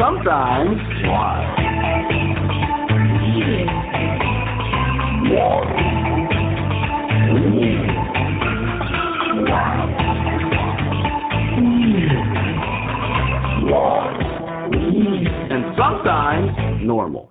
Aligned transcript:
Sometimes. 0.00 0.80
Wild. 13.68 14.16
And 15.50 15.76
sometimes 15.76 16.82
normal. 16.82 17.30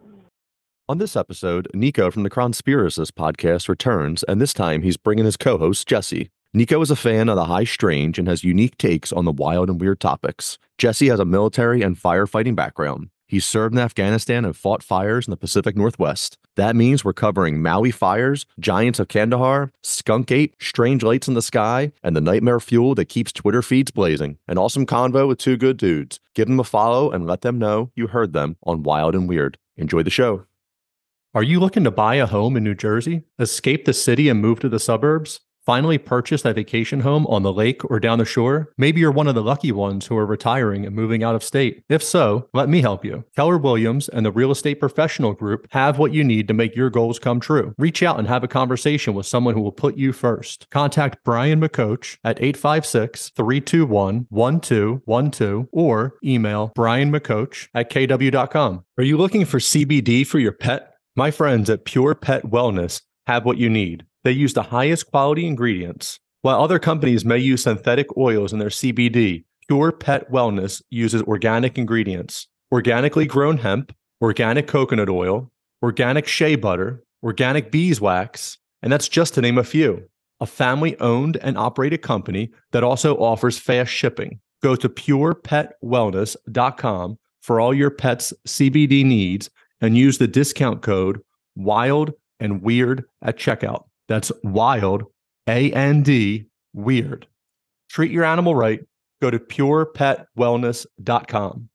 On 0.87 0.99
this 0.99 1.15
episode, 1.15 1.67
Nico 1.73 2.11
from 2.11 2.21
the 2.21 2.29
Chronspiracists 2.29 3.11
podcast 3.11 3.67
returns, 3.67 4.21
and 4.21 4.39
this 4.39 4.53
time 4.53 4.83
he's 4.83 4.95
bringing 4.95 5.25
his 5.25 5.37
co 5.37 5.57
host, 5.57 5.87
Jesse. 5.87 6.29
Nico 6.51 6.81
is 6.81 6.89
a 6.89 6.95
fan 6.95 7.29
of 7.29 7.35
the 7.35 7.45
high 7.45 7.63
strange 7.63 8.17
and 8.17 8.27
has 8.27 8.43
unique 8.43 8.75
takes 8.79 9.13
on 9.13 9.23
the 9.23 9.31
wild 9.31 9.69
and 9.69 9.79
weird 9.79 9.99
topics. 9.99 10.57
Jesse 10.79 11.09
has 11.09 11.19
a 11.19 11.25
military 11.25 11.83
and 11.83 11.95
firefighting 11.95 12.55
background. 12.55 13.09
He's 13.27 13.45
served 13.45 13.75
in 13.75 13.79
Afghanistan 13.79 14.45
and 14.45 14.57
fought 14.57 14.81
fires 14.81 15.27
in 15.27 15.31
the 15.31 15.37
Pacific 15.37 15.77
Northwest. 15.77 16.39
That 16.55 16.75
means 16.75 17.05
we're 17.05 17.13
covering 17.13 17.61
Maui 17.61 17.91
fires, 17.91 18.47
giants 18.59 18.99
of 18.99 19.09
Kandahar, 19.09 19.71
skunk 19.83 20.31
ape, 20.31 20.55
strange 20.59 21.03
lights 21.03 21.27
in 21.27 21.35
the 21.35 21.43
sky, 21.43 21.91
and 22.01 22.15
the 22.15 22.21
nightmare 22.21 22.59
fuel 22.59 22.95
that 22.95 23.05
keeps 23.09 23.31
Twitter 23.31 23.61
feeds 23.61 23.91
blazing. 23.91 24.39
An 24.47 24.57
awesome 24.57 24.87
convo 24.87 25.27
with 25.27 25.37
two 25.37 25.55
good 25.55 25.77
dudes. 25.77 26.19
Give 26.33 26.47
them 26.47 26.59
a 26.59 26.63
follow 26.63 27.11
and 27.11 27.27
let 27.27 27.41
them 27.41 27.59
know 27.59 27.91
you 27.95 28.07
heard 28.07 28.33
them 28.33 28.57
on 28.63 28.81
Wild 28.81 29.13
and 29.13 29.29
Weird. 29.29 29.59
Enjoy 29.77 30.01
the 30.01 30.09
show. 30.09 30.45
Are 31.35 31.43
you 31.43 31.59
looking 31.59 31.83
to 31.83 31.91
buy 31.91 32.15
a 32.15 32.25
home 32.25 32.57
in 32.57 32.63
New 32.63 32.73
Jersey, 32.73 33.21
escape 33.37 33.85
the 33.85 33.93
city, 33.93 34.29
and 34.29 34.41
move 34.41 34.59
to 34.61 34.69
the 34.69 34.79
suburbs? 34.79 35.41
Finally, 35.69 35.99
purchase 35.99 36.43
a 36.45 36.51
vacation 36.51 37.01
home 37.01 37.27
on 37.27 37.43
the 37.43 37.53
lake 37.53 37.85
or 37.91 37.99
down 37.99 38.17
the 38.17 38.25
shore? 38.25 38.73
Maybe 38.75 39.01
you're 39.01 39.11
one 39.11 39.27
of 39.27 39.35
the 39.35 39.43
lucky 39.43 39.71
ones 39.71 40.07
who 40.07 40.17
are 40.17 40.25
retiring 40.25 40.83
and 40.83 40.95
moving 40.95 41.23
out 41.23 41.35
of 41.35 41.43
state. 41.43 41.83
If 41.87 42.01
so, 42.01 42.49
let 42.55 42.69
me 42.69 42.81
help 42.81 43.05
you. 43.05 43.23
Keller 43.35 43.59
Williams 43.59 44.09
and 44.09 44.25
the 44.25 44.31
Real 44.31 44.49
Estate 44.49 44.79
Professional 44.79 45.33
Group 45.33 45.67
have 45.69 45.99
what 45.99 46.11
you 46.11 46.23
need 46.23 46.47
to 46.47 46.55
make 46.55 46.75
your 46.75 46.89
goals 46.89 47.19
come 47.19 47.39
true. 47.39 47.75
Reach 47.77 48.01
out 48.01 48.17
and 48.17 48.27
have 48.27 48.43
a 48.43 48.47
conversation 48.47 49.13
with 49.13 49.27
someone 49.27 49.53
who 49.53 49.61
will 49.61 49.71
put 49.71 49.95
you 49.95 50.11
first. 50.11 50.67
Contact 50.71 51.23
Brian 51.23 51.61
McCoach 51.61 52.17
at 52.23 52.41
856 52.41 53.29
321 53.35 54.25
1212 54.29 55.67
or 55.71 56.15
email 56.23 56.71
brianmccoach 56.75 57.67
at 57.75 57.91
kw.com. 57.91 58.85
Are 58.97 59.03
you 59.03 59.17
looking 59.17 59.45
for 59.45 59.59
CBD 59.59 60.25
for 60.25 60.39
your 60.39 60.51
pet? 60.51 60.95
My 61.15 61.29
friends 61.29 61.69
at 61.69 61.85
Pure 61.85 62.15
Pet 62.15 62.45
Wellness 62.45 63.03
have 63.27 63.45
what 63.45 63.59
you 63.59 63.69
need. 63.69 64.07
They 64.23 64.31
use 64.31 64.53
the 64.53 64.63
highest 64.63 65.07
quality 65.07 65.45
ingredients. 65.45 66.19
While 66.41 66.61
other 66.61 66.79
companies 66.79 67.25
may 67.25 67.37
use 67.37 67.63
synthetic 67.63 68.07
oils 68.17 68.53
in 68.53 68.59
their 68.59 68.69
CBD, 68.69 69.43
Pure 69.67 69.93
Pet 69.93 70.31
Wellness 70.31 70.81
uses 70.89 71.21
organic 71.23 71.77
ingredients 71.77 72.47
organically 72.71 73.25
grown 73.25 73.57
hemp, 73.57 73.95
organic 74.21 74.67
coconut 74.67 75.09
oil, 75.09 75.51
organic 75.81 76.27
shea 76.27 76.55
butter, 76.55 77.03
organic 77.23 77.71
beeswax, 77.71 78.59
and 78.81 78.91
that's 78.91 79.07
just 79.09 79.33
to 79.33 79.41
name 79.41 79.57
a 79.57 79.63
few. 79.63 80.03
A 80.39 80.45
family 80.45 80.95
owned 80.99 81.37
and 81.37 81.57
operated 81.57 82.01
company 82.01 82.51
that 82.71 82.83
also 82.83 83.15
offers 83.17 83.57
fast 83.57 83.91
shipping. 83.91 84.39
Go 84.61 84.75
to 84.75 84.87
purepetwellness.com 84.87 87.17
for 87.41 87.59
all 87.59 87.73
your 87.73 87.89
pet's 87.89 88.31
CBD 88.47 89.03
needs 89.03 89.49
and 89.81 89.97
use 89.97 90.17
the 90.17 90.27
discount 90.27 90.81
code 90.81 91.19
WILD 91.55 92.13
and 92.39 92.61
WEIRD 92.61 93.03
at 93.21 93.37
checkout. 93.37 93.83
That's 94.09 94.31
WILD, 94.43 95.03
A 95.47 95.71
N 95.71 96.01
D, 96.01 96.47
WEIRD. 96.75 97.27
Treat 97.89 98.09
your 98.09 98.25
animal 98.25 98.55
right. 98.55 98.83
Go 99.21 99.29
to 99.29 99.37
purepetwellness.com. 99.37 101.69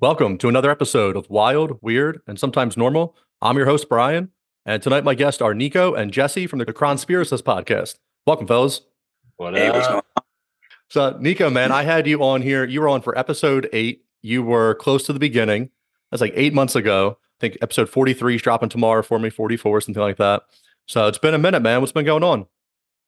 Welcome 0.00 0.36
to 0.38 0.48
another 0.48 0.72
episode 0.72 1.16
of 1.16 1.30
Wild, 1.30 1.78
Weird, 1.80 2.22
and 2.26 2.40
Sometimes 2.40 2.76
Normal. 2.76 3.14
I'm 3.40 3.56
your 3.56 3.66
host, 3.66 3.88
Brian. 3.88 4.32
And 4.66 4.82
tonight, 4.82 5.04
my 5.04 5.14
guests 5.14 5.40
are 5.40 5.54
Nico 5.54 5.94
and 5.94 6.12
Jesse 6.12 6.48
from 6.48 6.58
the 6.58 6.66
Chronspiracists 6.66 7.42
podcast. 7.42 7.98
Welcome, 8.26 8.48
fellas. 8.48 8.80
What 9.36 9.54
Hey, 9.54 9.68
up? 9.68 10.04
So, 10.88 11.16
Nico, 11.20 11.50
man, 11.50 11.70
I 11.70 11.84
had 11.84 12.08
you 12.08 12.24
on 12.24 12.42
here. 12.42 12.64
You 12.64 12.80
were 12.80 12.88
on 12.88 13.00
for 13.00 13.16
episode 13.16 13.68
eight. 13.72 14.02
You 14.22 14.42
were 14.42 14.74
close 14.74 15.04
to 15.04 15.12
the 15.12 15.20
beginning. 15.20 15.70
That's 16.10 16.20
like 16.20 16.32
eight 16.34 16.52
months 16.52 16.74
ago. 16.74 17.18
Think 17.40 17.58
episode 17.60 17.88
43 17.88 18.36
is 18.36 18.42
dropping 18.42 18.68
tomorrow 18.68 19.02
for 19.02 19.18
me, 19.18 19.30
44, 19.30 19.80
something 19.82 20.02
like 20.02 20.16
that. 20.18 20.42
So 20.86 21.06
it's 21.08 21.18
been 21.18 21.34
a 21.34 21.38
minute, 21.38 21.60
man. 21.60 21.80
What's 21.80 21.92
been 21.92 22.04
going 22.04 22.22
on? 22.22 22.46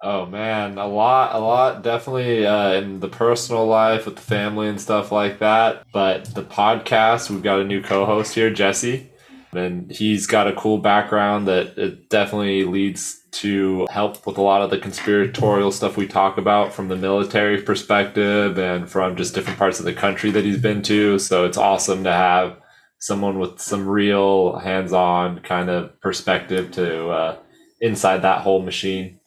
Oh 0.03 0.27
man, 0.27 0.77
a 0.77 0.87
lot, 0.87 1.35
a 1.35 1.39
lot, 1.39 1.83
definitely 1.83 2.47
uh, 2.47 2.75
in 2.75 3.01
the 3.01 3.09
personal 3.09 3.67
life 3.67 4.05
with 4.05 4.17
the 4.17 4.23
family 4.23 4.69
and 4.69 4.81
stuff 4.81 5.11
like 5.11 5.39
that. 5.39 5.87
But 5.91 6.27
the 6.35 6.43
podcast, 6.43 7.31
we've 7.31 7.43
got 7.43 7.61
a 7.61 7.65
new 7.65 7.83
co-host 7.83 8.35
here, 8.35 8.51
Jesse, 8.51 9.11
and 9.53 9.91
he's 9.91 10.27
got 10.27 10.49
a 10.49 10.53
cool 10.55 10.79
background 10.79 11.49
that 11.49 11.79
it 11.79 12.11
definitely 12.11 12.65
leads 12.65 13.23
to 13.33 13.87
help 13.91 14.27
with 14.27 14.37
a 14.37 14.43
lot 14.43 14.61
of 14.61 14.71
the 14.71 14.79
conspiratorial 14.79 15.73
stuff 15.73 15.97
we 15.97 16.07
talk 16.07 16.37
about 16.37 16.75
from 16.75 16.89
the 16.89 16.97
military 16.97 17.61
perspective 17.63 18.59
and 18.59 18.91
from 18.91 19.17
just 19.17 19.35
different 19.35 19.59
parts 19.59 19.79
of 19.79 19.87
the 19.87 19.95
country 19.95 20.31
that 20.31 20.45
he's 20.45 20.61
been 20.61 20.83
to. 20.83 21.19
So 21.19 21.47
it's 21.47 21.59
awesome 21.59 22.05
to 22.05 22.13
have 22.13 22.59
someone 22.99 23.39
with 23.39 23.61
some 23.61 23.87
real 23.87 24.59
hands-on 24.59 25.41
kind 25.41 25.69
of 25.71 26.01
perspective 26.01 26.73
to 26.73 27.09
uh, 27.09 27.37
inside 27.81 28.23
that 28.23 28.41
whole 28.41 28.63
machine. 28.63 29.21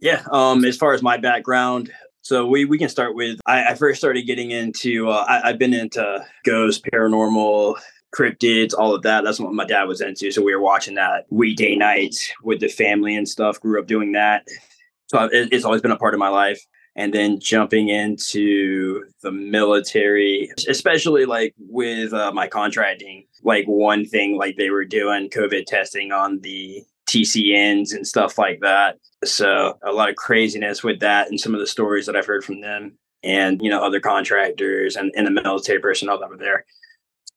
Yeah. 0.00 0.22
Um, 0.30 0.64
as 0.64 0.76
far 0.76 0.94
as 0.94 1.02
my 1.02 1.16
background, 1.16 1.92
so 2.22 2.46
we, 2.46 2.64
we 2.64 2.78
can 2.78 2.88
start 2.88 3.14
with 3.14 3.40
I, 3.46 3.72
I 3.72 3.74
first 3.74 3.98
started 3.98 4.22
getting 4.22 4.52
into 4.52 5.08
uh, 5.08 5.24
I, 5.28 5.48
I've 5.48 5.58
been 5.58 5.74
into 5.74 6.24
ghosts, 6.44 6.80
paranormal, 6.92 7.76
cryptids, 8.16 8.74
all 8.76 8.94
of 8.94 9.02
that. 9.02 9.24
That's 9.24 9.40
what 9.40 9.52
my 9.52 9.64
dad 9.64 9.84
was 9.84 10.00
into. 10.00 10.30
So 10.30 10.42
we 10.42 10.54
were 10.54 10.60
watching 10.60 10.94
that 10.94 11.26
weekday 11.30 11.74
nights 11.74 12.32
with 12.42 12.60
the 12.60 12.68
family 12.68 13.16
and 13.16 13.28
stuff. 13.28 13.60
Grew 13.60 13.80
up 13.80 13.86
doing 13.86 14.12
that. 14.12 14.46
So 15.08 15.24
it, 15.24 15.48
it's 15.52 15.64
always 15.64 15.82
been 15.82 15.90
a 15.90 15.96
part 15.96 16.14
of 16.14 16.20
my 16.20 16.28
life. 16.28 16.64
And 16.94 17.14
then 17.14 17.40
jumping 17.40 17.88
into 17.88 19.04
the 19.22 19.32
military, 19.32 20.50
especially 20.68 21.24
like 21.24 21.54
with 21.58 22.12
uh, 22.12 22.32
my 22.32 22.48
contracting, 22.48 23.24
like 23.42 23.64
one 23.64 24.04
thing 24.04 24.36
like 24.36 24.56
they 24.56 24.68
were 24.68 24.84
doing 24.84 25.30
COVID 25.30 25.64
testing 25.64 26.12
on 26.12 26.40
the 26.40 26.84
TCNs 27.08 27.94
and 27.94 28.06
stuff 28.06 28.38
like 28.38 28.60
that. 28.60 28.98
So 29.24 29.78
a 29.82 29.92
lot 29.92 30.10
of 30.10 30.16
craziness 30.16 30.82
with 30.82 31.00
that 31.00 31.28
and 31.28 31.40
some 31.40 31.54
of 31.54 31.60
the 31.60 31.66
stories 31.66 32.06
that 32.06 32.16
I've 32.16 32.26
heard 32.26 32.44
from 32.44 32.60
them 32.60 32.98
and, 33.22 33.60
you 33.62 33.70
know, 33.70 33.82
other 33.82 34.00
contractors 34.00 34.96
and, 34.96 35.12
and 35.16 35.26
the 35.26 35.30
military 35.30 35.80
personnel 35.80 36.18
that 36.18 36.28
were 36.28 36.36
there. 36.36 36.64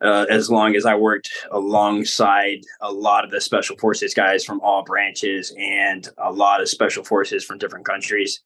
Uh, 0.02 0.26
as 0.30 0.50
long 0.50 0.76
as 0.76 0.86
I 0.86 0.96
worked 0.96 1.30
alongside 1.52 2.60
a 2.82 2.92
lot 2.92 3.24
of 3.24 3.32
the 3.32 3.40
special 3.40 3.78
forces 3.78 4.14
guys 4.14 4.44
from 4.44 4.60
all 4.60 4.84
branches 4.84 5.54
and 5.58 6.08
a 6.18 6.32
lot 6.32 6.62
of 6.62 6.68
special 6.68 7.04
forces 7.04 7.46
from 7.46 7.58
different 7.58 7.86
countries, 7.86 8.42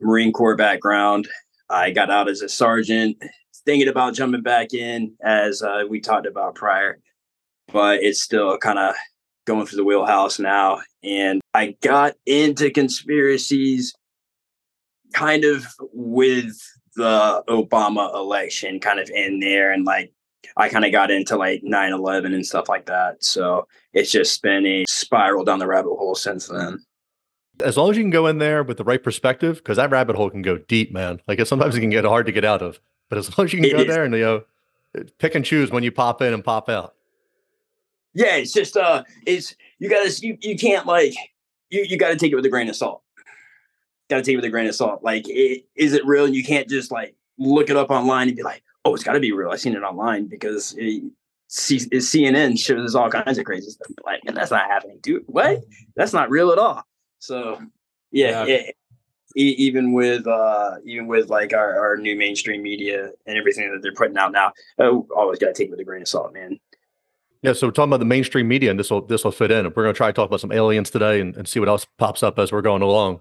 Marine 0.00 0.32
Corps 0.32 0.56
background. 0.56 1.28
I 1.68 1.90
got 1.90 2.10
out 2.10 2.28
as 2.28 2.42
a 2.42 2.48
sergeant, 2.48 3.22
thinking 3.64 3.88
about 3.88 4.14
jumping 4.14 4.42
back 4.42 4.74
in 4.74 5.14
as 5.22 5.62
uh, 5.62 5.84
we 5.88 6.00
talked 6.00 6.26
about 6.26 6.54
prior, 6.54 6.98
but 7.72 8.02
it's 8.02 8.20
still 8.20 8.58
kind 8.58 8.78
of 8.78 8.94
going 9.46 9.66
through 9.66 9.76
the 9.76 9.84
wheelhouse 9.84 10.38
now. 10.38 10.80
And 11.02 11.40
I 11.54 11.76
got 11.80 12.14
into 12.26 12.70
conspiracies 12.70 13.94
kind 15.12 15.44
of 15.44 15.66
with 15.92 16.56
the 16.96 17.42
Obama 17.48 18.14
election 18.14 18.80
kind 18.80 18.98
of 18.98 19.08
in 19.10 19.40
there. 19.40 19.72
And 19.72 19.84
like, 19.84 20.12
I 20.56 20.68
kind 20.68 20.84
of 20.84 20.92
got 20.92 21.10
into 21.10 21.36
like 21.36 21.62
9 21.62 21.92
11 21.92 22.34
and 22.34 22.46
stuff 22.46 22.68
like 22.68 22.86
that. 22.86 23.22
So 23.22 23.66
it's 23.92 24.10
just 24.10 24.42
been 24.42 24.66
a 24.66 24.84
spiral 24.88 25.44
down 25.44 25.58
the 25.58 25.66
rabbit 25.66 25.94
hole 25.96 26.14
since 26.14 26.48
then. 26.48 26.78
As 27.60 27.76
long 27.76 27.90
as 27.90 27.96
you 27.96 28.02
can 28.02 28.10
go 28.10 28.26
in 28.26 28.38
there 28.38 28.62
with 28.62 28.76
the 28.76 28.84
right 28.84 29.02
perspective, 29.02 29.56
because 29.56 29.76
that 29.76 29.90
rabbit 29.90 30.16
hole 30.16 30.30
can 30.30 30.42
go 30.42 30.58
deep, 30.58 30.92
man. 30.92 31.20
Like 31.28 31.44
sometimes 31.46 31.76
it 31.76 31.80
can 31.80 31.90
get 31.90 32.04
hard 32.04 32.26
to 32.26 32.32
get 32.32 32.44
out 32.44 32.62
of. 32.62 32.80
But 33.08 33.18
as 33.18 33.26
long 33.38 33.46
as 33.46 33.52
you 33.52 33.60
can 33.60 33.66
It 33.70 33.72
go 33.72 33.78
is. 33.80 33.86
there 33.86 34.04
and 34.04 34.14
you 34.14 34.20
know, 34.20 34.42
pick 35.18 35.34
and 35.34 35.44
choose 35.44 35.70
when 35.70 35.82
you 35.82 35.92
pop 35.92 36.22
in 36.22 36.32
and 36.32 36.44
pop 36.44 36.68
out. 36.68 36.94
Yeah, 38.14 38.36
it's 38.36 38.52
just 38.52 38.76
uh 38.76 39.04
it's 39.26 39.54
you 39.78 39.88
gotta 39.88 40.10
you, 40.20 40.36
you 40.40 40.56
can't 40.58 40.86
like 40.86 41.14
you 41.70 41.84
you 41.88 41.96
gotta 41.96 42.16
take 42.16 42.32
it 42.32 42.36
with 42.36 42.44
a 42.46 42.48
grain 42.48 42.68
of 42.68 42.76
salt. 42.76 43.02
Gotta 44.08 44.22
take 44.22 44.32
it 44.32 44.36
with 44.36 44.44
a 44.46 44.50
grain 44.50 44.66
of 44.66 44.74
salt. 44.74 45.02
Like 45.04 45.28
it, 45.28 45.64
is 45.76 45.92
it 45.92 46.04
real? 46.04 46.24
And 46.24 46.34
you 46.34 46.42
can't 46.42 46.68
just 46.68 46.90
like 46.90 47.14
look 47.38 47.70
it 47.70 47.76
up 47.76 47.90
online 47.90 48.26
and 48.28 48.36
be 48.36 48.42
like, 48.42 48.62
oh, 48.84 48.94
it's 48.94 49.04
got 49.04 49.12
to 49.12 49.20
be 49.20 49.32
real. 49.32 49.50
I 49.50 49.56
seen 49.56 49.74
it 49.74 49.82
online 49.82 50.26
because 50.26 50.74
it, 50.76 51.02
C- 51.48 51.78
CNN 51.78 52.58
shows 52.58 52.94
all 52.94 53.10
kinds 53.10 53.38
of 53.38 53.44
crazy 53.44 53.70
stuff. 53.70 53.88
Like, 54.04 54.20
and 54.26 54.36
that's 54.36 54.50
not 54.50 54.66
happening, 54.70 54.98
dude. 55.02 55.24
What? 55.26 55.64
That's 55.96 56.12
not 56.12 56.30
real 56.30 56.50
at 56.52 56.58
all. 56.58 56.84
So, 57.20 57.60
yeah, 58.10 58.44
Yeah. 58.46 58.54
it- 58.56 58.76
even 59.36 59.92
with 59.92 60.26
uh, 60.26 60.78
even 60.84 61.06
with 61.06 61.30
like 61.30 61.52
our, 61.52 61.78
our 61.78 61.96
new 61.96 62.16
mainstream 62.16 62.64
media 62.64 63.12
and 63.26 63.38
everything 63.38 63.70
that 63.70 63.80
they're 63.80 63.94
putting 63.94 64.18
out 64.18 64.32
now, 64.32 64.52
oh, 64.80 65.06
always 65.16 65.38
got 65.38 65.46
to 65.46 65.52
take 65.52 65.68
it 65.68 65.70
with 65.70 65.78
a 65.78 65.84
grain 65.84 66.02
of 66.02 66.08
salt, 66.08 66.32
man. 66.32 66.58
Yeah, 67.42 67.52
so 67.52 67.68
we're 67.68 67.72
talking 67.72 67.90
about 67.90 68.00
the 68.00 68.06
mainstream 68.06 68.48
media, 68.48 68.70
and 68.70 68.78
this 68.80 68.90
will 68.90 69.02
this 69.02 69.22
will 69.22 69.30
fit 69.30 69.52
in. 69.52 69.66
We're 69.66 69.84
going 69.84 69.94
to 69.94 69.96
try 69.96 70.08
to 70.08 70.12
talk 70.12 70.26
about 70.26 70.40
some 70.40 70.50
aliens 70.50 70.90
today 70.90 71.20
and, 71.20 71.36
and 71.36 71.46
see 71.46 71.60
what 71.60 71.68
else 71.68 71.86
pops 71.96 72.24
up 72.24 72.40
as 72.40 72.50
we're 72.50 72.60
going 72.60 72.82
along. 72.82 73.20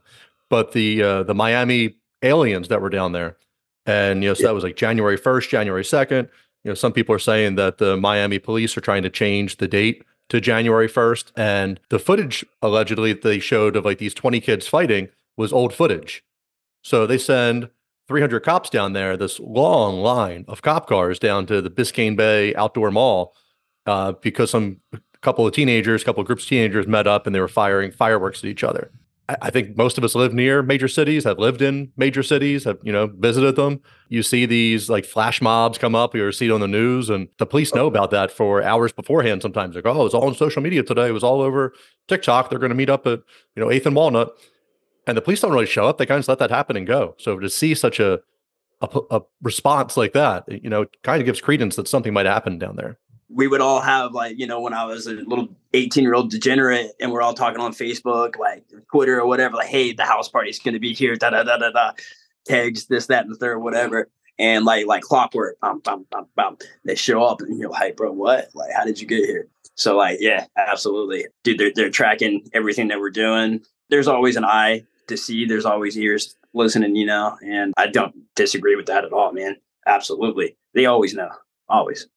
But 0.50 0.72
the 0.72 1.04
uh, 1.04 1.24
the 1.24 1.36
Miami 1.36 1.98
aliens 2.24 2.70
that 2.70 2.82
were 2.82 2.90
down 2.90 3.12
there, 3.12 3.38
and 3.86 4.24
you 4.24 4.32
know, 4.32 4.34
so 4.34 4.48
that 4.48 4.56
was 4.56 4.64
like 4.64 4.76
January 4.76 5.16
first, 5.16 5.52
January 5.52 5.86
second. 5.86 6.28
You 6.64 6.72
know, 6.72 6.76
some 6.76 6.92
people 6.92 7.14
are 7.14 7.20
saying 7.20 7.54
that 7.58 7.78
the 7.78 7.98
Miami 7.98 8.40
police 8.40 8.76
are 8.76 8.82
trying 8.82 9.04
to 9.04 9.12
change 9.12 9.58
the 9.58 9.68
date 9.68 10.04
to 10.30 10.40
January 10.40 10.88
first, 10.88 11.32
and 11.36 11.80
the 11.90 12.00
footage 12.00 12.46
allegedly 12.62 13.14
they 13.14 13.40
showed 13.40 13.76
of 13.76 13.86
like 13.86 13.98
these 13.98 14.14
twenty 14.14 14.40
kids 14.40 14.68
fighting 14.68 15.10
was 15.38 15.54
old 15.54 15.74
footage. 15.74 16.24
So 16.82 17.06
they 17.06 17.18
send 17.18 17.70
300 18.10 18.40
cops 18.40 18.72
down 18.72 18.94
there, 18.94 19.16
this 19.16 19.40
long 19.40 20.02
line 20.02 20.44
of 20.48 20.64
cop 20.64 20.90
cars 20.90 21.20
down 21.20 21.46
to 21.46 21.62
the 21.62 21.70
Biscayne 21.70 22.16
Bay 22.16 22.56
Outdoor 22.56 22.90
Mall 22.90 23.36
uh, 23.86 24.14
because 24.14 24.50
some 24.50 24.82
couple 25.22 25.46
of 25.46 25.54
teenagers, 25.54 26.04
couple 26.04 26.22
of 26.22 26.28
groups 26.28 26.44
of 26.44 26.50
teenagers 26.50 26.88
met 26.88 27.06
up 27.06 27.28
and 27.28 27.36
they 27.36 27.40
were 27.40 27.48
firing 27.48 27.92
fireworks 27.92 28.44
at 28.44 28.50
each 28.50 28.64
other. 28.64 28.92
I, 29.42 29.50
think 29.52 29.78
most 29.78 29.98
of 29.98 30.04
us 30.04 30.16
live 30.16 30.34
near 30.34 30.64
major 30.64 30.88
cities, 30.88 31.24
have 31.24 31.38
lived 31.38 31.62
in 31.62 31.92
major 31.98 32.24
cities, 32.24 32.64
have 32.64 32.80
you 32.84 32.92
know 32.92 33.08
visited 33.18 33.56
them. 33.56 33.82
You 34.08 34.24
see 34.24 34.46
these 34.46 34.90
like 34.90 35.06
flash 35.06 35.42
mobs 35.42 35.78
come 35.78 35.94
up, 35.94 36.16
you 36.16 36.32
see 36.32 36.48
it 36.48 36.52
on 36.52 36.62
the 36.62 36.68
news, 36.68 37.10
and 37.10 37.28
the 37.38 37.46
police 37.46 37.74
know 37.76 37.86
about 37.86 38.12
that 38.12 38.32
for 38.32 38.64
hours 38.64 38.92
beforehand. 38.92 39.42
Sometimes 39.42 39.76
like, 39.76 39.86
oh, 39.86 40.06
it's 40.06 40.16
all 40.16 40.28
on 40.28 40.36
social 40.36 40.62
media 40.62 40.82
today. 40.82 41.08
It 41.08 41.14
was 41.14 41.24
all 41.24 41.42
over 41.42 41.74
TikTok. 42.08 42.50
They're 42.50 42.60
going 42.60 42.72
to 42.72 42.76
meet 42.76 42.90
up 42.90 43.06
at 43.06 43.20
you 43.56 43.64
know 43.64 43.70
Eighth 43.70 43.86
and 43.86 43.96
Walnut, 43.96 44.36
and 45.06 45.16
the 45.16 45.22
police 45.22 45.42
don't 45.42 45.52
really 45.52 45.66
show 45.66 45.88
up. 45.88 45.98
They 45.98 46.06
kind 46.06 46.18
of 46.18 46.22
just 46.22 46.30
let 46.30 46.40
that 46.40 46.50
happen 46.50 46.76
and 46.76 46.88
go. 46.88 47.16
So 47.20 47.38
to 47.38 47.50
see 47.50 47.76
such 47.76 48.00
a 48.00 48.22
a 48.82 49.22
response 49.42 49.98
like 49.98 50.14
that, 50.14 50.46
you 50.48 50.70
know, 50.70 50.86
kind 51.04 51.22
of 51.22 51.26
gives 51.26 51.42
credence 51.42 51.76
that 51.76 51.88
something 51.88 52.14
might 52.14 52.26
happen 52.26 52.58
down 52.58 52.78
there. 52.78 52.98
We 53.30 53.48
would 53.48 53.62
all 53.62 53.80
have 53.82 54.14
like 54.14 54.38
you 54.40 54.48
know 54.48 54.60
when 54.60 54.74
i 54.74 54.86
was 54.86 55.08
a 55.08 55.14
little 55.14 55.48
18 55.74 56.04
year 56.04 56.16
old 56.16 56.32
degenerate 56.32 56.92
and 57.00 57.12
we're 57.12 57.22
all 57.22 57.34
talking 57.34 57.62
on 57.62 57.74
facebook 57.74 58.38
like 58.38 58.64
twitter 58.92 59.20
or 59.20 59.28
whatever 59.28 59.56
like 59.56 59.68
hey 59.68 59.94
the 59.94 60.06
house 60.06 60.28
party's 60.28 60.60
going 60.60 60.74
to 60.74 60.80
be 60.80 60.94
here 60.94 61.16
da 61.16 61.30
da 61.30 61.44
da 61.44 61.58
da 61.58 61.72
da 61.72 61.92
tags 62.46 62.86
this 62.88 63.08
that 63.08 63.26
and 63.26 63.34
the 63.34 63.38
third 63.38 63.60
whatever 63.60 64.10
and 64.40 64.66
like 64.66 64.88
like 64.88 65.04
clockwork 65.04 65.60
bum, 65.60 65.80
bum, 65.80 66.06
bum, 66.10 66.26
bum. 66.36 66.58
they 66.86 66.96
show 66.96 67.24
up 67.24 67.42
and 67.42 67.60
you're 67.60 67.70
like 67.70 67.96
bro 67.96 68.12
what? 68.12 68.50
Like 68.56 68.72
how 68.76 68.86
did 68.86 69.00
you 69.00 69.06
get 69.06 69.26
here? 69.26 69.48
So 69.76 69.96
like 69.96 70.18
yeah 70.22 70.48
absolutely. 70.58 71.28
Dude 71.44 71.60
they're, 71.60 71.72
they're 71.76 71.90
tracking 71.92 72.50
everything 72.54 72.88
that 72.88 73.00
we're 73.00 73.12
doing. 73.12 73.62
There's 73.90 74.08
always 74.08 74.38
an 74.38 74.46
eye 74.46 74.86
to 75.08 75.18
see 75.18 75.46
there's 75.46 75.66
always 75.66 75.98
ears 75.98 76.36
listening 76.54 76.96
you 76.96 77.06
know 77.06 77.38
and 77.46 77.74
i 77.78 77.86
don't 77.86 78.16
disagree 78.36 78.76
with 78.76 78.88
that 78.88 79.06
at 79.06 79.14
all 79.14 79.32
man. 79.34 79.58
Absolutely. 79.86 80.56
They 80.74 80.86
always 80.86 81.14
know 81.14 81.30
always 81.68 82.08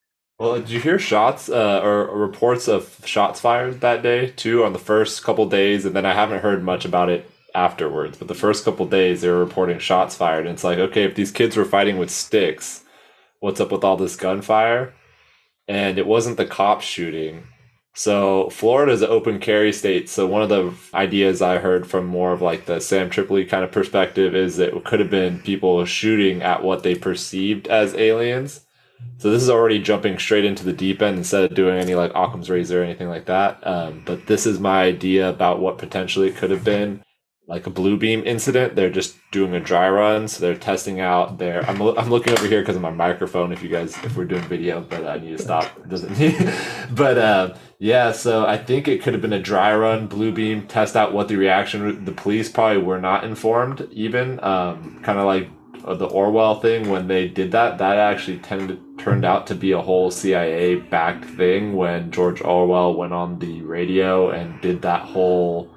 Well, 0.43 0.57
did 0.57 0.71
you 0.71 0.81
hear 0.81 0.99
shots 0.99 1.49
uh, 1.49 1.81
or, 1.85 2.05
or 2.05 2.19
reports 2.19 2.67
of 2.67 3.01
shots 3.05 3.39
fired 3.39 3.81
that 3.81 4.03
day 4.03 4.31
too 4.31 4.65
on 4.65 4.73
the 4.73 4.79
first 4.81 5.23
couple 5.23 5.49
days, 5.49 5.85
and 5.85 5.95
then 5.95 6.05
I 6.05 6.15
haven't 6.15 6.43
heard 6.43 6.65
much 6.65 6.85
about 6.85 7.11
it 7.11 7.31
afterwards. 7.55 8.19
But 8.19 8.27
the 8.27 8.35
first 8.35 8.65
couple 8.65 8.87
days, 8.87 9.21
they 9.21 9.29
were 9.29 9.39
reporting 9.39 9.79
shots 9.79 10.17
fired, 10.17 10.45
and 10.47 10.55
it's 10.55 10.65
like, 10.65 10.81
okay, 10.81 11.05
if 11.05 11.15
these 11.15 11.31
kids 11.31 11.57
were 11.57 11.65
fighting 11.65 11.97
with 11.97 12.11
sticks, 12.11 12.83
what's 13.39 13.61
up 13.61 13.71
with 13.71 13.85
all 13.85 13.97
this 13.97 14.17
gunfire? 14.17 14.93
And 15.69 15.97
it 15.97 16.09
wasn't 16.09 16.39
the 16.39 16.47
cops 16.47 16.85
shooting. 16.85 17.45
So 17.95 18.51
Florida 18.51 18.91
is 18.91 19.03
an 19.03 19.11
open 19.11 19.39
carry 19.39 19.73
state. 19.73 20.09
So 20.09 20.27
one 20.27 20.43
of 20.43 20.49
the 20.49 20.75
ideas 20.93 21.41
I 21.41 21.59
heard 21.59 21.87
from 21.87 22.07
more 22.07 22.33
of 22.33 22.43
like 22.43 22.67
the 22.67 22.81
Sam 22.81 23.11
Tripoli 23.11 23.45
kind 23.45 23.63
of 23.63 23.71
perspective 23.71 24.35
is 24.35 24.57
that 24.57 24.77
it 24.77 24.85
could 24.85 24.99
have 24.99 25.11
been 25.11 25.39
people 25.39 25.85
shooting 25.85 26.43
at 26.43 26.65
what 26.65 26.83
they 26.83 26.97
perceived 26.97 27.69
as 27.69 27.95
aliens. 27.95 28.63
So 29.19 29.31
this 29.31 29.43
is 29.43 29.51
already 29.51 29.79
jumping 29.79 30.19
straight 30.19 30.45
into 30.45 30.65
the 30.65 30.73
deep 30.73 31.01
end 31.01 31.19
instead 31.19 31.45
of 31.45 31.55
doing 31.55 31.79
any 31.79 31.95
like 31.95 32.13
Occam's 32.15 32.51
razor 32.51 32.81
or 32.81 32.85
anything 32.85 33.09
like 33.09 33.27
that. 33.27 33.65
Um, 33.67 34.03
but 34.05 34.27
this 34.27 34.47
is 34.47 34.59
my 34.59 34.83
idea 34.83 35.29
about 35.29 35.61
what 35.61 35.79
potentially 35.79 36.29
it 36.29 36.37
could 36.37 36.51
have 36.51 36.65
been 36.65 37.03
like 37.47 37.67
a 37.67 37.71
blue 37.71 37.97
beam 37.97 38.23
incident. 38.25 38.77
They're 38.77 38.91
just 38.91 39.17
doing 39.31 39.55
a 39.55 39.61
dry 39.61 39.89
run, 39.91 40.29
so 40.29 40.41
they're 40.41 40.57
testing 40.57 41.01
out 41.01 41.39
their. 41.39 41.69
I'm, 41.69 41.81
I'm 41.81 42.09
looking 42.09 42.33
over 42.33 42.47
here 42.47 42.63
because 42.63 42.77
of 42.77 42.83
my 42.83 42.91
microphone. 42.91 43.53
If 43.53 43.63
you 43.63 43.69
guys, 43.69 43.97
if 44.05 44.17
we're 44.17 44.25
doing 44.25 44.43
video, 44.43 44.81
but 44.81 45.07
I 45.07 45.19
need 45.19 45.37
to 45.37 45.43
stop. 45.43 45.65
It 45.77 45.89
doesn't. 45.89 46.15
but 46.95 47.19
uh, 47.19 47.55
yeah, 47.79 48.13
so 48.13 48.47
I 48.47 48.57
think 48.59 48.89
it 48.89 49.03
could 49.03 49.13
have 49.13 49.23
been 49.23 49.33
a 49.33 49.43
dry 49.43 49.75
run, 49.77 50.07
blue 50.07 50.33
beam, 50.33 50.67
test 50.67 50.97
out 50.97 51.13
what 51.13 51.29
the 51.29 51.37
reaction. 51.37 52.05
The 52.05 52.13
police 52.13 52.49
probably 52.49 52.83
were 52.83 53.01
not 53.01 53.25
informed, 53.25 53.89
even 53.93 54.43
um, 54.43 55.01
kind 55.03 55.19
of 55.19 55.27
like 55.27 55.49
uh, 55.85 55.95
the 55.95 56.07
Orwell 56.07 56.61
thing 56.61 56.89
when 56.89 57.09
they 57.09 57.29
did 57.29 57.53
that. 57.53 57.79
That 57.79 57.99
actually 57.99 58.39
tended 58.39 58.81
turned 58.99 59.25
out 59.25 59.47
to 59.49 59.55
be 59.55 59.73
a 59.73 59.81
whole 59.81 60.11
CIA 60.11 60.77
backed 60.77 61.25
thing 61.25 61.75
when 61.75 62.11
George 62.11 62.41
Orwell 62.41 62.95
went 62.95 63.13
on 63.13 63.39
the 63.39 63.63
radio 63.63 64.31
and 64.31 64.61
did 64.61 64.83
that 64.83 65.03
whole 65.03 65.71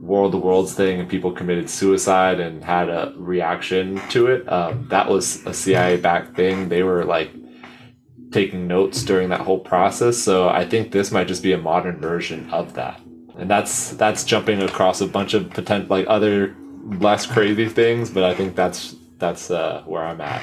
World 0.00 0.34
of 0.34 0.42
Worlds 0.42 0.74
thing 0.74 1.00
and 1.00 1.08
people 1.08 1.32
committed 1.32 1.68
suicide 1.68 2.38
and 2.38 2.62
had 2.62 2.88
a 2.88 3.12
reaction 3.16 4.00
to 4.10 4.28
it. 4.28 4.50
Um, 4.50 4.86
that 4.90 5.08
was 5.08 5.44
a 5.44 5.52
CIA 5.52 5.96
backed 5.96 6.36
thing. 6.36 6.68
They 6.68 6.82
were 6.82 7.04
like 7.04 7.30
taking 8.30 8.66
notes 8.66 9.02
during 9.02 9.30
that 9.30 9.40
whole 9.40 9.58
process. 9.58 10.16
So 10.16 10.48
I 10.48 10.66
think 10.66 10.92
this 10.92 11.10
might 11.10 11.28
just 11.28 11.42
be 11.42 11.52
a 11.52 11.58
modern 11.58 12.00
version 12.00 12.48
of 12.50 12.74
that. 12.74 13.00
And 13.36 13.50
that's 13.50 13.90
that's 13.90 14.24
jumping 14.24 14.62
across 14.62 15.00
a 15.00 15.06
bunch 15.06 15.34
of 15.34 15.50
potential 15.50 15.88
like 15.88 16.06
other 16.08 16.56
less 16.84 17.26
crazy 17.26 17.68
things, 17.68 18.10
but 18.10 18.24
I 18.24 18.34
think 18.34 18.56
that's 18.56 18.94
that's 19.18 19.50
uh, 19.50 19.82
where 19.86 20.02
I'm 20.02 20.20
at. 20.20 20.42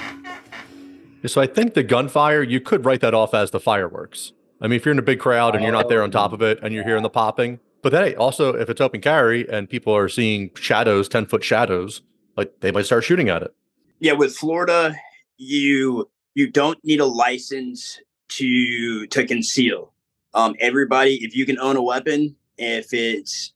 So 1.28 1.42
I 1.42 1.48
think 1.48 1.74
the 1.74 1.84
gunfire, 1.84 2.44
you 2.44 2.60
could 2.60 2.86
write 2.86 3.02
that 3.02 3.14
off 3.14 3.34
as 3.34 3.52
the 3.52 3.60
fireworks. 3.60 4.34
I 4.62 4.68
mean, 4.68 4.78
if 4.78 4.86
you're 4.86 4.92
in 4.92 5.00
a 5.00 5.04
big 5.04 5.20
crowd 5.20 5.56
and 5.56 5.64
you're 5.64 5.74
not 5.74 5.90
there 5.90 6.04
on 6.04 6.12
top 6.12 6.34
of 6.34 6.42
it 6.42 6.60
and 6.62 6.74
you're 6.74 6.84
hearing 6.84 7.04
the 7.04 7.10
popping, 7.10 7.60
but 7.82 7.92
then 7.92 8.16
also 8.16 8.54
if 8.54 8.70
it's 8.70 8.80
open 8.82 9.02
carry 9.02 9.48
and 9.50 9.70
people 9.70 9.96
are 9.96 10.08
seeing 10.08 10.52
shadows, 10.56 11.10
10 11.10 11.26
foot 11.26 11.44
shadows, 11.44 12.02
like 12.38 12.60
they 12.62 12.72
might 12.72 12.86
start 12.86 13.04
shooting 13.04 13.30
at 13.30 13.42
it. 13.44 13.54
yeah 14.00 14.14
with 14.14 14.36
florida 14.36 14.96
you 15.38 16.10
you 16.34 16.50
don't 16.50 16.78
need 16.84 17.00
a 17.00 17.06
license 17.06 18.00
to 18.30 19.08
to 19.08 19.26
conceal 19.26 19.94
um 20.34 20.56
everybody 20.60 21.16
if 21.24 21.36
you 21.36 21.46
can 21.46 21.60
own 21.60 21.76
a 21.76 21.82
weapon 21.82 22.36
if 22.58 22.94
it's 22.94 23.54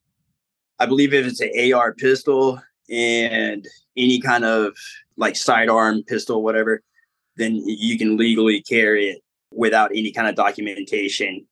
i 0.78 0.86
believe 0.86 1.12
if 1.12 1.26
it's 1.26 1.40
an 1.40 1.72
ar 1.72 1.92
pistol 1.94 2.60
and 2.90 3.66
any 4.02 4.20
kind 4.20 4.44
of 4.44 4.74
like 5.16 5.36
sidearm 5.36 6.02
pistol 6.06 6.42
whatever 6.42 6.82
then 7.40 7.56
you 7.64 7.98
can 7.98 8.16
legally 8.16 8.62
carry 8.62 9.08
it 9.08 9.22
without 9.52 9.90
any 9.90 10.12
kind 10.12 10.28
of 10.28 10.34
documentation. 10.34 11.46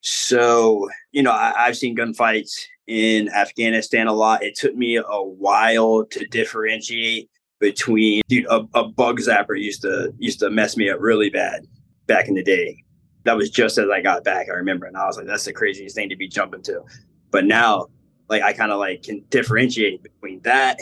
So 0.00 0.88
you 1.12 1.22
know 1.22 1.30
I, 1.30 1.54
i've 1.56 1.76
seen 1.76 1.96
gunfights 1.96 2.52
in 2.86 3.30
afghanistan 3.30 4.06
a 4.06 4.12
lot. 4.12 4.42
It 4.42 4.56
took 4.56 4.74
me 4.74 4.96
a 4.96 5.22
while 5.22 6.04
to 6.04 6.26
differentiate 6.26 7.30
between 7.60 8.20
dude 8.28 8.46
a, 8.46 8.66
a 8.74 8.88
bug 8.88 9.20
zapper 9.20 9.58
used 9.58 9.82
to 9.82 10.12
used 10.18 10.40
to 10.40 10.50
mess 10.50 10.76
me 10.76 10.90
up 10.90 11.00
really 11.00 11.30
bad 11.30 11.66
back 12.06 12.28
in 12.28 12.34
the 12.34 12.42
day. 12.42 12.82
That 13.22 13.36
was 13.36 13.48
just 13.48 13.78
as 13.78 13.88
i 13.88 14.02
got 14.02 14.24
back 14.24 14.48
i 14.50 14.52
remember 14.52 14.84
and 14.84 14.96
i 14.96 15.06
was 15.06 15.16
like 15.16 15.26
that's 15.26 15.46
the 15.46 15.52
craziest 15.54 15.96
thing 15.96 16.10
to 16.10 16.16
be 16.16 16.28
jumping 16.28 16.62
to. 16.64 16.82
But 17.30 17.46
now 17.46 17.86
like 18.28 18.42
i 18.42 18.52
kind 18.52 18.72
of 18.72 18.78
like 18.78 19.04
can 19.04 19.24
differentiate 19.30 20.02
between 20.02 20.40
that 20.40 20.78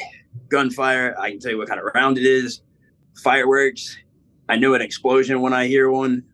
gunfire. 0.49 1.15
I 1.19 1.31
can 1.31 1.41
tell 1.41 1.51
you 1.51 1.59
what 1.59 1.69
kind 1.69 1.81
of 1.81 1.87
round 1.95 2.19
it 2.19 2.25
is. 2.25 2.61
Fireworks. 3.23 3.97
I 4.49 4.57
know 4.57 4.75
an 4.75 4.83
explosion 4.83 5.41
when 5.41 5.53
i 5.53 5.67
hear 5.67 5.91
one. 5.91 6.25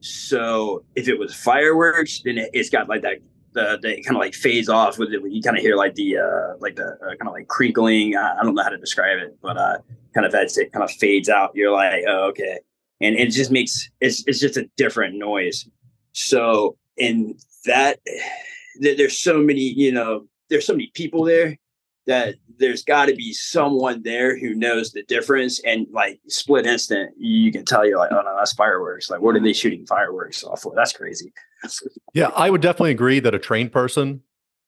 So 0.00 0.84
if 0.94 1.08
it 1.08 1.18
was 1.18 1.34
fireworks 1.34 2.20
then 2.24 2.38
it, 2.38 2.50
it's 2.52 2.70
got 2.70 2.88
like 2.88 3.02
that 3.02 3.18
the, 3.52 3.78
the 3.82 4.02
kind 4.02 4.16
of 4.16 4.20
like 4.20 4.34
fades 4.34 4.68
off 4.68 4.98
with 4.98 5.12
it 5.12 5.22
when 5.22 5.32
you 5.32 5.42
kind 5.42 5.56
of 5.56 5.62
hear 5.62 5.74
like 5.74 5.94
the 5.94 6.18
uh 6.18 6.56
like 6.60 6.76
the 6.76 6.86
uh, 6.86 7.16
kind 7.16 7.26
of 7.26 7.32
like 7.32 7.48
crinkling. 7.48 8.14
Uh, 8.14 8.36
i 8.38 8.44
don't 8.44 8.54
know 8.54 8.62
how 8.62 8.68
to 8.68 8.78
describe 8.78 9.18
it 9.18 9.36
but 9.42 9.56
uh 9.56 9.78
kind 10.14 10.26
of 10.26 10.34
as 10.34 10.56
it 10.58 10.72
kind 10.72 10.84
of 10.84 10.90
fades 10.90 11.28
out 11.28 11.50
you're 11.54 11.72
like 11.72 12.04
oh 12.06 12.28
okay. 12.28 12.58
And 13.00 13.16
it 13.16 13.30
just 13.30 13.50
makes 13.50 13.90
it's, 14.00 14.24
it's 14.26 14.40
just 14.40 14.56
a 14.56 14.68
different 14.76 15.16
noise. 15.16 15.68
So 16.12 16.76
in 16.96 17.36
that 17.64 18.00
there, 18.80 18.96
there's 18.96 19.18
so 19.18 19.38
many 19.38 19.62
you 19.62 19.90
know 19.90 20.26
there's 20.48 20.66
so 20.66 20.74
many 20.74 20.90
people 20.94 21.24
there 21.24 21.58
that 22.08 22.34
there's 22.58 22.82
got 22.82 23.06
to 23.06 23.14
be 23.14 23.32
someone 23.32 24.02
there 24.02 24.36
who 24.36 24.52
knows 24.54 24.90
the 24.90 25.04
difference 25.04 25.60
and 25.60 25.86
like 25.92 26.20
split 26.26 26.66
instant 26.66 27.10
you 27.16 27.52
can 27.52 27.64
tell 27.64 27.86
you're 27.86 27.98
like 27.98 28.10
oh 28.10 28.20
no 28.20 28.34
that's 28.36 28.52
fireworks 28.52 29.08
like 29.08 29.20
what 29.20 29.36
are 29.36 29.40
they 29.40 29.52
shooting 29.52 29.86
fireworks 29.86 30.42
off 30.42 30.62
for 30.62 30.72
that's 30.74 30.92
crazy 30.92 31.32
Yeah, 32.14 32.30
I 32.36 32.50
would 32.50 32.60
definitely 32.60 32.92
agree 32.92 33.20
that 33.20 33.34
a 33.34 33.38
trained 33.38 33.72
person 33.72 34.22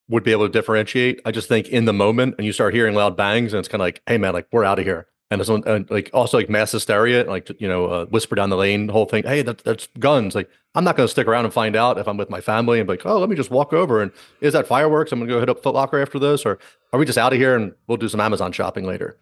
would 0.09 0.25
be 0.25 0.33
able 0.33 0.47
to 0.47 0.53
differentiate. 0.53 1.21
I 1.25 1.31
just 1.31 1.49
think 1.49 1.69
in 1.69 1.85
the 1.85 1.93
moment 1.93 2.35
and 2.37 2.47
you 2.47 2.53
start 2.53 2.75
hearing 2.75 2.95
loud 2.95 3.17
bangs 3.17 3.53
and 3.53 3.61
it's 3.61 3.69
kind 3.69 3.81
of 3.81 3.87
like, 3.87 4.03
hey 4.07 4.19
man, 4.19 4.33
like 4.33 4.47
we're 4.53 4.65
out 4.65 4.79
of 4.79 4.85
here. 4.85 5.07
And 5.31 5.49
uh, 5.49 5.81
like 5.91 6.11
also 6.13 6.39
like 6.39 6.51
mass 6.51 6.73
hysteria, 6.73 7.25
like 7.25 7.51
you 7.61 7.69
know, 7.69 7.87
uh, 7.87 8.07
whisper 8.07 8.35
down 8.35 8.51
the 8.51 8.57
lane, 8.57 8.89
whole 8.89 9.07
thing. 9.07 9.23
Hey, 9.23 9.43
that, 9.43 9.59
that's 9.59 9.89
guns. 9.99 10.35
Like 10.35 10.51
I'm 10.75 10.85
not 10.85 10.97
going 10.97 11.07
to 11.07 11.11
stick 11.11 11.29
around 11.29 11.45
and 11.45 11.55
find 11.55 11.77
out 11.77 11.99
if 11.99 12.09
I'm 12.09 12.17
with 12.17 12.31
my 12.31 12.41
family 12.41 12.81
and 12.81 12.87
be 12.87 12.95
like, 12.95 13.07
oh, 13.07 13.19
let 13.19 13.29
me 13.29 13.37
just 13.37 13.51
walk 13.51 13.73
over 13.73 14.03
and 14.03 14.11
is 14.41 14.53
that 14.55 14.67
fireworks? 14.67 15.13
I'm 15.13 15.21
going 15.21 15.29
to 15.29 15.35
go 15.35 15.41
hit 15.41 15.49
up 15.49 15.63
Foot 15.63 15.75
Locker 15.75 16.01
after 16.01 16.19
this, 16.19 16.45
or 16.45 16.59
are 16.93 16.99
we 16.99 17.07
just 17.07 17.19
out 17.19 17.33
of 17.33 17.39
here 17.39 17.57
and 17.57 17.73
we'll 17.87 17.97
do 17.97 18.09
some 18.09 18.21
Amazon 18.21 18.51
shopping 18.51 18.87
later? 18.87 19.17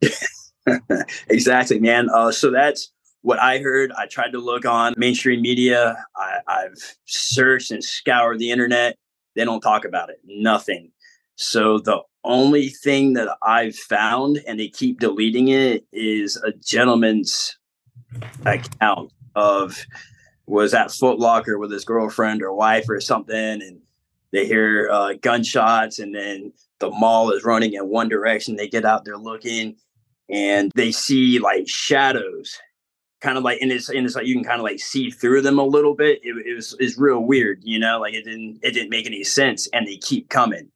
exactly, 1.28 1.80
man. 1.80 2.08
Uh, 2.10 2.30
so 2.30 2.50
that's 2.50 2.92
what 3.22 3.38
I 3.40 3.58
heard. 3.58 3.92
I 3.98 4.06
tried 4.06 4.30
to 4.30 4.38
look 4.38 4.64
on 4.64 4.94
mainstream 4.96 5.42
media. 5.42 5.96
I, 6.16 6.38
I've 6.46 6.96
searched 7.06 7.72
and 7.72 7.82
scoured 7.82 8.38
the 8.38 8.50
internet. 8.50 8.96
They 9.34 9.44
don't 9.44 9.60
talk 9.60 9.84
about 9.84 10.10
it. 10.10 10.20
Nothing. 10.24 10.92
So 11.36 11.78
the 11.78 12.02
only 12.24 12.68
thing 12.68 13.14
that 13.14 13.36
I've 13.42 13.76
found, 13.76 14.40
and 14.46 14.58
they 14.60 14.68
keep 14.68 15.00
deleting 15.00 15.48
it, 15.48 15.84
is 15.92 16.36
a 16.36 16.52
gentleman's 16.52 17.58
account 18.44 19.12
of 19.34 19.84
was 20.46 20.74
at 20.74 20.90
Foot 20.90 21.18
Locker 21.18 21.58
with 21.58 21.70
his 21.70 21.84
girlfriend 21.84 22.42
or 22.42 22.52
wife 22.52 22.88
or 22.88 23.00
something, 23.00 23.36
and 23.36 23.80
they 24.32 24.46
hear 24.46 24.88
uh, 24.90 25.14
gunshots, 25.20 25.98
and 25.98 26.14
then 26.14 26.52
the 26.78 26.90
mall 26.90 27.30
is 27.30 27.44
running 27.44 27.74
in 27.74 27.88
one 27.88 28.08
direction. 28.08 28.56
They 28.56 28.68
get 28.68 28.84
out 28.84 29.04
there 29.04 29.16
looking, 29.16 29.76
and 30.28 30.72
they 30.74 30.92
see 30.92 31.38
like 31.38 31.68
shadows, 31.68 32.58
kind 33.20 33.38
of 33.38 33.44
like, 33.44 33.60
and 33.60 33.70
it's 33.70 33.88
and 33.88 34.04
it's 34.04 34.16
like 34.16 34.26
you 34.26 34.34
can 34.34 34.44
kind 34.44 34.60
of 34.60 34.64
like 34.64 34.80
see 34.80 35.10
through 35.10 35.42
them 35.42 35.58
a 35.58 35.64
little 35.64 35.94
bit. 35.94 36.20
It, 36.22 36.34
it 36.46 36.54
was 36.54 36.74
is 36.80 36.98
real 36.98 37.20
weird, 37.20 37.60
you 37.62 37.78
know, 37.78 38.00
like 38.00 38.14
it 38.14 38.24
didn't 38.24 38.58
it 38.62 38.72
didn't 38.72 38.90
make 38.90 39.06
any 39.06 39.24
sense, 39.24 39.68
and 39.72 39.86
they 39.86 39.96
keep 39.98 40.28
coming 40.28 40.70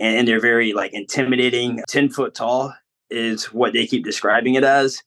and, 0.00 0.16
and 0.16 0.28
they're 0.28 0.40
very 0.40 0.72
like 0.72 0.92
intimidating. 0.92 1.82
Ten 1.86 2.08
foot 2.08 2.34
tall 2.34 2.74
is 3.10 3.52
what 3.52 3.72
they 3.72 3.86
keep 3.86 4.04
describing 4.04 4.54
it 4.54 4.64
as. 4.64 5.02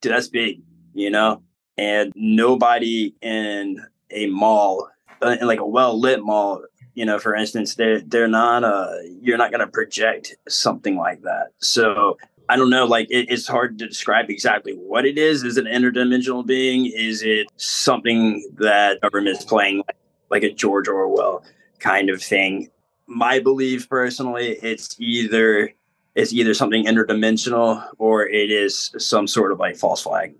Dude, 0.00 0.12
that's 0.12 0.28
big, 0.28 0.62
you 0.94 1.10
know. 1.10 1.42
And 1.78 2.12
nobody 2.16 3.14
in 3.22 3.80
a 4.10 4.26
mall, 4.26 4.88
uh, 5.22 5.36
in 5.40 5.46
like 5.46 5.60
a 5.60 5.66
well 5.66 5.98
lit 5.98 6.20
mall, 6.22 6.64
you 6.94 7.04
know, 7.04 7.18
for 7.18 7.34
instance, 7.34 7.76
they're 7.76 8.00
they're 8.00 8.28
not. 8.28 8.64
Uh, 8.64 8.94
you're 9.20 9.38
not 9.38 9.50
going 9.50 9.60
to 9.60 9.68
project 9.68 10.34
something 10.48 10.96
like 10.96 11.22
that. 11.22 11.48
So 11.58 12.16
I 12.48 12.56
don't 12.56 12.70
know. 12.70 12.84
Like 12.84 13.10
it, 13.10 13.30
it's 13.30 13.46
hard 13.46 13.78
to 13.78 13.86
describe 13.86 14.28
exactly 14.28 14.72
what 14.72 15.06
it 15.06 15.18
is. 15.18 15.44
Is 15.44 15.56
it 15.56 15.66
an 15.66 15.72
interdimensional 15.72 16.44
being? 16.44 16.86
Is 16.86 17.22
it 17.22 17.46
something 17.56 18.44
that 18.58 19.00
government 19.00 19.38
is 19.38 19.44
playing 19.44 19.78
like, 19.78 19.96
like 20.30 20.42
a 20.42 20.52
George 20.52 20.88
Orwell 20.88 21.44
kind 21.78 22.10
of 22.10 22.22
thing? 22.22 22.70
My 23.14 23.38
belief 23.38 23.88
personally, 23.88 24.58
it's 24.62 24.96
either 24.98 25.72
it's 26.14 26.32
either 26.32 26.54
something 26.54 26.84
interdimensional 26.84 27.86
or 27.98 28.26
it 28.26 28.50
is 28.50 28.94
some 28.98 29.26
sort 29.26 29.52
of 29.52 29.58
like 29.58 29.76
false 29.76 30.02
flag. 30.02 30.34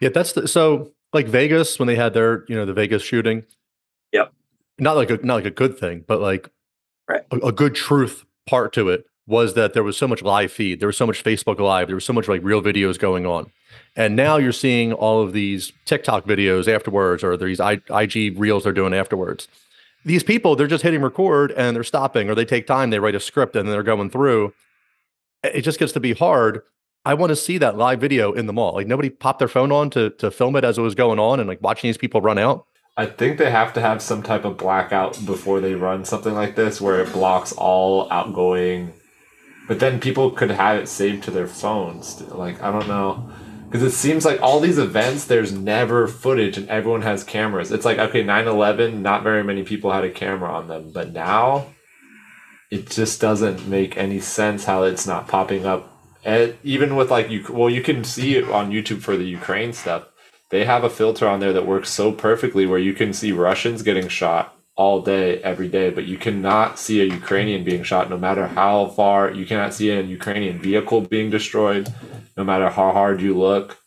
Yeah, 0.00 0.08
that's 0.08 0.32
the, 0.32 0.48
so 0.48 0.90
like 1.12 1.26
Vegas 1.26 1.78
when 1.78 1.86
they 1.86 1.96
had 1.96 2.14
their 2.14 2.44
you 2.48 2.54
know 2.54 2.64
the 2.64 2.74
Vegas 2.74 3.02
shooting. 3.02 3.44
Yep. 4.12 4.32
Not 4.78 4.96
like 4.96 5.10
a 5.10 5.16
not 5.24 5.34
like 5.34 5.44
a 5.44 5.50
good 5.50 5.78
thing, 5.78 6.04
but 6.06 6.20
like 6.20 6.48
right. 7.08 7.22
a, 7.30 7.36
a 7.48 7.52
good 7.52 7.74
truth 7.74 8.24
part 8.46 8.72
to 8.74 8.88
it 8.88 9.06
was 9.26 9.54
that 9.54 9.72
there 9.72 9.84
was 9.84 9.96
so 9.96 10.08
much 10.08 10.22
live 10.22 10.50
feed, 10.50 10.80
there 10.80 10.88
was 10.88 10.96
so 10.96 11.06
much 11.06 11.22
Facebook 11.22 11.60
Live, 11.60 11.86
there 11.86 11.94
was 11.94 12.04
so 12.04 12.12
much 12.12 12.26
like 12.26 12.42
real 12.42 12.60
videos 12.60 12.98
going 12.98 13.24
on. 13.24 13.50
And 13.94 14.16
now 14.16 14.36
you're 14.36 14.52
seeing 14.52 14.92
all 14.92 15.22
of 15.22 15.32
these 15.32 15.72
TikTok 15.84 16.26
videos 16.26 16.66
afterwards, 16.66 17.22
or 17.22 17.36
these 17.36 17.60
IG 17.60 18.38
reels 18.38 18.64
they're 18.64 18.72
doing 18.72 18.92
afterwards 18.92 19.48
these 20.04 20.22
people 20.22 20.56
they're 20.56 20.66
just 20.66 20.82
hitting 20.82 21.02
record 21.02 21.52
and 21.52 21.76
they're 21.76 21.84
stopping 21.84 22.28
or 22.28 22.34
they 22.34 22.44
take 22.44 22.66
time 22.66 22.90
they 22.90 22.98
write 22.98 23.14
a 23.14 23.20
script 23.20 23.56
and 23.56 23.68
they're 23.68 23.82
going 23.82 24.10
through. 24.10 24.52
It 25.42 25.62
just 25.62 25.78
gets 25.78 25.92
to 25.92 26.00
be 26.00 26.12
hard. 26.12 26.62
I 27.04 27.14
want 27.14 27.30
to 27.30 27.36
see 27.36 27.58
that 27.58 27.76
live 27.76 28.00
video 28.00 28.32
in 28.32 28.46
the 28.46 28.52
mall. 28.52 28.74
Like 28.74 28.86
nobody 28.86 29.10
popped 29.10 29.38
their 29.40 29.48
phone 29.48 29.72
on 29.72 29.90
to 29.90 30.10
to 30.10 30.30
film 30.30 30.56
it 30.56 30.64
as 30.64 30.78
it 30.78 30.82
was 30.82 30.94
going 30.94 31.18
on 31.18 31.40
and 31.40 31.48
like 31.48 31.62
watching 31.62 31.88
these 31.88 31.98
people 31.98 32.20
run 32.20 32.38
out. 32.38 32.66
I 32.96 33.06
think 33.06 33.38
they 33.38 33.50
have 33.50 33.72
to 33.74 33.80
have 33.80 34.02
some 34.02 34.22
type 34.22 34.44
of 34.44 34.58
blackout 34.58 35.24
before 35.24 35.60
they 35.60 35.74
run 35.74 36.04
something 36.04 36.34
like 36.34 36.56
this 36.56 36.80
where 36.80 37.00
it 37.00 37.12
blocks 37.12 37.52
all 37.52 38.10
outgoing 38.12 38.92
but 39.68 39.80
then 39.80 40.00
people 40.00 40.30
could 40.30 40.50
have 40.50 40.82
it 40.82 40.88
saved 40.88 41.24
to 41.24 41.30
their 41.30 41.46
phones. 41.46 42.20
Like 42.22 42.62
i 42.62 42.70
don't 42.70 42.88
know 42.88 43.30
because 43.72 43.94
it 43.94 43.96
seems 43.96 44.26
like 44.26 44.42
all 44.42 44.60
these 44.60 44.76
events 44.76 45.24
there's 45.24 45.50
never 45.50 46.06
footage 46.06 46.58
and 46.58 46.68
everyone 46.68 47.00
has 47.00 47.24
cameras. 47.24 47.72
It's 47.72 47.86
like 47.86 47.98
okay 47.98 48.22
9-11 48.22 49.00
not 49.00 49.22
very 49.22 49.42
many 49.42 49.62
people 49.62 49.90
had 49.90 50.04
a 50.04 50.10
camera 50.10 50.52
on 50.52 50.68
them 50.68 50.90
but 50.92 51.12
now 51.12 51.68
it 52.70 52.90
just 52.90 53.18
doesn't 53.18 53.66
make 53.66 53.96
any 53.96 54.20
sense 54.20 54.66
how 54.66 54.82
it's 54.82 55.06
not 55.06 55.26
popping 55.26 55.64
up. 55.64 55.88
And 56.22 56.54
even 56.62 56.96
with 56.96 57.10
like 57.10 57.30
you 57.30 57.46
well 57.48 57.70
you 57.70 57.82
can 57.82 58.04
see 58.04 58.36
it 58.36 58.44
on 58.50 58.70
youtube 58.70 59.00
for 59.00 59.16
the 59.16 59.24
ukraine 59.24 59.72
stuff. 59.72 60.04
They 60.50 60.66
have 60.66 60.84
a 60.84 60.90
filter 60.90 61.26
on 61.26 61.40
there 61.40 61.54
that 61.54 61.66
works 61.66 61.88
so 61.88 62.12
perfectly 62.12 62.66
where 62.66 62.78
you 62.78 62.92
can 62.92 63.14
see 63.14 63.32
russians 63.32 63.82
getting 63.82 64.08
shot 64.08 64.54
all 64.76 65.00
day 65.00 65.42
every 65.42 65.68
day 65.68 65.88
but 65.88 66.04
you 66.04 66.18
cannot 66.18 66.78
see 66.78 67.00
a 67.00 67.04
ukrainian 67.04 67.64
being 67.64 67.82
shot 67.82 68.10
no 68.10 68.18
matter 68.18 68.46
how 68.48 68.86
far 68.86 69.30
you 69.30 69.46
cannot 69.46 69.72
see 69.72 69.90
a 69.90 70.02
ukrainian 70.02 70.58
vehicle 70.58 71.00
being 71.02 71.30
destroyed 71.30 71.92
no 72.36 72.44
matter 72.44 72.68
how 72.70 72.92
hard 72.92 73.20
you 73.20 73.36
look 73.38 73.78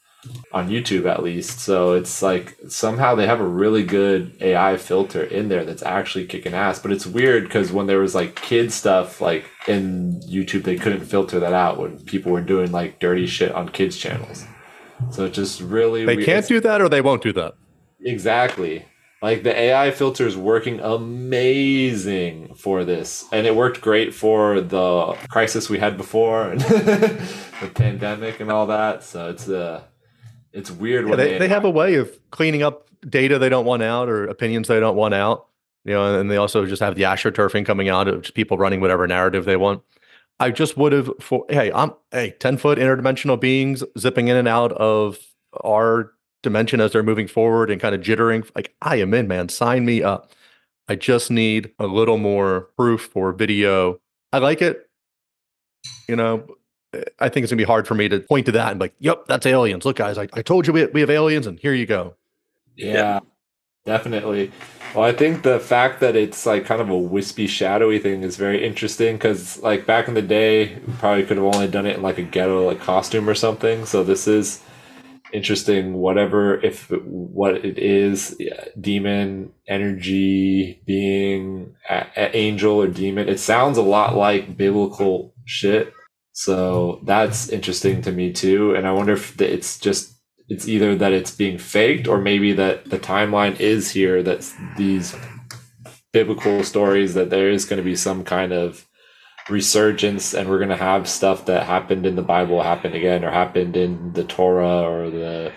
on 0.51 0.69
YouTube 0.69 1.05
at 1.09 1.23
least. 1.23 1.59
So 1.59 1.93
it's 1.93 2.21
like 2.21 2.57
somehow 2.67 3.15
they 3.15 3.27
have 3.27 3.39
a 3.39 3.47
really 3.47 3.83
good 3.83 4.35
AI 4.41 4.77
filter 4.77 5.23
in 5.23 5.49
there 5.49 5.63
that's 5.65 5.83
actually 5.83 6.25
kicking 6.25 6.53
ass. 6.53 6.79
But 6.79 6.91
it's 6.91 7.05
weird 7.05 7.43
because 7.43 7.71
when 7.71 7.87
there 7.87 7.99
was 7.99 8.15
like 8.15 8.35
kid 8.35 8.71
stuff 8.71 9.21
like 9.21 9.45
in 9.67 10.19
YouTube, 10.21 10.63
they 10.63 10.77
couldn't 10.77 11.05
filter 11.05 11.39
that 11.39 11.53
out 11.53 11.77
when 11.77 11.99
people 12.05 12.31
were 12.31 12.41
doing 12.41 12.71
like 12.71 12.99
dirty 12.99 13.27
shit 13.27 13.51
on 13.51 13.69
kids' 13.69 13.97
channels. 13.97 14.45
So 15.11 15.25
it's 15.25 15.35
just 15.35 15.61
really 15.61 16.05
they 16.05 16.15
weird. 16.15 16.25
can't 16.25 16.47
do 16.47 16.59
that 16.61 16.81
or 16.81 16.89
they 16.89 17.01
won't 17.01 17.21
do 17.21 17.33
that. 17.33 17.53
Exactly. 18.01 18.85
Like 19.21 19.43
the 19.43 19.57
AI 19.57 19.91
filter 19.91 20.27
is 20.27 20.37
working 20.37 20.79
amazing 20.81 22.55
for 22.55 22.83
this, 22.83 23.25
and 23.31 23.47
it 23.47 23.55
worked 23.55 23.81
great 23.81 24.13
for 24.13 24.61
the 24.61 25.17
crisis 25.29 25.69
we 25.69 25.79
had 25.79 25.97
before 25.97 26.51
and 26.51 26.61
the 26.61 27.71
pandemic 27.73 28.39
and 28.39 28.51
all 28.51 28.67
that. 28.67 29.03
So 29.03 29.29
it's 29.29 29.47
uh 29.47 29.83
it's 30.51 30.69
weird 30.69 31.07
yeah, 31.07 31.15
they, 31.15 31.31
they, 31.31 31.37
they 31.39 31.47
have 31.47 31.65
a 31.65 31.69
way 31.69 31.95
of 31.95 32.17
cleaning 32.31 32.63
up 32.63 32.89
data 33.07 33.39
they 33.39 33.49
don't 33.49 33.65
want 33.65 33.83
out 33.83 34.09
or 34.09 34.25
opinions 34.25 34.67
they 34.67 34.79
don't 34.79 34.95
want 34.95 35.13
out. 35.13 35.47
You 35.85 35.93
know, 35.93 36.19
and 36.19 36.31
they 36.31 36.37
also 36.37 36.65
just 36.65 36.81
have 36.81 36.95
the 36.95 37.03
astroturfing 37.03 37.65
coming 37.65 37.89
out 37.89 38.07
of 38.07 38.33
people 38.33 38.57
running 38.57 38.81
whatever 38.81 39.05
narrative 39.07 39.45
they 39.45 39.55
want. 39.55 39.83
I 40.39 40.51
just 40.51 40.77
would 40.77 40.91
have 40.91 41.11
for 41.19 41.45
hey, 41.49 41.71
I'm 41.71 41.93
hey, 42.11 42.35
10 42.39 42.57
foot 42.57 42.77
interdimensional 42.77 43.39
beings 43.39 43.83
zipping 43.97 44.27
in 44.27 44.35
and 44.35 44.47
out 44.47 44.71
of 44.73 45.17
our 45.63 46.11
dimension 46.45 46.79
as 46.79 46.93
they're 46.93 47.03
moving 47.03 47.27
forward 47.27 47.69
and 47.69 47.81
kind 47.81 47.93
of 47.93 47.99
jittering. 47.99 48.49
Like, 48.55 48.73
I 48.81 48.95
am 48.95 49.13
in, 49.13 49.27
man. 49.27 49.49
Sign 49.49 49.83
me 49.83 50.01
up. 50.01 50.31
I 50.87 50.95
just 50.95 51.29
need 51.29 51.71
a 51.79 51.87
little 51.87 52.17
more 52.17 52.69
proof 52.77 53.13
or 53.15 53.33
video. 53.33 53.99
I 54.31 54.37
like 54.37 54.61
it. 54.61 54.89
You 56.07 56.15
know, 56.15 56.47
eh, 56.93 57.03
I 57.19 57.27
think 57.27 57.43
it's 57.43 57.51
gonna 57.51 57.57
be 57.57 57.63
hard 57.63 57.87
for 57.87 57.95
me 57.95 58.07
to 58.07 58.19
point 58.19 58.45
to 58.45 58.51
that 58.53 58.71
and 58.71 58.79
like, 58.79 58.93
yep, 58.99 59.25
that's 59.27 59.45
aliens. 59.45 59.83
Look, 59.83 59.97
guys, 59.97 60.17
I, 60.17 60.27
I 60.33 60.41
told 60.41 60.67
you 60.67 60.73
we, 60.73 60.85
we 60.85 61.01
have 61.01 61.09
aliens, 61.09 61.47
and 61.47 61.59
here 61.59 61.73
you 61.73 61.85
go. 61.85 62.15
Yeah, 62.75 63.21
definitely. 63.85 64.51
Well, 64.93 65.03
I 65.03 65.11
think 65.11 65.43
the 65.43 65.59
fact 65.59 65.99
that 65.99 66.15
it's 66.15 66.45
like 66.45 66.65
kind 66.65 66.81
of 66.81 66.89
a 66.89 66.97
wispy, 66.97 67.47
shadowy 67.47 67.99
thing 67.99 68.21
is 68.21 68.37
very 68.37 68.65
interesting 68.65 69.15
because, 69.15 69.61
like, 69.61 69.85
back 69.85 70.07
in 70.07 70.13
the 70.13 70.21
day, 70.21 70.77
probably 70.99 71.25
could 71.25 71.37
have 71.37 71.45
only 71.45 71.67
done 71.67 71.85
it 71.85 71.97
in 71.97 72.01
like 72.01 72.17
a 72.17 72.23
ghetto 72.23 72.65
like 72.67 72.79
costume 72.79 73.27
or 73.27 73.35
something. 73.35 73.85
So 73.85 74.03
this 74.03 74.27
is 74.27 74.61
interesting 75.35 75.93
whatever 75.93 76.59
if 76.61 76.89
what 76.89 77.55
it 77.65 77.77
is 77.77 78.39
demon 78.79 79.51
energy 79.67 80.81
being 80.85 81.75
a, 81.89 82.07
a 82.15 82.35
angel 82.35 82.81
or 82.81 82.87
demon. 82.87 83.29
It 83.29 83.39
sounds 83.39 83.77
a 83.77 83.81
lot 83.81 84.15
like 84.15 84.57
biblical 84.57 85.33
shit. 85.45 85.93
So 86.31 87.01
that's 87.03 87.49
interesting 87.49 88.01
to 88.03 88.11
me 88.11 88.31
too. 88.31 88.75
And 88.75 88.87
i 88.87 88.91
wonder 88.91 89.13
if 89.13 89.39
it's 89.41 89.79
just 89.79 90.13
it's 90.47 90.67
either 90.67 90.95
that 90.95 91.11
it's 91.11 91.31
being 91.31 91.57
faked 91.57 92.07
or 92.07 92.19
maybe 92.19 92.53
that 92.53 92.89
the 92.89 92.99
timeline 92.99 93.59
is 93.59 93.91
here 93.91 94.21
that 94.23 94.51
these 94.77 95.15
biblical 96.13 96.63
stories 96.63 97.13
that 97.13 97.29
there 97.29 97.49
is 97.49 97.65
going 97.65 97.77
to 97.77 97.83
be 97.83 97.95
some 97.95 98.23
kind 98.23 98.53
of 98.53 98.87
resurgence 99.49 100.33
and 100.33 100.49
we're 100.49 100.57
going 100.57 100.69
to 100.69 100.75
have 100.75 101.07
stuff 101.07 101.45
that 101.45 101.65
happened 101.65 102.05
in 102.05 102.15
the 102.15 102.21
Bible 102.21 102.63
happen 102.63 102.93
again 102.93 103.23
or 103.23 103.31
happened 103.31 103.77
in 103.77 104.13
the 104.13 104.23
Torah 104.23 104.81
or 104.81 105.09
the 105.09 105.51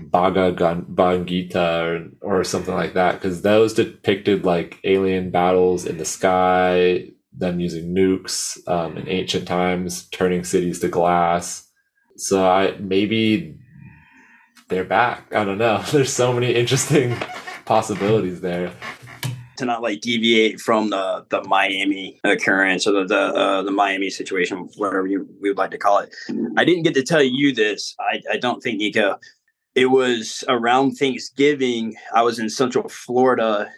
Bhagavad 0.00 1.26
Gita 1.26 2.10
or, 2.22 2.38
or 2.38 2.44
something 2.44 2.74
like 2.74 2.94
that 2.94 3.14
because 3.14 3.42
those 3.42 3.74
depicted 3.74 4.44
like 4.44 4.78
alien 4.84 5.30
battles 5.30 5.86
in 5.86 5.98
the 5.98 6.04
sky, 6.04 7.08
them 7.32 7.60
using 7.60 7.94
nukes 7.94 8.58
um, 8.68 8.96
in 8.96 9.08
ancient 9.08 9.46
times, 9.46 10.08
turning 10.08 10.44
cities 10.44 10.80
to 10.80 10.88
glass. 10.88 11.68
So 12.16 12.48
I 12.48 12.76
maybe 12.78 13.56
they're 14.68 14.84
back. 14.84 15.32
I 15.34 15.44
don't 15.44 15.58
know. 15.58 15.82
There's 15.92 16.12
so 16.12 16.32
many 16.32 16.54
interesting 16.54 17.16
possibilities 17.64 18.40
there. 18.40 18.72
To 19.58 19.64
not 19.64 19.82
like 19.82 20.00
deviate 20.00 20.60
from 20.60 20.90
the 20.90 21.24
the 21.30 21.42
Miami 21.44 22.20
occurrence 22.24 22.86
or 22.86 22.92
the 22.92 23.04
the, 23.04 23.18
uh, 23.18 23.62
the 23.62 23.70
Miami 23.70 24.10
situation, 24.10 24.68
whatever 24.76 25.06
you 25.06 25.28
we 25.40 25.50
would 25.50 25.58
like 25.58 25.70
to 25.72 25.78
call 25.78 25.98
it. 25.98 26.14
I 26.56 26.64
didn't 26.64 26.82
get 26.82 26.94
to 26.94 27.02
tell 27.02 27.22
you 27.22 27.54
this. 27.54 27.94
I, 28.00 28.20
I 28.32 28.36
don't 28.36 28.62
think 28.62 28.78
Nico. 28.78 29.18
It 29.74 29.86
was 29.86 30.42
around 30.48 30.92
Thanksgiving. 30.92 31.94
I 32.14 32.22
was 32.22 32.38
in 32.38 32.48
Central 32.48 32.88
Florida 32.88 33.70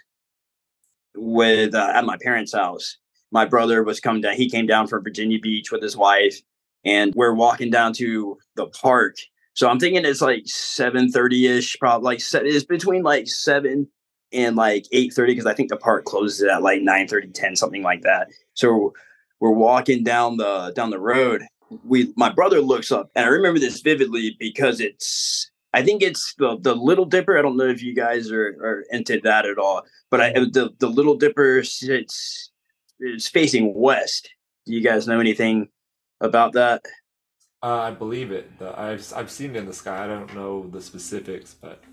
with 1.15 1.75
uh, 1.75 1.91
at 1.93 2.05
my 2.05 2.17
parents' 2.21 2.53
house. 2.53 2.97
My 3.31 3.45
brother 3.45 3.83
was 3.83 3.99
coming 3.99 4.21
down. 4.21 4.35
He 4.35 4.49
came 4.49 4.65
down 4.65 4.87
from 4.87 5.03
Virginia 5.03 5.39
Beach 5.39 5.71
with 5.71 5.83
his 5.83 5.97
wife, 5.97 6.41
and 6.85 7.13
we're 7.15 7.33
walking 7.33 7.69
down 7.69 7.93
to 7.93 8.37
the 8.55 8.67
park. 8.67 9.17
So 9.53 9.67
I'm 9.67 9.79
thinking 9.79 10.05
it's 10.05 10.21
like 10.21 10.45
7:30 10.45 11.57
ish, 11.57 11.77
probably 11.79 12.05
like 12.05 12.21
it's 12.33 12.65
between 12.65 13.03
like 13.03 13.27
seven 13.27 13.87
and 14.31 14.55
like 14.55 14.85
8:30 14.93 15.27
because 15.27 15.45
I 15.45 15.53
think 15.53 15.69
the 15.69 15.77
park 15.77 16.05
closes 16.05 16.43
at 16.43 16.63
like 16.63 16.81
9:30, 16.81 17.33
10, 17.33 17.55
something 17.55 17.83
like 17.83 18.01
that. 18.01 18.29
So 18.53 18.93
we're 19.39 19.51
walking 19.51 20.03
down 20.03 20.37
the 20.37 20.71
down 20.75 20.89
the 20.89 20.99
road. 20.99 21.43
We 21.85 22.13
my 22.15 22.29
brother 22.29 22.61
looks 22.61 22.91
up, 22.91 23.09
and 23.15 23.25
I 23.25 23.29
remember 23.29 23.59
this 23.59 23.81
vividly 23.81 24.35
because 24.39 24.79
it's 24.79 25.49
I 25.73 25.83
think 25.83 26.01
it's 26.01 26.33
the 26.37 26.57
the 26.59 26.75
Little 26.75 27.05
Dipper. 27.05 27.37
I 27.37 27.41
don't 27.41 27.57
know 27.57 27.67
if 27.67 27.81
you 27.83 27.93
guys 27.93 28.31
are, 28.31 28.47
are 28.61 28.85
into 28.91 29.19
that 29.23 29.45
at 29.45 29.57
all, 29.57 29.83
but 30.09 30.21
I 30.21 30.33
the 30.33 30.71
the 30.79 30.89
Little 30.89 31.15
Dipper 31.15 31.63
sits 31.63 32.51
it's 32.99 33.29
facing 33.29 33.73
west. 33.73 34.29
Do 34.65 34.73
you 34.73 34.81
guys 34.81 35.07
know 35.07 35.19
anything 35.19 35.69
about 36.21 36.53
that? 36.53 36.83
Uh, 37.61 37.79
I 37.79 37.91
believe 37.91 38.31
it. 38.31 38.49
I've 38.61 39.11
I've 39.15 39.31
seen 39.31 39.51
it 39.51 39.57
in 39.57 39.65
the 39.65 39.73
sky. 39.73 40.05
I 40.05 40.07
don't 40.07 40.33
know 40.33 40.67
the 40.69 40.81
specifics, 40.81 41.53
but 41.53 41.83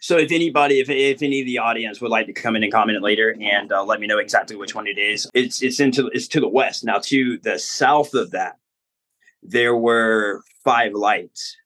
So 0.00 0.18
if 0.18 0.30
anybody, 0.30 0.80
if, 0.80 0.90
if 0.90 1.22
any 1.22 1.40
of 1.40 1.46
the 1.46 1.58
audience 1.58 2.00
would 2.00 2.10
like 2.10 2.26
to 2.26 2.32
come 2.32 2.56
in 2.56 2.62
and 2.62 2.72
comment 2.72 3.02
later 3.02 3.36
and 3.40 3.72
uh, 3.72 3.84
let 3.84 4.00
me 4.00 4.06
know 4.06 4.18
exactly 4.18 4.56
which 4.56 4.74
one 4.74 4.86
it 4.86 4.98
is, 4.98 5.28
it's 5.34 5.62
it's 5.62 5.80
into 5.80 6.08
it's 6.08 6.28
to 6.28 6.40
the 6.40 6.48
west. 6.48 6.84
Now 6.84 6.98
to 7.04 7.38
the 7.38 7.58
south 7.58 8.14
of 8.14 8.30
that, 8.32 8.58
there 9.42 9.76
were 9.76 10.42
five 10.64 10.92
lights, 10.92 11.56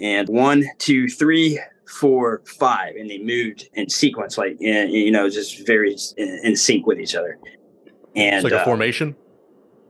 and 0.00 0.28
one, 0.28 0.64
two, 0.78 1.08
three, 1.08 1.60
four, 1.86 2.42
five, 2.46 2.94
and 2.96 3.10
they 3.10 3.18
moved 3.18 3.68
in 3.74 3.88
sequence, 3.88 4.38
like 4.38 4.56
you 4.60 5.10
know, 5.10 5.28
just 5.28 5.66
very 5.66 5.96
in, 6.16 6.40
in 6.44 6.56
sync 6.56 6.86
with 6.86 7.00
each 7.00 7.14
other. 7.14 7.38
And 8.16 8.36
It's 8.36 8.44
like 8.44 8.52
a 8.52 8.62
uh, 8.62 8.64
formation. 8.64 9.16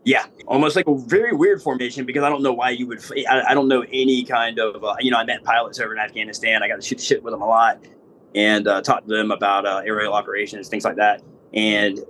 Yeah, 0.05 0.27
almost 0.47 0.77
like 0.77 0.87
a 0.87 0.97
very 0.97 1.33
weird 1.33 1.63
formation 1.63 2.07
because 2.07 2.23
I 2.23 2.29
don't 2.29 2.43
know 2.43 2.53
why 2.53 2.71
you 2.71 2.87
would. 2.87 3.05
I, 3.29 3.43
I 3.49 3.55
don't 3.55 3.69
know 3.69 3.85
any 3.93 4.25
kind 4.25 4.59
of. 4.59 4.83
Uh, 4.83 4.95
you 5.01 5.11
know, 5.11 5.19
I 5.19 5.25
met 5.25 5.45
pilots 5.45 5.81
over 5.81 5.93
in 5.93 5.99
Afghanistan. 5.99 6.63
I 6.63 6.69
got 6.69 6.77
to 6.77 6.83
shoot 6.83 7.01
shit 7.01 7.23
with 7.23 7.33
them 7.33 7.43
a 7.43 7.47
lot 7.47 7.85
and 8.35 8.69
uh, 8.69 8.81
talk 8.83 9.05
to 9.05 9.09
them 9.09 9.31
about 9.31 9.67
uh, 9.67 9.83
aerial 9.85 10.15
operations, 10.15 10.69
things 10.69 10.85
like 10.85 10.97
that. 10.97 11.23
And 11.55 12.01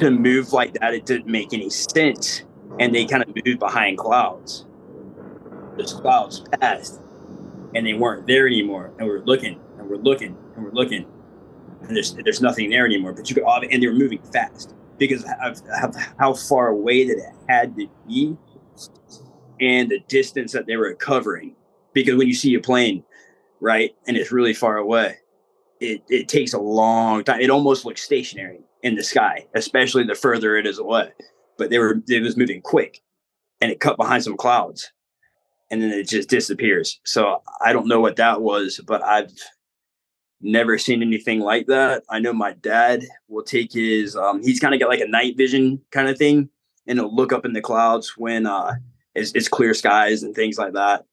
to 0.00 0.10
move 0.10 0.52
like 0.52 0.74
that, 0.74 0.94
it 0.94 1.06
didn't 1.06 1.26
make 1.26 1.52
any 1.52 1.70
sense. 1.70 2.42
And 2.80 2.94
they 2.94 3.04
kind 3.06 3.22
of 3.22 3.28
moved 3.44 3.58
behind 3.58 3.98
clouds. 3.98 4.66
Those 5.76 5.92
clouds 5.92 6.44
passed, 6.60 7.00
and 7.74 7.86
they 7.86 7.94
weren't 7.94 8.26
there 8.26 8.46
anymore. 8.46 8.92
And 8.98 9.06
we're 9.06 9.20
looking, 9.20 9.60
and 9.78 9.88
we're 9.88 9.96
looking, 9.96 10.36
and 10.56 10.64
we're 10.64 10.72
looking, 10.72 11.06
and 11.86 11.96
there's 11.96 12.14
there's 12.14 12.40
nothing 12.40 12.70
there 12.70 12.86
anymore. 12.86 13.12
But 13.12 13.28
you 13.28 13.34
could, 13.34 13.44
and 13.44 13.82
they 13.82 13.86
were 13.86 13.92
moving 13.92 14.22
fast 14.32 14.74
because 14.98 15.24
of, 15.42 15.60
of 15.82 15.94
how 16.18 16.34
far 16.34 16.68
away 16.68 17.06
that 17.06 17.16
it 17.16 17.34
had 17.48 17.76
to 17.76 17.88
be 18.06 18.36
and 19.60 19.90
the 19.90 20.00
distance 20.08 20.52
that 20.52 20.66
they 20.66 20.76
were 20.76 20.94
covering. 20.94 21.54
Because 21.92 22.16
when 22.16 22.26
you 22.26 22.34
see 22.34 22.54
a 22.54 22.60
plane, 22.60 23.04
right, 23.60 23.94
and 24.06 24.16
it's 24.16 24.32
really 24.32 24.54
far 24.54 24.76
away, 24.76 25.16
it, 25.80 26.02
it 26.08 26.28
takes 26.28 26.52
a 26.52 26.58
long 26.58 27.22
time. 27.22 27.40
It 27.40 27.50
almost 27.50 27.84
looks 27.84 28.02
stationary 28.02 28.60
in 28.82 28.96
the 28.96 29.04
sky, 29.04 29.46
especially 29.54 30.04
the 30.04 30.14
further 30.14 30.56
it 30.56 30.66
is 30.66 30.78
away. 30.78 31.12
But 31.56 31.70
they 31.70 31.78
were 31.78 32.02
it 32.08 32.22
was 32.22 32.36
moving 32.36 32.62
quick 32.62 33.00
and 33.60 33.70
it 33.70 33.80
cut 33.80 33.96
behind 33.96 34.24
some 34.24 34.36
clouds 34.36 34.90
and 35.70 35.82
then 35.82 35.90
it 35.90 36.08
just 36.08 36.28
disappears. 36.28 37.00
So 37.04 37.42
I 37.60 37.72
don't 37.72 37.88
know 37.88 38.00
what 38.00 38.16
that 38.16 38.42
was, 38.42 38.80
but 38.86 39.02
I've 39.02 39.32
never 40.44 40.78
seen 40.78 41.02
anything 41.02 41.40
like 41.40 41.66
that. 41.66 42.04
I 42.08 42.20
know 42.20 42.32
my 42.32 42.52
dad 42.52 43.04
will 43.28 43.42
take 43.42 43.72
his 43.72 44.14
um 44.14 44.42
he's 44.42 44.60
kind 44.60 44.74
of 44.74 44.80
got 44.80 44.90
like 44.90 45.00
a 45.00 45.08
night 45.08 45.36
vision 45.36 45.80
kind 45.90 46.08
of 46.08 46.18
thing 46.18 46.50
and 46.86 46.98
he'll 46.98 47.14
look 47.14 47.32
up 47.32 47.44
in 47.44 47.54
the 47.54 47.62
clouds 47.62 48.14
when 48.16 48.46
uh 48.46 48.74
it's, 49.14 49.32
it's 49.32 49.48
clear 49.48 49.74
skies 49.74 50.22
and 50.22 50.34
things 50.34 50.58
like 50.58 50.74
that. 50.74 51.06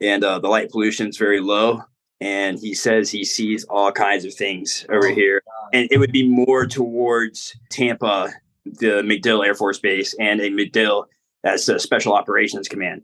And 0.00 0.24
uh 0.24 0.38
the 0.38 0.48
light 0.48 0.70
pollution 0.70 1.08
is 1.08 1.18
very 1.18 1.40
low 1.40 1.82
and 2.20 2.58
he 2.58 2.74
says 2.74 3.10
he 3.10 3.24
sees 3.24 3.64
all 3.64 3.90
kinds 3.92 4.24
of 4.24 4.32
things 4.32 4.86
over 4.88 5.08
here 5.08 5.42
and 5.72 5.88
it 5.90 5.98
would 5.98 6.12
be 6.12 6.28
more 6.28 6.66
towards 6.66 7.56
Tampa, 7.70 8.32
the 8.64 9.02
MacDill 9.02 9.44
Air 9.44 9.54
Force 9.54 9.80
Base 9.80 10.14
and 10.20 10.40
a 10.40 10.50
MacDill 10.50 11.06
as 11.42 11.68
a 11.68 11.78
special 11.78 12.14
operations 12.14 12.68
command. 12.68 13.02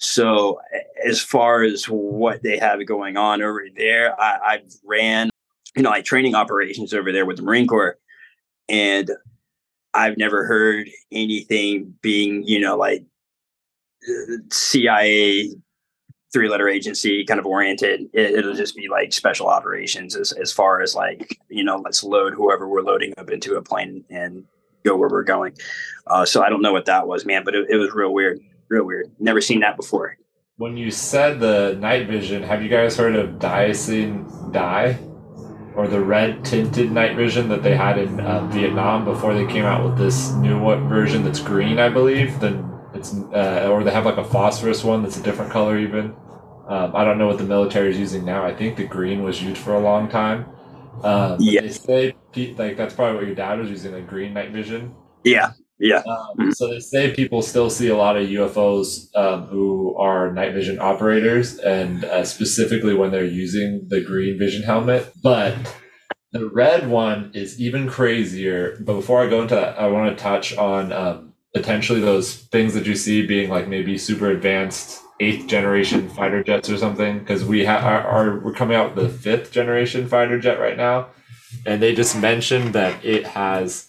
So 0.00 0.58
as 1.06 1.20
far 1.20 1.62
as 1.62 1.84
what 1.84 2.42
they 2.42 2.56
have 2.56 2.84
going 2.86 3.18
on 3.18 3.42
over 3.42 3.66
there, 3.76 4.18
I, 4.18 4.38
I've 4.48 4.74
ran, 4.82 5.28
you 5.76 5.82
know, 5.82 5.90
like 5.90 6.06
training 6.06 6.34
operations 6.34 6.94
over 6.94 7.12
there 7.12 7.26
with 7.26 7.36
the 7.36 7.42
Marine 7.42 7.66
Corps, 7.66 7.98
and 8.66 9.10
I've 9.92 10.16
never 10.16 10.46
heard 10.46 10.88
anything 11.12 11.94
being, 12.00 12.44
you 12.44 12.60
know, 12.60 12.78
like 12.78 13.04
CIA 14.50 15.50
three 16.32 16.48
letter 16.48 16.68
agency 16.68 17.22
kind 17.26 17.38
of 17.38 17.44
oriented. 17.44 18.08
It, 18.14 18.38
it'll 18.38 18.54
just 18.54 18.76
be 18.76 18.88
like 18.88 19.12
special 19.12 19.48
operations 19.48 20.16
as, 20.16 20.32
as 20.32 20.50
far 20.50 20.80
as 20.80 20.94
like, 20.94 21.38
you 21.50 21.62
know, 21.62 21.76
let's 21.76 22.02
load 22.02 22.32
whoever 22.32 22.66
we're 22.66 22.80
loading 22.80 23.12
up 23.18 23.30
into 23.30 23.56
a 23.56 23.62
plane 23.62 24.04
and 24.08 24.44
go 24.82 24.96
where 24.96 25.10
we're 25.10 25.24
going. 25.24 25.52
Uh, 26.06 26.24
so 26.24 26.42
I 26.42 26.48
don't 26.48 26.62
know 26.62 26.72
what 26.72 26.86
that 26.86 27.06
was, 27.06 27.26
man, 27.26 27.44
but 27.44 27.54
it, 27.54 27.68
it 27.68 27.76
was 27.76 27.92
real 27.92 28.14
weird 28.14 28.40
real 28.70 28.84
weird. 28.84 29.10
Never 29.18 29.40
seen 29.42 29.60
that 29.60 29.76
before. 29.76 30.16
when 30.56 30.76
you 30.76 30.90
said 30.90 31.40
the 31.40 31.76
night 31.80 32.06
vision, 32.06 32.42
have 32.42 32.62
you 32.62 32.68
guys 32.68 32.96
heard 32.96 33.16
of 33.16 33.38
Dicyanin 33.38 34.52
Dye? 34.52 34.98
Or 35.76 35.86
the 35.86 36.00
red 36.00 36.44
tinted 36.44 36.90
night 36.90 37.16
vision 37.16 37.48
that 37.48 37.62
they 37.62 37.76
had 37.76 37.96
in 37.96 38.20
uh, 38.20 38.44
Vietnam 38.48 39.04
before 39.04 39.32
they 39.34 39.46
came 39.46 39.64
out 39.64 39.84
with 39.84 39.96
this 39.96 40.32
new 40.32 40.58
version 40.88 41.22
that's 41.24 41.40
green, 41.40 41.78
I 41.78 41.88
believe. 41.88 42.38
Then 42.40 42.68
it's 42.92 43.14
uh, 43.14 43.68
or 43.70 43.84
they 43.84 43.92
have 43.92 44.04
like 44.04 44.16
a 44.18 44.24
phosphorus 44.24 44.82
one 44.82 45.02
that's 45.02 45.16
a 45.16 45.22
different 45.22 45.50
color 45.52 45.78
even. 45.78 46.14
Um, 46.68 46.94
I 46.94 47.04
don't 47.04 47.18
know 47.18 47.28
what 47.28 47.38
the 47.38 47.44
military 47.44 47.90
is 47.90 47.98
using 47.98 48.24
now. 48.24 48.44
I 48.44 48.54
think 48.54 48.76
the 48.76 48.84
green 48.86 49.22
was 49.22 49.40
used 49.42 49.58
for 49.62 49.74
a 49.74 49.80
long 49.80 50.08
time. 50.08 50.46
Um, 51.02 51.36
Yeah. 51.38 51.62
They 51.62 51.70
say 51.70 52.14
like 52.58 52.76
that's 52.76 52.92
probably 52.92 53.16
what 53.16 53.26
your 53.26 53.36
dad 53.36 53.60
was 53.60 53.70
using, 53.70 53.92
like 53.94 54.08
green 54.08 54.34
night 54.34 54.50
vision. 54.50 54.94
Yeah, 55.24 55.52
yeah, 55.80 56.02
Um, 56.06 56.52
so 56.52 56.68
they 56.68 56.78
say 56.78 57.14
people 57.14 57.40
still 57.40 57.70
see 57.70 57.88
a 57.88 57.96
lot 57.96 58.16
of 58.16 58.28
UFOs 58.28 59.14
um, 59.16 59.46
who 59.46 59.96
are 59.96 60.30
night 60.30 60.52
vision 60.52 60.78
operators, 60.78 61.58
and 61.58 62.04
uh, 62.04 62.24
specifically 62.24 62.92
when 62.94 63.10
they're 63.10 63.24
using 63.24 63.86
the 63.88 64.02
green 64.02 64.38
vision 64.38 64.62
helmet. 64.62 65.10
But 65.22 65.54
the 66.32 66.50
red 66.50 66.88
one 66.88 67.30
is 67.32 67.58
even 67.58 67.88
crazier. 67.88 68.76
But 68.80 68.94
before 68.94 69.22
I 69.22 69.30
go 69.30 69.40
into 69.40 69.54
that, 69.54 69.78
I 69.78 69.86
want 69.86 70.16
to 70.16 70.22
touch 70.22 70.54
on 70.56 70.92
um, 70.92 71.32
potentially 71.54 72.00
those 72.00 72.36
things 72.36 72.74
that 72.74 72.84
you 72.84 72.94
see 72.94 73.26
being 73.26 73.48
like 73.48 73.66
maybe 73.66 73.96
super 73.96 74.30
advanced 74.30 75.00
eighth 75.18 75.46
generation 75.46 76.10
fighter 76.10 76.44
jets 76.44 76.68
or 76.68 76.76
something. 76.76 77.20
Because 77.20 77.42
we 77.42 77.64
ha- 77.64 77.78
are, 77.78 78.02
are 78.02 78.40
we're 78.40 78.52
coming 78.52 78.76
out 78.76 78.94
with 78.94 79.04
the 79.04 79.18
fifth 79.18 79.50
generation 79.50 80.06
fighter 80.06 80.38
jet 80.38 80.60
right 80.60 80.76
now, 80.76 81.08
and 81.64 81.82
they 81.82 81.94
just 81.94 82.20
mentioned 82.20 82.74
that 82.74 83.02
it 83.02 83.26
has 83.28 83.88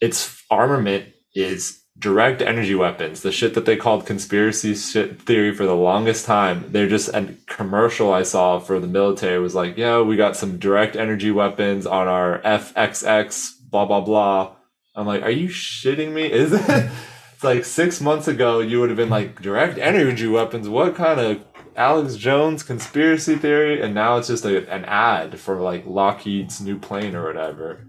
its 0.00 0.42
armament 0.50 1.06
is 1.34 1.80
direct 1.98 2.40
energy 2.40 2.74
weapons, 2.74 3.20
the 3.20 3.30
shit 3.30 3.54
that 3.54 3.66
they 3.66 3.76
called 3.76 4.06
conspiracy 4.06 4.74
shit 4.74 5.20
theory 5.20 5.54
for 5.54 5.66
the 5.66 5.74
longest 5.74 6.24
time. 6.24 6.64
They're 6.68 6.88
just 6.88 7.10
a 7.10 7.34
commercial 7.46 8.12
I 8.12 8.22
saw 8.22 8.58
for 8.58 8.80
the 8.80 8.86
military 8.86 9.38
was 9.38 9.54
like, 9.54 9.76
yeah, 9.76 10.00
we 10.00 10.16
got 10.16 10.36
some 10.36 10.58
direct 10.58 10.96
energy 10.96 11.30
weapons 11.30 11.86
on 11.86 12.08
our 12.08 12.40
FXX, 12.40 13.52
blah, 13.70 13.84
blah, 13.84 14.00
blah. 14.00 14.52
I'm 14.94 15.06
like, 15.06 15.22
are 15.22 15.30
you 15.30 15.48
shitting 15.48 16.12
me? 16.12 16.24
Is 16.32 16.52
it? 16.52 16.90
It's 17.34 17.44
like 17.44 17.64
six 17.64 18.00
months 18.00 18.28
ago, 18.28 18.60
you 18.60 18.80
would 18.80 18.90
have 18.90 18.96
been 18.96 19.10
like, 19.10 19.40
direct 19.40 19.78
energy 19.78 20.26
weapons? 20.26 20.68
What 20.68 20.94
kind 20.94 21.20
of 21.20 21.44
Alex 21.76 22.16
Jones 22.16 22.62
conspiracy 22.62 23.36
theory? 23.36 23.80
And 23.80 23.94
now 23.94 24.16
it's 24.16 24.28
just 24.28 24.44
a, 24.44 24.70
an 24.72 24.84
ad 24.86 25.38
for 25.38 25.60
like 25.60 25.86
Lockheed's 25.86 26.60
new 26.60 26.78
plane 26.78 27.14
or 27.14 27.24
whatever. 27.24 27.86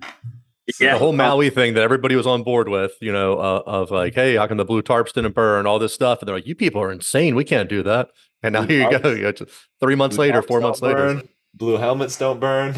Yeah. 0.79 0.93
the 0.93 0.99
whole 0.99 1.13
Maui 1.13 1.49
thing 1.49 1.73
that 1.73 1.83
everybody 1.83 2.15
was 2.15 2.27
on 2.27 2.43
board 2.43 2.69
with, 2.69 2.93
you 3.01 3.11
know, 3.11 3.33
uh, 3.37 3.63
of 3.65 3.91
like, 3.91 4.13
hey, 4.15 4.35
how 4.35 4.47
can 4.47 4.57
the 4.57 4.65
blue 4.65 4.81
tarps 4.81 5.13
didn't 5.13 5.33
burn, 5.35 5.59
and 5.59 5.67
all 5.67 5.79
this 5.79 5.93
stuff, 5.93 6.19
and 6.19 6.27
they're 6.27 6.35
like, 6.35 6.47
you 6.47 6.55
people 6.55 6.81
are 6.81 6.91
insane, 6.91 7.35
we 7.35 7.43
can't 7.43 7.69
do 7.69 7.83
that. 7.83 8.09
And 8.43 8.53
now 8.53 8.65
Blue 8.65 8.75
here 8.77 8.91
you 8.91 8.91
go, 8.99 8.99
tarps- 8.99 9.17
you 9.17 9.23
know, 9.23 9.31
just 9.31 9.51
three 9.79 9.95
months 9.95 10.15
Blue 10.15 10.25
later, 10.27 10.41
four 10.41 10.59
don't 10.59 10.69
months 10.69 10.81
later, 10.81 11.21
Blue 11.53 11.77
helmets 11.77 12.17
don't 12.17 12.39
burn. 12.39 12.73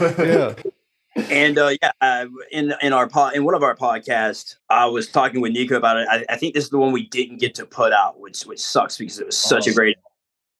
yeah, 0.00 0.54
And 1.30 1.56
uh, 1.58 1.70
yeah, 1.80 1.92
uh, 2.02 2.26
in 2.52 2.74
in 2.82 2.92
our 2.92 3.08
pod, 3.08 3.34
in 3.34 3.44
one 3.44 3.54
of 3.54 3.62
our 3.62 3.74
podcasts, 3.74 4.56
I 4.68 4.84
was 4.84 5.08
talking 5.08 5.40
with 5.40 5.52
Nico 5.52 5.76
about 5.76 5.96
it. 5.96 6.06
I, 6.10 6.24
I 6.28 6.36
think 6.36 6.52
this 6.54 6.64
is 6.64 6.70
the 6.70 6.76
one 6.76 6.92
we 6.92 7.06
didn't 7.08 7.38
get 7.38 7.54
to 7.54 7.64
put 7.64 7.92
out, 7.94 8.20
which 8.20 8.42
which 8.42 8.58
sucks 8.60 8.98
because 8.98 9.18
it 9.18 9.24
was 9.26 9.36
such 9.38 9.66
a 9.66 9.70
Oh. 9.70 9.74
great. 9.74 9.96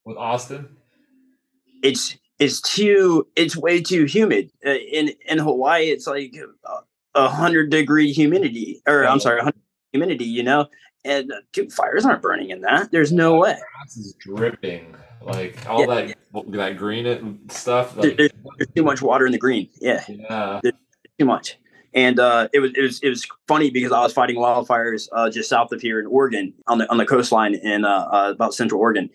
With 0.05 0.17
Austin, 0.17 0.67
It's 1.83 2.17
is 2.39 2.61
too 2.61 3.27
it's 3.35 3.57
way 3.57 3.81
too 3.81 4.05
humid 4.05 4.51
uh, 4.65 4.71
in 4.71 5.11
in 5.27 5.37
hawaii 5.37 5.85
it's 5.85 6.07
like 6.07 6.35
a 7.15 7.27
hundred 7.27 7.69
degree 7.69 8.11
humidity 8.11 8.81
or 8.87 9.05
i'm 9.05 9.19
sorry 9.19 9.37
100 9.37 9.55
humidity 9.91 10.25
you 10.25 10.43
know 10.43 10.67
and 11.05 11.31
uh, 11.31 11.35
dude 11.53 11.71
fires 11.71 12.05
aren't 12.05 12.21
burning 12.21 12.49
in 12.49 12.61
that 12.61 12.91
there's 12.91 13.11
no 13.11 13.35
way 13.35 13.57
Grass 13.77 13.97
is 13.97 14.13
dripping. 14.19 14.95
Like 15.21 15.57
all 15.69 15.81
Yeah. 15.81 16.13
that 16.33 16.51
that 16.51 16.77
green 16.77 17.39
stuff. 17.49 17.97
Like, 17.97 18.15
there's, 18.15 18.31
there's 18.57 18.69
too 18.75 18.83
much 18.83 19.01
water 19.01 19.25
in 19.25 19.31
the 19.31 19.37
green 19.37 19.69
yeah 19.81 20.03
yeah. 20.07 20.61
too 21.19 21.25
much 21.25 21.57
and 21.93 22.19
uh, 22.19 22.47
it 22.53 22.59
was 22.59 22.71
it 22.75 22.81
was 22.81 22.99
it 23.01 23.09
was 23.09 23.27
funny 23.47 23.71
because 23.71 23.91
I 23.91 24.01
was 24.01 24.13
fighting 24.13 24.35
wildfires 24.37 25.07
uh, 25.11 25.29
just 25.29 25.49
south 25.49 25.71
of 25.71 25.81
here 25.81 25.99
in 25.99 26.05
Oregon 26.05 26.53
on 26.67 26.77
the 26.77 26.89
on 26.91 26.97
the 26.97 27.05
coastline 27.05 27.55
in 27.55 27.85
uh, 27.85 28.07
uh, 28.11 28.31
about 28.35 28.53
Central 28.53 28.79
Oregon. 28.79 29.09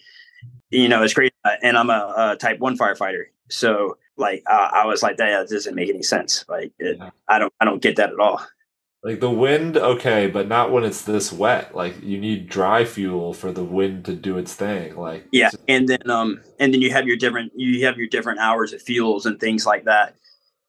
You 0.72 0.88
know, 0.88 1.02
it's 1.02 1.14
crazy, 1.14 1.32
Uh, 1.44 1.50
and 1.62 1.76
I'm 1.76 1.90
a, 1.90 2.14
a 2.32 2.36
Type 2.36 2.58
One 2.58 2.76
firefighter, 2.78 3.24
so 3.50 3.98
like 4.16 4.42
uh, 4.50 4.68
I 4.72 4.86
was 4.86 5.02
like, 5.02 5.16
that 5.18 5.48
doesn't 5.48 5.74
make 5.74 5.88
any 5.88 6.02
sense. 6.02 6.44
Like, 6.48 6.72
it, 6.78 6.96
Yeah. 6.98 7.10
I 7.28 7.38
don't 7.38 7.52
I 7.60 7.64
don't 7.64 7.82
get 7.82 7.96
that 7.96 8.10
at 8.10 8.18
all. 8.18 8.40
Like 9.04 9.18
the 9.20 9.30
wind, 9.30 9.76
okay, 9.76 10.28
but 10.28 10.46
not 10.46 10.70
when 10.70 10.84
it's 10.84 11.02
this 11.02 11.32
wet. 11.32 11.74
Like 11.74 12.00
you 12.02 12.18
need 12.18 12.48
dry 12.48 12.84
fuel 12.84 13.34
for 13.34 13.50
the 13.52 13.64
wind 13.64 14.04
to 14.06 14.14
do 14.14 14.38
its 14.38 14.54
thing. 14.54 14.96
Like 14.96 15.26
Yeah, 15.32 15.50
and 15.68 15.88
then 15.88 16.08
um 16.08 16.40
and 16.58 16.72
then 16.72 16.80
you 16.80 16.90
have 16.92 17.06
your 17.06 17.16
different 17.16 17.52
you 17.56 17.84
have 17.84 17.96
your 17.98 18.06
different 18.06 18.38
hours 18.40 18.72
of 18.72 18.80
fuels 18.80 19.26
and 19.26 19.38
things 19.40 19.66
like 19.66 19.84
that. 19.84 20.14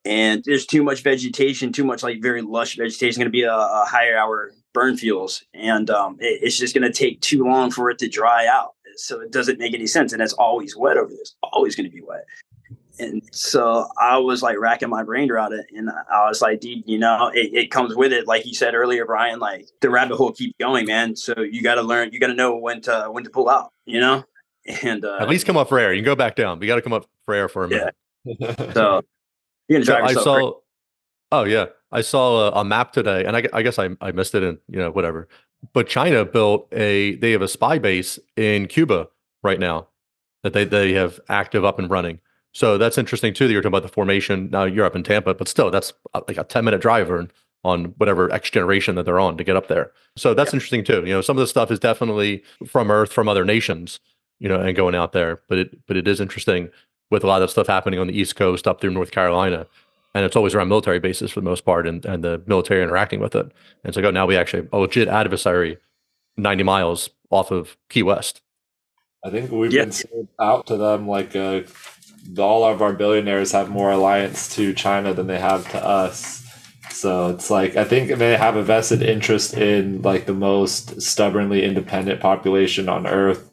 And 0.05 0.43
there's 0.43 0.65
too 0.65 0.83
much 0.83 1.01
vegetation, 1.03 1.71
too 1.71 1.85
much 1.85 2.03
like 2.03 2.21
very 2.21 2.41
lush 2.41 2.75
vegetation. 2.75 3.21
Going 3.21 3.27
to 3.27 3.31
be 3.31 3.43
a, 3.43 3.53
a 3.55 3.85
higher 3.87 4.17
hour 4.17 4.51
burn 4.73 4.97
fuels, 4.97 5.43
and 5.53 5.89
um, 5.89 6.17
it- 6.19 6.39
it's 6.43 6.57
just 6.57 6.73
going 6.75 6.91
to 6.91 6.91
take 6.91 7.21
too 7.21 7.45
long 7.45 7.71
for 7.71 7.89
it 7.89 7.99
to 7.99 8.09
dry 8.09 8.47
out. 8.47 8.73
So 8.97 9.19
it 9.21 9.31
doesn't 9.31 9.59
make 9.59 9.73
any 9.73 9.87
sense, 9.87 10.13
and 10.13 10.21
it's 10.21 10.33
always 10.33 10.75
wet 10.75 10.97
over 10.97 11.09
this. 11.09 11.35
Always 11.51 11.75
going 11.75 11.89
to 11.89 11.95
be 11.95 12.01
wet. 12.01 12.25
And 12.99 13.23
so 13.31 13.87
I 13.99 14.17
was 14.17 14.43
like 14.43 14.59
racking 14.59 14.89
my 14.89 15.03
brain 15.03 15.31
around 15.31 15.53
it, 15.53 15.65
and 15.75 15.89
I 15.89 16.27
was 16.27 16.41
like, 16.41 16.59
dude, 16.59 16.83
you 16.85 16.99
know, 16.99 17.31
it, 17.33 17.53
it 17.53 17.71
comes 17.71 17.95
with 17.95 18.13
it. 18.13 18.27
Like 18.27 18.45
you 18.45 18.53
said 18.53 18.75
earlier, 18.75 19.05
Brian, 19.05 19.39
like 19.39 19.67
the 19.81 19.89
rabbit 19.89 20.15
hole 20.17 20.31
keeps 20.31 20.53
going, 20.59 20.85
man. 20.85 21.15
So 21.15 21.33
you 21.39 21.63
got 21.63 21.75
to 21.75 21.81
learn, 21.81 22.11
you 22.13 22.19
got 22.19 22.27
to 22.27 22.35
know 22.35 22.55
when 22.55 22.81
to 22.81 23.07
when 23.11 23.23
to 23.23 23.29
pull 23.31 23.49
out, 23.49 23.71
you 23.85 23.99
know. 23.99 24.23
And 24.83 25.03
uh, 25.03 25.17
At 25.17 25.27
least 25.27 25.45
come 25.45 25.57
up 25.57 25.67
for 25.69 25.77
air. 25.79 25.91
You 25.91 25.99
can 25.99 26.05
go 26.05 26.15
back 26.15 26.35
down. 26.35 26.57
But 26.59 26.65
you 26.65 26.71
got 26.71 26.75
to 26.75 26.81
come 26.81 26.93
up 26.93 27.05
for 27.25 27.33
air 27.33 27.49
for 27.49 27.65
a 27.65 27.69
Yeah. 27.69 27.89
minute. 28.25 28.73
So 28.73 29.01
you're 29.67 29.79
gonna 29.79 29.85
So 29.85 29.93
drive 29.93 30.03
I 30.05 30.13
saw. 30.13 30.33
crazy. 30.35 30.53
Oh 31.31 31.43
yeah, 31.45 31.65
I 31.91 32.01
saw 32.01 32.49
a, 32.49 32.61
a 32.61 32.63
map 32.63 32.93
today, 32.93 33.25
and 33.25 33.35
I, 33.35 33.43
I 33.53 33.63
guess 33.63 33.79
I, 33.79 33.89
I 34.01 34.11
missed 34.11 34.35
it, 34.35 34.43
and 34.43 34.59
you 34.69 34.77
know 34.77 34.91
whatever. 34.91 35.27
But 35.71 35.87
China 35.87 36.25
built 36.25 36.67
a. 36.73 37.15
They 37.15 37.31
have 37.31 37.41
a 37.41 37.47
spy 37.47 37.79
base 37.79 38.19
in 38.35 38.67
Cuba 38.67 39.07
right 39.43 39.59
now 39.59 39.87
that 40.43 40.53
they 40.53 40.65
they 40.65 40.93
have 40.93 41.19
active 41.29 41.63
up 41.63 41.79
and 41.79 41.89
running. 41.89 42.19
So 42.53 42.77
that's 42.77 42.97
interesting 42.97 43.33
too. 43.33 43.47
That 43.47 43.53
you're 43.53 43.61
talking 43.61 43.71
about 43.71 43.83
the 43.83 43.89
formation. 43.89 44.49
Now 44.51 44.65
you're 44.65 44.85
up 44.85 44.95
in 44.95 45.03
Tampa, 45.03 45.33
but 45.33 45.47
still, 45.47 45.71
that's 45.71 45.93
uh, 46.13 46.21
like 46.27 46.37
a 46.37 46.43
ten 46.43 46.65
minute 46.65 46.81
drive 46.81 47.09
on 47.63 47.85
whatever 47.97 48.31
X 48.31 48.49
generation 48.49 48.95
that 48.95 49.03
they're 49.03 49.19
on 49.19 49.37
to 49.37 49.43
get 49.43 49.55
up 49.55 49.67
there. 49.67 49.91
So 50.17 50.33
that's 50.33 50.53
interesting 50.53 50.83
too. 50.83 51.03
You 51.05 51.13
know, 51.13 51.21
some 51.21 51.37
of 51.37 51.41
the 51.41 51.47
stuff 51.47 51.71
is 51.71 51.79
definitely 51.79 52.43
from 52.67 52.91
Earth, 52.91 53.13
from 53.13 53.29
other 53.29 53.45
nations, 53.45 53.99
you 54.39 54.49
know, 54.49 54.59
and 54.59 54.75
going 54.75 54.95
out 54.95 55.13
there. 55.13 55.41
But 55.47 55.57
it 55.59 55.85
but 55.87 55.97
it 55.97 56.07
is 56.07 56.19
interesting 56.19 56.69
with 57.09 57.23
a 57.23 57.27
lot 57.27 57.41
of 57.41 57.49
stuff 57.49 57.67
happening 57.67 57.99
on 57.99 58.07
the 58.07 58.19
East 58.19 58.35
Coast 58.35 58.67
up 58.67 58.81
through 58.81 58.91
North 58.91 59.11
Carolina 59.11 59.67
and 60.13 60.25
it's 60.25 60.35
always 60.35 60.53
around 60.53 60.69
military 60.69 60.99
bases 60.99 61.31
for 61.31 61.39
the 61.39 61.45
most 61.45 61.65
part 61.65 61.87
and, 61.87 62.05
and 62.05 62.23
the 62.23 62.41
military 62.45 62.83
interacting 62.83 63.19
with 63.19 63.35
it. 63.35 63.51
And 63.83 63.93
so 63.93 63.99
like, 64.01 64.07
oh, 64.07 64.11
now 64.11 64.25
we 64.25 64.37
actually 64.37 64.63
have 64.63 64.69
a 64.73 64.77
legit 64.77 65.07
adversary 65.07 65.77
90 66.37 66.63
miles 66.63 67.09
off 67.29 67.51
of 67.51 67.77
Key 67.89 68.03
West. 68.03 68.41
I 69.25 69.29
think 69.29 69.51
we've 69.51 69.73
Yeah. 69.73 69.83
been 69.83 69.91
sold 69.91 70.27
out 70.39 70.67
to 70.67 70.77
them. 70.77 71.07
Like 71.07 71.35
uh, 71.35 71.61
all 72.37 72.63
of 72.65 72.81
our 72.81 72.93
billionaires 72.93 73.51
have 73.53 73.69
more 73.69 73.91
alliance 73.91 74.53
to 74.55 74.73
China 74.73 75.13
than 75.13 75.27
they 75.27 75.39
have 75.39 75.69
to 75.71 75.83
us. 75.85 76.41
So 76.91 77.29
it's 77.29 77.49
like 77.49 77.75
I 77.75 77.85
think 77.85 78.11
they 78.19 78.37
have 78.37 78.55
a 78.55 78.63
vested 78.63 79.01
interest 79.01 79.55
in 79.55 80.01
like 80.03 80.25
the 80.25 80.33
most 80.33 81.01
stubbornly 81.01 81.63
independent 81.63 82.19
population 82.19 82.87
on 82.87 83.07
Earth 83.07 83.49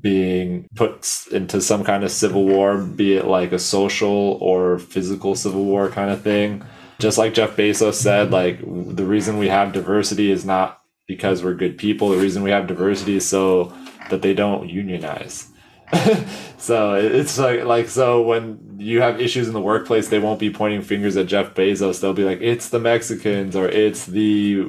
being 0.00 0.68
put 0.74 1.26
into 1.30 1.60
some 1.60 1.84
kind 1.84 2.04
of 2.04 2.10
civil 2.10 2.44
war, 2.44 2.78
be 2.78 3.14
it 3.14 3.26
like 3.26 3.52
a 3.52 3.58
social 3.58 4.38
or 4.40 4.78
physical 4.78 5.34
civil 5.34 5.64
war 5.64 5.88
kind 5.88 6.10
of 6.10 6.22
thing. 6.22 6.64
Just 6.98 7.18
like 7.18 7.34
Jeff 7.34 7.56
Bezos 7.56 7.94
said, 7.94 8.30
like 8.30 8.60
the 8.60 9.06
reason 9.06 9.38
we 9.38 9.48
have 9.48 9.72
diversity 9.72 10.30
is 10.30 10.44
not 10.44 10.82
because 11.06 11.42
we're 11.42 11.54
good 11.54 11.78
people. 11.78 12.10
The 12.10 12.18
reason 12.18 12.42
we 12.42 12.50
have 12.50 12.66
diversity 12.66 13.16
is 13.16 13.28
so 13.28 13.72
that 14.10 14.22
they 14.22 14.34
don't 14.34 14.68
unionize. 14.68 15.48
so 16.58 16.94
it's 16.94 17.36
like 17.38 17.64
like 17.64 17.88
so 17.88 18.22
when 18.22 18.76
you 18.78 19.00
have 19.00 19.20
issues 19.20 19.48
in 19.48 19.54
the 19.54 19.60
workplace, 19.60 20.08
they 20.08 20.20
won't 20.20 20.38
be 20.38 20.50
pointing 20.50 20.82
fingers 20.82 21.16
at 21.16 21.26
Jeff 21.26 21.54
Bezos. 21.54 22.00
They'll 22.00 22.12
be 22.12 22.24
like, 22.24 22.40
it's 22.40 22.68
the 22.68 22.78
Mexicans 22.78 23.56
or 23.56 23.68
it's 23.68 24.06
the 24.06 24.68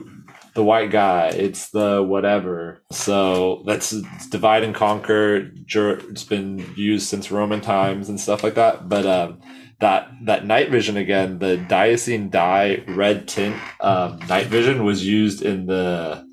the 0.53 0.63
white 0.63 0.91
guy, 0.91 1.29
it's 1.29 1.69
the 1.69 2.03
whatever. 2.03 2.83
So 2.91 3.63
that's 3.65 3.91
divide 4.29 4.63
and 4.63 4.75
conquer. 4.75 5.51
It's 5.67 6.23
been 6.23 6.73
used 6.75 7.07
since 7.07 7.31
Roman 7.31 7.61
times 7.61 8.09
and 8.09 8.19
stuff 8.19 8.43
like 8.43 8.55
that. 8.55 8.89
But 8.89 9.05
um, 9.05 9.41
that 9.79 10.09
that 10.25 10.45
night 10.45 10.69
vision 10.69 10.97
again, 10.97 11.39
the 11.39 11.57
dicyanin 11.69 12.29
dye 12.29 12.83
red 12.87 13.27
tint 13.27 13.55
um, 13.79 14.19
night 14.27 14.47
vision 14.47 14.83
was 14.83 15.05
used 15.05 15.41
in 15.41 15.67
the 15.67 16.25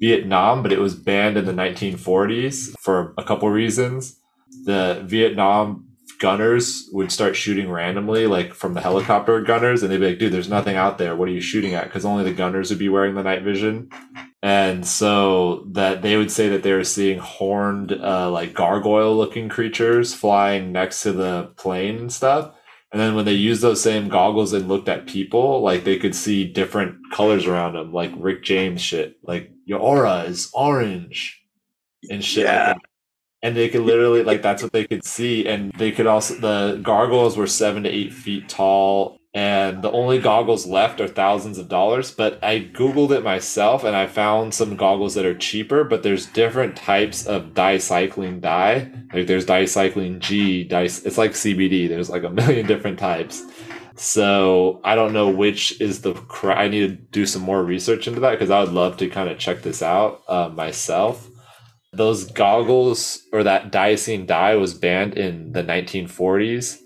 Vietnam, 0.00 0.62
but 0.62 0.72
it 0.72 0.78
was 0.78 0.94
banned 0.94 1.36
in 1.36 1.44
the 1.44 1.52
1940s 1.52 2.74
for 2.78 3.14
a 3.18 3.24
couple 3.24 3.48
reasons. 3.50 4.18
The 4.64 5.02
Vietnam 5.04 5.85
gunners 6.18 6.88
would 6.92 7.10
start 7.12 7.36
shooting 7.36 7.70
randomly, 7.70 8.26
like 8.26 8.54
from 8.54 8.74
the 8.74 8.80
helicopter 8.80 9.40
gunners, 9.42 9.82
and 9.82 9.90
they'd 9.92 9.98
be 10.00 10.08
like, 10.08 10.18
dude, 10.18 10.32
there's 10.32 10.48
nothing 10.48 10.76
out 10.76 10.98
there. 10.98 11.14
What 11.16 11.28
are 11.28 11.32
you 11.32 11.40
shooting 11.40 11.74
at? 11.74 11.84
Because 11.84 12.04
only 12.04 12.24
the 12.24 12.32
gunners 12.32 12.70
would 12.70 12.78
be 12.78 12.88
wearing 12.88 13.14
the 13.14 13.22
night 13.22 13.42
vision. 13.42 13.90
And 14.42 14.86
so 14.86 15.66
that 15.72 16.02
they 16.02 16.16
would 16.16 16.30
say 16.30 16.48
that 16.50 16.62
they 16.62 16.72
were 16.72 16.84
seeing 16.84 17.18
horned, 17.18 17.92
uh, 17.92 18.30
like 18.30 18.54
gargoyle 18.54 19.16
looking 19.16 19.48
creatures 19.48 20.14
flying 20.14 20.72
next 20.72 21.02
to 21.02 21.12
the 21.12 21.52
plane 21.56 21.96
and 21.96 22.12
stuff. 22.12 22.52
And 22.92 23.00
then 23.00 23.14
when 23.14 23.24
they 23.24 23.32
used 23.32 23.62
those 23.62 23.82
same 23.82 24.08
goggles 24.08 24.52
and 24.52 24.68
looked 24.68 24.88
at 24.88 25.06
people, 25.06 25.60
like 25.60 25.84
they 25.84 25.98
could 25.98 26.14
see 26.14 26.44
different 26.50 26.96
colors 27.12 27.46
around 27.46 27.74
them, 27.74 27.92
like 27.92 28.12
Rick 28.16 28.44
James 28.44 28.80
shit. 28.80 29.16
Like 29.22 29.50
your 29.64 29.80
aura 29.80 30.20
is 30.22 30.50
orange 30.54 31.42
and 32.08 32.24
shit. 32.24 32.44
like 32.46 32.54
Yeah. 32.54 32.66
that. 32.74 32.78
And 33.46 33.56
they 33.56 33.68
could 33.68 33.82
literally 33.82 34.24
like 34.24 34.42
that's 34.42 34.60
what 34.60 34.72
they 34.72 34.84
could 34.84 35.04
see. 35.04 35.46
And 35.46 35.70
they 35.78 35.92
could 35.92 36.08
also 36.08 36.34
the 36.34 36.80
gargoyles 36.82 37.36
were 37.36 37.46
seven 37.46 37.84
to 37.84 37.88
eight 37.88 38.12
feet 38.12 38.48
tall. 38.48 39.20
And 39.34 39.82
the 39.82 39.92
only 39.92 40.18
goggles 40.18 40.66
left 40.66 41.00
are 41.00 41.06
thousands 41.06 41.56
of 41.58 41.68
dollars. 41.68 42.10
But 42.10 42.42
I 42.42 42.58
Googled 42.58 43.12
it 43.12 43.22
myself 43.22 43.84
and 43.84 43.94
I 43.94 44.08
found 44.08 44.52
some 44.52 44.74
goggles 44.74 45.14
that 45.14 45.24
are 45.24 45.36
cheaper, 45.36 45.84
but 45.84 46.02
there's 46.02 46.26
different 46.26 46.74
types 46.74 47.24
of 47.24 47.54
dicycling 47.54 48.40
dye. 48.40 48.90
Like 49.14 49.28
there's 49.28 49.46
dicycling 49.46 50.18
G, 50.18 50.64
dice 50.64 51.04
it's 51.04 51.18
like 51.18 51.30
CBD. 51.32 51.88
There's 51.88 52.10
like 52.10 52.24
a 52.24 52.30
million 52.30 52.66
different 52.72 52.98
types. 52.98 53.44
So 53.94 54.80
I 54.82 54.96
don't 54.96 55.12
know 55.12 55.28
which 55.28 55.80
is 55.80 56.02
the 56.02 56.14
I 56.42 56.66
need 56.66 56.80
to 56.80 56.96
do 57.12 57.26
some 57.26 57.42
more 57.42 57.62
research 57.62 58.08
into 58.08 58.18
that 58.20 58.32
because 58.32 58.50
I 58.50 58.58
would 58.64 58.72
love 58.72 58.96
to 58.96 59.08
kind 59.08 59.30
of 59.30 59.38
check 59.38 59.62
this 59.62 59.82
out 59.82 60.22
uh, 60.26 60.48
myself. 60.48 61.30
Those 61.96 62.30
goggles 62.30 63.22
or 63.32 63.42
that 63.44 63.72
dicyanin 63.72 64.26
dye 64.26 64.56
was 64.56 64.74
banned 64.74 65.14
in 65.14 65.52
the 65.52 65.62
1940s, 65.62 66.78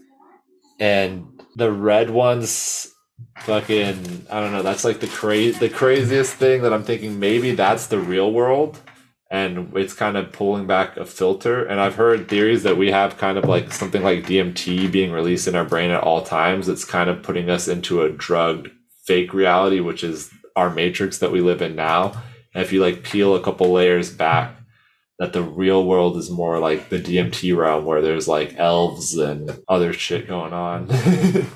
and 0.78 1.26
the 1.56 1.72
red 1.72 2.10
ones, 2.10 2.92
fucking 3.38 4.26
I 4.30 4.40
don't 4.40 4.52
know. 4.52 4.62
That's 4.62 4.84
like 4.84 5.00
the 5.00 5.08
cra- 5.08 5.52
the 5.52 5.68
craziest 5.68 6.34
thing 6.34 6.62
that 6.62 6.72
I'm 6.72 6.84
thinking. 6.84 7.18
Maybe 7.18 7.54
that's 7.54 7.86
the 7.86 7.98
real 7.98 8.32
world 8.32 8.80
and 9.30 9.72
it's 9.76 9.94
kind 9.94 10.16
of 10.16 10.32
pulling 10.32 10.66
back 10.66 10.96
a 10.96 11.06
filter. 11.06 11.64
And 11.64 11.80
I've 11.80 11.94
heard 11.94 12.28
theories 12.28 12.64
that 12.64 12.76
we 12.76 12.90
have 12.90 13.16
kind 13.16 13.38
of 13.38 13.44
like 13.44 13.72
something 13.72 14.02
like 14.02 14.24
DMT 14.24 14.90
being 14.90 15.12
released 15.12 15.46
in 15.46 15.54
our 15.54 15.64
brain 15.64 15.90
at 15.90 16.02
all 16.02 16.22
times. 16.22 16.68
It's 16.68 16.84
kind 16.84 17.08
of 17.08 17.22
putting 17.22 17.48
us 17.48 17.68
into 17.68 18.02
a 18.02 18.10
drugged 18.10 18.70
fake 19.04 19.32
reality, 19.32 19.78
which 19.78 20.02
is 20.02 20.30
our 20.56 20.68
matrix 20.68 21.18
that 21.18 21.30
we 21.30 21.40
live 21.40 21.62
in 21.62 21.76
now. 21.76 22.12
And 22.54 22.64
if 22.64 22.72
you 22.72 22.82
like 22.82 23.04
peel 23.04 23.36
a 23.36 23.42
couple 23.42 23.70
layers 23.70 24.10
back, 24.10 24.56
that 25.20 25.34
the 25.34 25.42
real 25.42 25.84
world 25.84 26.16
is 26.16 26.30
more 26.30 26.58
like 26.58 26.88
the 26.88 26.98
DMT 26.98 27.54
realm 27.54 27.84
where 27.84 28.00
there's 28.00 28.26
like 28.26 28.56
elves 28.56 29.16
and 29.16 29.60
other 29.68 29.92
shit 29.92 30.26
going 30.26 30.52
on. 30.52 30.88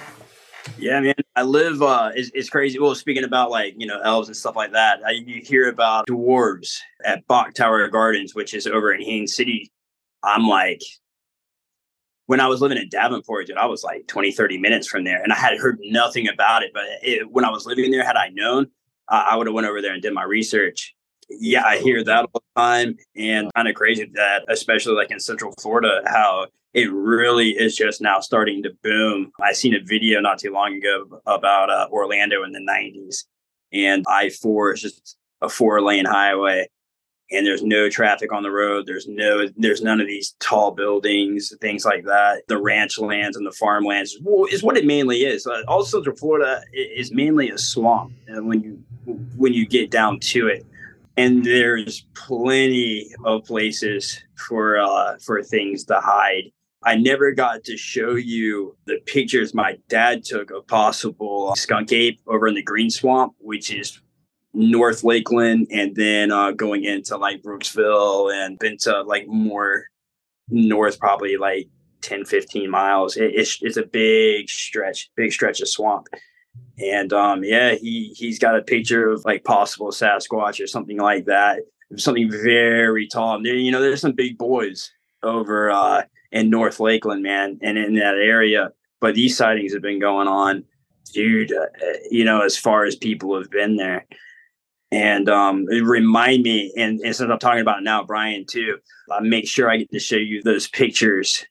Yeah, 0.78 0.98
man. 1.00 1.14
I 1.36 1.42
live. 1.42 1.82
uh 1.82 2.10
It's, 2.14 2.30
it's 2.32 2.48
crazy. 2.48 2.78
Well, 2.78 2.94
speaking 2.94 3.24
about 3.24 3.50
like 3.50 3.74
you 3.76 3.86
know 3.86 4.00
elves 4.00 4.28
and 4.28 4.36
stuff 4.36 4.56
like 4.56 4.72
that, 4.72 5.00
I, 5.06 5.10
you 5.10 5.42
hear 5.44 5.68
about 5.68 6.06
dwarves 6.06 6.78
at 7.04 7.26
Bok 7.26 7.52
Tower 7.52 7.86
Gardens, 7.88 8.34
which 8.34 8.54
is 8.54 8.66
over 8.66 8.90
in 8.90 9.02
Haines 9.02 9.36
City. 9.36 9.70
I'm 10.22 10.48
like, 10.48 10.80
when 12.26 12.40
I 12.40 12.46
was 12.46 12.62
living 12.62 12.78
in 12.78 12.88
Davenport, 12.88 13.46
dude, 13.46 13.58
I 13.58 13.66
was 13.66 13.84
like 13.84 14.06
20, 14.06 14.32
30 14.32 14.56
minutes 14.56 14.88
from 14.88 15.04
there, 15.04 15.22
and 15.22 15.34
I 15.34 15.36
had 15.36 15.58
heard 15.58 15.78
nothing 15.82 16.28
about 16.28 16.62
it. 16.62 16.70
But 16.72 16.84
it, 17.02 17.30
when 17.30 17.44
I 17.44 17.50
was 17.50 17.66
living 17.66 17.90
there, 17.90 18.02
had 18.04 18.16
I 18.16 18.30
known, 18.30 18.68
I, 19.10 19.32
I 19.32 19.36
would 19.36 19.46
have 19.46 19.54
went 19.54 19.66
over 19.66 19.82
there 19.82 19.92
and 19.92 20.00
did 20.00 20.14
my 20.14 20.24
research. 20.24 20.93
Yeah, 21.28 21.64
I 21.64 21.78
hear 21.78 22.02
that 22.04 22.26
all 22.32 22.42
the 22.54 22.60
time, 22.60 22.96
and 23.16 23.50
kind 23.54 23.68
of 23.68 23.74
crazy 23.74 24.10
that, 24.14 24.44
especially 24.48 24.94
like 24.94 25.10
in 25.10 25.20
Central 25.20 25.52
Florida, 25.60 26.02
how 26.06 26.46
it 26.72 26.92
really 26.92 27.50
is 27.50 27.76
just 27.76 28.00
now 28.00 28.20
starting 28.20 28.62
to 28.64 28.70
boom. 28.82 29.32
I 29.40 29.52
seen 29.52 29.74
a 29.74 29.80
video 29.82 30.20
not 30.20 30.38
too 30.38 30.52
long 30.52 30.74
ago 30.74 31.20
about 31.26 31.70
uh, 31.70 31.88
Orlando 31.90 32.42
in 32.44 32.52
the 32.52 32.60
'90s, 32.60 33.24
and 33.72 34.04
I 34.08 34.30
four 34.30 34.72
is 34.72 34.82
just 34.82 35.16
a 35.40 35.48
four 35.48 35.80
lane 35.80 36.04
highway, 36.04 36.68
and 37.30 37.46
there's 37.46 37.62
no 37.62 37.88
traffic 37.88 38.32
on 38.32 38.42
the 38.42 38.50
road. 38.50 38.86
There's 38.86 39.06
no, 39.08 39.48
there's 39.56 39.82
none 39.82 40.00
of 40.00 40.06
these 40.06 40.34
tall 40.40 40.72
buildings, 40.72 41.52
things 41.60 41.84
like 41.84 42.04
that. 42.04 42.42
The 42.48 42.58
ranch 42.58 42.98
lands 42.98 43.36
and 43.36 43.46
the 43.46 43.52
farmlands 43.52 44.16
is 44.50 44.62
what 44.62 44.76
it 44.76 44.84
mainly 44.84 45.24
is. 45.24 45.46
Uh, 45.46 45.62
all 45.68 45.84
Central 45.84 46.16
Florida 46.16 46.62
is 46.72 47.12
mainly 47.12 47.50
a 47.50 47.58
swamp, 47.58 48.12
and 48.26 48.46
when 48.46 48.62
you 48.62 48.82
when 49.36 49.52
you 49.52 49.66
get 49.66 49.90
down 49.90 50.18
to 50.18 50.48
it, 50.48 50.64
and 51.16 51.44
there's 51.44 52.06
plenty 52.14 53.10
of 53.24 53.44
places 53.44 54.22
for 54.36 54.78
uh, 54.78 55.16
for 55.18 55.42
things 55.42 55.84
to 55.84 56.00
hide. 56.00 56.50
I 56.82 56.96
never 56.96 57.32
got 57.32 57.64
to 57.64 57.76
show 57.76 58.14
you 58.14 58.76
the 58.84 58.98
pictures 59.06 59.54
my 59.54 59.78
dad 59.88 60.22
took 60.22 60.50
of 60.50 60.66
possible 60.66 61.54
skunk 61.56 61.92
ape 61.92 62.20
over 62.26 62.46
in 62.46 62.54
the 62.54 62.62
Green 62.62 62.90
Swamp, 62.90 63.34
which 63.38 63.72
is 63.72 64.00
North 64.52 65.02
Lakeland, 65.02 65.68
and 65.70 65.96
then 65.96 66.30
uh, 66.30 66.52
going 66.52 66.84
into 66.84 67.16
like 67.16 67.42
Brooksville 67.42 68.32
and 68.32 68.58
been 68.58 68.76
to 68.78 69.02
like 69.02 69.26
more 69.26 69.86
north, 70.48 70.98
probably 70.98 71.36
like 71.36 71.68
10, 72.02 72.26
15 72.26 72.70
miles. 72.70 73.16
It, 73.16 73.32
it's, 73.34 73.58
it's 73.62 73.76
a 73.76 73.82
big 73.82 74.48
stretch, 74.48 75.10
big 75.16 75.32
stretch 75.32 75.60
of 75.60 75.68
swamp. 75.68 76.06
And 76.78 77.12
um, 77.12 77.44
yeah, 77.44 77.74
he 77.74 78.14
he's 78.16 78.38
got 78.38 78.58
a 78.58 78.62
picture 78.62 79.10
of 79.10 79.24
like 79.24 79.44
possible 79.44 79.90
Sasquatch 79.90 80.62
or 80.62 80.66
something 80.66 80.98
like 80.98 81.26
that. 81.26 81.60
Something 81.96 82.30
very 82.30 83.06
tall. 83.06 83.40
There, 83.42 83.54
you 83.54 83.70
know, 83.70 83.80
there's 83.80 84.00
some 84.00 84.12
big 84.12 84.36
boys 84.36 84.90
over 85.22 85.70
uh, 85.70 86.02
in 86.32 86.50
North 86.50 86.80
Lakeland, 86.80 87.22
man, 87.22 87.58
and 87.62 87.78
in 87.78 87.94
that 87.94 88.16
area. 88.16 88.72
But 89.00 89.14
these 89.14 89.36
sightings 89.36 89.72
have 89.72 89.82
been 89.82 90.00
going 90.00 90.26
on, 90.26 90.64
dude. 91.12 91.52
Uh, 91.52 91.66
you 92.10 92.24
know, 92.24 92.42
as 92.42 92.56
far 92.56 92.84
as 92.84 92.96
people 92.96 93.38
have 93.38 93.50
been 93.50 93.76
there 93.76 94.06
and 94.94 95.28
um, 95.28 95.66
remind 95.66 96.42
me. 96.44 96.72
And, 96.76 97.00
and 97.00 97.14
since 97.14 97.28
I'm 97.28 97.38
talking 97.38 97.60
about 97.60 97.82
now, 97.82 98.04
Brian 98.04 98.46
too, 98.46 98.78
I 99.10 99.20
make 99.20 99.48
sure 99.48 99.68
I 99.68 99.78
get 99.78 99.90
to 99.90 99.98
show 99.98 100.16
you 100.16 100.42
those 100.42 100.68
pictures. 100.68 101.44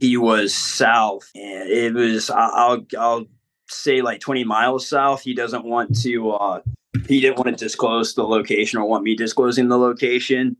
He 0.00 0.16
was 0.16 0.54
south, 0.54 1.28
and 1.34 1.68
it 1.68 1.92
was 1.92 2.30
I'll 2.30 2.86
I'll 2.96 3.26
say 3.68 4.02
like 4.02 4.20
20 4.20 4.44
miles 4.44 4.86
south. 4.86 5.22
He 5.22 5.34
doesn't 5.34 5.64
want 5.64 6.00
to. 6.02 6.30
Uh, 6.32 6.60
he 7.06 7.20
didn't 7.20 7.36
want 7.36 7.48
to 7.48 7.64
disclose 7.64 8.14
the 8.14 8.24
location 8.24 8.78
or 8.78 8.86
want 8.86 9.04
me 9.04 9.14
disclosing 9.14 9.68
the 9.68 9.78
location, 9.78 10.56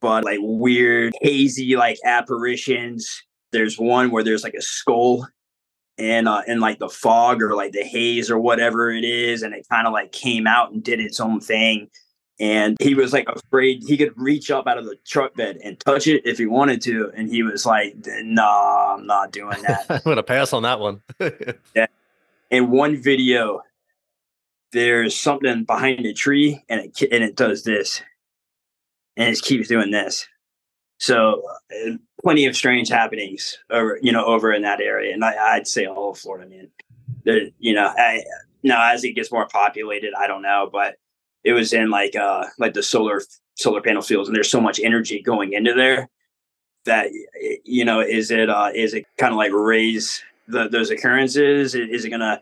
but 0.00 0.24
like 0.24 0.38
weird, 0.40 1.14
hazy 1.20 1.76
like 1.76 1.98
apparitions. 2.04 3.22
There's 3.50 3.78
one 3.78 4.10
where 4.10 4.24
there's 4.24 4.44
like 4.44 4.54
a 4.54 4.62
skull 4.62 5.26
and 5.98 6.28
uh 6.28 6.42
in 6.46 6.60
like 6.60 6.78
the 6.78 6.88
fog 6.88 7.42
or 7.42 7.54
like 7.54 7.72
the 7.72 7.82
haze 7.82 8.30
or 8.30 8.38
whatever 8.38 8.90
it 8.90 9.04
is 9.04 9.42
and 9.42 9.54
it 9.54 9.66
kind 9.70 9.86
of 9.86 9.92
like 9.92 10.10
came 10.12 10.46
out 10.46 10.72
and 10.72 10.82
did 10.82 11.00
its 11.00 11.20
own 11.20 11.40
thing 11.40 11.88
and 12.40 12.76
he 12.80 12.94
was 12.94 13.12
like 13.12 13.28
afraid 13.28 13.82
he 13.86 13.96
could 13.96 14.12
reach 14.16 14.50
up 14.50 14.66
out 14.66 14.78
of 14.78 14.86
the 14.86 14.96
truck 15.06 15.34
bed 15.34 15.58
and 15.62 15.78
touch 15.80 16.06
it 16.06 16.22
if 16.24 16.38
he 16.38 16.46
wanted 16.46 16.80
to 16.80 17.12
and 17.14 17.28
he 17.28 17.42
was 17.42 17.66
like 17.66 17.94
nah 18.22 18.94
i'm 18.94 19.06
not 19.06 19.32
doing 19.32 19.60
that 19.62 19.84
i'm 19.90 20.00
gonna 20.04 20.22
pass 20.22 20.52
on 20.52 20.62
that 20.62 20.80
one 20.80 21.02
yeah 21.76 21.86
in 22.52 22.70
one 22.70 22.96
video 22.96 23.62
there's 24.72 25.18
something 25.18 25.64
behind 25.64 26.06
a 26.06 26.12
tree 26.12 26.62
and 26.68 26.80
it 26.80 27.02
and 27.12 27.24
it 27.24 27.36
does 27.36 27.64
this. 27.64 28.02
And 29.16 29.28
it 29.28 29.42
keeps 29.42 29.68
doing 29.68 29.90
this. 29.90 30.26
So 30.98 31.42
uh, 31.70 31.90
plenty 32.22 32.46
of 32.46 32.56
strange 32.56 32.88
happenings 32.88 33.58
over, 33.70 33.98
you 34.00 34.12
know, 34.12 34.24
over 34.24 34.52
in 34.52 34.62
that 34.62 34.80
area. 34.80 35.12
And 35.12 35.22
I, 35.22 35.58
would 35.58 35.66
say 35.66 35.84
all 35.84 36.12
of 36.12 36.18
Florida, 36.18 36.48
man, 36.48 36.68
there, 37.24 37.48
you 37.58 37.74
know, 37.74 37.92
I, 37.94 38.22
now 38.62 38.90
as 38.90 39.04
it 39.04 39.12
gets 39.12 39.30
more 39.30 39.46
populated, 39.46 40.14
I 40.18 40.26
don't 40.26 40.40
know, 40.40 40.70
but 40.72 40.96
it 41.44 41.52
was 41.52 41.74
in 41.74 41.90
like, 41.90 42.16
uh, 42.16 42.46
like 42.58 42.72
the 42.72 42.82
solar, 42.82 43.20
solar 43.56 43.82
panel 43.82 44.00
fields 44.00 44.28
and 44.28 44.36
there's 44.36 44.50
so 44.50 44.60
much 44.60 44.80
energy 44.82 45.20
going 45.20 45.52
into 45.52 45.74
there 45.74 46.08
that, 46.86 47.10
you 47.64 47.84
know, 47.84 48.00
is 48.00 48.30
it, 48.30 48.48
uh, 48.48 48.70
is 48.74 48.94
it 48.94 49.04
kind 49.18 49.32
of 49.32 49.36
like 49.36 49.52
raise 49.52 50.22
the, 50.48 50.68
those 50.68 50.90
occurrences? 50.90 51.74
Is 51.74 52.04
it 52.04 52.10
going 52.10 52.20
to, 52.20 52.40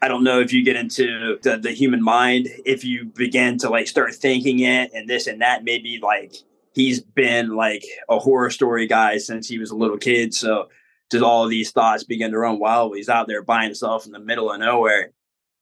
I 0.00 0.08
don't 0.08 0.24
know 0.24 0.40
if 0.40 0.52
you 0.52 0.64
get 0.64 0.76
into 0.76 1.38
the, 1.42 1.56
the 1.56 1.72
human 1.72 2.02
mind, 2.02 2.48
if 2.64 2.84
you 2.84 3.06
begin 3.06 3.58
to 3.58 3.70
like 3.70 3.88
start 3.88 4.14
thinking 4.14 4.60
it 4.60 4.90
and 4.94 5.08
this 5.08 5.26
and 5.26 5.40
that, 5.40 5.64
maybe 5.64 5.98
like 6.02 6.34
he's 6.74 7.00
been 7.00 7.56
like 7.56 7.84
a 8.08 8.18
horror 8.18 8.50
story 8.50 8.86
guy 8.86 9.18
since 9.18 9.48
he 9.48 9.58
was 9.58 9.70
a 9.70 9.76
little 9.76 9.98
kid. 9.98 10.34
So 10.34 10.68
just 11.10 11.24
all 11.24 11.44
of 11.44 11.50
these 11.50 11.72
thoughts 11.72 12.04
begin 12.04 12.30
to 12.32 12.38
run 12.38 12.58
wild. 12.58 12.94
He's 12.94 13.08
out 13.08 13.26
there 13.26 13.42
by 13.42 13.64
himself 13.64 14.06
in 14.06 14.12
the 14.12 14.20
middle 14.20 14.50
of 14.52 14.60
nowhere. 14.60 15.10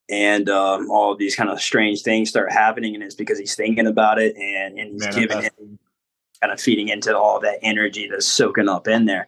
And 0.08 0.48
um, 0.48 0.88
all 0.88 1.16
these 1.16 1.34
kind 1.34 1.50
of 1.50 1.60
strange 1.60 2.02
things 2.02 2.28
start 2.28 2.52
happening, 2.52 2.94
and 2.94 3.02
it's 3.02 3.16
because 3.16 3.40
he's 3.40 3.56
thinking 3.56 3.88
about 3.88 4.20
it 4.20 4.36
and, 4.36 4.78
and 4.78 4.92
he's 4.92 5.06
giving 5.08 5.42
it, 5.42 5.52
kind 6.40 6.52
of 6.52 6.60
feeding 6.60 6.90
into 6.90 7.16
all 7.16 7.40
that 7.40 7.58
energy 7.62 8.08
that's 8.08 8.24
soaking 8.24 8.68
up 8.68 8.86
in 8.86 9.06
there. 9.06 9.26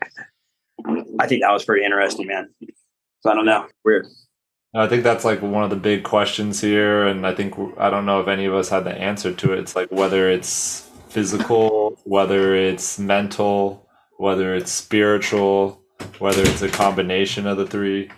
I 1.19 1.27
think 1.27 1.43
that 1.43 1.53
was 1.53 1.65
pretty 1.65 1.85
interesting, 1.85 2.27
man. 2.27 2.51
So 3.21 3.31
I 3.31 3.35
don't 3.35 3.47
know, 3.47 3.67
weird. 3.85 4.07
I 4.75 4.87
think 4.87 5.03
that's 5.03 5.25
like 5.25 5.41
one 5.41 5.65
of 5.65 5.71
the 5.71 5.77
big 5.77 6.05
questions 6.05 6.61
here, 6.61 7.07
and 7.07 7.27
I 7.27 7.35
think 7.35 7.55
I 7.79 7.91
don't 7.91 8.07
know 8.07 8.21
if 8.21 8.29
any 8.29 8.45
of 8.45 8.55
us 8.55 8.69
had 8.69 8.85
the 8.85 8.95
answer 8.95 9.33
to 9.33 9.53
it. 9.53 9.61
It's 9.61 9.75
like 9.75 9.91
whether 9.91 10.31
it's 10.31 10.89
physical, 11.09 11.99
whether 12.05 12.55
it's 12.55 12.99
mental, 12.99 13.89
whether 14.19 14.55
it's 14.55 14.71
spiritual, 14.71 15.83
whether 16.19 16.43
it's 16.43 16.63
a 16.63 16.69
combination 16.69 17.47
of 17.47 17.57
the 17.57 17.67
three. 17.67 18.11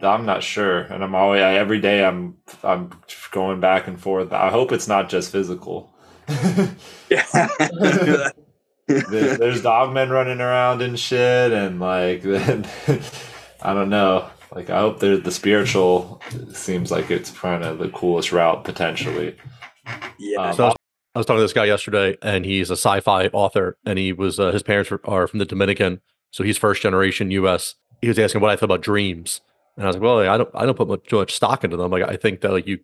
I'm 0.00 0.26
not 0.26 0.42
sure, 0.42 0.80
and 0.80 1.02
I'm 1.02 1.14
always 1.14 1.42
I, 1.42 1.54
every 1.54 1.80
day 1.80 2.04
I'm 2.04 2.36
I'm 2.62 2.90
going 3.32 3.60
back 3.60 3.88
and 3.88 4.00
forth. 4.00 4.32
I 4.32 4.50
hope 4.50 4.70
it's 4.70 4.88
not 4.88 5.08
just 5.08 5.32
physical. 5.32 5.92
yeah. 7.10 7.48
there's 8.86 9.62
dogmen 9.62 10.10
running 10.10 10.40
around 10.40 10.82
and 10.82 10.98
shit, 10.98 11.52
and 11.52 11.80
like 11.80 12.24
I 13.62 13.72
don't 13.74 13.88
know. 13.88 14.28
Like 14.54 14.70
I 14.70 14.80
hope 14.80 15.00
the 15.00 15.30
spiritual 15.30 16.20
seems 16.52 16.90
like 16.90 17.10
it's 17.10 17.30
kind 17.30 17.64
of 17.64 17.78
the 17.78 17.88
coolest 17.88 18.30
route 18.30 18.62
potentially. 18.64 19.36
Yeah. 20.18 20.50
Um, 20.50 20.54
so 20.54 20.74
I 21.14 21.18
was 21.18 21.26
talking 21.26 21.38
to 21.38 21.42
this 21.42 21.52
guy 21.52 21.64
yesterday, 21.64 22.16
and 22.22 22.44
he's 22.44 22.70
a 22.70 22.76
sci-fi 22.76 23.26
author, 23.28 23.78
and 23.86 23.98
he 23.98 24.12
was 24.12 24.38
uh, 24.40 24.52
his 24.52 24.62
parents 24.62 24.90
are 25.04 25.26
from 25.26 25.38
the 25.38 25.44
Dominican, 25.44 26.00
so 26.30 26.44
he's 26.44 26.58
first 26.58 26.82
generation 26.82 27.30
U.S. 27.30 27.76
He 28.00 28.08
was 28.08 28.18
asking 28.18 28.40
what 28.40 28.50
I 28.50 28.56
thought 28.56 28.64
about 28.66 28.82
dreams, 28.82 29.40
and 29.76 29.84
I 29.84 29.86
was 29.86 29.96
like, 29.96 30.02
well, 30.02 30.18
I 30.20 30.36
don't 30.36 30.50
I 30.54 30.66
don't 30.66 30.76
put 30.76 30.88
much, 30.88 31.10
much 31.12 31.34
stock 31.34 31.64
into 31.64 31.76
them. 31.76 31.90
Like 31.90 32.02
I 32.02 32.16
think 32.16 32.40
that 32.40 32.52
like 32.52 32.66
you, 32.66 32.80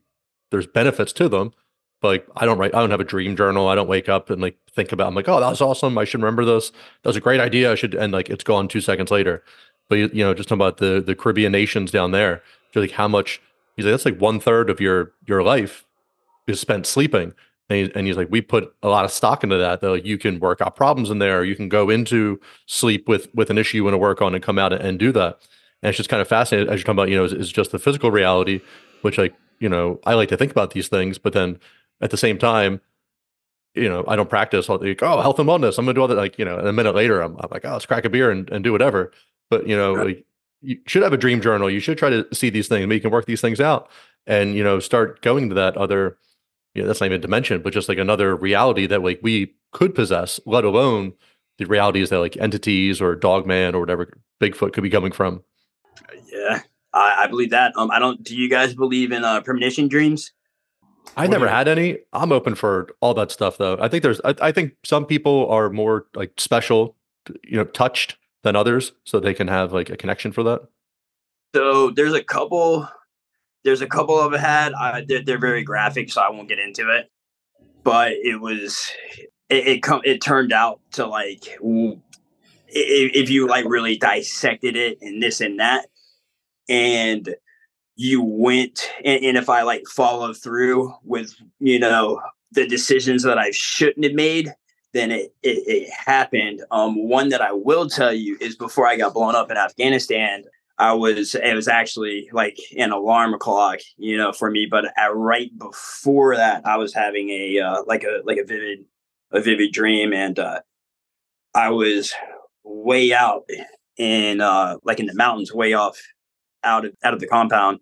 there's 0.51 0.67
benefits 0.67 1.13
to 1.15 1.29
them, 1.29 1.53
but 1.53 1.55
like 2.03 2.27
I 2.37 2.45
don't 2.47 2.59
write, 2.59 2.75
I 2.75 2.81
don't 2.81 2.91
have 2.91 3.01
a 3.01 3.05
dream 3.05 3.37
journal. 3.37 3.69
I 3.69 3.75
don't 3.75 3.89
wake 3.89 4.09
up 4.09 4.31
and 4.31 4.41
like 4.41 4.57
think 4.73 4.93
about. 4.93 5.09
I'm 5.09 5.15
like, 5.15 5.29
oh, 5.29 5.41
that 5.41 5.51
was 5.51 5.61
awesome. 5.61 5.99
I 5.99 6.05
should 6.05 6.21
remember 6.21 6.45
this. 6.45 6.71
That 7.03 7.09
was 7.09 7.17
a 7.17 7.21
great 7.21 7.41
idea. 7.41 7.73
I 7.73 7.75
should, 7.75 7.95
and 7.95 8.13
like 8.13 8.31
it's 8.31 8.45
gone 8.45 8.69
two 8.69 8.81
seconds 8.81 9.11
later. 9.11 9.43
But 9.89 9.97
you, 9.97 10.11
you 10.13 10.25
know, 10.25 10.35
just 10.35 10.49
talking 10.49 10.61
about 10.61 10.79
the 10.79 11.01
the 11.01 11.15
Caribbean 11.15 11.53
nations 11.53 11.91
down 11.91 12.13
there, 12.13 12.43
like 12.75 12.93
how 12.93 13.09
much. 13.09 13.41
He's 13.77 13.87
like, 13.87 13.93
that's 13.93 14.05
like 14.05 14.19
one 14.19 14.41
third 14.41 14.69
of 14.69 14.81
your 14.81 15.13
your 15.27 15.43
life 15.43 15.87
is 16.47 16.61
spent 16.61 16.87
sleeping 16.87 17.33
and, 17.71 17.87
he, 17.87 17.95
and 17.95 18.07
he's 18.07 18.17
like, 18.17 18.29
we 18.31 18.41
put 18.41 18.75
a 18.83 18.89
lot 18.89 19.05
of 19.05 19.13
stock 19.13 19.45
into 19.45 19.57
that. 19.57 19.81
Though 19.81 19.95
you 19.95 20.19
can 20.19 20.41
work 20.41 20.61
out 20.61 20.75
problems 20.75 21.09
in 21.09 21.21
there. 21.21 21.45
You 21.45 21.55
can 21.55 21.69
go 21.69 21.89
into 21.89 22.41
sleep 22.67 23.09
with 23.09 23.29
with 23.33 23.49
an 23.49 23.59
issue 23.59 23.79
you 23.79 23.85
want 23.85 23.95
to 23.95 23.99
work 23.99 24.21
on 24.21 24.35
and 24.35 24.43
come 24.43 24.59
out 24.59 24.73
and, 24.73 24.83
and 24.83 24.99
do 24.99 25.13
that. 25.13 25.39
And 25.83 25.89
it's 25.89 25.97
just 25.97 26.11
kind 26.11 26.21
of 26.21 26.27
fascinating 26.27 26.69
as 26.69 26.81
you're 26.81 26.85
talking 26.85 26.99
about. 26.99 27.09
You 27.09 27.17
know, 27.17 27.25
is 27.25 27.51
just 27.51 27.71
the 27.71 27.79
physical 27.79 28.11
reality, 28.11 28.61
which 29.03 29.19
like 29.19 29.35
you 29.61 29.69
know, 29.69 30.01
I 30.05 30.15
like 30.15 30.31
to 30.31 30.37
think 30.37 30.51
about 30.51 30.73
these 30.73 30.89
things, 30.89 31.17
but 31.17 31.33
then 31.33 31.61
at 32.01 32.11
the 32.11 32.17
same 32.17 32.39
time, 32.39 32.81
you 33.75 33.89
know, 33.89 34.05
I 34.09 34.17
don't 34.17 34.29
practice 34.29 34.69
like, 34.69 35.03
oh, 35.03 35.21
health 35.21 35.39
and 35.39 35.49
wellness. 35.49 35.79
I'm 35.79 35.85
gonna 35.85 35.95
do 35.95 36.01
all 36.03 36.09
that. 36.09 36.17
Like, 36.17 36.39
you 36.39 36.45
know, 36.45 36.59
and 36.59 36.67
a 36.67 36.73
minute 36.73 36.95
later, 36.95 37.21
I'm, 37.21 37.37
I'm 37.41 37.49
like, 37.51 37.65
oh, 37.65 37.73
let's 37.73 37.87
crack 37.87 38.05
a 38.05 38.11
beer 38.11 38.31
and, 38.31 38.49
and 38.51 38.65
do 38.65 38.73
whatever. 38.73 39.13
But 39.49 39.67
you 39.67 39.77
know, 39.77 39.93
like, 39.95 40.25
you 40.63 40.79
should 40.87 41.03
have 41.03 41.13
a 41.13 41.19
dream 41.19 41.41
journal. 41.41 41.71
You 41.71 41.81
should 41.81 41.99
try 41.99 42.11
to 42.11 42.27
see 42.33 42.51
these 42.51 42.69
things. 42.69 42.87
Maybe 42.87 42.97
you 42.97 43.01
can 43.01 43.11
work 43.11 43.27
these 43.27 43.41
things 43.41 43.61
out, 43.61 43.89
and 44.27 44.55
you 44.55 44.65
know, 44.65 44.81
start 44.81 45.23
going 45.23 45.49
to 45.51 45.55
that 45.55 45.77
other 45.77 46.19
you 46.75 46.83
know, 46.83 46.89
that's 46.89 47.01
not 47.01 47.07
even 47.07 47.19
a 47.19 47.23
dimension, 47.23 47.63
but 47.63 47.73
just 47.73 47.89
like 47.89 47.99
another 47.99 48.37
reality 48.37 48.87
that 48.87 49.03
like 49.03 49.21
we 49.23 49.55
could 49.73 49.95
possess, 49.95 50.39
let 50.47 50.65
alone 50.65 51.13
the 51.59 51.67
realities 51.67 52.11
that 52.11 52.21
like 52.21 52.37
entities 52.37 53.01
or 53.01 53.15
dogman 53.15 53.75
or 53.75 53.81
whatever 53.81 54.13
Bigfoot 54.41 54.73
could 54.73 54.83
be 54.83 54.91
coming 54.91 55.13
from. 55.13 55.43
Yeah, 56.33 56.61
I, 56.95 57.25
I 57.25 57.27
believe 57.27 57.51
that. 57.51 57.73
Um, 57.77 57.91
I 57.91 57.99
don't. 57.99 58.23
Do 58.23 58.37
you 58.37 58.49
guys 58.49 58.75
believe 58.75 59.13
in 59.13 59.25
uh, 59.25 59.41
premonition 59.41 59.89
dreams? 59.89 60.33
I 61.17 61.27
never 61.27 61.49
had 61.49 61.69
any. 61.69 61.99
I'm 62.13 62.33
open 62.33 62.55
for 62.55 62.89
all 63.01 63.15
that 63.15 63.31
stuff 63.31 63.59
though. 63.59 63.77
I 63.81 63.89
think 63.89 64.03
there's. 64.03 64.21
I, 64.25 64.35
I 64.41 64.53
think 64.53 64.75
some 64.85 65.05
people 65.05 65.49
are 65.51 65.69
more 65.69 66.07
like 66.15 66.33
special, 66.39 66.97
you 67.45 67.57
know, 67.57 67.65
touched 67.65 68.17
than 68.43 68.57
others, 68.57 68.93
so 69.05 69.21
they 69.21 69.35
can 69.35 69.49
have 69.49 69.73
like 69.73 69.91
a 69.91 69.97
connection 69.97 70.33
for 70.33 70.43
that. 70.45 70.63
So 71.55 71.91
there's 71.91 72.15
a 72.15 72.23
couple 72.23 72.89
there's 73.65 73.83
a 73.83 73.87
couple 73.87 74.19
of 74.19 74.33
had. 74.33 74.73
Uh, 74.73 75.03
they're, 75.07 75.23
they're 75.23 75.39
very 75.39 75.63
graphic, 75.63 76.11
so 76.11 76.23
I 76.23 76.31
won't 76.31 76.49
get 76.49 76.59
into 76.59 76.89
it. 76.91 77.11
but 77.83 78.13
it 78.13 78.41
was 78.41 78.91
it 79.49 79.67
it, 79.67 79.83
come, 79.83 80.01
it 80.05 80.21
turned 80.21 80.53
out 80.53 80.81
to 80.93 81.07
like 81.07 81.59
if 82.69 83.31
you 83.31 83.49
like 83.49 83.65
really 83.67 83.97
dissected 83.97 84.77
it 84.77 84.99
and 85.01 85.23
this 85.23 85.41
and 85.41 85.59
that 85.59 85.87
and 86.69 87.35
you 88.01 88.23
went 88.23 88.91
and, 89.05 89.23
and 89.23 89.37
if 89.37 89.51
i 89.51 89.61
like 89.61 89.83
follow 89.87 90.33
through 90.33 90.91
with 91.05 91.35
you 91.59 91.79
know 91.79 92.19
the 92.53 92.67
decisions 92.67 93.23
that 93.23 93.37
i 93.37 93.51
shouldn't 93.51 94.05
have 94.05 94.15
made 94.15 94.55
then 94.93 95.11
it, 95.11 95.35
it, 95.43 95.63
it 95.67 95.91
happened 95.91 96.63
um 96.71 97.09
one 97.09 97.29
that 97.29 97.43
i 97.43 97.53
will 97.53 97.89
tell 97.89 98.13
you 98.13 98.39
is 98.41 98.57
before 98.57 98.87
i 98.87 98.97
got 98.97 99.13
blown 99.13 99.35
up 99.35 99.51
in 99.51 99.57
afghanistan 99.57 100.43
I 100.79 100.95
was 100.95 101.35
it 101.35 101.55
was 101.55 101.69
actually 101.69 102.31
like 102.33 102.57
an 102.79 102.91
alarm 102.91 103.39
clock, 103.39 103.81
you 103.99 104.17
know, 104.17 104.33
for 104.33 104.51
me. 104.51 104.65
But 104.65 104.87
at, 104.97 105.15
right 105.15 105.51
before 105.59 106.35
that, 106.37 106.65
I 106.65 106.79
was 106.79 106.95
having 106.95 107.29
a 107.29 107.59
uh, 107.61 107.83
like 107.87 108.03
a 108.03 108.23
like 108.25 108.39
a 108.39 108.47
vivid 108.47 108.87
a 109.31 109.43
vivid 109.43 109.75
dream, 109.75 110.15
and 110.15 110.39
uh, 110.39 110.61
I 111.55 111.69
was 111.69 112.15
way 112.65 113.13
out 113.13 113.43
in 113.99 114.41
uh, 114.41 114.79
like 114.83 115.01
in 115.01 115.05
the 115.05 115.15
mountains, 115.15 115.53
way 115.53 115.75
off 115.75 116.01
out 116.65 116.85
of 116.85 116.93
out 117.03 117.15
of 117.15 117.21
the 117.21 117.27
compound, 117.27 117.81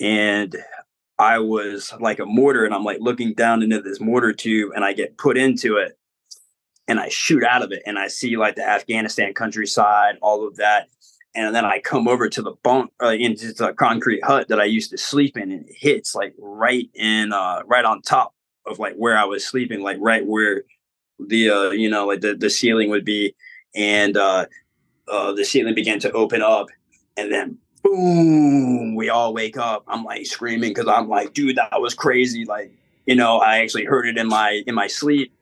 and 0.00 0.56
I 1.18 1.38
was 1.38 1.92
like 2.00 2.18
a 2.18 2.26
mortar, 2.26 2.64
and 2.64 2.74
I'm 2.74 2.84
like 2.84 2.98
looking 3.00 3.34
down 3.34 3.62
into 3.62 3.80
this 3.80 4.00
mortar 4.00 4.32
tube, 4.32 4.72
and 4.74 4.84
I 4.84 4.92
get 4.92 5.18
put 5.18 5.36
into 5.36 5.76
it, 5.76 5.98
and 6.88 7.00
I 7.00 7.08
shoot 7.08 7.44
out 7.44 7.62
of 7.62 7.72
it, 7.72 7.82
and 7.86 7.98
I 7.98 8.08
see 8.08 8.36
like 8.36 8.56
the 8.56 8.68
Afghanistan 8.68 9.34
countryside, 9.34 10.16
all 10.20 10.46
of 10.46 10.56
that 10.56 10.88
and 11.34 11.54
then 11.54 11.64
I 11.64 11.78
come 11.78 12.08
over 12.08 12.28
to 12.28 12.42
the 12.42 12.52
bunk 12.62 12.92
uh, 13.02 13.08
into 13.08 13.52
the 13.52 13.72
concrete 13.72 14.24
hut 14.24 14.48
that 14.48 14.60
I 14.60 14.64
used 14.64 14.90
to 14.90 14.98
sleep 14.98 15.36
in, 15.36 15.50
and 15.50 15.68
it 15.68 15.74
hits 15.74 16.14
like 16.14 16.34
right 16.38 16.90
in, 16.94 17.32
uh, 17.32 17.62
right 17.66 17.84
on 17.84 18.02
top 18.02 18.34
of 18.66 18.78
like 18.78 18.94
where 18.96 19.16
I 19.16 19.24
was 19.24 19.46
sleeping, 19.46 19.82
like 19.82 19.96
right 20.00 20.24
where 20.26 20.64
the 21.18 21.50
uh, 21.50 21.70
you 21.70 21.88
know 21.88 22.06
like 22.06 22.20
the 22.20 22.34
the 22.34 22.50
ceiling 22.50 22.90
would 22.90 23.04
be, 23.04 23.34
and 23.74 24.16
uh, 24.16 24.46
uh, 25.08 25.32
the 25.32 25.44
ceiling 25.44 25.74
began 25.74 26.00
to 26.00 26.12
open 26.12 26.42
up, 26.42 26.66
and 27.16 27.32
then 27.32 27.58
boom, 27.82 28.94
we 28.94 29.08
all 29.08 29.34
wake 29.34 29.56
up. 29.56 29.84
I'm 29.86 30.04
like 30.04 30.26
screaming 30.26 30.70
because 30.70 30.88
I'm 30.88 31.08
like, 31.08 31.34
dude, 31.34 31.56
that 31.56 31.80
was 31.80 31.94
crazy. 31.94 32.44
Like, 32.44 32.72
you 33.06 33.14
know, 33.14 33.38
I 33.38 33.58
actually 33.58 33.84
heard 33.84 34.06
it 34.06 34.18
in 34.18 34.28
my 34.28 34.62
in 34.66 34.74
my 34.74 34.86
sleep 34.86 35.32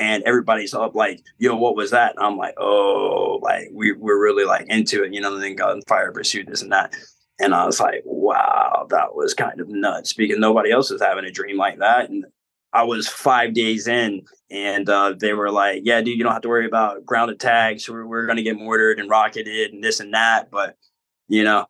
and 0.00 0.22
everybody's 0.24 0.72
up 0.72 0.94
like, 0.94 1.22
yo, 1.38 1.54
what 1.54 1.76
was 1.76 1.90
that? 1.90 2.16
And 2.16 2.24
I'm 2.24 2.38
like, 2.38 2.54
oh, 2.58 3.38
like 3.42 3.68
we, 3.72 3.92
we're 3.92 4.20
really 4.20 4.46
like 4.46 4.66
into 4.68 5.04
it, 5.04 5.12
you 5.12 5.20
know, 5.20 5.34
and 5.34 5.42
then 5.42 5.56
gunfire 5.56 6.10
pursuit, 6.10 6.46
this 6.48 6.62
and 6.62 6.72
that. 6.72 6.96
And 7.38 7.54
I 7.54 7.66
was 7.66 7.80
like, 7.80 8.02
wow, 8.06 8.86
that 8.90 9.14
was 9.14 9.34
kind 9.34 9.60
of 9.60 9.68
nuts 9.68 10.14
because 10.14 10.38
nobody 10.38 10.70
else 10.70 10.90
was 10.90 11.02
having 11.02 11.26
a 11.26 11.30
dream 11.30 11.58
like 11.58 11.78
that. 11.80 12.08
And 12.08 12.24
I 12.72 12.84
was 12.84 13.08
five 13.08 13.52
days 13.52 13.86
in 13.86 14.22
and 14.50 14.88
uh, 14.88 15.14
they 15.18 15.34
were 15.34 15.50
like, 15.50 15.82
yeah, 15.84 16.00
dude, 16.00 16.16
you 16.16 16.24
don't 16.24 16.32
have 16.32 16.42
to 16.42 16.48
worry 16.48 16.66
about 16.66 17.04
ground 17.04 17.30
attacks. 17.30 17.88
We're, 17.88 18.06
we're 18.06 18.26
going 18.26 18.36
to 18.36 18.42
get 18.42 18.56
mortared 18.56 19.00
and 19.00 19.10
rocketed 19.10 19.72
and 19.72 19.84
this 19.84 20.00
and 20.00 20.14
that. 20.14 20.50
But, 20.50 20.76
you 21.28 21.44
know, 21.44 21.66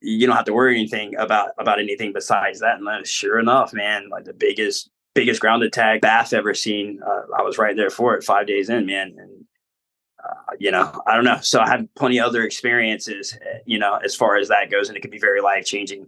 you 0.00 0.26
don't 0.26 0.36
have 0.36 0.44
to 0.46 0.54
worry 0.54 0.74
anything 0.74 1.16
about 1.16 1.50
about 1.58 1.78
anything 1.78 2.12
besides 2.12 2.60
that. 2.60 2.78
And 2.80 3.06
sure 3.06 3.38
enough, 3.38 3.72
man, 3.72 4.08
like 4.10 4.24
the 4.24 4.32
biggest 4.32 4.90
biggest 5.14 5.40
ground 5.40 5.64
attack 5.64 6.00
Bath 6.00 6.32
ever 6.32 6.54
seen. 6.54 7.00
Uh, 7.04 7.22
I 7.36 7.42
was 7.42 7.58
right 7.58 7.74
there 7.74 7.90
for 7.90 8.14
it 8.14 8.22
five 8.22 8.46
days 8.46 8.70
in, 8.70 8.86
man. 8.86 9.16
And, 9.18 9.44
uh, 10.24 10.54
you 10.60 10.70
know, 10.70 10.92
I 11.08 11.16
don't 11.16 11.24
know. 11.24 11.40
So 11.42 11.58
I 11.58 11.68
had 11.68 11.92
plenty 11.96 12.20
other 12.20 12.44
experiences, 12.44 13.36
uh, 13.42 13.58
you 13.66 13.80
know, 13.80 13.96
as 13.96 14.14
far 14.14 14.36
as 14.36 14.46
that 14.48 14.70
goes. 14.70 14.88
And 14.88 14.96
it 14.96 15.00
could 15.00 15.10
be 15.10 15.18
very 15.18 15.40
life 15.40 15.64
changing 15.64 16.06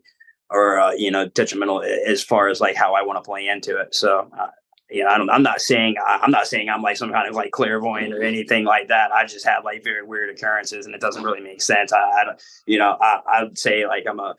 or, 0.48 0.78
uh, 0.78 0.92
you 0.92 1.10
know, 1.10 1.26
detrimental 1.28 1.82
as 1.82 2.22
far 2.22 2.48
as 2.48 2.60
like 2.60 2.76
how 2.76 2.94
I 2.94 3.02
want 3.02 3.16
to 3.16 3.28
play 3.28 3.48
into 3.48 3.80
it. 3.80 3.94
So, 3.96 4.30
uh, 4.38 4.48
you 4.90 5.04
know, 5.04 5.10
I 5.10 5.18
don't, 5.18 5.30
I'm 5.30 5.42
not 5.42 5.60
saying, 5.60 5.96
I'm 6.04 6.30
not 6.30 6.46
saying 6.46 6.68
I'm 6.68 6.82
like 6.82 6.96
some 6.96 7.12
kind 7.12 7.28
of 7.28 7.34
like 7.34 7.52
clairvoyant 7.52 8.12
or 8.12 8.22
anything 8.22 8.64
like 8.64 8.88
that. 8.88 9.12
I 9.12 9.24
just 9.24 9.46
have 9.46 9.64
like 9.64 9.84
very 9.84 10.04
weird 10.04 10.30
occurrences 10.30 10.86
and 10.86 10.94
it 10.94 11.00
doesn't 11.00 11.22
really 11.22 11.40
make 11.40 11.62
sense. 11.62 11.92
I, 11.92 12.00
I 12.00 12.24
don't, 12.24 12.42
you 12.66 12.78
know, 12.78 12.96
I, 13.00 13.20
I 13.26 13.44
would 13.44 13.58
say 13.58 13.86
like 13.86 14.04
I'm 14.08 14.20
a, 14.20 14.34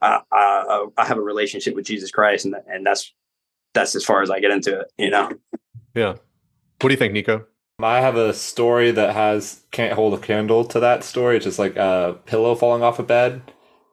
I, 0.00 0.20
I, 0.30 0.86
I 0.98 1.06
have 1.06 1.18
a 1.18 1.22
relationship 1.22 1.74
with 1.74 1.86
Jesus 1.86 2.10
Christ 2.10 2.44
and, 2.44 2.54
and 2.66 2.84
that's 2.84 3.12
that's 3.72 3.94
as 3.94 4.04
far 4.04 4.22
as 4.22 4.30
I 4.30 4.40
get 4.40 4.50
into 4.50 4.80
it, 4.80 4.92
you 4.96 5.10
know? 5.10 5.30
Yeah. 5.94 6.14
What 6.80 6.88
do 6.88 6.90
you 6.90 6.96
think, 6.96 7.12
Nico? 7.12 7.46
I 7.82 8.00
have 8.00 8.16
a 8.16 8.32
story 8.32 8.92
that 8.92 9.14
has 9.14 9.64
can't 9.72 9.94
hold 9.94 10.14
a 10.14 10.18
candle 10.18 10.64
to 10.66 10.80
that 10.80 11.02
story. 11.02 11.36
It's 11.36 11.44
just 11.44 11.58
like 11.58 11.76
a 11.76 12.16
pillow 12.24 12.54
falling 12.54 12.82
off 12.82 12.98
a 12.98 13.02
bed, 13.02 13.42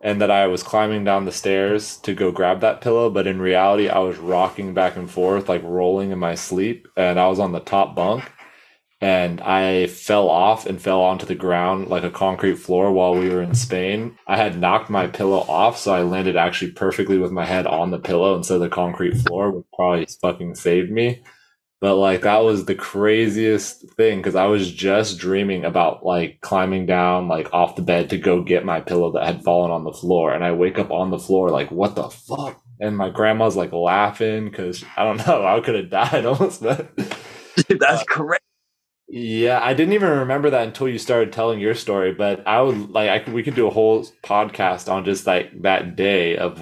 and 0.01 0.19
that 0.19 0.31
I 0.31 0.47
was 0.47 0.63
climbing 0.63 1.03
down 1.03 1.25
the 1.25 1.31
stairs 1.31 1.97
to 1.97 2.13
go 2.13 2.31
grab 2.31 2.59
that 2.61 2.81
pillow, 2.81 3.09
but 3.09 3.27
in 3.27 3.41
reality, 3.41 3.87
I 3.87 3.99
was 3.99 4.17
rocking 4.17 4.73
back 4.73 4.95
and 4.95 5.09
forth, 5.09 5.47
like 5.47 5.63
rolling 5.63 6.11
in 6.11 6.19
my 6.19 6.35
sleep, 6.35 6.87
and 6.97 7.19
I 7.19 7.27
was 7.27 7.39
on 7.39 7.51
the 7.51 7.59
top 7.59 7.95
bunk, 7.95 8.31
and 8.99 9.39
I 9.41 9.87
fell 9.87 10.27
off 10.29 10.65
and 10.65 10.81
fell 10.81 11.01
onto 11.01 11.25
the 11.25 11.35
ground 11.35 11.87
like 11.87 12.03
a 12.03 12.11
concrete 12.11 12.55
floor 12.55 12.91
while 12.91 13.15
we 13.15 13.29
were 13.29 13.41
in 13.41 13.55
Spain. 13.55 14.17
I 14.27 14.37
had 14.37 14.59
knocked 14.59 14.89
my 14.89 15.07
pillow 15.07 15.39
off, 15.39 15.77
so 15.77 15.93
I 15.93 16.01
landed 16.01 16.35
actually 16.35 16.71
perfectly 16.71 17.17
with 17.17 17.31
my 17.31 17.45
head 17.45 17.67
on 17.67 17.91
the 17.91 17.99
pillow 17.99 18.35
instead 18.35 18.55
of 18.55 18.61
the 18.61 18.69
concrete 18.69 19.17
floor, 19.17 19.51
which 19.51 19.65
probably 19.75 20.07
fucking 20.21 20.55
saved 20.55 20.91
me. 20.91 21.21
But 21.81 21.95
like 21.95 22.21
that 22.21 22.43
was 22.43 22.65
the 22.65 22.75
craziest 22.75 23.89
thing 23.93 24.19
because 24.19 24.35
I 24.35 24.45
was 24.45 24.71
just 24.71 25.17
dreaming 25.17 25.65
about 25.65 26.05
like 26.05 26.39
climbing 26.41 26.85
down 26.85 27.27
like 27.27 27.51
off 27.53 27.75
the 27.75 27.81
bed 27.81 28.11
to 28.11 28.19
go 28.19 28.43
get 28.43 28.63
my 28.63 28.79
pillow 28.79 29.11
that 29.13 29.25
had 29.25 29.43
fallen 29.43 29.71
on 29.71 29.83
the 29.83 29.91
floor, 29.91 30.31
and 30.31 30.43
I 30.43 30.51
wake 30.51 30.77
up 30.77 30.91
on 30.91 31.09
the 31.09 31.17
floor 31.17 31.49
like 31.49 31.71
what 31.71 31.95
the 31.95 32.07
fuck, 32.09 32.61
and 32.79 32.95
my 32.95 33.09
grandma's 33.09 33.55
like 33.55 33.73
laughing 33.73 34.45
because 34.45 34.85
I 34.95 35.03
don't 35.03 35.17
know 35.27 35.43
I 35.43 35.59
could 35.59 35.75
have 35.75 35.89
died 35.89 36.25
almost, 36.27 36.61
but 36.61 36.95
that's 37.67 38.01
uh, 38.01 38.05
correct. 38.07 38.43
Yeah, 39.07 39.59
I 39.61 39.73
didn't 39.73 39.93
even 39.93 40.09
remember 40.09 40.51
that 40.51 40.67
until 40.67 40.87
you 40.87 40.97
started 40.97 41.33
telling 41.33 41.59
your 41.59 41.75
story. 41.75 42.13
But 42.13 42.47
I 42.47 42.61
would 42.61 42.91
like 42.91 43.09
I 43.09 43.19
could, 43.19 43.33
we 43.33 43.43
could 43.43 43.55
do 43.55 43.67
a 43.67 43.71
whole 43.71 44.05
podcast 44.23 44.89
on 44.89 45.03
just 45.03 45.27
like 45.27 45.63
that 45.63 45.95
day 45.95 46.37
of 46.37 46.61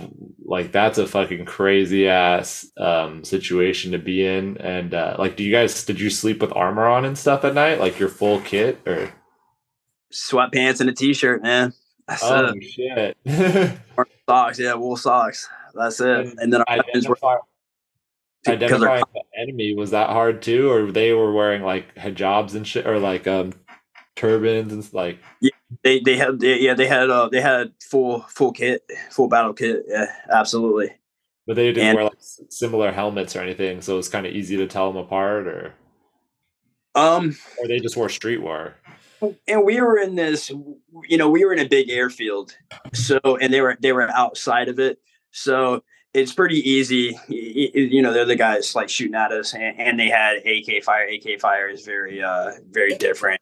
like 0.49 0.71
that's 0.71 0.97
a 0.97 1.05
fucking 1.05 1.45
crazy 1.45 2.07
ass 2.07 2.65
um, 2.75 3.23
situation 3.23 3.91
to 3.91 3.99
be 3.99 4.25
in. 4.25 4.57
And 4.57 4.95
uh, 4.95 5.15
like, 5.19 5.35
do 5.35 5.43
you 5.43 5.51
guys 5.51 5.85
did 5.85 5.99
you 5.99 6.09
sleep 6.09 6.41
with 6.41 6.51
armor 6.55 6.87
on 6.87 7.05
and 7.05 7.17
stuff 7.17 7.45
at 7.45 7.53
night, 7.53 7.79
like 7.79 7.99
your 7.99 8.09
full 8.09 8.41
kit, 8.41 8.81
or 8.87 9.13
Sweatpants 10.11 10.81
and 10.81 10.89
a 10.89 10.93
t-shirt, 10.93 11.43
man. 11.43 11.71
That's 12.07 12.23
oh 12.23 12.53
it. 12.55 13.15
shit? 13.25 13.77
Socks, 14.27 14.59
yeah, 14.59 14.73
wool 14.73 14.97
socks. 14.97 15.47
That's 15.75 15.99
it. 16.01 16.33
And 16.39 16.51
then 16.51 16.63
our 16.67 16.77
were 17.07 17.17
Identify, 18.47 18.75
identifying 18.75 19.03
the 19.13 19.41
enemy 19.41 19.75
was 19.75 19.91
that 19.91 20.09
hard 20.09 20.41
too, 20.41 20.71
or 20.71 20.91
they 20.91 21.13
were 21.13 21.33
wearing 21.33 21.61
like 21.61 21.93
hijabs 21.95 22.55
and 22.55 22.65
shit, 22.65 22.87
or 22.87 22.97
like 22.97 23.27
um 23.27 23.53
turbans 24.19 24.73
and 24.73 24.93
like 24.93 25.17
yeah, 25.41 25.49
they 25.83 25.99
they 26.01 26.17
had 26.17 26.39
they, 26.39 26.59
yeah 26.59 26.73
they 26.73 26.87
had 26.87 27.09
uh 27.09 27.29
they 27.29 27.39
had 27.41 27.71
full 27.89 28.21
full 28.29 28.51
kit 28.51 28.83
full 29.11 29.27
battle 29.29 29.53
kit 29.53 29.83
yeah 29.87 30.07
absolutely. 30.31 30.91
But 31.47 31.55
they 31.55 31.67
didn't 31.71 31.83
And- 31.87 31.95
wear 31.95 32.03
like 32.05 32.17
similar 32.49 32.91
helmets 32.91 33.35
or 33.35 33.39
anything, 33.41 33.81
so 33.81 33.93
it 33.93 33.97
was 33.97 34.09
kind 34.09 34.25
of 34.27 34.33
easy 34.33 34.57
to 34.57 34.67
tell 34.67 34.91
them 34.91 35.01
apart, 35.01 35.47
or? 35.47 35.73
Um 36.95 37.35
or 37.59 37.67
they 37.67 37.79
just 37.79 37.95
wore 37.97 38.07
streetwear. 38.09 38.73
and 39.47 39.63
we 39.65 39.79
were 39.81 39.97
in 39.97 40.15
this 40.15 40.49
you 40.49 41.17
know 41.17 41.29
we 41.29 41.45
were 41.45 41.53
in 41.53 41.59
a 41.59 41.67
big 41.67 41.89
airfield 41.89 42.55
so 42.93 43.19
and 43.41 43.53
they 43.53 43.61
were 43.61 43.77
they 43.81 43.91
were 43.93 44.09
outside 44.11 44.69
of 44.69 44.79
it 44.79 44.99
so 45.31 45.83
it's 46.13 46.33
pretty 46.33 46.57
easy 46.69 47.17
you 47.27 48.01
know 48.01 48.13
they're 48.13 48.25
the 48.25 48.35
guys 48.35 48.75
like 48.75 48.89
shooting 48.89 49.15
at 49.15 49.31
us 49.31 49.53
and, 49.53 49.77
and 49.79 49.99
they 49.99 50.07
had 50.07 50.37
ak 50.45 50.83
fire 50.83 51.05
ak 51.13 51.39
fire 51.39 51.67
is 51.69 51.85
very 51.85 52.23
uh 52.23 52.51
very 52.71 52.95
different 52.95 53.41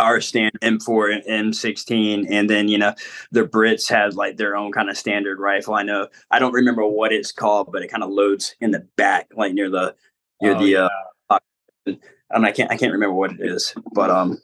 our 0.00 0.20
stand 0.20 0.52
m4 0.62 1.22
and 1.26 1.52
m16 1.52 2.26
and 2.30 2.50
then 2.50 2.68
you 2.68 2.78
know 2.78 2.94
the 3.32 3.44
brits 3.44 3.88
had 3.88 4.14
like 4.14 4.36
their 4.36 4.56
own 4.56 4.72
kind 4.72 4.90
of 4.90 4.96
standard 4.96 5.38
rifle 5.38 5.74
i 5.74 5.82
know 5.82 6.08
i 6.30 6.38
don't 6.38 6.52
remember 6.52 6.86
what 6.86 7.12
it's 7.12 7.32
called 7.32 7.70
but 7.72 7.82
it 7.82 7.90
kind 7.90 8.02
of 8.02 8.10
loads 8.10 8.54
in 8.60 8.70
the 8.70 8.86
back 8.96 9.28
like 9.36 9.52
near 9.52 9.70
the 9.70 9.94
near 10.42 10.54
Oh, 10.54 10.58
the 10.58 10.76
uh 10.76 10.88
I 12.32 12.38
mean, 12.38 12.44
I 12.46 12.52
can't 12.52 12.70
I 12.70 12.76
can't 12.76 12.92
remember 12.92 13.14
what 13.14 13.32
it 13.32 13.40
is, 13.40 13.74
but 13.92 14.10
um, 14.10 14.38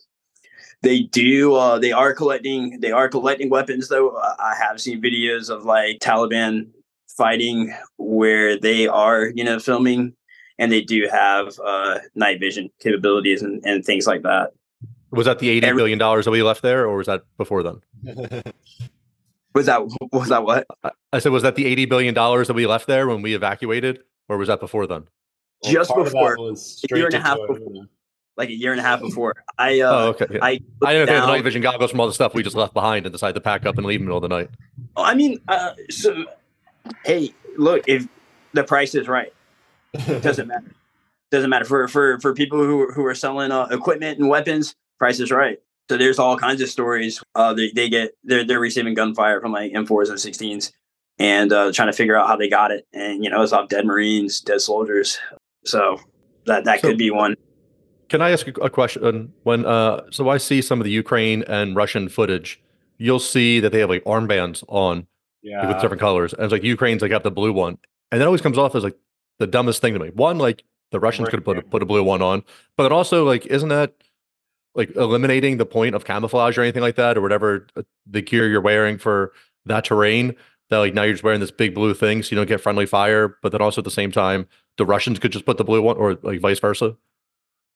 they 0.83 1.03
do 1.03 1.55
uh 1.55 1.79
they 1.79 1.93
are 1.93 2.15
collecting 2.15 2.81
they 2.81 2.91
are 2.91 3.09
collecting 3.09 3.51
weapons 3.51 3.89
though. 3.89 4.11
Uh, 4.11 4.35
I 4.39 4.55
have 4.55 4.81
seen 4.81 5.03
videos 5.03 5.51
of 5.51 5.65
like 5.65 6.01
Taliban 6.01 6.69
fighting 7.17 7.75
where 7.97 8.59
they 8.59 8.87
are 8.87 9.27
you 9.35 9.45
know 9.45 9.59
filming, 9.59 10.15
and 10.59 10.73
they 10.73 10.83
do 10.83 11.09
have 11.11 11.59
uh 11.65 11.99
night 12.15 12.41
vision 12.41 12.71
capabilities 12.81 13.43
and, 13.43 13.65
and 13.65 13.85
things 13.85 14.07
like 14.07 14.23
that. 14.23 14.53
Was 15.17 15.27
that 15.27 15.39
the 15.39 15.49
eighty 15.49 15.67
Every- 15.67 15.81
billion 15.81 15.99
dollars 15.99 16.25
that 16.27 16.31
we 16.31 16.43
left 16.43 16.63
there, 16.63 16.87
or 16.87 16.97
was 16.97 17.07
that 17.07 17.23
before 17.39 17.63
then? 17.63 17.81
Was 19.55 19.65
that 19.65 19.81
was 20.13 20.29
that 20.29 20.45
what? 20.45 20.67
I 21.15 21.19
said, 21.19 21.33
was 21.33 21.43
that 21.43 21.55
the 21.57 21.65
eighty 21.65 21.87
billion 21.87 22.13
dollars 22.13 22.47
that 22.49 22.53
we 22.53 22.67
left 22.67 22.87
there 22.87 23.09
when 23.09 23.23
we 23.23 23.35
evacuated, 23.35 24.01
or 24.29 24.37
was 24.37 24.49
that 24.49 24.61
before 24.61 24.87
then? 24.87 25.09
Just 25.65 25.89
part 25.89 26.01
of 26.07 26.13
that 26.13 26.13
before, 26.13 26.35
a 26.37 26.95
year 26.95 27.07
and 27.07 27.15
a 27.15 27.19
to 27.19 27.25
half 27.25 27.39
Toyota. 27.39 27.89
Like 28.37 28.51
a 28.51 28.55
year 28.55 28.73
and 28.73 28.81
a 28.81 28.85
half 28.85 29.01
before, 29.01 29.33
I 29.57 29.81
uh, 29.81 29.91
oh, 29.91 30.09
okay. 30.09 30.27
yeah. 30.31 30.39
I 30.43 30.49
I 30.51 30.59
didn't 30.59 30.61
looked 30.61 30.83
know 30.83 31.01
if 31.01 31.07
they 31.07 31.15
had 31.15 31.23
the 31.23 31.27
night 31.29 31.43
vision 31.45 31.63
goggles 31.63 31.91
from 31.91 32.01
all 32.01 32.07
the 32.07 32.13
stuff 32.13 32.35
we 32.35 32.43
just 32.43 32.55
left 32.55 32.75
behind 32.75 33.07
and 33.07 33.13
decided 33.15 33.33
to 33.33 33.41
pack 33.41 33.65
up 33.65 33.79
and 33.79 33.87
leave 33.87 34.01
in 34.01 34.05
the 34.05 34.09
middle 34.11 34.23
of 34.23 34.29
the 34.29 34.37
night. 34.37 34.51
Oh, 34.95 35.05
I 35.05 35.15
mean, 35.15 35.41
uh, 35.49 35.73
so 35.89 36.27
hey, 37.07 37.33
look, 37.57 37.83
if 37.89 38.07
the 38.53 38.63
price 38.63 38.95
is 38.95 39.09
right, 39.09 39.33
it 39.95 40.23
doesn't 40.23 40.49
matter. 40.49 40.71
doesn't 41.31 41.49
matter 41.49 41.65
for 41.65 41.89
for 41.89 42.21
for 42.21 42.35
people 42.35 42.59
who 42.59 42.93
who 42.93 43.07
are 43.07 43.15
selling 43.15 43.53
uh, 43.53 43.69
equipment 43.71 44.19
and 44.19 44.29
weapons. 44.29 44.75
Price 44.99 45.21
is 45.21 45.31
right. 45.31 45.59
So 45.91 45.97
there's 45.97 46.19
all 46.19 46.37
kinds 46.37 46.61
of 46.61 46.69
stories. 46.69 47.23
Uh, 47.35 47.55
they 47.55 47.71
they 47.75 47.89
get 47.89 48.13
they're 48.25 48.45
they're 48.45 48.61
receiving 48.61 48.95
gunfire 48.95 49.41
from 49.41 49.53
like 49.53 49.73
M4s 49.73 50.09
and 50.09 50.19
16s, 50.19 50.73
and 51.19 51.53
uh, 51.53 51.71
trying 51.73 51.89
to 51.89 51.93
figure 51.93 52.17
out 52.17 52.27
how 52.27 52.37
they 52.37 52.49
got 52.49 52.71
it. 52.73 52.87
And 52.93 53.23
you 53.23 53.31
know, 53.31 53.43
it's 53.43 53.53
off 53.53 53.69
dead 53.69 53.87
Marines, 53.87 54.41
dead 54.41 54.61
soldiers. 54.61 55.19
So 55.65 55.99
that 56.47 56.65
that 56.65 56.81
So- 56.81 56.89
could 56.89 56.99
be 56.99 57.11
one. 57.11 57.37
Can 58.09 58.23
I 58.23 58.31
ask 58.31 58.47
a 58.47 58.53
a 58.63 58.71
question? 58.71 59.33
When 59.43 59.65
uh, 59.67 60.03
so 60.11 60.29
I 60.29 60.39
see 60.39 60.63
some 60.63 60.81
of 60.81 60.85
the 60.85 60.91
Ukraine 60.93 61.43
and 61.49 61.75
Russian 61.77 62.09
footage, 62.09 62.61
you'll 62.99 63.19
see 63.19 63.59
that 63.61 63.71
they 63.73 63.81
have 63.81 63.91
like 63.91 64.05
armbands 64.05 64.63
on 64.69 65.07
Yeah. 65.43 65.67
with 65.69 65.81
different 65.81 66.01
colors, 66.01 66.33
and 66.33 66.43
it's 66.45 66.53
like 66.53 66.63
Ukraine's 66.63 67.03
like 67.03 67.11
got 67.11 67.25
the 67.25 67.33
blue 67.33 67.53
one, 67.53 67.79
and 68.13 68.21
that 68.21 68.27
always 68.27 68.41
comes 68.43 68.59
off 68.59 68.75
as 68.77 68.85
like 68.85 68.97
the 69.41 69.47
dumbest 69.49 69.81
thing 69.83 69.93
to 69.95 69.99
me. 70.01 70.11
One, 70.11 70.39
like 70.39 70.63
the 70.93 71.01
Russians 71.01 71.29
could 71.29 71.41
have 71.41 71.45
put 71.45 71.59
a, 71.59 71.63
put 71.63 71.83
a 71.83 71.87
blue 71.87 72.05
one 72.05 72.23
on, 72.23 72.45
but 72.77 72.87
it 72.87 72.93
also 72.93 73.25
like 73.25 73.45
isn't 73.47 73.71
that 73.71 73.93
like 74.77 74.95
eliminating 74.95 75.57
the 75.57 75.67
point 75.67 75.95
of 75.95 76.05
camouflage 76.05 76.57
or 76.57 76.63
anything 76.63 76.83
like 76.83 76.97
that, 76.97 77.17
or 77.17 77.21
whatever 77.21 77.67
uh, 77.77 77.83
the 78.07 78.23
gear 78.23 78.49
you're 78.49 78.61
wearing 78.61 78.99
for 78.99 79.33
that 79.65 79.85
terrain? 79.85 80.37
That 80.71 80.79
like 80.79 80.95
now 80.95 81.03
you're 81.03 81.15
just 81.15 81.25
wearing 81.25 81.41
this 81.41 81.51
big 81.51 81.75
blue 81.75 81.95
thing, 81.95 82.23
so 82.23 82.31
you 82.31 82.37
don't 82.37 82.49
get 82.49 82.61
friendly 82.61 82.87
fire, 82.87 83.37
but 83.43 83.53
then 83.53 83.63
also 83.63 83.81
at 83.81 83.85
the 83.85 83.91
same 83.91 84.13
time, 84.13 84.47
the 84.79 84.85
Russians 84.87 85.19
could 85.19 85.33
just 85.33 85.47
put 85.47 85.59
the 85.59 85.65
blue 85.65 85.81
one, 85.83 85.97
or 85.97 86.19
like 86.23 86.41
vice 86.41 86.59
versa. 86.61 86.97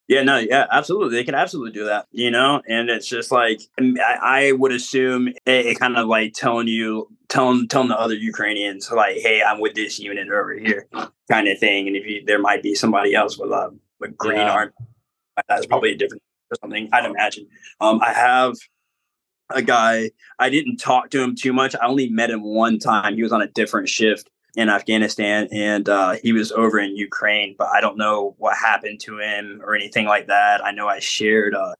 Yeah, 0.08 0.24
no, 0.24 0.38
yeah, 0.38 0.66
absolutely. 0.72 1.16
They 1.16 1.22
can 1.22 1.36
absolutely 1.36 1.70
do 1.70 1.84
that, 1.84 2.08
you 2.10 2.32
know. 2.32 2.60
And 2.68 2.90
it's 2.90 3.06
just 3.06 3.30
like 3.30 3.60
I, 3.78 4.18
I 4.20 4.52
would 4.52 4.72
assume 4.72 5.28
it, 5.28 5.38
it 5.46 5.78
kind 5.78 5.96
of 5.96 6.08
like 6.08 6.32
telling 6.34 6.66
you, 6.66 7.06
telling 7.28 7.68
telling 7.68 7.90
the 7.90 8.00
other 8.00 8.14
Ukrainians 8.14 8.90
like, 8.90 9.18
"Hey, 9.18 9.40
I'm 9.40 9.60
with 9.60 9.74
this 9.74 10.00
unit 10.00 10.28
over 10.28 10.54
here," 10.54 10.88
kind 11.30 11.46
of 11.46 11.58
thing. 11.60 11.86
And 11.86 11.96
if 11.96 12.06
you, 12.06 12.24
there 12.26 12.40
might 12.40 12.60
be 12.60 12.74
somebody 12.74 13.14
else 13.14 13.38
with 13.38 13.52
a 13.52 13.72
with 14.00 14.16
green 14.16 14.38
Yeah. 14.38 14.50
arm, 14.50 14.72
that's 15.48 15.66
probably 15.66 15.92
a 15.92 15.96
different 15.96 16.22
or 16.50 16.56
something. 16.60 16.88
I'd 16.92 17.04
imagine. 17.04 17.46
Um, 17.80 18.00
I 18.02 18.12
have 18.12 18.54
a 19.50 19.62
guy. 19.62 20.10
I 20.38 20.50
didn't 20.50 20.76
talk 20.76 21.10
to 21.10 21.22
him 21.22 21.34
too 21.34 21.52
much. 21.52 21.74
I 21.74 21.86
only 21.86 22.08
met 22.08 22.30
him 22.30 22.42
one 22.42 22.78
time. 22.78 23.14
He 23.14 23.22
was 23.22 23.32
on 23.32 23.42
a 23.42 23.48
different 23.48 23.88
shift 23.88 24.30
in 24.56 24.68
Afghanistan, 24.68 25.48
and 25.52 25.88
uh, 25.88 26.16
he 26.22 26.32
was 26.32 26.52
over 26.52 26.78
in 26.78 26.96
Ukraine. 26.96 27.54
But 27.58 27.68
I 27.68 27.80
don't 27.80 27.96
know 27.96 28.34
what 28.38 28.56
happened 28.56 29.00
to 29.00 29.18
him 29.18 29.60
or 29.64 29.74
anything 29.74 30.06
like 30.06 30.26
that. 30.26 30.64
I 30.64 30.72
know 30.72 30.88
I 30.88 30.98
shared 30.98 31.54
a, 31.54 31.74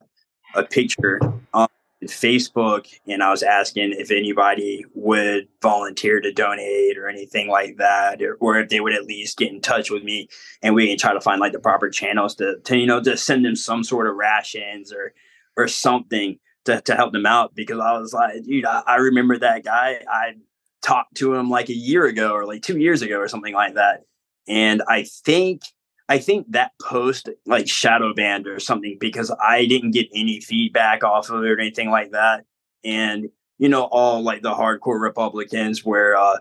a 0.55 0.63
picture 0.63 1.21
on 1.53 1.69
Facebook, 2.09 2.87
and 3.07 3.23
I 3.23 3.31
was 3.31 3.43
asking 3.43 3.95
if 3.97 4.11
anybody 4.11 4.85
would 4.95 5.49
volunteer 5.63 6.21
to 6.21 6.33
donate 6.33 6.97
or 6.97 7.09
anything 7.09 7.49
like 7.49 7.77
that, 7.77 8.23
or, 8.23 8.37
or 8.41 8.59
if 8.59 8.69
they 8.69 8.81
would 8.81 8.95
at 8.95 9.05
least 9.05 9.37
get 9.37 9.53
in 9.53 9.61
touch 9.61 9.91
with 9.91 10.03
me, 10.03 10.29
and 10.63 10.75
we 10.75 10.89
can 10.89 10.99
try 10.99 11.13
to 11.13 11.21
find 11.21 11.41
like 11.41 11.53
the 11.53 11.59
proper 11.59 11.91
channels 11.91 12.35
to, 12.37 12.57
to 12.65 12.77
you 12.77 12.87
know, 12.87 13.03
to 13.03 13.17
send 13.17 13.45
them 13.45 13.57
some 13.57 13.85
sort 13.85 14.07
of 14.07 14.17
rations 14.17 14.93
or 14.93 15.13
or 15.57 15.69
something 15.69 16.39
to, 16.65 16.81
to 16.83 16.95
help 16.95 17.13
them 17.13 17.27
out. 17.27 17.55
Because 17.55 17.81
I 17.81 17.99
was 17.99 18.13
like, 18.13 18.45
dude, 18.45 18.65
I, 18.65 18.83
I 18.87 18.97
remember 18.97 19.39
that 19.39 19.65
guy. 19.65 20.01
I 20.11 20.35
talked 20.83 21.17
to 21.17 21.35
him 21.35 21.51
like 21.51 21.69
a 21.69 21.75
year 21.75 22.07
ago 22.07 22.33
or 22.33 22.47
like 22.47 22.63
two 22.63 22.79
years 22.79 23.03
ago 23.03 23.19
or 23.19 23.29
something 23.29 23.55
like 23.55 23.75
that. 23.75 24.05
And 24.49 24.83
I 24.89 25.05
think 25.05 25.63
I 26.11 26.19
think 26.19 26.51
that 26.51 26.73
post 26.83 27.29
like 27.47 27.69
shadow 27.69 28.13
banned 28.13 28.49
or 28.49 28.59
something 28.59 28.97
because 28.99 29.33
I 29.41 29.65
didn't 29.65 29.93
get 29.93 30.09
any 30.13 30.41
feedback 30.41 31.05
off 31.05 31.31
of 31.31 31.45
it 31.45 31.49
or 31.49 31.61
anything 31.61 31.89
like 31.89 32.11
that. 32.11 32.45
And 32.85 33.29
you 33.59 33.69
know, 33.69 33.85
all 33.85 34.21
like 34.21 34.43
the 34.43 34.53
hardcore 34.53 35.01
Republicans 35.01 35.85
where 35.85 36.17
uh 36.17 36.39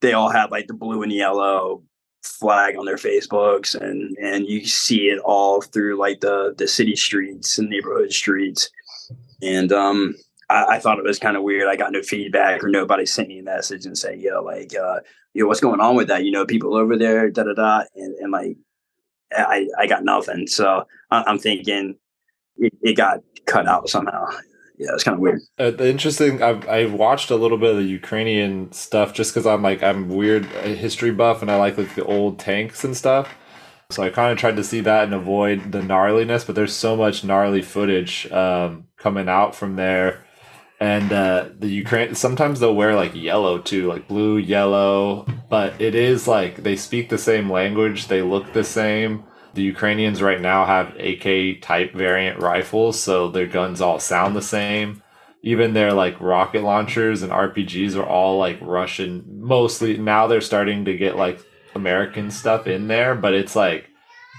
they 0.00 0.14
all 0.14 0.30
had 0.30 0.50
like 0.50 0.66
the 0.66 0.74
blue 0.74 1.04
and 1.04 1.12
yellow 1.12 1.84
flag 2.24 2.76
on 2.76 2.86
their 2.86 2.96
Facebooks 2.96 3.80
and 3.80 4.16
and 4.20 4.48
you 4.48 4.66
see 4.66 5.06
it 5.06 5.20
all 5.20 5.62
through 5.62 5.96
like 5.96 6.18
the 6.20 6.52
the 6.58 6.66
city 6.66 6.96
streets 6.96 7.56
and 7.56 7.70
neighborhood 7.70 8.12
streets. 8.12 8.68
And 9.40 9.70
um 9.72 10.16
I, 10.50 10.64
I 10.64 10.78
thought 10.80 10.98
it 10.98 11.04
was 11.04 11.20
kind 11.20 11.36
of 11.36 11.44
weird. 11.44 11.68
I 11.68 11.76
got 11.76 11.92
no 11.92 12.02
feedback 12.02 12.64
or 12.64 12.68
nobody 12.68 13.06
sent 13.06 13.28
me 13.28 13.38
a 13.38 13.44
message 13.44 13.86
and 13.86 13.96
say, 13.96 14.16
yo, 14.16 14.42
like, 14.42 14.74
uh, 14.74 15.00
yo, 15.34 15.46
what's 15.46 15.60
going 15.60 15.80
on 15.80 15.94
with 15.96 16.08
that? 16.08 16.24
You 16.24 16.32
know, 16.32 16.44
people 16.44 16.76
over 16.76 16.98
there, 16.98 17.30
da 17.30 17.44
da 17.44 17.54
da. 17.54 17.84
And, 17.94 18.14
and 18.16 18.32
like, 18.32 18.56
I, 19.36 19.68
I 19.78 19.86
got 19.86 20.04
nothing. 20.04 20.46
So 20.46 20.86
I'm 21.10 21.38
thinking 21.38 21.96
it, 22.56 22.72
it 22.82 22.96
got 22.96 23.20
cut 23.46 23.66
out 23.66 23.88
somehow. 23.88 24.26
Yeah, 24.76 24.90
it's 24.92 25.04
kind 25.04 25.14
of 25.14 25.20
weird. 25.20 25.40
Uh, 25.56 25.70
the 25.70 25.88
interesting, 25.88 26.42
I've, 26.42 26.66
I 26.68 26.86
watched 26.86 27.30
a 27.30 27.36
little 27.36 27.58
bit 27.58 27.70
of 27.70 27.76
the 27.76 27.84
Ukrainian 27.84 28.72
stuff 28.72 29.14
just 29.14 29.32
because 29.32 29.46
I'm 29.46 29.62
like, 29.62 29.82
I'm 29.84 30.08
weird 30.08 30.46
a 30.64 30.74
history 30.74 31.12
buff 31.12 31.42
and 31.42 31.50
I 31.50 31.56
like 31.56 31.78
like 31.78 31.94
the 31.94 32.04
old 32.04 32.40
tanks 32.40 32.82
and 32.82 32.96
stuff. 32.96 33.32
So 33.90 34.02
I 34.02 34.10
kind 34.10 34.32
of 34.32 34.38
tried 34.38 34.56
to 34.56 34.64
see 34.64 34.80
that 34.80 35.04
and 35.04 35.14
avoid 35.14 35.70
the 35.70 35.80
gnarliness, 35.80 36.44
but 36.44 36.56
there's 36.56 36.72
so 36.72 36.96
much 36.96 37.22
gnarly 37.22 37.62
footage 37.62 38.30
um, 38.32 38.88
coming 38.96 39.28
out 39.28 39.54
from 39.54 39.76
there. 39.76 40.23
And 40.84 41.14
uh, 41.14 41.48
the 41.58 41.68
Ukraine, 41.68 42.14
sometimes 42.14 42.60
they'll 42.60 42.74
wear 42.74 42.94
like 42.94 43.14
yellow 43.14 43.58
too, 43.58 43.88
like 43.88 44.06
blue, 44.06 44.36
yellow, 44.36 45.24
but 45.48 45.80
it 45.80 45.94
is 45.94 46.28
like 46.28 46.62
they 46.62 46.76
speak 46.76 47.08
the 47.08 47.16
same 47.16 47.50
language, 47.50 48.08
they 48.08 48.20
look 48.20 48.52
the 48.52 48.64
same. 48.64 49.24
The 49.54 49.62
Ukrainians 49.62 50.20
right 50.20 50.42
now 50.42 50.66
have 50.66 50.94
AK 50.96 51.62
type 51.62 51.94
variant 51.94 52.38
rifles, 52.38 53.00
so 53.00 53.30
their 53.30 53.46
guns 53.46 53.80
all 53.80 53.98
sound 53.98 54.36
the 54.36 54.42
same. 54.42 55.02
Even 55.42 55.72
their 55.72 55.94
like 55.94 56.20
rocket 56.20 56.62
launchers 56.62 57.22
and 57.22 57.32
RPGs 57.32 57.96
are 57.96 58.06
all 58.06 58.36
like 58.36 58.58
Russian. 58.60 59.24
Mostly 59.26 59.96
now 59.96 60.26
they're 60.26 60.42
starting 60.42 60.84
to 60.84 60.98
get 60.98 61.16
like 61.16 61.40
American 61.74 62.30
stuff 62.30 62.66
in 62.66 62.88
there, 62.88 63.14
but 63.14 63.32
it's 63.32 63.56
like 63.56 63.88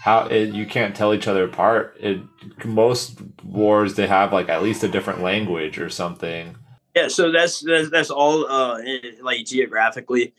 how 0.05 0.27
it, 0.27 0.53
you 0.53 0.67
can't 0.67 0.95
tell 0.95 1.15
each 1.15 1.27
other 1.27 1.45
apart. 1.45 1.97
It 1.99 2.21
most 2.63 3.19
wars 3.43 3.95
they 3.95 4.05
have 4.05 4.31
like 4.31 4.49
at 4.49 4.61
least 4.61 4.83
a 4.83 4.87
different 4.87 5.23
language 5.23 5.79
or 5.79 5.89
something. 5.89 6.55
Yeah, 6.95 7.07
so 7.07 7.31
that's 7.31 7.61
that's, 7.61 7.89
that's 7.89 8.11
all 8.11 8.45
uh 8.45 8.79
like 9.23 9.47
geographically 9.47 10.35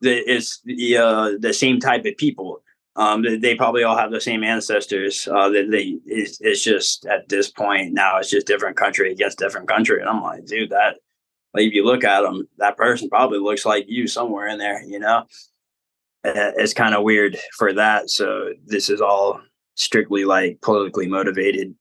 the 0.00 0.16
it's 0.28 0.60
the 0.64 0.96
uh 0.96 1.30
the 1.38 1.52
same 1.52 1.78
type 1.78 2.04
of 2.06 2.16
people. 2.16 2.62
Um 2.96 3.22
they, 3.22 3.36
they 3.36 3.54
probably 3.54 3.84
all 3.84 3.96
have 3.96 4.10
the 4.10 4.20
same 4.20 4.42
ancestors. 4.42 5.28
Uh 5.28 5.48
that 5.50 5.70
they 5.70 5.96
it's, 6.06 6.40
it's 6.40 6.64
just 6.64 7.06
at 7.06 7.28
this 7.28 7.48
point 7.48 7.94
now 7.94 8.18
it's 8.18 8.30
just 8.30 8.48
different 8.48 8.76
country 8.76 9.12
against 9.12 9.38
different 9.38 9.68
country 9.68 10.00
and 10.00 10.08
I'm 10.08 10.22
like, 10.22 10.44
dude, 10.44 10.70
that 10.70 10.96
like 11.54 11.68
if 11.68 11.72
you 11.72 11.84
look 11.84 12.02
at 12.02 12.22
them, 12.22 12.48
that 12.58 12.76
person 12.76 13.08
probably 13.08 13.38
looks 13.38 13.64
like 13.64 13.84
you 13.86 14.08
somewhere 14.08 14.48
in 14.48 14.58
there, 14.58 14.82
you 14.82 14.98
know. 14.98 15.22
Uh, 16.24 16.52
It's 16.56 16.72
kind 16.72 16.94
of 16.94 17.02
weird 17.02 17.36
for 17.58 17.72
that. 17.72 18.10
So 18.10 18.50
this 18.66 18.88
is 18.88 19.00
all 19.00 19.40
strictly 19.76 20.24
like 20.24 20.60
politically 20.62 21.06
motivated. 21.08 21.74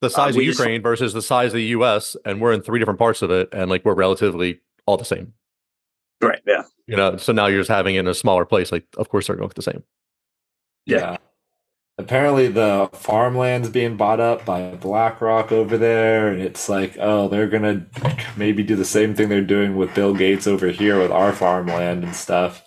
The 0.00 0.10
size 0.10 0.30
of 0.34 0.36
we 0.38 0.46
just- 0.46 0.58
Ukraine 0.58 0.82
versus 0.82 1.12
the 1.12 1.22
size 1.22 1.48
of 1.48 1.54
the 1.54 1.64
U.S. 1.66 2.16
and 2.24 2.40
we're 2.40 2.52
in 2.52 2.62
three 2.62 2.78
different 2.78 2.98
parts 2.98 3.22
of 3.22 3.30
it, 3.30 3.48
and 3.52 3.70
like 3.70 3.84
we're 3.84 3.94
relatively 3.94 4.60
all 4.86 4.96
the 4.96 5.04
same. 5.04 5.32
Right. 6.20 6.40
Yeah. 6.46 6.62
You 6.86 6.96
know, 6.96 7.16
so 7.16 7.32
now 7.32 7.46
you're 7.46 7.60
just 7.60 7.70
having 7.70 7.94
it 7.94 8.00
in 8.00 8.08
a 8.08 8.14
smaller 8.14 8.44
place. 8.44 8.70
Like, 8.70 8.84
of 8.96 9.08
course, 9.08 9.26
they're 9.26 9.36
going 9.36 9.42
to 9.42 9.46
look 9.46 9.54
the 9.54 9.62
same. 9.62 9.82
Yeah. 10.86 11.16
Apparently, 11.96 12.48
the 12.48 12.90
farmland's 12.92 13.68
being 13.68 13.96
bought 13.96 14.18
up 14.18 14.44
by 14.44 14.74
BlackRock 14.74 15.52
over 15.52 15.78
there, 15.78 16.28
and 16.28 16.42
it's 16.42 16.68
like, 16.68 16.96
oh, 16.98 17.28
they're 17.28 17.46
gonna 17.46 17.86
maybe 18.36 18.64
do 18.64 18.74
the 18.74 18.84
same 18.84 19.14
thing 19.14 19.28
they're 19.28 19.40
doing 19.42 19.76
with 19.76 19.94
Bill 19.94 20.12
Gates 20.12 20.48
over 20.48 20.66
here 20.68 20.98
with 20.98 21.12
our 21.12 21.32
farmland 21.32 22.02
and 22.02 22.14
stuff. 22.16 22.63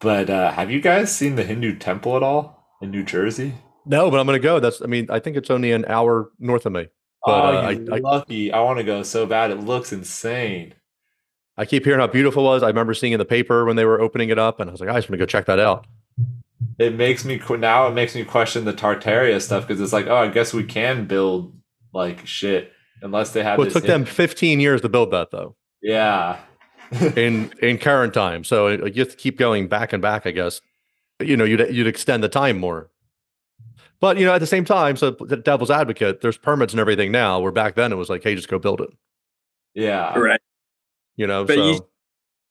But 0.00 0.28
uh, 0.30 0.52
have 0.52 0.70
you 0.70 0.80
guys 0.80 1.14
seen 1.14 1.36
the 1.36 1.44
Hindu 1.44 1.76
temple 1.76 2.16
at 2.16 2.22
all 2.22 2.64
in 2.82 2.90
New 2.90 3.02
Jersey? 3.02 3.54
No, 3.86 4.10
but 4.10 4.18
I'm 4.20 4.26
going 4.26 4.36
to 4.38 4.42
go. 4.42 4.60
That's, 4.60 4.82
I 4.82 4.86
mean, 4.86 5.06
I 5.10 5.20
think 5.20 5.36
it's 5.36 5.50
only 5.50 5.72
an 5.72 5.84
hour 5.86 6.30
north 6.38 6.66
of 6.66 6.72
me. 6.72 6.88
But, 7.24 7.32
oh, 7.32 7.66
uh, 7.66 7.70
you 7.70 7.88
I- 7.92 7.96
I- 7.96 8.00
lucky! 8.00 8.52
I 8.52 8.60
want 8.60 8.78
to 8.78 8.84
go 8.84 9.02
so 9.02 9.26
bad. 9.26 9.50
It 9.50 9.60
looks 9.60 9.92
insane. 9.92 10.74
I 11.56 11.64
keep 11.64 11.84
hearing 11.84 12.00
how 12.00 12.06
beautiful 12.06 12.44
it 12.44 12.48
was. 12.48 12.62
I 12.62 12.68
remember 12.68 12.92
seeing 12.94 13.14
in 13.14 13.18
the 13.18 13.24
paper 13.24 13.64
when 13.64 13.76
they 13.76 13.84
were 13.86 14.00
opening 14.00 14.28
it 14.28 14.38
up, 14.38 14.60
and 14.60 14.68
I 14.68 14.72
was 14.72 14.80
like, 14.80 14.90
I 14.90 14.94
just 14.94 15.08
want 15.08 15.18
to 15.18 15.22
go 15.22 15.26
check 15.26 15.46
that 15.46 15.58
out. 15.58 15.86
It 16.78 16.94
makes 16.94 17.24
me 17.24 17.40
now. 17.58 17.88
It 17.88 17.94
makes 17.94 18.14
me 18.14 18.24
question 18.24 18.64
the 18.64 18.74
Tartaria 18.74 19.40
stuff 19.40 19.66
because 19.66 19.80
it's 19.80 19.92
like, 19.92 20.06
oh, 20.06 20.16
I 20.16 20.28
guess 20.28 20.52
we 20.52 20.64
can 20.64 21.06
build 21.06 21.54
like 21.92 22.26
shit 22.26 22.72
unless 23.02 23.32
they 23.32 23.42
have. 23.42 23.58
Well, 23.58 23.66
it 23.66 23.72
took 23.72 23.84
them 23.84 24.04
15 24.04 24.60
years 24.60 24.82
to 24.82 24.88
build 24.88 25.10
that, 25.12 25.30
though, 25.30 25.56
Yeah. 25.82 26.38
In 27.16 27.52
in 27.62 27.78
current 27.78 28.14
time. 28.14 28.44
So 28.44 28.66
like, 28.68 28.94
you 28.96 29.02
have 29.02 29.10
to 29.10 29.16
keep 29.16 29.38
going 29.38 29.68
back 29.68 29.92
and 29.92 30.00
back, 30.02 30.26
I 30.26 30.30
guess. 30.30 30.60
You 31.20 31.36
know, 31.36 31.44
you'd 31.44 31.60
you'd 31.74 31.86
extend 31.86 32.22
the 32.22 32.28
time 32.28 32.58
more. 32.58 32.90
But 34.00 34.18
you 34.18 34.26
know, 34.26 34.34
at 34.34 34.38
the 34.38 34.46
same 34.46 34.64
time, 34.64 34.96
so 34.96 35.10
the 35.12 35.36
devil's 35.36 35.70
advocate, 35.70 36.20
there's 36.20 36.36
permits 36.36 36.72
and 36.74 36.80
everything 36.80 37.10
now. 37.10 37.40
Where 37.40 37.52
back 37.52 37.74
then 37.74 37.92
it 37.92 37.96
was 37.96 38.10
like, 38.10 38.22
hey, 38.22 38.34
just 38.34 38.48
go 38.48 38.58
build 38.58 38.80
it. 38.82 38.90
yeah. 39.74 40.16
Right. 40.18 40.40
You 41.16 41.26
know, 41.26 41.44
But 41.46 41.54
so 41.54 41.70
you- 41.70 41.88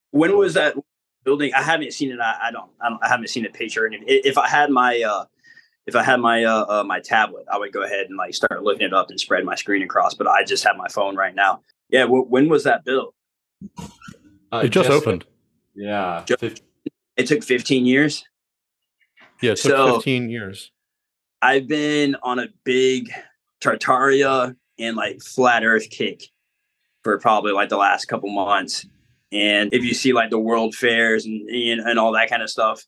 When 0.10 0.36
was 0.38 0.56
that 0.56 0.76
building? 1.24 1.54
I 1.54 1.62
haven't 1.62 1.94
seen 1.94 2.12
it. 2.12 2.20
I, 2.20 2.48
I 2.48 2.52
don't. 2.52 2.72
I 2.82 2.90
don't. 2.90 3.04
I 3.04 3.08
haven't 3.08 3.28
seen 3.28 3.46
a 3.46 3.50
picture. 3.50 3.86
And 3.86 3.94
if, 4.08 4.26
if 4.26 4.38
I 4.40 4.48
had 4.48 4.72
my, 4.72 5.00
uh, 5.04 5.26
if 5.86 5.96
I 5.96 6.02
had 6.02 6.20
my 6.20 6.44
uh, 6.44 6.66
uh, 6.68 6.84
my 6.84 7.00
tablet, 7.00 7.46
I 7.52 7.60
would 7.60 7.72
go 7.72 7.84
ahead 7.84 8.08
and 8.08 8.18
like 8.18 8.34
start 8.34 8.64
looking 8.64 8.88
it 8.88 8.94
up 8.94 9.12
and 9.12 9.20
spread 9.20 9.46
my 9.46 9.54
screen 9.54 9.84
across. 9.84 10.16
But 10.16 10.26
I 10.26 10.44
just 10.44 10.64
have 10.64 10.78
my 10.78 10.88
phone 10.88 11.16
right 11.16 11.36
now. 11.36 11.62
Yeah. 11.90 12.02
W- 12.06 12.26
when 12.26 12.50
was 12.50 12.64
that 12.64 12.84
built? 12.84 13.14
Uh, 14.56 14.62
it 14.62 14.70
just 14.70 14.90
opened. 14.90 15.26
Yeah. 15.76 16.24
It 17.18 17.28
took 17.28 17.44
15 17.44 17.86
years. 17.86 18.24
Yeah, 19.42 19.52
it 19.52 19.58
took 19.58 19.72
So- 19.72 19.96
15 19.96 20.30
years. 20.30 20.72
I've 21.42 21.68
been 21.68 22.16
on 22.24 22.40
a 22.40 22.48
big 22.64 23.12
Tartaria 23.62 24.56
and 24.80 24.96
like 24.96 25.22
flat 25.22 25.64
Earth 25.64 25.90
kick 25.90 26.24
for 27.04 27.20
probably 27.20 27.52
like 27.52 27.70
the 27.70 27.78
last 27.78 28.06
couple 28.06 28.30
months. 28.30 28.86
And 29.32 29.74
if 29.74 29.84
you 29.84 29.94
see 29.94 30.14
like 30.14 30.30
the 30.30 30.40
world 30.40 30.74
fairs 30.74 31.26
and 31.26 31.48
and, 31.50 31.82
and 31.82 32.00
all 32.00 32.14
that 32.14 32.30
kind 32.30 32.42
of 32.42 32.50
stuff, 32.50 32.84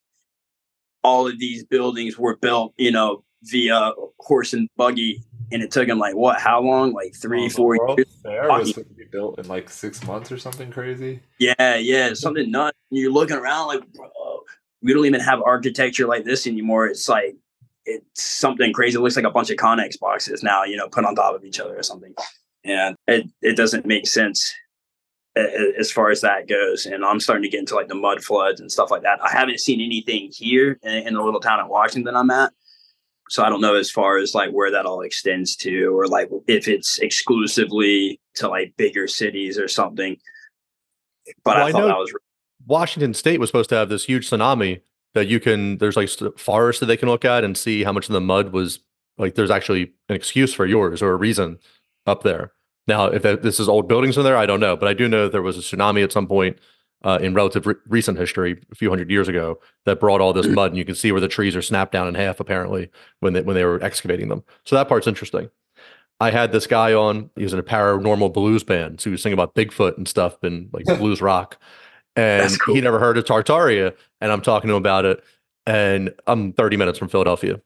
all 1.04 1.28
of 1.28 1.38
these 1.38 1.64
buildings 1.64 2.18
were 2.18 2.36
built, 2.36 2.72
you 2.78 2.90
know, 2.90 3.22
via 3.44 3.92
horse 4.18 4.52
and 4.54 4.68
buggy, 4.76 5.22
and 5.50 5.62
it 5.62 5.70
took 5.70 5.88
them 5.88 5.98
like 5.98 6.14
what? 6.14 6.40
How 6.40 6.60
long? 6.60 6.92
Like 6.92 7.14
three, 7.14 7.46
Oh, 7.46 7.48
four 7.48 7.76
years. 7.96 8.06
Fair 8.22 8.48
was 8.48 8.72
going 8.72 8.88
to 8.88 8.94
be 8.94 9.04
built 9.04 9.38
in 9.38 9.48
like 9.48 9.70
six 9.70 10.04
months 10.04 10.30
or 10.30 10.38
something 10.38 10.70
crazy. 10.70 11.20
Yeah, 11.38 11.76
yeah, 11.76 12.12
something 12.14 12.50
nuts. 12.50 12.76
And 12.90 13.00
you're 13.00 13.12
looking 13.12 13.36
around 13.36 13.68
like, 13.68 13.92
bro, 13.92 14.10
we 14.82 14.92
don't 14.92 15.06
even 15.06 15.20
have 15.20 15.40
architecture 15.42 16.06
like 16.06 16.24
this 16.24 16.46
anymore. 16.46 16.86
It's 16.86 17.08
like 17.08 17.36
it's 17.84 18.22
something 18.22 18.72
crazy. 18.72 18.98
It 18.98 19.00
looks 19.00 19.16
like 19.16 19.24
a 19.24 19.30
bunch 19.30 19.50
of 19.50 19.56
Connex 19.56 19.98
boxes 19.98 20.42
now, 20.42 20.64
you 20.64 20.76
know, 20.76 20.88
put 20.88 21.04
on 21.04 21.14
top 21.14 21.34
of 21.34 21.44
each 21.44 21.60
other 21.60 21.76
or 21.78 21.82
something. 21.82 22.14
And 22.64 22.96
it 23.06 23.26
it 23.40 23.56
doesn't 23.56 23.86
make 23.86 24.06
sense 24.06 24.52
as 25.78 25.90
far 25.90 26.10
as 26.10 26.20
that 26.20 26.48
goes. 26.48 26.84
And 26.86 27.04
I'm 27.04 27.20
starting 27.20 27.44
to 27.44 27.48
get 27.48 27.60
into 27.60 27.74
like 27.74 27.88
the 27.88 27.94
mud 27.94 28.22
floods 28.22 28.60
and 28.60 28.70
stuff 28.70 28.90
like 28.90 29.02
that. 29.02 29.20
I 29.22 29.30
haven't 29.30 29.60
seen 29.60 29.80
anything 29.80 30.30
here 30.34 30.78
in, 30.82 31.08
in 31.08 31.14
the 31.14 31.22
little 31.22 31.40
town 31.40 31.60
of 31.60 31.68
Washington 31.68 32.16
I'm 32.16 32.30
at. 32.30 32.52
So 33.30 33.42
I 33.44 33.48
don't 33.48 33.60
know 33.60 33.74
as 33.76 33.90
far 33.90 34.18
as 34.18 34.34
like 34.34 34.50
where 34.50 34.70
that 34.70 34.86
all 34.86 35.00
extends 35.02 35.54
to, 35.56 35.86
or 35.96 36.06
like 36.06 36.28
if 36.46 36.66
it's 36.68 36.98
exclusively 36.98 38.20
to 38.36 38.48
like 38.48 38.74
bigger 38.76 39.06
cities 39.06 39.58
or 39.58 39.68
something. 39.68 40.16
But 41.44 41.56
Well, 41.56 41.64
I 41.64 41.68
I 41.68 41.72
thought 41.72 41.80
know- 41.80 41.88
that 41.88 41.98
was 41.98 42.14
Washington 42.66 43.14
State 43.14 43.40
was 43.40 43.48
supposed 43.48 43.70
to 43.70 43.76
have 43.76 43.88
this 43.88 44.04
huge 44.04 44.28
tsunami 44.28 44.80
that 45.14 45.26
you 45.26 45.40
can. 45.40 45.78
There's 45.78 45.96
like 45.96 46.08
st- 46.08 46.38
forests 46.38 46.80
that 46.80 46.86
they 46.86 46.96
can 46.96 47.08
look 47.08 47.24
at 47.24 47.44
and 47.44 47.56
see 47.56 47.84
how 47.84 47.92
much 47.92 48.08
of 48.08 48.12
the 48.12 48.20
mud 48.20 48.52
was 48.52 48.80
like. 49.16 49.34
There's 49.36 49.50
actually 49.50 49.92
an 50.08 50.16
excuse 50.16 50.52
for 50.52 50.66
yours 50.66 51.00
or 51.00 51.12
a 51.12 51.16
reason 51.16 51.58
up 52.06 52.22
there. 52.24 52.52
Now, 52.86 53.06
if 53.06 53.22
that, 53.22 53.42
this 53.42 53.60
is 53.60 53.68
old 53.68 53.86
buildings 53.88 54.16
in 54.16 54.24
there, 54.24 54.36
I 54.36 54.46
don't 54.46 54.60
know, 54.60 54.76
but 54.76 54.88
I 54.88 54.94
do 54.94 55.08
know 55.08 55.24
that 55.24 55.32
there 55.32 55.42
was 55.42 55.56
a 55.58 55.60
tsunami 55.60 56.02
at 56.02 56.12
some 56.12 56.26
point 56.26 56.58
uh, 57.04 57.18
in 57.20 57.34
relative 57.34 57.66
re- 57.66 57.74
recent 57.86 58.18
history, 58.18 58.60
a 58.70 58.74
few 58.74 58.90
hundred 58.90 59.10
years 59.10 59.28
ago, 59.28 59.60
that 59.84 60.00
brought 60.00 60.20
all 60.20 60.32
this 60.32 60.46
mud, 60.46 60.70
and 60.70 60.78
you 60.78 60.84
can 60.84 60.94
see 60.94 61.12
where 61.12 61.20
the 61.20 61.28
trees 61.28 61.54
are 61.54 61.62
snapped 61.62 61.92
down 61.92 62.08
in 62.08 62.14
half 62.14 62.40
apparently 62.40 62.90
when 63.20 63.32
they 63.32 63.42
when 63.42 63.54
they 63.54 63.64
were 63.64 63.82
excavating 63.82 64.28
them. 64.28 64.42
So 64.64 64.76
that 64.76 64.88
part's 64.88 65.06
interesting. 65.06 65.50
I 66.20 66.30
had 66.30 66.50
this 66.50 66.66
guy 66.66 66.94
on. 66.94 67.30
He 67.36 67.44
was 67.44 67.52
in 67.52 67.58
a 67.58 67.64
paranormal 67.64 68.32
blues 68.32 68.64
band, 68.64 69.00
so 69.00 69.10
he 69.10 69.12
was 69.12 69.22
singing 69.22 69.34
about 69.34 69.54
Bigfoot 69.54 69.96
and 69.96 70.08
stuff 70.08 70.42
and 70.42 70.68
like 70.72 70.84
blues 70.98 71.22
rock. 71.22 71.58
And 72.16 72.58
cool. 72.60 72.74
he 72.74 72.80
never 72.80 72.98
heard 72.98 73.16
of 73.16 73.24
Tartaria, 73.24 73.94
and 74.20 74.32
I'm 74.32 74.40
talking 74.40 74.66
to 74.68 74.74
him 74.74 74.82
about 74.82 75.04
it. 75.04 75.22
And 75.66 76.14
I'm 76.26 76.52
30 76.54 76.76
minutes 76.78 76.98
from 76.98 77.08
Philadelphia, 77.08 77.60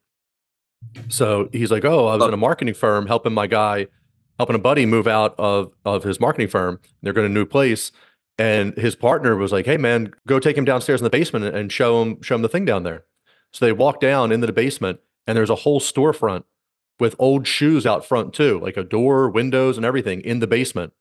so 1.09 1.49
he's 1.53 1.71
like, 1.71 1.85
"Oh, 1.85 2.07
I 2.07 2.17
was 2.17 2.27
in 2.27 2.35
a 2.35 2.39
marketing 2.39 2.75
firm 2.75 3.07
helping 3.07 3.33
my 3.33 3.47
guy, 3.47 3.87
helping 4.39 4.57
a 4.57 4.59
buddy 4.59 4.87
move 4.87 5.07
out 5.07 5.35
of 5.39 5.73
of 5.85 6.03
his 6.03 6.21
marketing 6.21 6.49
firm. 6.49 6.81
They're 7.03 7.13
going 7.13 7.27
to 7.27 7.31
a 7.31 7.35
new 7.35 7.47
place, 7.47 7.93
and 8.43 8.77
his 8.77 8.97
partner 8.97 9.37
was 9.37 9.53
like, 9.53 9.67
"Hey, 9.67 9.77
man, 9.77 10.13
go 10.27 10.41
take 10.41 10.59
him 10.59 10.65
downstairs 10.65 11.01
in 11.01 11.05
the 11.05 11.11
basement 11.11 11.45
and- 11.45 11.71
show 11.71 12.03
him 12.03 12.21
show 12.23 12.35
him 12.35 12.43
the 12.43 12.49
thing 12.49 12.65
down 12.65 12.83
there." 12.83 13.05
So 13.53 13.65
they 13.65 13.73
walk 13.73 14.01
down 14.01 14.33
into 14.33 14.47
the 14.49 14.53
basement, 14.53 14.99
and 15.27 15.37
there's 15.37 15.51
a 15.51 15.63
whole 15.65 15.81
storefront 15.81 16.43
with 16.99 17.15
old 17.19 17.47
shoes 17.47 17.87
out 17.87 18.05
front 18.05 18.35
too, 18.35 18.59
like 18.61 18.77
a 18.77 18.83
door, 18.83 19.29
windows, 19.31 19.77
and 19.77 19.87
everything 19.87 20.21
in 20.23 20.41
the 20.41 20.47
basement 20.49 20.93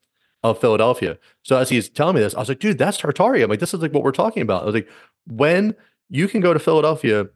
of 0.44 0.60
Philadelphia. 0.60 1.18
So 1.44 1.58
as 1.58 1.70
he's 1.70 1.90
telling 1.90 2.16
me 2.16 2.22
this, 2.22 2.36
I 2.36 2.40
was 2.40 2.50
like, 2.50 2.60
dude, 2.60 2.78
that's 2.78 3.00
Tartaria. 3.00 3.44
I'm 3.44 3.50
like, 3.50 3.60
this 3.60 3.74
is 3.74 3.82
like 3.82 3.94
what 3.94 4.04
we're 4.04 4.12
talking 4.12 4.42
about. 4.42 4.64
I 4.64 4.66
was 4.66 4.76
like, 4.76 4.90
when 5.28 5.76
you 6.10 6.28
can 6.28 6.42
go 6.42 6.54
to 6.54 6.60
Philadelphia 6.60 7.28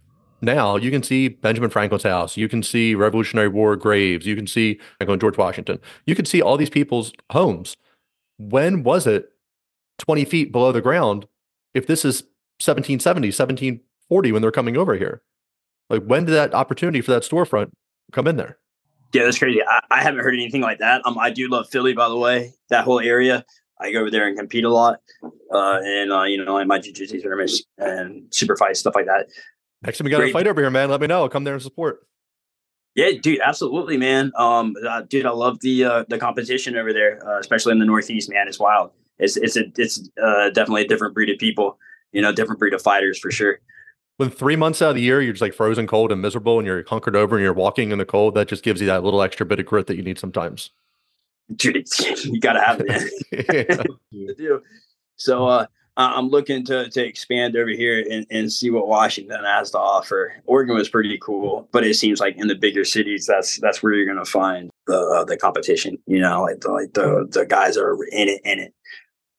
now, 0.41 0.76
you 0.76 0.91
can 0.91 1.03
see 1.03 1.30
Benjamin 1.30 1.70
Franklin's 1.70 2.03
house, 2.03 2.38
you 2.38 2.47
can 2.47 2.62
see 2.64 2.95
Revolutionary 2.95 3.47
War 3.47 3.76
graves, 3.76 4.26
you 4.26 4.36
can 4.36 4.47
see 4.47 4.80
Franklin 4.97 5.20
George 5.20 5.38
Washington, 5.38 5.80
you 6.06 6.16
can 6.16 6.26
see 6.26 6.41
all 6.41 6.58
these 6.58 6.70
people's 6.70 7.14
homes. 7.32 7.78
When 8.38 8.84
was 8.84 9.08
it 9.08 9.32
20 10.00 10.26
feet 10.26 10.52
below 10.52 10.72
the 10.72 10.82
ground? 10.82 11.28
If 11.74 11.88
this 11.88 12.06
is 12.06 12.22
1770, 12.64 13.28
1740 13.28 14.32
when 14.32 14.41
they're 14.41 14.52
coming 14.52 14.78
over 14.78 14.96
here, 14.96 15.22
like 15.89 16.04
when 16.04 16.26
did 16.26 16.32
that 16.32 16.54
opportunity 16.54 17.02
for 17.02 17.12
that 17.12 17.24
storefront 17.24 17.72
come 18.12 18.28
in 18.28 18.38
there? 18.38 18.58
Yeah, 19.14 19.24
that's 19.24 19.38
crazy. 19.38 19.62
I, 19.62 19.82
I 19.91 20.04
haven't 20.04 20.22
heard 20.22 20.34
anything 20.34 20.62
like 20.62 20.80
that. 20.80 21.02
Um, 21.06 21.18
I 21.18 21.30
do 21.30 21.48
love 21.48 21.70
Philly, 21.70 21.93
by 21.93 22.10
the 22.10 22.18
way. 22.18 22.54
That 22.70 22.84
whole 22.84 23.00
area, 23.00 23.46
I 23.80 23.91
go 23.91 24.02
over 24.02 24.12
there 24.12 24.28
and 24.28 24.38
compete 24.38 24.66
a 24.66 24.70
lot, 24.70 25.00
uh, 25.54 25.80
and 25.84 26.12
uh, 26.12 26.24
you 26.24 26.43
know, 26.43 26.58
in 26.58 26.68
my 26.68 26.80
jiu-jitsu 26.80 27.22
tournaments 27.22 27.64
and 27.78 28.26
super 28.34 28.58
fights, 28.58 28.80
stuff 28.80 28.96
like 28.96 29.06
that. 29.06 29.28
Next 29.84 30.00
time 30.00 30.06
we 30.06 30.12
got 30.12 30.18
a 30.18 30.24
Great. 30.24 30.34
fight 30.34 30.48
over 30.48 30.60
here, 30.62 30.70
man, 30.70 30.89
let 30.89 31.00
me 31.00 31.08
know. 31.08 31.22
I'll 31.22 31.30
come 31.30 31.43
there 31.43 31.54
and 31.54 31.64
support. 31.64 32.08
Yeah, 32.96 33.12
dude, 33.22 33.41
absolutely, 33.41 33.98
man. 33.98 34.32
Um, 34.38 34.74
uh, 34.88 35.02
dude, 35.02 35.26
I 35.26 35.32
love 35.32 35.60
the 35.60 35.84
uh, 35.84 36.04
the 36.08 36.18
competition 36.18 36.78
over 36.78 36.93
there, 36.93 37.26
uh, 37.28 37.39
especially 37.39 37.74
in 37.74 37.80
the 37.80 37.86
Northeast, 37.86 38.30
man. 38.30 38.48
It's 38.48 38.60
wild. 38.60 38.91
It's 39.20 39.38
it's 39.38 39.55
a 39.55 39.66
it's 39.78 40.09
uh, 40.22 40.49
definitely 40.49 40.84
a 40.84 40.88
different 40.88 41.13
breed 41.13 41.30
of 41.30 41.38
people. 41.38 41.78
You 42.11 42.22
know, 42.22 42.32
different 42.32 42.59
breed 42.59 42.74
of 42.74 42.82
fighters 42.82 43.20
for 43.20 43.30
sure. 43.32 43.59
when 44.18 44.30
three 44.30 44.55
months 44.55 44.82
out 44.82 44.91
of 44.91 44.95
the 44.95 45.01
year 45.01 45.22
you're 45.22 45.34
just 45.34 45.41
like 45.41 45.53
frozen 45.53 45.86
cold 45.86 46.11
and 46.11 46.22
miserable 46.22 46.57
and 46.59 46.66
you're 46.66 46.84
hunkered 46.88 47.16
over 47.16 47.36
and 47.36 47.43
you're 47.43 47.53
walking 47.53 47.91
in 47.91 47.97
the 47.97 48.05
cold 48.05 48.36
that 48.36 48.47
just 48.47 48.63
gives 48.63 48.80
you 48.80 48.88
that 48.88 49.03
little 49.03 49.22
extra 49.22 49.45
bit 49.45 49.59
of 49.59 49.66
grit 49.66 49.88
that 49.88 49.97
you 49.97 50.01
need 50.03 50.18
sometimes 50.18 50.70
Dude, 51.55 51.86
you 52.24 52.39
gotta 52.39 52.61
have 52.61 52.82
it. 52.84 53.88
Yeah. 54.11 54.32
do. 54.38 54.61
So 55.18 55.45
uh, 55.45 55.66
I'm 55.97 56.30
looking 56.30 56.66
to 56.66 56.89
to 56.89 57.05
expand 57.05 57.55
over 57.55 57.70
here 57.70 58.03
and, 58.09 58.26
and 58.32 58.51
see 58.51 58.70
what 58.70 58.88
Washington 58.88 59.43
has 59.43 59.72
to 59.72 59.80
offer. 59.80 60.34
Oregon 60.45 60.76
was 60.76 60.89
pretty 60.89 61.18
cool, 61.22 61.70
but 61.72 61.86
it 61.86 61.95
seems 61.95 62.20
like 62.20 62.36
in 62.38 62.47
the 62.47 62.55
bigger 62.55 62.84
cities, 62.84 63.26
that's 63.28 63.59
that's 63.59 63.84
where 63.84 63.93
you're 63.93 64.07
gonna 64.07 64.26
find 64.26 64.72
the 64.88 64.97
uh, 64.97 65.24
the 65.24 65.38
competition. 65.38 65.97
You 66.07 66.20
know, 66.20 66.43
like 66.43 66.61
the 66.61 66.72
like 66.72 66.93
the 66.93 67.28
the 67.30 67.45
guys 67.45 67.76
that 67.76 67.84
are 67.84 68.03
in 68.11 68.30
it 68.30 68.41
in 68.43 68.59
it. 68.59 68.74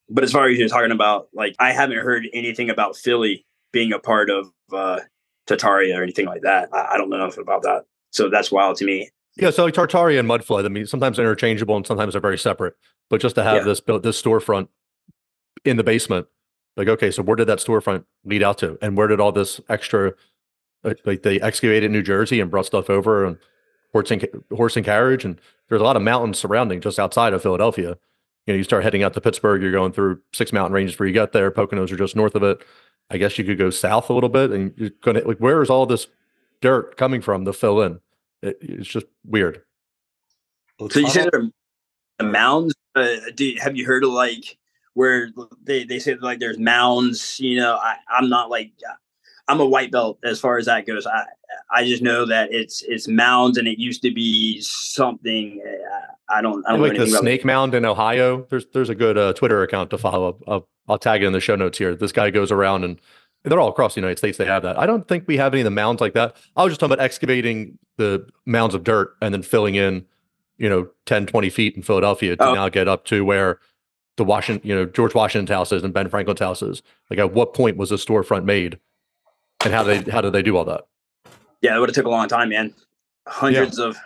But 0.09 0.25
as 0.25 0.33
far 0.33 0.49
as 0.49 0.59
you're 0.59 0.69
talking 0.69 0.93
about, 0.93 1.29
like 1.35 1.55
I 1.59 1.73
haven't 1.73 1.99
heard 1.99 2.29
anything 2.33 2.71
about 2.71 2.97
Philly 2.97 3.45
being 3.73 3.93
a 3.93 3.99
part 3.99 4.31
of 4.31 4.49
uh, 4.73 5.01
Tartaria 5.49 5.97
or 5.99 6.03
anything 6.03 6.27
like 6.27 6.43
that. 6.43 6.69
I, 6.73 6.95
I 6.95 6.97
don't 6.99 7.11
know 7.11 7.17
enough 7.17 7.39
about 7.39 7.63
that. 7.63 7.85
So 8.11 8.29
that's 8.31 8.51
wild 8.53 8.77
to 8.79 8.85
me. 8.85 9.11
yeah 9.37 9.51
so 9.51 9.65
like 9.65 9.75
tartaria 9.75 10.19
and 10.19 10.27
mudflood 10.29 10.65
i 10.65 10.69
mean 10.69 10.87
sometimes 10.87 11.19
interchangeable 11.19 11.77
and 11.77 11.87
sometimes 11.87 12.15
they're 12.15 12.21
very 12.23 12.39
separate 12.39 12.75
but 13.11 13.21
just 13.21 13.35
to 13.35 13.43
have 13.43 13.57
Yeah. 13.59 13.65
this 13.65 13.81
built 13.83 14.03
this 14.03 14.21
storefront 14.23 14.69
in 15.67 15.77
the 15.77 15.85
basement 15.85 16.27
like 16.79 16.89
okay 16.89 17.11
so 17.11 17.23
where 17.23 17.37
did 17.37 17.47
that 17.49 17.59
storefront 17.59 18.05
lead 18.25 18.43
out 18.43 18.57
to 18.59 18.79
and 18.81 18.97
where 18.97 19.09
did 19.09 19.21
all 19.21 19.33
this 19.33 19.61
extra 19.69 20.15
uh, 20.85 20.95
like 21.05 21.23
they 21.23 21.39
excavated 21.41 21.91
new 21.91 22.03
jersey 22.03 22.41
and 22.41 22.51
brought 22.51 22.65
stuff 22.65 22.89
over 22.89 23.27
and 23.27 23.37
horse 23.93 24.11
and, 24.11 24.27
horse 24.55 24.75
and 24.77 24.87
carriage 24.87 25.25
and 25.27 25.39
there's 25.69 25.83
a 25.83 25.85
lot 25.85 25.97
of 25.97 26.03
mountains 26.03 26.39
surrounding 26.39 26.81
just 26.81 26.99
outside 26.99 27.35
of 27.35 27.43
philadelphia 27.43 27.99
you 28.47 28.53
know 28.53 28.59
you 28.59 28.65
start 28.65 28.83
heading 28.83 29.03
out 29.03 29.15
to 29.15 29.21
pittsburgh 29.21 29.63
you're 29.63 29.73
going 29.73 29.93
through 29.93 30.21
six 30.33 30.53
mountain 30.53 30.73
ranges 30.73 30.95
before 30.95 31.07
you 31.07 31.13
get 31.13 31.33
there 31.33 31.51
poconos 31.51 31.91
are 31.93 31.97
just 31.97 32.17
north 32.17 32.35
of 32.35 32.43
it 32.43 32.65
i 33.11 33.17
guess 33.17 33.39
you 33.39 33.45
could 33.45 33.59
go 33.59 33.71
south 33.71 34.11
a 34.11 34.13
little 34.13 34.29
bit 34.29 34.51
and 34.51 34.73
you're 34.77 34.91
gonna 35.03 35.21
like 35.27 35.39
where 35.39 35.63
is 35.63 35.71
all 35.71 35.87
this 35.87 36.07
dirt 36.61 36.97
coming 36.97 37.21
from 37.21 37.45
to 37.45 37.53
fill 37.53 37.81
in 37.83 38.01
it, 38.43 38.57
it's 38.61 38.89
just 38.89 39.07
weird 39.25 39.63
So 40.79 41.01
you 41.01 41.09
said 41.09 41.29
there 41.33 41.41
are 41.41 41.51
the 42.19 42.25
mounds. 42.25 42.75
Uh, 42.95 43.17
do 43.35 43.55
have 43.61 43.77
you 43.77 43.87
heard 43.87 44.05
of 44.05 44.11
like 44.11 44.59
where 44.95 45.31
they 45.63 45.85
they 45.85 45.99
say 45.99 46.15
like 46.15 46.39
there's 46.39 46.59
mounds? 46.59 47.39
You 47.41 47.57
know, 47.57 47.77
I 47.77 47.97
I'm 48.09 48.29
not 48.29 48.51
like 48.51 48.73
I'm 49.49 49.61
a 49.61 49.67
white 49.67 49.91
belt 49.93 50.19
as 50.25 50.41
far 50.41 50.59
as 50.59 50.67
that 50.67 50.87
goes. 50.87 51.07
I 51.07 51.25
I 51.71 51.85
just 51.85 52.03
know 52.03 52.25
that 52.27 52.53
it's 52.53 52.83
it's 52.83 53.07
mounds 53.09 53.59
and 53.59 53.67
it 53.69 53.79
used 53.79 54.03
to 54.03 54.13
be 54.13 54.61
something. 54.61 55.63
uh, 55.67 56.13
I 56.29 56.43
don't 56.43 56.65
I 56.67 56.73
don't 56.73 56.81
know 56.81 56.89
like 56.89 56.99
the 56.99 57.07
snake 57.07 57.45
mound 57.45 57.73
in 57.75 57.85
ohio 57.85 58.45
there's 58.51 58.67
there's 58.73 58.89
a 58.91 58.97
good 58.97 59.17
uh, 59.17 59.33
twitter 59.35 59.63
account 59.63 59.91
to 59.91 59.99
follow 59.99 60.37
up 60.49 60.67
i'll 60.89 60.99
tag 60.99 61.23
it 61.23 61.27
in 61.27 61.33
the 61.33 61.39
show 61.41 61.55
notes 61.55 61.79
here 61.79 61.95
this 61.95 62.11
guy 62.11 62.31
goes 62.31 62.51
around 62.51 62.83
and 62.83 63.01
they're 63.45 63.61
all 63.61 63.69
across 63.69 63.95
the 63.95 64.01
united 64.01 64.19
states 64.19 64.37
they 64.37 64.45
have 64.45 64.65
that 64.65 64.77
i 64.77 64.87
don't 64.87 65.07
think 65.07 65.23
we 65.29 65.37
have 65.37 65.55
any 65.55 65.61
of 65.61 65.65
the 65.65 65.71
mounds 65.71 66.01
like 66.01 66.15
that 66.15 66.35
i 66.57 66.65
was 66.65 66.73
just 66.73 66.81
talking 66.81 66.95
about 66.95 67.05
excavating 67.05 67.79
the 67.97 68.27
mounds 68.45 68.75
of 68.75 68.83
dirt 68.83 69.15
and 69.23 69.33
then 69.33 69.41
filling 69.43 69.77
in 69.77 70.05
you 70.59 70.69
know 70.69 70.89
10 71.05 71.27
20 71.27 71.49
feet 71.49 71.77
in 71.77 71.83
philadelphia 71.83 72.35
to 72.35 72.43
Oh. 72.45 72.55
now 72.55 72.69
get 72.69 72.89
up 72.89 73.05
to 73.05 73.25
where 73.25 73.61
the 74.17 74.25
washington 74.25 74.69
you 74.69 74.75
know 74.75 74.85
george 74.85 75.15
washington's 75.15 75.51
house 75.51 75.71
is 75.71 75.85
and 75.85 75.95
ben 75.95 76.09
franklin's 76.09 76.41
house 76.41 76.61
is 76.61 76.83
like 77.09 77.21
at 77.21 77.33
what 77.35 77.55
point 77.55 77.77
was 77.77 77.91
the 77.91 77.97
storefront 77.97 78.43
made 78.43 78.81
and 79.65 79.73
how 79.73 79.83
they 79.83 79.99
how 80.11 80.21
did 80.21 80.33
they 80.33 80.43
do 80.43 80.57
all 80.57 80.65
that 80.65 80.83
Yeah, 81.63 81.77
it 81.77 81.81
would 81.81 81.89
have 81.89 81.95
took 81.95 82.07
a 82.07 82.11
long 82.11 82.29
time, 82.29 82.51
man. 82.51 82.75
Hundreds 83.27 83.79
of 83.79 83.97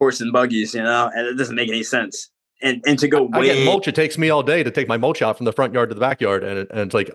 horse 0.00 0.20
and 0.20 0.32
buggies, 0.32 0.74
you 0.74 0.82
know, 0.82 1.10
and 1.14 1.26
it 1.26 1.34
doesn't 1.34 1.54
make 1.54 1.68
any 1.68 1.82
sense. 1.82 2.30
And 2.62 2.82
and 2.86 2.98
to 2.98 3.08
go 3.08 3.28
I 3.32 3.40
way 3.40 3.46
get 3.46 3.64
mulch. 3.64 3.86
It 3.88 3.94
takes 3.94 4.18
me 4.18 4.30
all 4.30 4.42
day 4.42 4.62
to 4.62 4.70
take 4.70 4.88
my 4.88 4.96
mulch 4.96 5.22
out 5.22 5.36
from 5.36 5.44
the 5.44 5.52
front 5.52 5.74
yard 5.74 5.90
to 5.90 5.94
the 5.94 6.00
backyard, 6.00 6.42
and 6.42 6.58
it, 6.60 6.68
and 6.70 6.80
it's 6.80 6.94
like, 6.94 7.10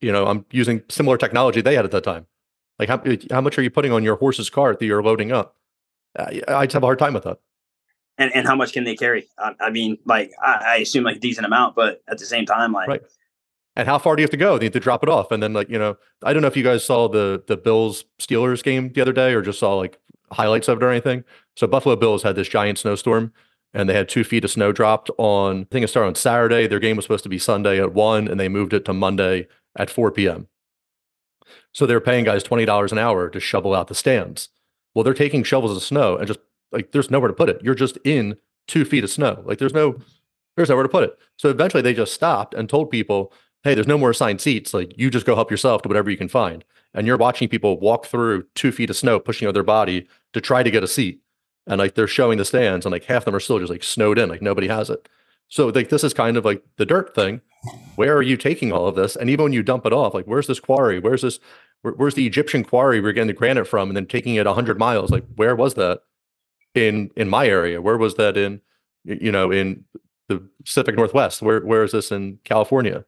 you 0.00 0.12
know, 0.12 0.26
I'm 0.26 0.44
using 0.50 0.82
similar 0.88 1.16
technology 1.16 1.60
they 1.60 1.74
had 1.74 1.84
at 1.84 1.90
that 1.92 2.04
time. 2.04 2.26
Like, 2.78 2.88
how 2.88 3.02
how 3.30 3.40
much 3.40 3.58
are 3.58 3.62
you 3.62 3.70
putting 3.70 3.92
on 3.92 4.02
your 4.04 4.16
horse's 4.16 4.50
cart 4.50 4.78
that 4.78 4.86
you're 4.86 5.02
loading 5.02 5.32
up? 5.32 5.56
I, 6.18 6.42
I 6.48 6.66
just 6.66 6.74
have 6.74 6.82
a 6.82 6.86
hard 6.86 6.98
time 6.98 7.14
with 7.14 7.24
that. 7.24 7.38
and, 8.18 8.34
and 8.34 8.46
how 8.46 8.56
much 8.56 8.72
can 8.72 8.84
they 8.84 8.96
carry? 8.96 9.26
I, 9.38 9.54
I 9.60 9.70
mean, 9.70 9.98
like 10.04 10.32
I, 10.42 10.62
I 10.66 10.76
assume 10.76 11.04
like 11.04 11.16
a 11.16 11.20
decent 11.20 11.46
amount, 11.46 11.76
but 11.76 12.02
at 12.08 12.18
the 12.18 12.26
same 12.26 12.46
time, 12.46 12.72
like 12.72 12.88
Right. 12.88 13.02
And 13.80 13.88
how 13.88 13.98
far 13.98 14.14
do 14.14 14.20
you 14.20 14.24
have 14.24 14.30
to 14.30 14.36
go? 14.36 14.54
You 14.54 14.60
need 14.60 14.74
to 14.74 14.80
drop 14.80 15.02
it 15.02 15.08
off, 15.08 15.32
and 15.32 15.42
then 15.42 15.54
like 15.54 15.70
you 15.70 15.78
know, 15.78 15.96
I 16.22 16.32
don't 16.32 16.42
know 16.42 16.48
if 16.48 16.56
you 16.56 16.62
guys 16.62 16.84
saw 16.84 17.08
the 17.08 17.42
the 17.46 17.56
Bills 17.56 18.04
Steelers 18.20 18.62
game 18.62 18.92
the 18.92 19.00
other 19.00 19.12
day, 19.12 19.32
or 19.32 19.42
just 19.42 19.58
saw 19.58 19.74
like 19.74 19.98
highlights 20.30 20.68
of 20.68 20.78
it 20.78 20.84
or 20.84 20.90
anything. 20.90 21.24
So 21.56 21.66
Buffalo 21.66 21.96
Bills 21.96 22.22
had 22.22 22.36
this 22.36 22.48
giant 22.48 22.78
snowstorm 22.78 23.32
and 23.72 23.88
they 23.88 23.94
had 23.94 24.08
two 24.08 24.24
feet 24.24 24.44
of 24.44 24.50
snow 24.50 24.72
dropped 24.72 25.10
on, 25.18 25.62
I 25.62 25.66
think 25.70 25.84
it 25.84 25.88
started 25.88 26.08
on 26.08 26.14
Saturday. 26.14 26.66
Their 26.66 26.80
game 26.80 26.96
was 26.96 27.04
supposed 27.04 27.22
to 27.22 27.28
be 27.28 27.38
Sunday 27.38 27.80
at 27.80 27.94
one, 27.94 28.28
and 28.28 28.38
they 28.38 28.48
moved 28.48 28.72
it 28.72 28.84
to 28.86 28.92
Monday 28.92 29.46
at 29.76 29.90
4 29.90 30.10
p.m. 30.10 30.48
So 31.72 31.86
they're 31.86 32.00
paying 32.00 32.24
guys 32.24 32.42
$20 32.42 32.92
an 32.92 32.98
hour 32.98 33.28
to 33.28 33.40
shovel 33.40 33.74
out 33.74 33.88
the 33.88 33.94
stands. 33.94 34.48
Well, 34.94 35.04
they're 35.04 35.14
taking 35.14 35.44
shovels 35.44 35.76
of 35.76 35.82
snow 35.82 36.16
and 36.16 36.26
just 36.26 36.40
like 36.72 36.92
there's 36.92 37.10
nowhere 37.10 37.28
to 37.28 37.34
put 37.34 37.48
it. 37.48 37.60
You're 37.62 37.74
just 37.74 37.96
in 38.04 38.36
two 38.66 38.84
feet 38.84 39.04
of 39.04 39.10
snow. 39.10 39.42
Like 39.44 39.58
there's 39.58 39.74
no, 39.74 40.00
there's 40.56 40.68
nowhere 40.68 40.82
to 40.82 40.88
put 40.88 41.04
it. 41.04 41.16
So 41.36 41.48
eventually 41.48 41.82
they 41.82 41.94
just 41.94 42.12
stopped 42.12 42.54
and 42.54 42.68
told 42.68 42.90
people, 42.90 43.32
hey, 43.62 43.74
there's 43.74 43.86
no 43.86 43.98
more 43.98 44.10
assigned 44.10 44.40
seats. 44.40 44.72
Like 44.72 44.92
you 44.96 45.10
just 45.10 45.26
go 45.26 45.34
help 45.34 45.50
yourself 45.50 45.82
to 45.82 45.88
whatever 45.88 46.10
you 46.10 46.16
can 46.16 46.28
find. 46.28 46.64
And 46.94 47.06
you're 47.06 47.16
watching 47.16 47.48
people 47.48 47.78
walk 47.78 48.06
through 48.06 48.44
two 48.54 48.72
feet 48.72 48.90
of 48.90 48.96
snow, 48.96 49.20
pushing 49.20 49.46
out 49.46 49.54
their 49.54 49.62
body 49.62 50.08
to 50.32 50.40
try 50.40 50.62
to 50.62 50.70
get 50.70 50.82
a 50.82 50.88
seat. 50.88 51.20
And 51.66 51.78
like 51.78 51.94
they're 51.94 52.08
showing 52.08 52.38
the 52.38 52.44
stands 52.44 52.84
and 52.84 52.92
like 52.92 53.04
half 53.04 53.22
of 53.22 53.24
them 53.26 53.34
are 53.34 53.40
still 53.40 53.58
just 53.58 53.70
like 53.70 53.84
snowed 53.84 54.18
in 54.18 54.28
like 54.28 54.42
nobody 54.42 54.68
has 54.68 54.90
it. 54.90 55.08
So 55.48 55.68
like 55.68 55.88
this 55.88 56.04
is 56.04 56.14
kind 56.14 56.36
of 56.36 56.44
like 56.44 56.62
the 56.76 56.86
dirt 56.86 57.14
thing. 57.14 57.40
Where 57.96 58.16
are 58.16 58.22
you 58.22 58.36
taking 58.36 58.72
all 58.72 58.86
of 58.86 58.96
this? 58.96 59.14
And 59.14 59.28
even 59.28 59.44
when 59.44 59.52
you 59.52 59.62
dump 59.62 59.84
it 59.86 59.92
off 59.92 60.14
like 60.14 60.24
where's 60.24 60.46
this 60.46 60.60
quarry? 60.60 60.98
Where's 60.98 61.22
this 61.22 61.38
where, 61.82 61.94
where's 61.94 62.14
the 62.14 62.26
egyptian 62.26 62.64
quarry 62.64 63.00
we're 63.00 63.12
getting 63.12 63.28
the 63.28 63.32
granite 63.34 63.66
from 63.66 63.88
and 63.88 63.96
then 63.96 64.06
taking 64.06 64.36
it 64.36 64.46
100 64.46 64.78
miles? 64.78 65.10
Like 65.10 65.24
where 65.36 65.54
was 65.54 65.74
that 65.74 66.00
in 66.74 67.10
in 67.16 67.28
my 67.28 67.46
area? 67.46 67.82
Where 67.82 67.98
was 67.98 68.14
that 68.14 68.36
in 68.36 68.62
you 69.04 69.30
know 69.30 69.52
in 69.52 69.84
the 70.28 70.42
pacific 70.64 70.96
northwest? 70.96 71.42
Where 71.42 71.60
where 71.60 71.84
is 71.84 71.92
this 71.92 72.10
in 72.10 72.38
california 72.44 73.04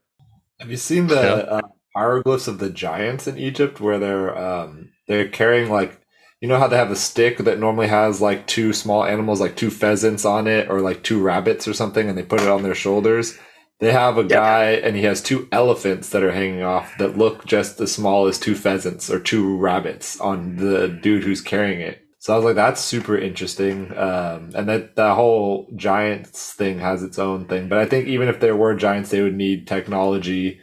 Have 0.62 0.70
you 0.70 0.76
seen 0.76 1.08
the 1.08 1.14
Yeah. 1.16 1.56
uh, 1.56 1.60
hieroglyphs 1.96 2.46
of 2.46 2.58
the 2.58 2.70
giants 2.70 3.26
in 3.26 3.36
Egypt, 3.36 3.80
where 3.80 3.98
they're 3.98 4.36
um, 4.38 4.90
they're 5.08 5.28
carrying 5.28 5.68
like 5.70 5.98
you 6.40 6.46
know 6.48 6.56
how 6.58 6.68
they 6.68 6.76
have 6.76 6.90
a 6.92 6.96
stick 6.96 7.38
that 7.38 7.58
normally 7.58 7.88
has 7.88 8.20
like 8.20 8.46
two 8.46 8.72
small 8.72 9.04
animals, 9.04 9.40
like 9.40 9.56
two 9.56 9.70
pheasants 9.70 10.24
on 10.24 10.46
it, 10.46 10.70
or 10.70 10.80
like 10.80 11.02
two 11.02 11.20
rabbits 11.20 11.66
or 11.66 11.72
something, 11.74 12.08
and 12.08 12.16
they 12.16 12.22
put 12.22 12.40
it 12.40 12.48
on 12.48 12.62
their 12.62 12.76
shoulders. 12.76 13.36
They 13.80 13.90
have 13.90 14.16
a 14.18 14.22
guy, 14.24 14.74
and 14.74 14.94
he 14.94 15.02
has 15.02 15.20
two 15.20 15.48
elephants 15.50 16.10
that 16.10 16.22
are 16.22 16.30
hanging 16.30 16.62
off 16.62 16.92
that 16.98 17.18
look 17.18 17.44
just 17.44 17.80
as 17.80 17.90
small 17.90 18.28
as 18.28 18.38
two 18.38 18.54
pheasants 18.54 19.10
or 19.10 19.18
two 19.18 19.58
rabbits 19.58 20.20
on 20.20 20.54
the 20.56 20.86
dude 20.86 21.24
who's 21.24 21.40
carrying 21.40 21.80
it. 21.80 22.00
So 22.22 22.32
I 22.32 22.36
was 22.36 22.44
like, 22.44 22.54
that's 22.54 22.80
super 22.80 23.18
interesting. 23.18 23.90
Um, 23.98 24.52
and 24.54 24.68
that 24.68 24.94
the 24.94 25.12
whole 25.12 25.66
giants 25.74 26.52
thing 26.52 26.78
has 26.78 27.02
its 27.02 27.18
own 27.18 27.46
thing. 27.46 27.68
But 27.68 27.78
I 27.78 27.86
think 27.86 28.06
even 28.06 28.28
if 28.28 28.38
there 28.38 28.54
were 28.54 28.76
giants, 28.76 29.10
they 29.10 29.22
would 29.22 29.34
need 29.34 29.66
technology, 29.66 30.60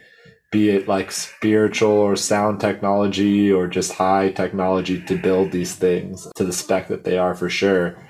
be 0.50 0.70
it 0.70 0.88
like 0.88 1.12
spiritual 1.12 1.90
or 1.90 2.16
sound 2.16 2.60
technology 2.62 3.52
or 3.52 3.66
just 3.66 3.92
high 3.92 4.30
technology 4.30 5.02
to 5.02 5.18
build 5.18 5.52
these 5.52 5.74
things 5.74 6.26
to 6.34 6.44
the 6.44 6.52
spec 6.54 6.88
that 6.88 7.04
they 7.04 7.18
are 7.18 7.34
for 7.34 7.50
sure. 7.50 8.08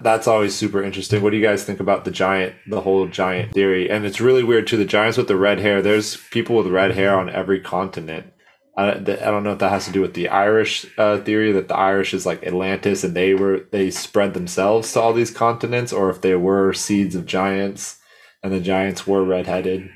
That's 0.00 0.26
always 0.26 0.54
super 0.54 0.82
interesting. 0.82 1.22
What 1.22 1.32
do 1.32 1.36
you 1.36 1.44
guys 1.44 1.64
think 1.64 1.80
about 1.80 2.06
the 2.06 2.10
giant, 2.10 2.54
the 2.66 2.80
whole 2.80 3.08
giant 3.08 3.52
theory? 3.52 3.90
And 3.90 4.06
it's 4.06 4.22
really 4.22 4.42
weird 4.42 4.66
too. 4.68 4.78
The 4.78 4.86
giants 4.86 5.18
with 5.18 5.28
the 5.28 5.36
red 5.36 5.58
hair, 5.58 5.82
there's 5.82 6.16
people 6.30 6.56
with 6.56 6.68
red 6.68 6.92
hair 6.92 7.18
on 7.18 7.28
every 7.28 7.60
continent. 7.60 8.32
I, 8.78 8.92
th- 8.92 9.20
I 9.20 9.30
don't 9.30 9.42
know 9.42 9.52
if 9.52 9.58
that 9.60 9.70
has 9.70 9.86
to 9.86 9.92
do 9.92 10.02
with 10.02 10.14
the 10.14 10.28
Irish 10.28 10.86
uh, 10.98 11.18
theory 11.18 11.50
that 11.52 11.68
the 11.68 11.76
Irish 11.76 12.12
is 12.12 12.26
like 12.26 12.46
Atlantis 12.46 13.04
and 13.04 13.14
they 13.14 13.34
were 13.34 13.60
they 13.70 13.90
spread 13.90 14.34
themselves 14.34 14.92
to 14.92 15.00
all 15.00 15.12
these 15.12 15.30
continents, 15.30 15.92
or 15.92 16.10
if 16.10 16.20
they 16.20 16.34
were 16.34 16.72
seeds 16.72 17.14
of 17.14 17.26
giants 17.26 17.98
and 18.42 18.52
the 18.52 18.60
giants 18.60 19.06
were 19.06 19.24
redheaded. 19.24 19.90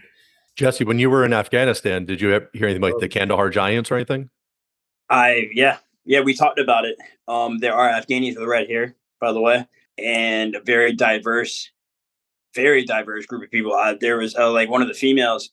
jesse 0.57 0.85
when 0.85 0.99
you 0.99 1.09
were 1.09 1.25
in 1.25 1.33
afghanistan 1.33 2.05
did 2.05 2.21
you 2.21 2.29
hear 2.29 2.67
anything 2.67 2.83
about 2.83 3.01
the 3.01 3.09
kandahar 3.09 3.49
giants 3.51 3.91
or 3.91 3.95
anything 3.95 4.29
I 5.11 5.49
yeah 5.53 5.79
yeah 6.05 6.21
we 6.21 6.35
talked 6.35 6.59
about 6.59 6.85
it. 6.85 6.97
Um, 7.29 7.59
there 7.59 7.75
are 7.75 7.89
Afghanis 7.89 8.39
with 8.39 8.49
red 8.49 8.69
hair, 8.69 8.95
by 9.21 9.33
the 9.33 9.41
way, 9.41 9.67
and 9.99 10.55
a 10.55 10.61
very 10.61 10.93
diverse, 10.95 11.71
very 12.55 12.85
diverse 12.85 13.27
group 13.27 13.43
of 13.43 13.51
people. 13.51 13.75
Uh, 13.75 13.97
there 14.01 14.17
was 14.17 14.35
uh, 14.37 14.51
like 14.51 14.71
one 14.71 14.83
of 14.83 14.89
the 14.89 14.95
females, 14.95 15.51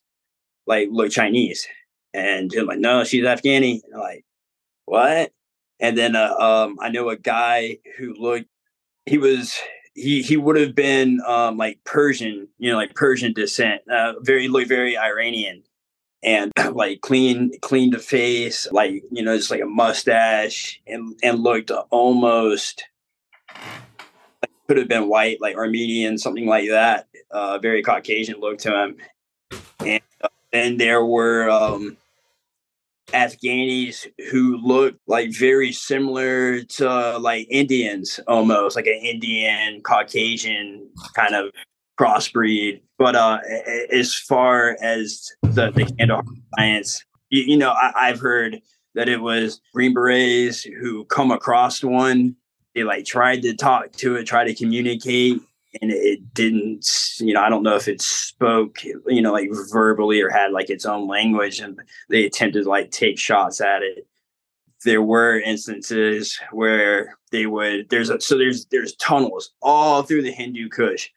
like 0.68 0.90
looked 0.92 1.14
Chinese, 1.14 1.68
and 2.14 2.52
I'm 2.54 2.66
like, 2.66 2.80
no, 2.80 3.04
she's 3.04 3.24
Afghani. 3.24 3.84
And 3.84 3.94
I'm 3.94 4.00
like, 4.00 4.26
what? 4.86 5.32
And 5.80 5.98
then 5.98 6.16
uh, 6.16 6.34
um, 6.36 6.78
I 6.80 6.90
know 6.90 7.10
a 7.10 7.18
guy 7.18 7.78
who 7.98 8.14
looked. 8.14 8.48
He 9.06 9.18
was 9.18 9.58
he 9.94 10.22
he 10.22 10.38
would 10.38 10.58
have 10.58 10.76
been 10.76 11.22
um, 11.26 11.58
like 11.58 11.80
Persian, 11.84 12.48
you 12.58 12.72
know, 12.72 12.78
like 12.78 12.96
Persian 12.96 13.34
descent. 13.34 13.82
Uh, 13.90 14.14
very 14.22 14.48
very 14.48 14.98
Iranian 14.98 15.64
and 16.24 16.52
like 16.74 17.02
clean 17.02 17.52
clean 17.62 17.92
the 17.92 18.00
face 18.00 18.68
like 18.72 19.04
you 19.12 19.24
know 19.24 19.36
just 19.36 19.52
like 19.52 19.62
a 19.62 19.66
mustache 19.66 20.82
and 20.88 21.18
and 21.24 21.40
looked 21.40 21.72
almost 21.90 22.86
like 23.56 24.52
could 24.68 24.78
have 24.78 24.88
been 24.88 25.08
white 25.08 25.40
like 25.42 25.56
armenian 25.56 26.18
something 26.18 26.46
like 26.46 26.70
that 26.70 27.08
uh 27.32 27.58
very 27.60 27.82
caucasian 27.82 28.40
look 28.40 28.58
to 28.58 28.72
him 28.72 28.98
then 30.58 30.78
there 30.78 31.06
were 31.06 31.50
um 31.50 31.96
afghanis 33.14 34.06
who 34.32 34.58
looked 34.58 35.00
like 35.08 35.32
very 35.32 35.72
similar 35.72 36.62
to 36.64 37.18
like 37.20 37.48
indians 37.50 38.20
almost 38.28 38.76
like 38.76 38.86
an 38.86 39.00
indian 39.02 39.82
caucasian 39.82 40.90
kind 41.16 41.34
of 41.34 41.52
crossbreed. 41.98 42.82
But 42.98 43.16
uh, 43.16 43.40
as 43.92 44.16
far 44.16 44.78
as 44.82 45.32
the 45.42 45.72
the 45.72 45.86
Kandahar 45.98 46.24
Alliance, 46.58 47.04
you, 47.30 47.44
you 47.44 47.58
know, 47.58 47.72
I, 47.72 47.92
I've 47.96 48.20
heard 48.20 48.62
that 48.96 49.10
it 49.10 49.22
was 49.22 49.62
Green 49.74 49.94
Berets 49.94 50.64
who 50.64 51.06
come 51.06 51.32
across 51.32 51.84
one. 51.84 52.36
They 52.74 52.84
like 52.84 53.06
tried 53.06 53.42
to 53.44 53.56
talk 53.56 53.92
to 53.94 54.16
it, 54.16 54.26
try 54.26 54.44
to 54.44 54.54
communicate, 54.54 55.42
and 55.82 55.92
it 55.92 56.34
didn't. 56.34 56.88
You 57.20 57.34
know, 57.34 57.42
I 57.42 57.50
don't 57.50 57.64
know 57.64 57.76
if 57.76 57.88
it 57.88 58.02
spoke, 58.02 58.84
you 58.84 59.22
know, 59.22 59.34
like 59.34 59.50
verbally 59.72 60.22
or 60.22 60.30
had 60.30 60.52
like 60.52 60.70
its 60.70 60.86
own 60.86 61.08
language, 61.08 61.60
and 61.60 61.80
they 62.10 62.26
attempted 62.26 62.64
to 62.64 62.70
like 62.70 62.92
take 62.92 63.20
shots 63.20 63.62
at 63.62 63.84
it. 63.84 64.08
There 64.86 65.02
were 65.02 65.40
instances 65.40 66.40
where 66.52 67.18
they 67.32 67.46
would. 67.46 67.90
There's 67.90 68.10
a 68.10 68.22
so 68.22 68.38
there's 68.38 68.66
there's 68.66 68.96
tunnels 68.96 69.52
all 69.62 70.04
through 70.04 70.24
the 70.24 70.32
Hindu 70.32 70.70
Kush 70.70 71.10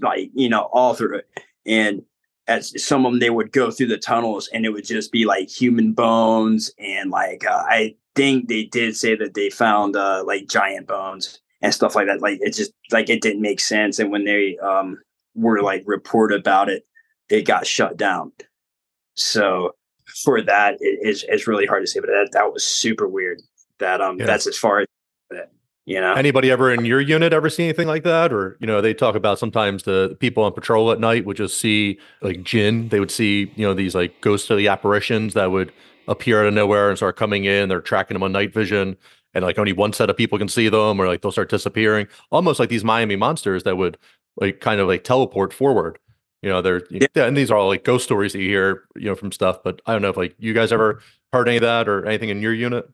like 0.00 0.30
you 0.34 0.48
know 0.48 0.68
all 0.72 0.94
through 0.94 1.18
it 1.18 1.28
and 1.66 2.02
as 2.46 2.72
some 2.82 3.04
of 3.04 3.12
them 3.12 3.20
they 3.20 3.30
would 3.30 3.52
go 3.52 3.70
through 3.70 3.86
the 3.86 3.98
tunnels 3.98 4.48
and 4.52 4.64
it 4.64 4.70
would 4.70 4.84
just 4.84 5.10
be 5.10 5.24
like 5.24 5.48
human 5.48 5.92
bones 5.92 6.70
and 6.78 7.10
like 7.10 7.44
uh, 7.46 7.62
i 7.68 7.94
think 8.14 8.48
they 8.48 8.64
did 8.64 8.96
say 8.96 9.16
that 9.16 9.34
they 9.34 9.50
found 9.50 9.96
uh 9.96 10.22
like 10.26 10.48
giant 10.48 10.86
bones 10.86 11.40
and 11.64 11.74
stuff 11.74 11.96
like 11.96 12.06
that 12.06 12.20
like 12.20 12.38
it 12.42 12.52
just 12.52 12.72
like 12.92 13.08
it 13.08 13.20
didn't 13.22 13.42
make 13.42 13.58
sense 13.58 13.98
and 13.98 14.12
when 14.12 14.24
they 14.24 14.56
um 14.58 14.98
were 15.34 15.62
like 15.62 15.82
report 15.86 16.32
about 16.32 16.68
it 16.68 16.84
it 17.30 17.42
got 17.46 17.66
shut 17.66 17.96
down 17.96 18.30
so 19.14 19.72
for 20.22 20.40
that 20.42 20.74
it, 20.80 20.98
it's, 21.02 21.24
it's 21.28 21.46
really 21.46 21.66
hard 21.66 21.82
to 21.82 21.86
say 21.86 21.98
but 22.00 22.06
that, 22.06 22.28
that 22.32 22.52
was 22.52 22.62
super 22.64 23.08
weird 23.08 23.40
that 23.78 24.00
um 24.00 24.18
Yeah. 24.18 24.26
that's 24.26 24.46
as 24.46 24.56
far 24.58 24.80
as 24.80 24.86
that 25.30 25.50
you 25.86 26.00
know 26.00 26.12
Anybody 26.14 26.50
ever 26.50 26.72
in 26.72 26.84
your 26.84 27.00
unit 27.00 27.32
ever 27.32 27.50
see 27.50 27.64
anything 27.64 27.88
like 27.88 28.04
that? 28.04 28.32
Or, 28.32 28.56
you 28.60 28.66
know, 28.66 28.80
they 28.80 28.94
talk 28.94 29.14
about 29.14 29.38
sometimes 29.38 29.82
the 29.82 30.16
people 30.18 30.42
on 30.42 30.52
patrol 30.52 30.90
at 30.92 30.98
night 31.00 31.26
would 31.26 31.36
just 31.36 31.58
see 31.58 31.98
like 32.22 32.42
jinn. 32.42 32.88
They 32.88 33.00
would 33.00 33.10
see, 33.10 33.52
you 33.56 33.66
know, 33.66 33.74
these 33.74 33.94
like 33.94 34.18
ghostly 34.22 34.66
apparitions 34.66 35.34
that 35.34 35.50
would 35.50 35.72
appear 36.08 36.40
out 36.40 36.46
of 36.46 36.54
nowhere 36.54 36.88
and 36.88 36.96
start 36.96 37.16
coming 37.16 37.44
in. 37.44 37.68
They're 37.68 37.82
tracking 37.82 38.14
them 38.14 38.22
on 38.22 38.32
night 38.32 38.54
vision. 38.54 38.96
And 39.34 39.44
like 39.44 39.58
only 39.58 39.72
one 39.72 39.92
set 39.92 40.10
of 40.10 40.16
people 40.16 40.38
can 40.38 40.48
see 40.48 40.68
them, 40.68 41.00
or 41.00 41.06
like 41.06 41.22
they'll 41.22 41.32
start 41.32 41.50
disappearing. 41.50 42.06
Almost 42.30 42.60
like 42.60 42.68
these 42.68 42.84
Miami 42.84 43.16
monsters 43.16 43.64
that 43.64 43.76
would 43.76 43.98
like 44.36 44.60
kind 44.60 44.80
of 44.80 44.88
like 44.88 45.04
teleport 45.04 45.52
forward. 45.52 45.98
You 46.42 46.50
know, 46.50 46.60
they're 46.62 46.82
Yeah. 46.90 47.06
and 47.16 47.36
these 47.36 47.50
are 47.50 47.56
all 47.56 47.68
like 47.68 47.84
ghost 47.84 48.04
stories 48.04 48.32
that 48.34 48.40
you 48.40 48.48
hear, 48.48 48.84
you 48.96 49.06
know, 49.06 49.14
from 49.14 49.32
stuff. 49.32 49.62
But 49.64 49.80
I 49.86 49.92
don't 49.92 50.02
know 50.02 50.10
if 50.10 50.16
like 50.16 50.34
you 50.38 50.52
guys 50.54 50.72
ever 50.72 51.00
heard 51.32 51.48
any 51.48 51.56
of 51.56 51.62
that 51.62 51.88
or 51.88 52.06
anything 52.06 52.28
in 52.28 52.42
your 52.42 52.52
unit. 52.52 52.88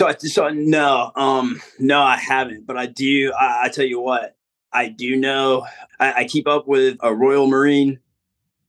So, 0.00 0.12
so 0.18 0.48
no, 0.50 1.10
um, 1.16 1.60
no, 1.78 2.02
I 2.02 2.16
haven't. 2.16 2.66
But 2.66 2.76
I 2.76 2.86
do. 2.86 3.32
I, 3.38 3.64
I 3.64 3.68
tell 3.70 3.84
you 3.86 4.00
what, 4.00 4.36
I 4.72 4.88
do 4.88 5.16
know. 5.16 5.66
I, 5.98 6.12
I 6.12 6.24
keep 6.24 6.46
up 6.46 6.68
with 6.68 6.98
a 7.00 7.14
Royal 7.14 7.46
Marine, 7.46 7.98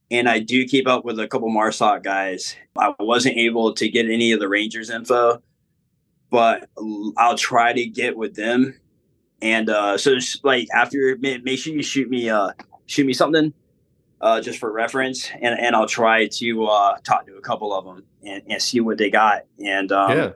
and 0.09 0.29
I 0.29 0.39
do 0.39 0.65
keep 0.65 0.87
up 0.87 1.03
with 1.05 1.19
a 1.19 1.27
couple 1.27 1.49
Marsoc 1.49 2.01
guys. 2.03 2.55
I 2.77 2.93
wasn't 2.99 3.35
able 3.37 3.73
to 3.73 3.89
get 3.89 4.09
any 4.09 4.31
of 4.31 4.39
the 4.39 4.47
Rangers 4.47 4.89
info, 4.89 5.41
but 6.29 6.69
I'll 7.17 7.37
try 7.37 7.73
to 7.73 7.85
get 7.85 8.17
with 8.17 8.35
them. 8.35 8.79
And 9.41 9.69
uh, 9.69 9.97
so, 9.97 10.15
just, 10.15 10.43
like 10.43 10.67
after, 10.73 11.17
make 11.19 11.59
sure 11.59 11.73
you 11.73 11.83
shoot 11.83 12.09
me, 12.09 12.29
uh, 12.29 12.51
shoot 12.87 13.05
me 13.05 13.13
something, 13.13 13.53
uh, 14.21 14.41
just 14.41 14.57
for 14.59 14.71
reference, 14.71 15.29
and 15.41 15.59
and 15.59 15.75
I'll 15.75 15.87
try 15.87 16.25
to 16.25 16.65
uh, 16.65 16.97
talk 17.03 17.27
to 17.27 17.35
a 17.35 17.41
couple 17.41 17.71
of 17.73 17.85
them 17.85 18.03
and, 18.23 18.41
and 18.49 18.61
see 18.61 18.79
what 18.79 18.97
they 18.97 19.11
got. 19.11 19.43
And 19.63 19.91
um, 19.91 20.17
yeah. 20.17 20.29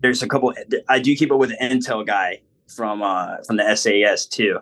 there's 0.00 0.22
a 0.22 0.28
couple 0.28 0.52
i 0.88 0.98
do 0.98 1.14
keep 1.14 1.30
up 1.30 1.38
with 1.38 1.50
the 1.50 1.56
intel 1.56 2.06
guy 2.06 2.40
from 2.68 3.02
uh 3.02 3.36
from 3.46 3.56
the 3.56 3.76
sas 3.76 4.26
too 4.26 4.58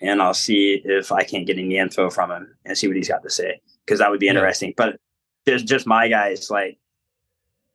and 0.00 0.22
i'll 0.22 0.34
see 0.34 0.80
if 0.84 1.12
i 1.12 1.22
can't 1.22 1.46
get 1.46 1.58
any 1.58 1.76
info 1.76 2.10
from 2.10 2.30
him 2.30 2.54
and 2.64 2.76
see 2.76 2.86
what 2.86 2.96
he's 2.96 3.08
got 3.08 3.22
to 3.22 3.30
say 3.30 3.60
because 3.84 3.98
that 3.98 4.10
would 4.10 4.20
be 4.20 4.26
Yeah. 4.26 4.32
interesting 4.32 4.74
but 4.76 4.98
just 5.46 5.66
just 5.66 5.86
my 5.86 6.08
guys 6.08 6.50
like 6.50 6.78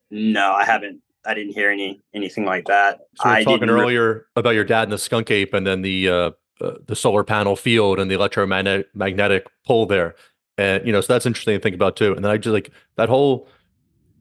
no 0.10 0.54
i 0.54 0.66
haven't 0.66 1.02
I 1.28 1.34
didn't 1.34 1.54
hear 1.54 1.70
any 1.70 2.02
anything 2.14 2.46
like 2.46 2.66
that. 2.66 3.00
So 3.16 3.30
we 3.30 3.36
I 3.36 3.40
were 3.40 3.44
talking 3.44 3.60
didn't 3.62 3.76
re- 3.76 3.82
earlier 3.82 4.28
about 4.36 4.56
your 4.56 4.64
dad 4.64 4.84
and 4.84 4.92
the 4.92 4.98
skunk 4.98 5.30
ape, 5.30 5.54
and 5.54 5.68
then 5.68 5.82
the 5.82 6.10
uh, 6.10 6.32
uh, 6.62 6.76
the 6.86 6.96
solar 6.96 7.24
panel 7.24 7.56
field 7.56 8.00
and 8.00 8.10
the 8.10 8.16
electromagnetic 8.16 8.88
magnetic 8.96 9.48
pull 9.66 9.86
there, 9.86 10.16
and 10.58 10.86
you 10.86 10.92
know, 10.92 11.02
so 11.02 11.14
that's 11.14 11.26
interesting 11.26 11.58
to 11.58 11.62
think 11.62 11.76
about 11.76 11.98
too. 11.98 12.14
And 12.14 12.24
then 12.24 12.32
I 12.32 12.38
just 12.38 12.54
like 12.54 12.72
that 12.96 13.10
whole 13.10 13.50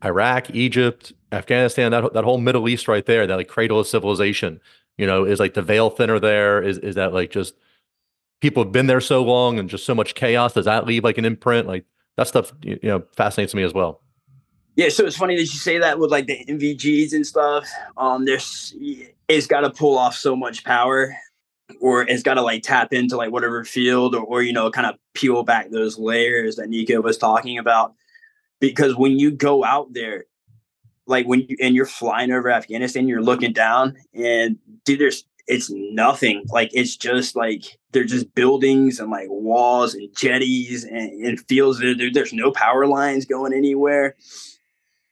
Iraq, 0.04 0.50
Egypt, 0.50 1.12
Afghanistan, 1.32 1.92
that 1.92 2.12
that 2.12 2.24
whole 2.24 2.38
Middle 2.38 2.68
East 2.68 2.88
right 2.88 3.06
there, 3.06 3.26
that 3.26 3.36
like 3.36 3.48
cradle 3.48 3.80
of 3.80 3.86
civilization. 3.86 4.60
You 4.98 5.06
know, 5.06 5.24
is 5.24 5.40
like 5.40 5.54
the 5.54 5.62
veil 5.62 5.90
thinner 5.90 6.18
there? 6.18 6.62
Is 6.62 6.78
is 6.78 6.96
that 6.96 7.12
like 7.12 7.30
just 7.30 7.54
people 8.40 8.64
have 8.64 8.72
been 8.72 8.86
there 8.86 9.00
so 9.00 9.22
long 9.22 9.58
and 9.58 9.70
just 9.70 9.84
so 9.84 9.94
much 9.94 10.14
chaos? 10.14 10.54
Does 10.54 10.64
that 10.64 10.86
leave 10.86 11.04
like 11.04 11.18
an 11.18 11.24
imprint? 11.24 11.68
Like 11.68 11.84
that 12.16 12.28
stuff, 12.28 12.52
you 12.62 12.78
know, 12.82 13.04
fascinates 13.14 13.54
me 13.54 13.62
as 13.62 13.74
well. 13.74 14.00
Yeah, 14.76 14.90
so 14.90 15.06
it's 15.06 15.16
funny 15.16 15.36
that 15.36 15.42
you 15.42 15.46
say 15.46 15.78
that 15.78 15.98
with 15.98 16.10
like 16.10 16.26
the 16.26 16.44
NVGs 16.44 17.12
and 17.14 17.26
stuff. 17.26 17.66
Um, 17.96 18.26
there's 18.26 18.74
it's 19.28 19.46
got 19.46 19.60
to 19.62 19.70
pull 19.70 19.96
off 19.96 20.14
so 20.14 20.36
much 20.36 20.64
power, 20.64 21.16
or 21.80 22.02
it's 22.02 22.22
got 22.22 22.34
to 22.34 22.42
like 22.42 22.62
tap 22.62 22.92
into 22.92 23.16
like 23.16 23.32
whatever 23.32 23.64
field, 23.64 24.14
or, 24.14 24.22
or 24.22 24.42
you 24.42 24.52
know, 24.52 24.70
kind 24.70 24.86
of 24.86 24.96
peel 25.14 25.42
back 25.44 25.70
those 25.70 25.98
layers 25.98 26.56
that 26.56 26.68
Nico 26.68 27.00
was 27.00 27.16
talking 27.16 27.56
about. 27.58 27.94
Because 28.60 28.94
when 28.96 29.18
you 29.18 29.30
go 29.30 29.64
out 29.64 29.92
there, 29.94 30.26
like 31.06 31.26
when 31.26 31.40
you 31.48 31.56
and 31.60 31.74
you're 31.74 31.86
flying 31.86 32.30
over 32.30 32.50
Afghanistan, 32.50 33.08
you're 33.08 33.22
looking 33.22 33.54
down, 33.54 33.96
and 34.12 34.58
dude, 34.84 35.00
there's 35.00 35.24
it's 35.46 35.70
nothing. 35.70 36.44
Like 36.48 36.70
it's 36.74 36.96
just 36.96 37.34
like 37.34 37.78
they're 37.92 38.04
just 38.04 38.34
buildings 38.34 39.00
and 39.00 39.10
like 39.10 39.28
walls 39.30 39.94
and 39.94 40.14
jetties 40.14 40.84
and, 40.84 41.24
and 41.24 41.40
fields. 41.48 41.78
There, 41.78 41.94
there- 41.96 42.12
there's 42.12 42.34
no 42.34 42.50
power 42.52 42.86
lines 42.86 43.24
going 43.24 43.54
anywhere 43.54 44.16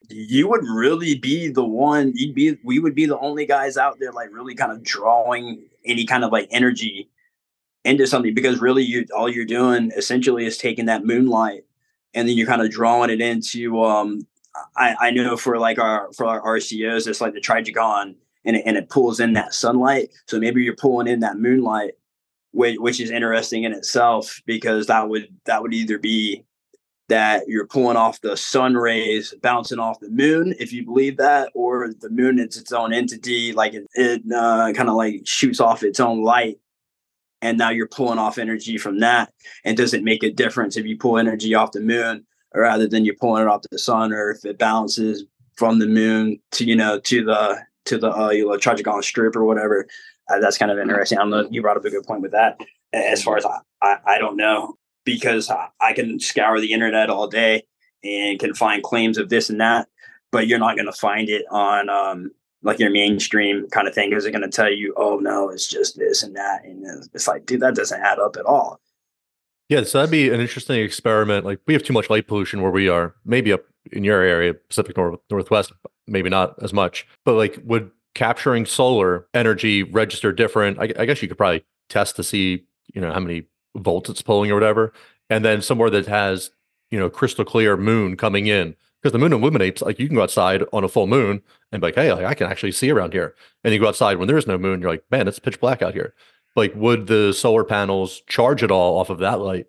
you 0.09 0.49
would 0.49 0.65
really 0.65 1.17
be 1.17 1.49
the 1.49 1.65
one 1.65 2.13
you'd 2.15 2.35
be 2.35 2.59
we 2.65 2.79
would 2.79 2.95
be 2.95 3.07
the 3.07 3.19
only 3.19 3.47
guys 3.47 3.77
out 3.77 3.99
there 3.99 4.13
like 4.13 4.33
really 4.33 4.55
kind 4.55 4.73
of 4.73 4.83
drawing 4.83 5.63
any 5.85 6.05
kind 6.05 6.25
of 6.25 6.33
like 6.33 6.49
energy 6.51 7.09
into 7.85 8.07
something 8.07 8.35
because 8.35 8.61
really 8.61 8.83
you 8.83 9.07
all 9.17 9.29
you're 9.29 9.45
doing 9.45 9.91
essentially 9.97 10.47
is 10.47 10.59
taking 10.59 10.87
that 10.87 11.05
moonlight 11.05 11.65
and 12.15 12.29
then 12.29 12.37
you're 12.37 12.47
kind 12.47 12.63
of 12.63 12.71
drawing 12.71 13.11
it 13.11 13.21
into 13.21 13.83
um 13.83 14.27
I, 14.77 14.95
I 15.01 15.11
know 15.11 15.37
for 15.37 15.59
like 15.59 15.79
our 15.79 16.13
for 16.13 16.27
our 16.27 16.41
RCOs 16.59 17.07
it's 17.07 17.21
like 17.21 17.35
the 17.35 17.41
Trijicon 17.41 18.15
and 18.45 18.57
it, 18.57 18.63
and 18.67 18.77
it 18.77 18.89
pulls 18.91 19.21
in 19.21 19.33
that 19.33 19.55
sunlight. 19.55 20.11
So 20.27 20.39
maybe 20.39 20.63
you're 20.63 20.77
pulling 20.77 21.09
in 21.09 21.21
that 21.21 21.39
moonlight 21.39 21.95
which, 22.55 22.79
which 22.79 23.01
is 23.01 23.11
interesting 23.11 23.65
in 23.65 23.73
itself 23.73 24.41
because 24.47 24.87
that 24.87 25.09
would 25.09 25.29
that 25.45 25.61
would 25.61 25.75
either 25.75 25.99
be 25.99 26.45
that 27.09 27.45
you're 27.47 27.67
pulling 27.67 27.97
off 27.97 28.21
the 28.21 28.37
sun 28.37 28.75
rays 28.75 29.35
bouncing 29.43 29.79
off 29.79 30.01
the 30.01 30.09
moon 30.11 30.55
if 30.59 30.73
you 30.73 30.85
believe 30.85 31.17
that 31.17 31.51
or 31.55 31.93
the 32.01 32.11
moon 32.11 32.39
is 32.39 32.57
its 32.57 32.73
own 32.73 32.93
entity 32.93 33.53
like 33.53 33.75
it, 33.75 33.87
it 33.95 34.23
uh, 34.35 34.73
kind 34.73 34.89
of 34.89 34.95
like 34.95 35.21
shoots 35.25 35.61
off 35.61 35.83
its 35.83 36.01
own 36.01 36.23
light 36.23 36.59
and 37.43 37.59
now 37.59 37.69
you're 37.71 37.89
pulling 37.89 38.19
off 38.19 38.39
energy 38.39 38.79
from 38.79 39.01
that 39.01 39.33
and 39.65 39.77
does 39.77 39.93
it 39.93 40.03
make 40.03 40.23
a 40.23 40.31
difference 40.31 40.77
if 40.77 40.87
you 40.87 40.97
pull 40.97 41.19
energy 41.19 41.55
off 41.55 41.73
the 41.73 41.81
moon 41.81 42.25
rather 42.55 42.87
than 42.87 43.05
you're 43.05 43.17
pulling 43.17 43.43
it 43.43 43.49
off 43.49 43.63
the 43.71 43.79
sun 43.79 44.13
or 44.13 44.31
if 44.31 44.45
it 44.45 44.59
bounces 44.59 45.25
from 45.57 45.79
the 45.79 45.87
moon 45.87 46.39
to 46.53 46.65
you 46.65 46.77
know 46.77 46.99
to 47.01 47.25
the 47.25 47.61
to 47.85 47.99
the 47.99 48.11
uh, 48.11 48.31
you 48.31 48.47
know 48.47 48.57
Trijicon 48.57 49.03
strip 49.03 49.37
or 49.37 49.45
whatever? 49.45 49.87
Uh, 50.31 50.39
that's 50.39 50.59
kind 50.59 50.71
of 50.71 50.79
interesting. 50.79 51.19
I 51.19 51.23
don't 51.23 51.31
know 51.31 51.49
you 51.51 51.63
brought 51.63 51.77
up 51.77 51.85
a 51.85 51.91
good 51.91 52.05
point 52.05 52.23
with 52.23 52.33
that 52.33 52.59
as 52.93 53.23
far 53.23 53.37
as 53.37 53.45
I, 53.45 53.59
I, 53.83 53.97
I 54.07 54.19
don't 54.19 54.37
know 54.37 54.77
because 55.05 55.51
I, 55.81 55.93
can 55.93 56.19
scour 56.19 56.61
the 56.61 56.73
internet 56.73 57.11
all 57.11 57.29
day 57.29 57.65
and 58.03 58.39
can 58.39 58.55
find 58.55 58.83
claims 58.83 59.19
of 59.19 59.29
this 59.29 59.51
and 59.51 59.61
that, 59.61 59.89
but 60.33 60.47
you're 60.47 60.59
not 60.59 60.77
going 60.77 60.87
to 60.87 60.93
find 60.93 61.29
it 61.29 61.45
on 61.51 61.89
um, 61.89 62.31
like 62.63 62.79
your 62.79 62.91
mainstream 62.91 63.69
kind 63.71 63.87
of 63.87 63.95
thing 63.95 64.11
because 64.11 64.25
they're 64.25 64.33
going 64.33 64.43
to 64.43 64.49
tell 64.49 64.73
you, 64.73 64.95
oh 64.97 65.19
no, 65.19 65.51
it's 65.51 65.69
just 65.69 65.99
this 65.99 66.23
and 66.23 66.35
that, 66.37 66.65
and 66.65 66.85
it's 67.15 67.29
like, 67.29 67.47
dude, 67.47 67.61
that 67.61 67.75
doesn't 67.75 68.01
add 68.01 68.19
up 68.19 68.37
at 68.37 68.47
all. 68.47 68.81
Yeah, 69.69 69.83
so 69.85 69.99
that'd 69.99 70.11
be 70.11 70.29
an 70.29 70.41
interesting 70.41 70.81
experiment. 70.81 71.45
Like 71.45 71.61
we 71.67 71.75
have 71.75 71.83
too 71.83 71.93
much 71.93 72.11
light 72.11 72.27
pollution 72.27 72.61
where 72.61 72.71
we 72.71 72.89
are. 72.89 73.15
Maybe 73.25 73.53
up 73.53 73.63
in 73.93 74.05
your 74.05 74.21
area, 74.21 74.55
Pacific 74.55 74.97
North 74.97 75.21
Northwest, 75.31 75.73
maybe 76.07 76.29
not 76.29 76.63
as 76.63 76.73
much. 76.73 77.07
But 77.25 77.35
like, 77.35 77.59
would 77.65 77.91
capturing 78.15 78.67
solar 78.67 79.27
energy 79.33 79.83
register 79.83 80.33
different? 80.33 80.79
I, 80.79 80.93
I 80.99 81.07
guess 81.07 81.23
you 81.23 81.29
could 81.29 81.39
probably 81.39 81.65
test 81.89 82.17
to 82.17 82.23
see, 82.23 82.67
you 82.93 83.01
know, 83.01 83.13
how 83.13 83.21
many 83.21 83.45
volts 83.77 84.11
it's 84.11 84.23
pulling 84.23 84.51
or 84.51 84.55
whatever. 84.55 84.93
And 85.31 85.45
then 85.45 85.63
somewhere 85.63 85.91
that 85.91 86.07
has, 86.07 86.51
you 86.91 86.99
know, 86.99 87.11
crystal 87.11 87.45
clear 87.45 87.77
moon 87.77 88.17
coming 88.17 88.47
in 88.47 88.77
because 89.03 89.13
the 89.13 89.19
moon 89.19 89.33
illuminates. 89.33 89.83
Like 89.83 89.99
you 89.99 90.07
can 90.07 90.17
go 90.17 90.23
outside 90.23 90.65
on 90.73 90.85
a 90.85 90.89
full 90.89 91.07
moon 91.07 91.43
and 91.73 91.81
be 91.81 91.89
like, 91.89 91.95
hey, 91.95 92.13
like, 92.13 92.25
I 92.25 92.35
can 92.35 92.47
actually 92.47 92.73
see 92.73 92.91
around 92.91 93.13
here. 93.13 93.35
And 93.63 93.73
you 93.73 93.81
go 93.81 93.89
outside 93.89 94.19
when 94.19 94.29
there 94.29 94.39
is 94.39 94.47
no 94.47 94.59
moon, 94.59 94.81
you're 94.81 94.91
like, 94.91 95.05
man, 95.11 95.29
it's 95.29 95.39
pitch 95.39 95.61
black 95.61 95.83
out 95.83 95.95
here. 95.95 96.15
Like, 96.57 96.73
would 96.77 97.07
the 97.07 97.33
solar 97.33 97.65
panels 97.65 98.23
charge 98.27 98.63
it 98.63 98.71
all 98.71 98.99
off 98.99 99.11
of 99.11 99.19
that 99.19 99.41
light? 99.41 99.67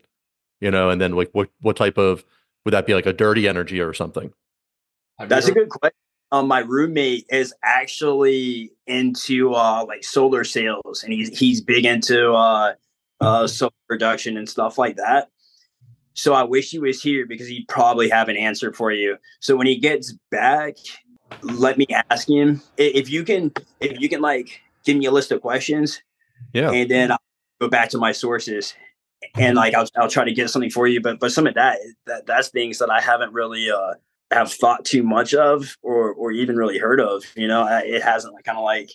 You 0.61 0.71
know, 0.71 0.89
and 0.89 1.01
then 1.01 1.13
like 1.13 1.29
what 1.33 1.49
what 1.61 1.75
type 1.75 1.97
of 1.97 2.23
would 2.63 2.73
that 2.73 2.85
be 2.85 2.93
like 2.93 3.05
a 3.05 3.13
dirty 3.13 3.47
energy 3.47 3.79
or 3.79 3.93
something? 3.93 4.33
That's 5.19 5.47
a 5.47 5.53
good 5.53 5.69
question. 5.69 5.95
Um, 6.31 6.47
my 6.47 6.59
roommate 6.59 7.25
is 7.29 7.53
actually 7.63 8.71
into 8.87 9.53
uh, 9.53 9.85
like 9.87 10.03
solar 10.03 10.43
sales, 10.43 11.03
and 11.03 11.13
he's 11.13 11.37
he's 11.37 11.61
big 11.61 11.85
into 11.85 12.33
uh, 12.33 12.73
uh, 13.22 13.47
solar 13.47 13.72
production 13.88 14.38
and 14.38 14.47
stuff 14.49 14.78
like 14.78 14.97
that. 14.97 15.30
So 16.13 16.34
I 16.34 16.43
wish 16.43 16.72
he 16.72 16.80
was 16.80 17.01
here 17.01 17.26
because 17.26 17.47
he'd 17.47 17.68
probably 17.68 18.09
have 18.09 18.30
an 18.30 18.38
answer 18.38 18.72
for 18.72 18.91
you. 18.91 19.18
So 19.41 19.55
when 19.57 19.68
he 19.68 19.78
gets 19.78 20.13
back, 20.32 20.76
let 21.41 21.78
me 21.78 21.86
ask 22.09 22.30
him 22.30 22.61
if 22.78 23.09
you 23.09 23.24
can 23.24 23.51
if 23.82 23.99
you 23.99 24.07
can 24.07 24.22
like 24.22 24.61
give 24.86 24.95
me 24.97 25.05
a 25.05 25.11
list 25.11 25.32
of 25.32 25.41
questions, 25.41 26.01
Yeah. 26.53 26.72
and 26.72 26.89
then 26.89 27.11
I'll 27.11 27.20
go 27.59 27.68
back 27.68 27.89
to 27.89 27.97
my 27.97 28.11
sources 28.13 28.74
and 29.36 29.55
like 29.55 29.74
I'll 29.74 29.88
I'll 29.97 30.09
try 30.09 30.24
to 30.24 30.32
get 30.34 30.49
something 30.49 30.70
for 30.70 30.88
you. 30.88 31.01
But 31.01 31.20
but 31.20 31.32
some 31.32 31.47
of 31.47 31.55
that 31.55 31.80
that 32.07 32.26
that's 32.26 32.49
things 32.49 32.78
that 32.80 32.89
I 32.89 33.01
haven't 33.01 33.34
really 33.34 33.70
uh 33.70 33.95
have 34.32 34.51
thought 34.51 34.86
too 34.86 35.03
much 35.03 35.34
of 35.34 35.76
or 35.82 36.13
or 36.13 36.32
even 36.32 36.55
really 36.55 36.78
heard 36.78 37.01
of. 37.01 37.24
You 37.36 37.47
know, 37.47 37.63
I, 37.63 37.82
it 37.82 38.03
hasn't 38.03 38.34
like 38.34 38.45
kind 38.45 38.57
of 38.57 38.63
like 38.63 38.91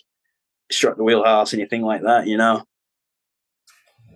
struck 0.71 0.97
the 0.97 1.03
wheelhouse 1.03 1.53
anything 1.53 1.83
like 1.83 2.01
that. 2.01 2.25
You 2.27 2.37
know. 2.37 2.63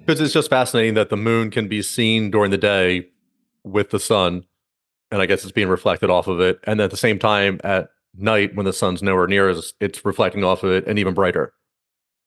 Because 0.05 0.21
it's 0.21 0.33
just 0.33 0.49
fascinating 0.49 0.93
that 0.95 1.09
the 1.09 1.17
moon 1.17 1.49
can 1.49 1.67
be 1.67 1.81
seen 1.81 2.29
during 2.29 2.51
the 2.51 2.57
day 2.57 3.07
with 3.63 3.89
the 3.89 3.99
sun, 3.99 4.45
and 5.11 5.21
I 5.21 5.25
guess 5.25 5.43
it's 5.43 5.51
being 5.51 5.67
reflected 5.67 6.09
off 6.09 6.27
of 6.27 6.39
it. 6.39 6.59
And 6.65 6.79
at 6.79 6.91
the 6.91 6.97
same 6.97 7.17
time, 7.17 7.59
at 7.63 7.89
night, 8.15 8.55
when 8.55 8.65
the 8.65 8.73
sun's 8.73 9.01
nowhere 9.01 9.27
near 9.27 9.49
us, 9.49 9.73
it's 9.79 10.05
reflecting 10.05 10.43
off 10.43 10.63
of 10.63 10.71
it 10.71 10.85
and 10.87 10.99
even 10.99 11.13
brighter. 11.13 11.53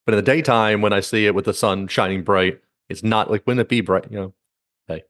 But 0.05 0.15
in 0.15 0.25
the 0.25 0.31
daytime, 0.31 0.81
when 0.81 0.93
I 0.93 1.01
see 1.01 1.27
it 1.27 1.35
with 1.35 1.45
the 1.45 1.55
sun 1.55 1.87
shining 1.87 2.23
bright, 2.23 2.61
it's 2.89 3.03
not 3.03 3.31
like, 3.31 3.47
wouldn't 3.47 3.61
it 3.61 3.69
be 3.69 3.81
bright? 3.81 4.11
You 4.11 4.17
know, 4.17 4.35
hey, 4.87 5.05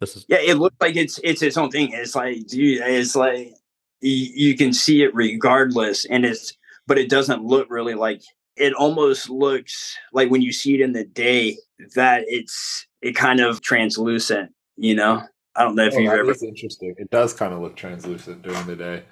this 0.00 0.16
is, 0.16 0.26
Yeah, 0.28 0.40
it 0.40 0.58
looks 0.58 0.76
like 0.80 0.96
it's 0.96 1.20
it's 1.22 1.40
its 1.40 1.56
own 1.56 1.70
thing. 1.70 1.92
It's 1.92 2.14
like 2.14 2.46
dude, 2.48 2.82
it's 2.82 3.14
like 3.14 3.54
you, 4.00 4.12
you 4.34 4.56
can 4.56 4.72
see 4.72 5.02
it 5.02 5.14
regardless, 5.14 6.04
and 6.04 6.24
it's 6.24 6.52
but 6.86 6.98
it 6.98 7.08
doesn't 7.08 7.44
look 7.44 7.68
really 7.70 7.94
like 7.94 8.22
it. 8.56 8.74
Almost 8.74 9.30
looks 9.30 9.96
like 10.12 10.30
when 10.30 10.42
you 10.42 10.52
see 10.52 10.74
it 10.74 10.80
in 10.80 10.92
the 10.92 11.04
day 11.04 11.56
that 11.94 12.24
it's 12.26 12.86
it 13.02 13.14
kind 13.16 13.40
of 13.40 13.60
translucent. 13.62 14.52
You 14.76 14.94
know, 14.94 15.22
I 15.56 15.64
don't 15.64 15.74
know 15.74 15.84
if 15.86 15.94
Oh, 15.94 15.98
you've 15.98 16.12
ever. 16.12 16.34
interesting. 16.42 16.94
It 16.98 17.10
does 17.10 17.32
kind 17.34 17.52
of 17.52 17.60
look 17.60 17.76
translucent 17.76 18.42
during 18.42 18.66
the 18.66 18.76
day. 18.76 19.02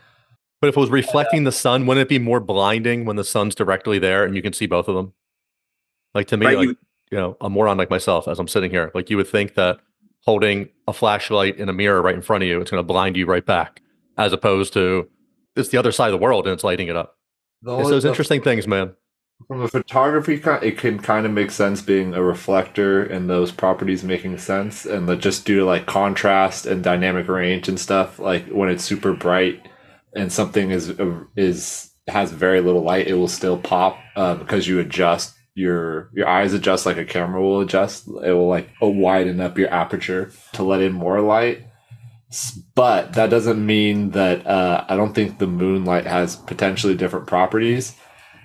but 0.61 0.69
if 0.69 0.77
it 0.77 0.81
was 0.81 0.91
reflecting 0.91 1.45
the 1.45 1.53
sun, 1.53 1.87
wouldn't 1.87 2.03
it 2.05 2.09
be 2.09 2.19
more 2.19 2.41
blinding 2.41 3.05
when 3.05 3.17
the 3.17 3.25
sun's 3.25 3.55
directly 3.55 3.99
there 3.99 4.25
and 4.25 4.35
you 4.35 4.43
can 4.43 4.53
see 4.53 4.67
both 4.67 4.89
of 4.89 4.95
them? 4.97 5.13
Like 6.15 6.27
to 6.29 6.37
me, 6.37 6.47
Right, 6.47 6.57
like, 6.57 6.69
you- 6.69 6.77
you 7.11 7.17
know, 7.19 7.37
a 7.41 7.49
moron 7.49 7.79
like 7.79 7.91
myself 7.91 8.27
as 8.29 8.39
I'm 8.39 8.49
sitting 8.49 8.71
here, 8.71 8.91
like 8.95 9.09
you 9.09 9.17
would 9.17 9.29
think 9.29 9.55
that 9.55 9.79
holding 10.25 10.69
a 10.89 10.93
flashlight 10.93 11.57
in 11.59 11.69
a 11.69 11.73
mirror 11.73 12.03
right 12.03 12.15
in 12.15 12.23
front 12.23 12.43
of 12.43 12.49
you, 12.49 12.61
it's 12.61 12.71
going 12.71 12.81
to 12.83 12.87
blind 12.87 13.17
you 13.17 13.25
right 13.25 13.45
back, 13.47 13.83
as 14.17 14.33
opposed 14.33 14.73
to 14.75 15.09
it's 15.57 15.69
the 15.71 15.79
other 15.79 15.93
side 15.93 16.09
of 16.09 16.13
the 16.13 16.23
world 16.25 16.47
and 16.47 16.53
it's 16.55 16.65
lighting 16.65 16.89
it 16.89 16.97
up. 16.97 17.17
The 17.63 17.79
It's 17.79 17.89
those 17.89 18.03
the- 18.03 18.09
interesting 18.11 18.43
things, 18.43 18.67
man. 18.67 18.95
From 19.47 19.63
a 19.63 19.69
photography, 19.69 20.43
it 20.45 20.79
can 20.79 20.99
kind 20.99 21.25
of 21.25 21.33
make 21.33 21.51
sense 21.51 21.81
being 21.81 22.13
a 22.13 22.23
reflector 22.23 23.05
and 23.05 23.31
those 23.31 23.53
properties 23.53 24.03
making 24.03 24.39
sense, 24.39 24.85
and 24.85 25.09
that 25.09 25.21
just 25.21 25.47
due 25.47 25.61
to 25.61 25.65
like 25.65 25.87
contrast 25.87 26.67
and 26.67 26.83
dynamic 26.83 27.29
range 27.29 27.69
and 27.69 27.79
stuff. 27.79 28.19
Like 28.19 28.49
when 28.49 28.69
it's 28.69 28.85
super 28.85 29.13
bright 29.13 29.67
and 30.15 30.33
something 30.33 30.71
is 30.71 30.93
is 31.37 31.93
has 32.09 32.33
very 32.33 32.61
little 32.61 32.83
light, 32.83 33.07
it 33.07 33.15
will 33.15 33.29
still 33.29 33.59
pop 33.59 33.99
uh, 34.17 34.35
because 34.35 34.67
you 34.67 34.81
adjust 34.81 35.35
your 35.55 36.11
your 36.15 36.29
eyes 36.29 36.53
adjust 36.53 36.87
like 36.87 36.99
a 36.99 37.05
camera 37.05 37.41
will 37.41 37.61
adjust. 37.61 38.07
It 38.07 38.33
will 38.33 38.49
like 38.49 38.71
uh, 38.83 38.89
widen 38.89 39.41
up 39.41 39.57
your 39.57 39.73
aperture 39.73 40.33
to 40.55 40.63
let 40.63 40.81
in 40.81 40.93
more 40.93 41.21
light. 41.21 41.65
But 42.75 43.15
that 43.15 43.31
doesn't 43.31 43.65
mean 43.65 44.11
that 44.11 44.47
uh, 44.47 44.85
I 44.89 44.97
don't 44.97 45.15
think 45.15 45.39
the 45.39 45.47
moonlight 45.47 46.07
has 46.07 46.37
potentially 46.37 46.95
different 46.95 47.27
properties. 47.27 47.97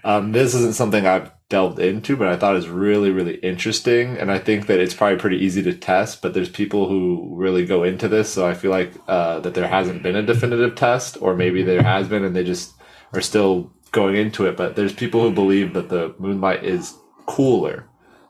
Um, 0.04 0.32
this 0.32 0.54
isn't 0.54 0.76
something 0.76 1.06
I've 1.06 1.32
delved 1.50 1.80
into, 1.80 2.18
but 2.18 2.28
I 2.28 2.36
thought 2.36 2.56
is 2.56 2.68
really, 2.68 3.12
really 3.12 3.36
interesting. 3.36 4.18
And 4.18 4.32
I 4.32 4.40
think 4.40 4.68
that 4.68 4.80
it's 4.80 4.94
probably 4.94 5.20
pretty 5.20 5.38
easy 5.38 5.62
to 5.64 5.74
test, 5.74 6.22
but 6.22 6.34
there's 6.34 6.50
people 6.50 6.90
who 6.90 7.30
really 7.32 7.66
go 7.66 7.84
into 7.84 8.08
this. 8.08 8.32
So 8.34 8.46
I 8.46 8.54
feel 8.54 8.72
like 8.72 8.92
uh, 9.08 9.40
that 9.42 9.54
there 9.54 9.68
hasn't 9.68 10.04
been 10.04 10.16
a 10.16 10.24
definitive 10.24 10.76
test, 10.76 11.18
or 11.22 11.36
maybe 11.36 11.64
there 11.64 11.84
has 11.84 12.08
been 12.08 12.24
and 12.24 12.36
they 12.36 12.44
just 12.44 12.74
are 13.14 13.22
still 13.22 13.72
going 13.92 14.16
into 14.16 14.46
it, 14.46 14.58
but 14.58 14.76
there's 14.76 14.94
people 14.94 15.22
who 15.22 15.32
believe 15.32 15.74
that 15.74 15.90
the 15.90 16.14
moonlight 16.18 16.64
is 16.64 16.96
cooler. 17.28 17.88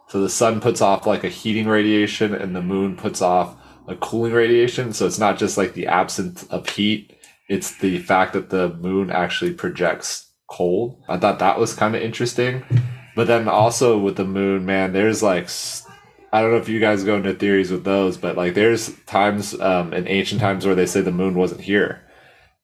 So 0.09 0.21
the 0.21 0.29
sun 0.29 0.59
puts 0.59 0.81
off 0.81 1.07
like 1.07 1.23
a 1.23 1.29
heating 1.29 1.67
radiation 1.67 2.35
and 2.35 2.55
the 2.55 2.61
moon 2.61 2.95
puts 2.95 3.21
off 3.21 3.55
a 3.87 3.95
cooling 3.95 4.33
radiation. 4.33 4.93
So 4.93 5.07
it's 5.07 5.17
not 5.17 5.39
just 5.39 5.57
like 5.57 5.73
the 5.73 5.87
absence 5.87 6.43
of 6.47 6.69
heat, 6.69 7.17
it's 7.49 7.77
the 7.77 7.99
fact 7.99 8.33
that 8.33 8.49
the 8.49 8.69
moon 8.75 9.09
actually 9.09 9.53
projects 9.53 10.32
cold. 10.53 11.01
I 11.07 11.17
thought 11.17 11.39
that 11.39 11.59
was 11.59 11.73
kind 11.73 11.95
of 11.95 12.01
interesting. 12.01 12.63
But 13.15 13.27
then 13.27 13.47
also 13.47 13.97
with 13.97 14.17
the 14.17 14.25
moon, 14.25 14.65
man, 14.65 14.93
there's 14.93 15.23
like 15.23 15.49
I 16.31 16.41
don't 16.41 16.51
know 16.51 16.57
if 16.57 16.69
you 16.69 16.79
guys 16.79 17.03
go 17.03 17.15
into 17.15 17.33
theories 17.33 17.71
with 17.71 17.83
those, 17.83 18.17
but 18.17 18.37
like 18.37 18.53
there's 18.53 18.93
times 19.05 19.59
um, 19.59 19.93
in 19.93 20.07
ancient 20.07 20.41
times 20.41 20.65
where 20.65 20.75
they 20.75 20.85
say 20.85 21.01
the 21.01 21.11
moon 21.11 21.35
wasn't 21.35 21.61
here, 21.61 22.01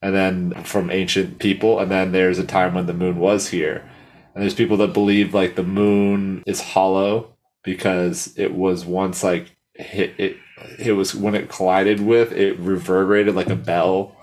and 0.01 0.15
then 0.15 0.63
from 0.63 0.89
ancient 0.89 1.39
people, 1.39 1.79
and 1.79 1.91
then 1.91 2.11
there's 2.11 2.39
a 2.39 2.45
time 2.45 2.73
when 2.73 2.87
the 2.87 2.93
moon 2.93 3.17
was 3.17 3.49
here, 3.49 3.87
and 4.33 4.41
there's 4.41 4.55
people 4.55 4.77
that 4.77 4.93
believe 4.93 5.33
like 5.33 5.55
the 5.55 5.63
moon 5.63 6.43
is 6.47 6.61
hollow 6.61 7.35
because 7.63 8.33
it 8.37 8.53
was 8.55 8.85
once 8.85 9.23
like 9.23 9.55
hit 9.75 10.13
it. 10.17 10.37
It 10.77 10.93
was 10.93 11.15
when 11.15 11.35
it 11.35 11.49
collided 11.49 12.01
with 12.01 12.31
it 12.33 12.59
reverberated 12.59 13.35
like 13.35 13.49
a 13.49 13.55
bell 13.55 14.18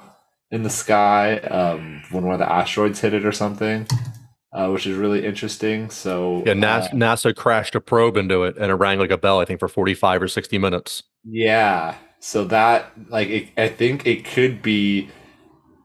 in 0.51 0.63
the 0.63 0.71
sky 0.71 1.39
um, 1.39 2.03
when 2.11 2.25
one 2.25 2.35
of 2.35 2.39
the 2.39 2.51
asteroids 2.51 3.01
hit 3.01 3.15
it 3.15 3.25
or 3.25 3.33
something, 3.33 3.87
uh, 4.53 4.69
which 4.71 4.87
is 4.87 4.97
really 4.97 5.25
interesting. 5.25 5.91
So 5.91 6.43
Yeah, 6.45 6.53
uh, 6.53 6.55
NASA, 6.55 6.93
NASA 6.93 7.37
crashed 7.37 7.75
a 7.75 7.81
probe 7.81 8.17
into 8.17 8.45
it 8.45 8.57
and 8.57 8.71
it 8.71 8.75
rang 8.75 8.99
like 8.99 9.11
a 9.11 9.19
bell, 9.19 9.41
I 9.41 9.45
think, 9.45 9.61
for 9.61 9.69
45 9.69 10.23
or 10.23 10.29
60 10.29 10.59
minutes. 10.59 11.03
Yeah. 11.25 11.97
So 12.21 12.45
that 12.45 12.93
like 13.11 13.29
it, 13.29 13.49
I 13.57 13.69
think 13.69 14.07
it 14.07 14.25
could 14.25 14.63
be 14.63 15.11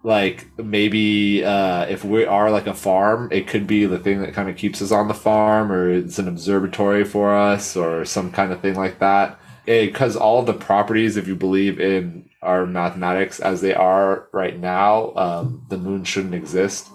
like 0.04 0.48
maybe 0.58 1.44
uh 1.46 1.86
if 1.86 2.04
we 2.04 2.26
are 2.26 2.52
like 2.52 2.68
a 2.68 2.74
farm, 2.74 3.30
it 3.32 3.48
could 3.48 3.68
be 3.68 3.86
the 3.86 4.00
thing 4.00 4.22
that 4.22 4.34
kind 4.34 4.50
of 4.50 4.58
keeps 4.58 4.82
us 4.82 4.92
on 4.92 5.08
the 5.08 5.14
farm 5.14 5.72
or 5.72 5.90
it's 5.92 6.20
an 6.20 6.28
observatory 6.28 7.04
for 7.04 7.36
us 7.36 7.76
or 7.76 8.06
some 8.06 8.32
kind 8.32 8.52
of 8.52 8.62
thing 8.62 8.76
like 8.76 9.00
that. 9.00 9.40
Because 9.66 10.16
all 10.16 10.44
the 10.44 10.54
properties, 10.54 11.18
if 11.18 11.28
you 11.28 11.36
believe 11.36 11.80
in 11.80 12.30
our 12.42 12.66
mathematics 12.66 13.40
as 13.40 13.62
they 13.62 13.74
are 13.74 14.28
right 14.32 14.58
now, 14.58 15.14
um, 15.16 15.66
the 15.70 15.78
moon 15.78 16.04
shouldn't 16.04 16.34
exist. 16.34 16.90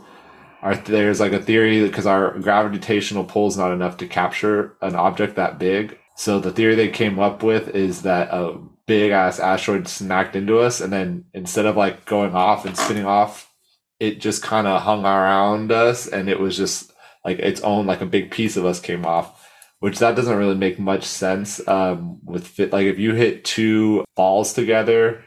Our, 0.62 0.74
there's 0.74 1.20
like 1.20 1.32
a 1.32 1.42
theory 1.42 1.86
because 1.86 2.06
our 2.06 2.38
gravitational 2.38 3.24
pull 3.24 3.46
is 3.46 3.56
not 3.56 3.72
enough 3.72 3.96
to 3.98 4.08
capture 4.08 4.76
an 4.80 4.96
object 4.96 5.36
that 5.36 5.58
big. 5.58 5.98
So 6.16 6.40
the 6.40 6.50
theory 6.50 6.74
they 6.74 6.88
came 6.88 7.18
up 7.18 7.42
with 7.42 7.68
is 7.68 8.02
that 8.02 8.28
a 8.32 8.58
big 8.86 9.12
ass 9.12 9.38
asteroid 9.38 9.86
smacked 9.86 10.34
into 10.34 10.58
us, 10.58 10.80
and 10.80 10.92
then 10.92 11.26
instead 11.34 11.66
of 11.66 11.76
like 11.76 12.06
going 12.06 12.34
off 12.34 12.64
and 12.64 12.76
spinning 12.76 13.04
off, 13.04 13.52
it 14.00 14.20
just 14.20 14.42
kind 14.42 14.66
of 14.66 14.82
hung 14.82 15.04
around 15.04 15.70
us, 15.70 16.06
and 16.06 16.28
it 16.28 16.40
was 16.40 16.56
just 16.56 16.92
like 17.24 17.38
its 17.38 17.60
own 17.60 17.86
like 17.86 18.00
a 18.00 18.06
big 18.06 18.30
piece 18.30 18.56
of 18.56 18.64
us 18.64 18.80
came 18.80 19.04
off. 19.04 19.42
Which 19.78 19.98
that 19.98 20.16
doesn't 20.16 20.38
really 20.38 20.54
make 20.54 20.78
much 20.78 21.04
sense. 21.04 21.60
Um, 21.68 22.18
with 22.24 22.46
fit 22.46 22.72
like 22.72 22.86
if 22.86 22.98
you 22.98 23.12
hit 23.14 23.44
two 23.44 24.04
balls 24.16 24.54
together 24.54 25.22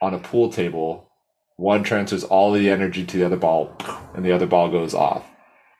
on 0.00 0.14
a 0.14 0.18
pool 0.18 0.50
table, 0.50 1.10
one 1.56 1.82
transfers 1.82 2.24
all 2.24 2.52
the 2.52 2.70
energy 2.70 3.04
to 3.04 3.18
the 3.18 3.26
other 3.26 3.36
ball, 3.36 3.76
and 4.14 4.24
the 4.24 4.32
other 4.32 4.46
ball 4.46 4.70
goes 4.70 4.94
off, 4.94 5.24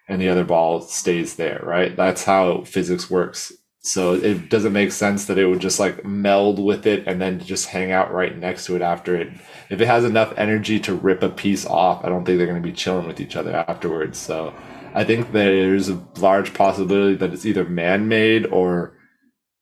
and 0.08 0.20
the 0.20 0.28
other 0.28 0.44
ball 0.44 0.80
stays 0.80 1.36
there. 1.36 1.60
Right? 1.62 1.96
That's 1.96 2.24
how 2.24 2.64
physics 2.64 3.10
works. 3.10 3.52
So 3.82 4.12
it 4.12 4.50
doesn't 4.50 4.74
make 4.74 4.92
sense 4.92 5.24
that 5.24 5.38
it 5.38 5.46
would 5.46 5.60
just 5.60 5.80
like 5.80 6.04
meld 6.04 6.62
with 6.62 6.86
it 6.86 7.04
and 7.06 7.18
then 7.18 7.40
just 7.40 7.68
hang 7.68 7.92
out 7.92 8.12
right 8.12 8.36
next 8.36 8.66
to 8.66 8.76
it 8.76 8.82
after 8.82 9.16
it. 9.16 9.28
If 9.70 9.80
it 9.80 9.86
has 9.86 10.04
enough 10.04 10.34
energy 10.36 10.78
to 10.80 10.94
rip 10.94 11.22
a 11.22 11.30
piece 11.30 11.64
off, 11.64 12.04
I 12.04 12.10
don't 12.10 12.26
think 12.26 12.36
they're 12.36 12.46
going 12.46 12.62
to 12.62 12.68
be 12.68 12.74
chilling 12.74 13.06
with 13.06 13.20
each 13.20 13.36
other 13.36 13.64
afterwards. 13.68 14.18
So 14.18 14.54
I 14.94 15.04
think 15.04 15.32
there's 15.32 15.88
a 15.88 16.04
large 16.18 16.52
possibility 16.52 17.16
that 17.16 17.32
it's 17.32 17.46
either 17.46 17.64
man 17.64 18.06
made 18.06 18.44
or 18.46 18.98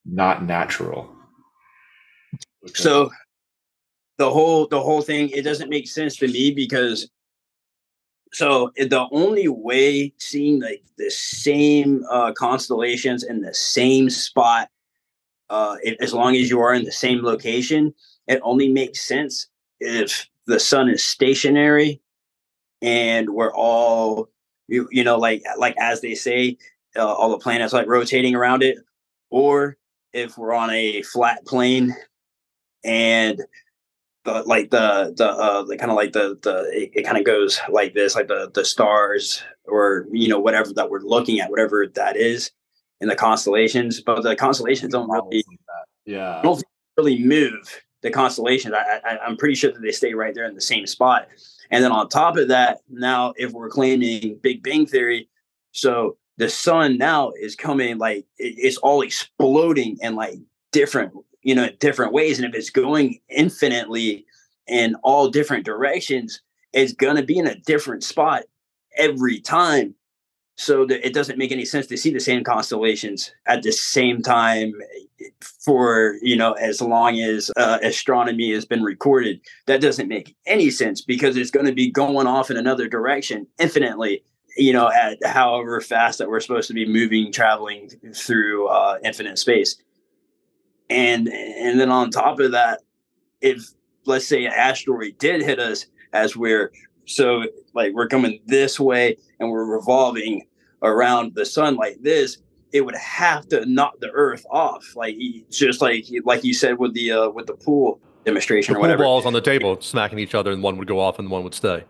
not 0.05 0.45
natural. 0.45 1.15
So 2.75 3.11
the 4.19 4.31
whole 4.31 4.67
the 4.67 4.81
whole 4.81 5.01
thing 5.01 5.31
it 5.31 5.43
doesn't 5.43 5.71
make 5.71 5.89
sense 5.89 6.17
to 6.17 6.29
me 6.29 6.51
because 6.51 7.09
so 8.33 8.73
the 8.77 9.07
only 9.11 9.49
way 9.49 10.13
seeing 10.19 10.61
like 10.61 10.83
the 10.99 11.11
same 11.11 12.05
uh, 12.11 12.33
constellations 12.33 13.25
in 13.25 13.41
the 13.41 13.55
same 13.55 14.11
spot, 14.11 14.69
uh, 15.49 15.77
as 16.01 16.13
long 16.13 16.37
as 16.37 16.51
you 16.51 16.61
are 16.61 16.75
in 16.75 16.85
the 16.85 16.93
same 16.93 17.23
location, 17.23 17.95
it 18.27 18.41
only 18.43 18.69
makes 18.69 19.01
sense 19.01 19.49
if 19.81 20.29
the 20.47 20.61
sun 20.61 20.91
is 20.91 21.05
stationary 21.05 22.01
and 22.83 23.31
we're 23.31 23.55
all 23.55 24.29
you, 24.67 24.89
you 24.91 25.05
know 25.05 25.17
like 25.17 25.43
like 25.59 25.75
as 25.79 26.01
they 26.01 26.15
say 26.15 26.57
uh, 26.97 27.07
all 27.07 27.31
the 27.31 27.39
planets 27.39 27.73
like 27.73 27.87
rotating 27.87 28.35
around 28.35 28.63
it 28.63 28.79
or 29.31 29.77
if 30.13 30.37
we're 30.39 30.55
on 30.55 30.71
a 30.71 31.03
flat 31.03 31.45
plane 31.47 31.95
and 32.85 33.43
the 34.29 34.43
like 34.45 34.71
the 34.71 35.15
the 35.17 35.27
uh 35.29 35.63
the 35.65 35.77
kind 35.77 35.91
of 35.91 35.97
like 35.97 36.13
the 36.13 36.39
the 36.43 36.69
it, 36.73 36.91
it 36.95 37.03
kind 37.05 37.19
of 37.19 37.25
goes 37.25 37.61
like 37.71 37.95
this 37.95 38.15
like 38.15 38.29
the 38.29 38.51
the 38.55 38.65
stars 38.65 39.43
or 39.65 40.07
you 40.13 40.29
know 40.29 40.39
whatever 40.39 40.73
that 40.75 40.91
we're 40.91 41.01
looking 41.01 41.41
at 41.41 41.51
whatever 41.51 41.87
that 41.95 42.17
is 42.17 42.51
in 43.01 43.09
the 43.09 43.17
constellations 43.17 44.01
but 44.01 44.23
the 44.23 44.37
constellations 44.37 44.93
don't 44.93 45.11
really 45.11 45.45
Yeah. 46.05 46.41
don't 46.43 46.63
really 46.97 47.19
move 47.23 47.83
the 48.03 48.11
constellations. 48.11 48.75
I, 48.75 49.01
I 49.05 49.19
i'm 49.27 49.37
pretty 49.37 49.55
sure 49.55 49.73
that 49.73 49.81
they 49.83 49.93
stay 49.93 50.15
right 50.15 50.35
there 50.35 50.47
in 50.47 50.55
the 50.55 50.61
same 50.61 50.87
spot. 50.87 51.29
And 51.71 51.85
then 51.85 51.93
on 51.93 52.09
top 52.09 52.37
of 52.37 52.49
that 52.49 52.81
now 52.89 53.33
if 53.37 53.53
we're 53.53 53.69
claiming 53.71 54.39
big 54.43 54.63
bang 54.63 54.87
theory 54.87 55.29
so 55.73 56.17
the 56.39 56.49
sun 56.49 56.99
now 56.99 57.33
is 57.41 57.57
coming 57.57 57.99
like 57.99 58.25
it, 58.39 58.55
it's 58.57 58.77
all 58.79 59.03
exploding 59.03 59.99
and 60.03 60.17
like 60.17 60.39
different 60.73 61.13
you 61.43 61.55
know 61.55 61.69
different 61.79 62.13
ways. 62.13 62.39
And 62.39 62.49
if 62.49 62.55
it's 62.59 62.71
going 62.71 63.21
infinitely 63.29 64.27
in 64.67 64.95
all 65.03 65.29
different 65.29 65.65
directions 65.65 66.43
it's 66.73 66.93
going 66.93 67.17
to 67.17 67.23
be 67.23 67.39
in 67.39 67.47
a 67.47 67.59
different 67.61 68.05
spot 68.05 68.45
every 68.97 69.41
time. 69.41 69.95
So 70.61 70.85
that 70.87 71.07
it 71.07 71.15
doesn't 71.15 71.39
make 71.39 71.53
any 71.53 71.65
sense 71.65 71.87
to 71.87 71.97
see 71.97 72.13
the 72.13 72.19
same 72.19 72.43
constellations 72.43 73.31
at 73.47 73.63
the 73.63 73.71
same 73.71 74.23
time 74.23 74.73
for 75.65 76.17
you 76.21 76.35
know 76.35 76.55
as 76.55 76.81
long 76.81 77.21
as 77.21 77.53
uh, 77.57 77.79
astronomy 77.81 78.53
has 78.53 78.65
been 78.65 78.83
recorded. 78.83 79.41
That 79.67 79.81
doesn't 79.81 80.09
make 80.09 80.35
any 80.47 80.71
sense 80.71 81.01
because 81.01 81.37
it's 81.37 81.53
going 81.53 81.67
to 81.67 81.73
be 81.73 81.93
going 81.93 82.27
off 82.27 82.51
in 82.51 82.57
another 82.57 82.89
direction 82.89 83.47
infinitely 83.61 84.25
you 84.57 84.73
know 84.73 84.91
at 84.91 85.25
however 85.25 85.81
fast 85.81 86.19
that 86.19 86.29
we're 86.29 86.41
supposed 86.41 86.67
to 86.67 86.75
be 86.75 86.89
moving 86.89 87.31
traveling 87.31 87.89
through 88.13 88.67
uh, 88.67 88.99
infinite 89.05 89.39
space 89.39 89.77
and 90.91 91.29
and 91.29 91.79
then 91.81 91.91
on 91.91 92.11
top 92.11 92.41
of 92.41 92.53
that 92.53 92.81
if 93.41 93.63
let's 94.07 94.27
say 94.27 94.45
an 94.45 94.53
asteroid 94.53 95.17
did 95.19 95.43
hit 95.43 95.59
us 95.59 95.87
as 96.13 96.37
we're 96.37 96.73
so 97.07 97.45
like 97.75 97.93
we're 97.93 98.09
coming 98.09 98.41
this 98.47 98.79
way 98.81 99.17
and 99.41 99.51
we're 99.51 99.65
revolving 99.65 100.47
around 100.83 101.35
the 101.35 101.45
sun 101.45 101.77
like 101.77 101.97
this 102.03 102.39
it 102.73 102.83
would 102.85 102.95
have 102.97 103.49
to 103.49 103.65
knock 103.67 103.99
the 104.01 104.11
earth 104.11 104.45
off 104.51 104.95
like 104.97 105.15
he- 105.15 105.45
just 105.51 105.81
like 105.81 106.05
like 106.25 106.45
you 106.45 106.55
said 106.55 106.79
with 106.79 106.95
the 106.95 107.11
uh 107.13 107.29
with 107.31 107.47
the 107.47 107.55
pool 107.55 108.01
demonstration 108.25 108.75
The 108.75 108.79
or 108.79 108.81
whatever 108.83 109.03
balls 109.05 109.27
on 109.27 109.33
the 109.33 109.41
table 109.41 109.81
smacking 109.81 110.19
each 110.19 110.35
other 110.35 110.53
and 110.53 110.63
one 110.63 110.77
would 110.79 110.89
go 110.89 111.01
off 111.01 111.19
and 111.19 111.31
one 111.31 111.43
would 111.45 111.55
stay. 111.55 111.85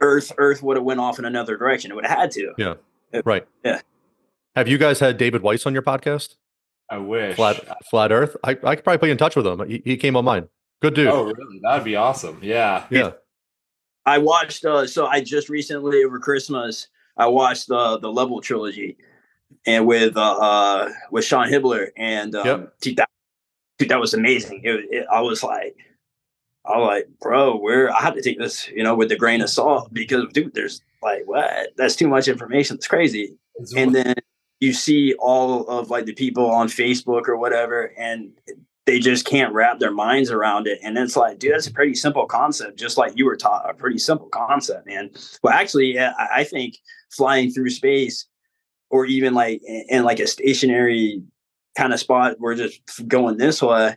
earth 0.00 0.32
earth 0.38 0.62
would 0.62 0.76
have 0.76 0.84
went 0.84 1.00
off 1.00 1.18
in 1.18 1.24
another 1.24 1.56
direction 1.56 1.90
it 1.90 1.94
would 1.94 2.06
have 2.06 2.18
had 2.18 2.30
to 2.32 2.52
Yeah. 2.58 2.74
Right. 3.24 3.46
Yeah. 3.64 3.80
Have 4.54 4.68
you 4.68 4.78
guys 4.78 5.00
had 5.00 5.16
David 5.16 5.42
Weiss 5.42 5.66
on 5.66 5.72
your 5.72 5.82
podcast? 5.82 6.36
I 6.90 6.98
wish. 6.98 7.36
Flat 7.36 7.64
Flat 7.88 8.12
Earth? 8.12 8.36
I, 8.42 8.50
I 8.50 8.74
could 8.74 8.84
probably 8.84 8.98
put 8.98 9.06
you 9.06 9.12
in 9.12 9.18
touch 9.18 9.36
with 9.36 9.46
him. 9.46 9.68
He, 9.68 9.80
he 9.84 9.96
came 9.96 10.16
on 10.16 10.24
mine. 10.24 10.48
Good 10.82 10.94
dude. 10.94 11.08
Oh, 11.08 11.24
really? 11.24 11.60
That'd 11.62 11.84
be 11.84 11.96
awesome. 11.96 12.38
Yeah. 12.42 12.86
yeah. 12.90 13.12
I 14.06 14.18
watched 14.18 14.64
uh 14.64 14.86
so 14.86 15.06
I 15.06 15.20
just 15.20 15.48
recently 15.48 16.02
over 16.04 16.18
Christmas 16.18 16.88
I 17.16 17.26
watched 17.26 17.68
the 17.68 17.98
the 17.98 18.10
Level 18.10 18.40
trilogy 18.40 18.96
and 19.66 19.86
with 19.86 20.16
uh, 20.16 20.38
uh 20.38 20.90
with 21.10 21.24
Sean 21.24 21.48
Hibbeler 21.48 21.88
and 21.96 22.34
um 22.34 22.46
Yep. 22.46 22.74
dude, 22.80 22.96
that, 22.96 23.10
dude 23.78 23.88
that 23.90 24.00
was 24.00 24.14
amazing. 24.14 24.62
It, 24.64 24.86
it, 24.90 25.06
I 25.12 25.20
was 25.20 25.42
like 25.42 25.76
I 26.64 26.78
was 26.78 26.86
like, 26.86 27.08
bro, 27.20 27.56
where 27.56 27.92
I 27.92 28.00
had 28.00 28.14
to 28.14 28.22
take 28.22 28.38
this, 28.38 28.68
you 28.68 28.82
know, 28.82 28.94
with 28.94 29.12
a 29.12 29.16
grain 29.16 29.42
of 29.42 29.50
salt 29.50 29.92
because 29.92 30.24
dude, 30.32 30.54
there's 30.54 30.82
like 31.02 31.22
what? 31.26 31.68
That's 31.76 31.94
too 31.94 32.08
much 32.08 32.26
information. 32.26 32.76
It's 32.76 32.88
crazy. 32.88 33.36
And 33.76 33.94
then 33.94 34.14
you 34.60 34.72
see 34.72 35.14
all 35.18 35.66
of 35.68 35.90
like 35.90 36.04
the 36.04 36.14
people 36.14 36.50
on 36.50 36.68
Facebook 36.68 37.28
or 37.28 37.36
whatever, 37.36 37.92
and 37.98 38.32
they 38.86 38.98
just 38.98 39.24
can't 39.24 39.52
wrap 39.52 39.78
their 39.78 39.92
minds 39.92 40.30
around 40.30 40.66
it. 40.66 40.78
And 40.82 40.98
it's 40.98 41.16
like, 41.16 41.38
dude, 41.38 41.52
that's 41.52 41.66
a 41.66 41.72
pretty 41.72 41.94
simple 41.94 42.26
concept, 42.26 42.78
just 42.78 42.98
like 42.98 43.12
you 43.16 43.24
were 43.24 43.36
taught 43.36 43.68
a 43.68 43.74
pretty 43.74 43.98
simple 43.98 44.28
concept, 44.28 44.86
man. 44.86 45.10
Well, 45.42 45.52
actually, 45.52 45.98
I 45.98 46.44
think 46.44 46.76
flying 47.10 47.50
through 47.50 47.70
space 47.70 48.26
or 48.90 49.06
even 49.06 49.34
like 49.34 49.62
in 49.66 49.84
in 49.88 50.04
like 50.04 50.20
a 50.20 50.26
stationary 50.26 51.22
kind 51.76 51.92
of 51.92 52.00
spot, 52.00 52.36
we're 52.40 52.56
just 52.56 52.80
going 53.06 53.36
this 53.36 53.62
way. 53.62 53.96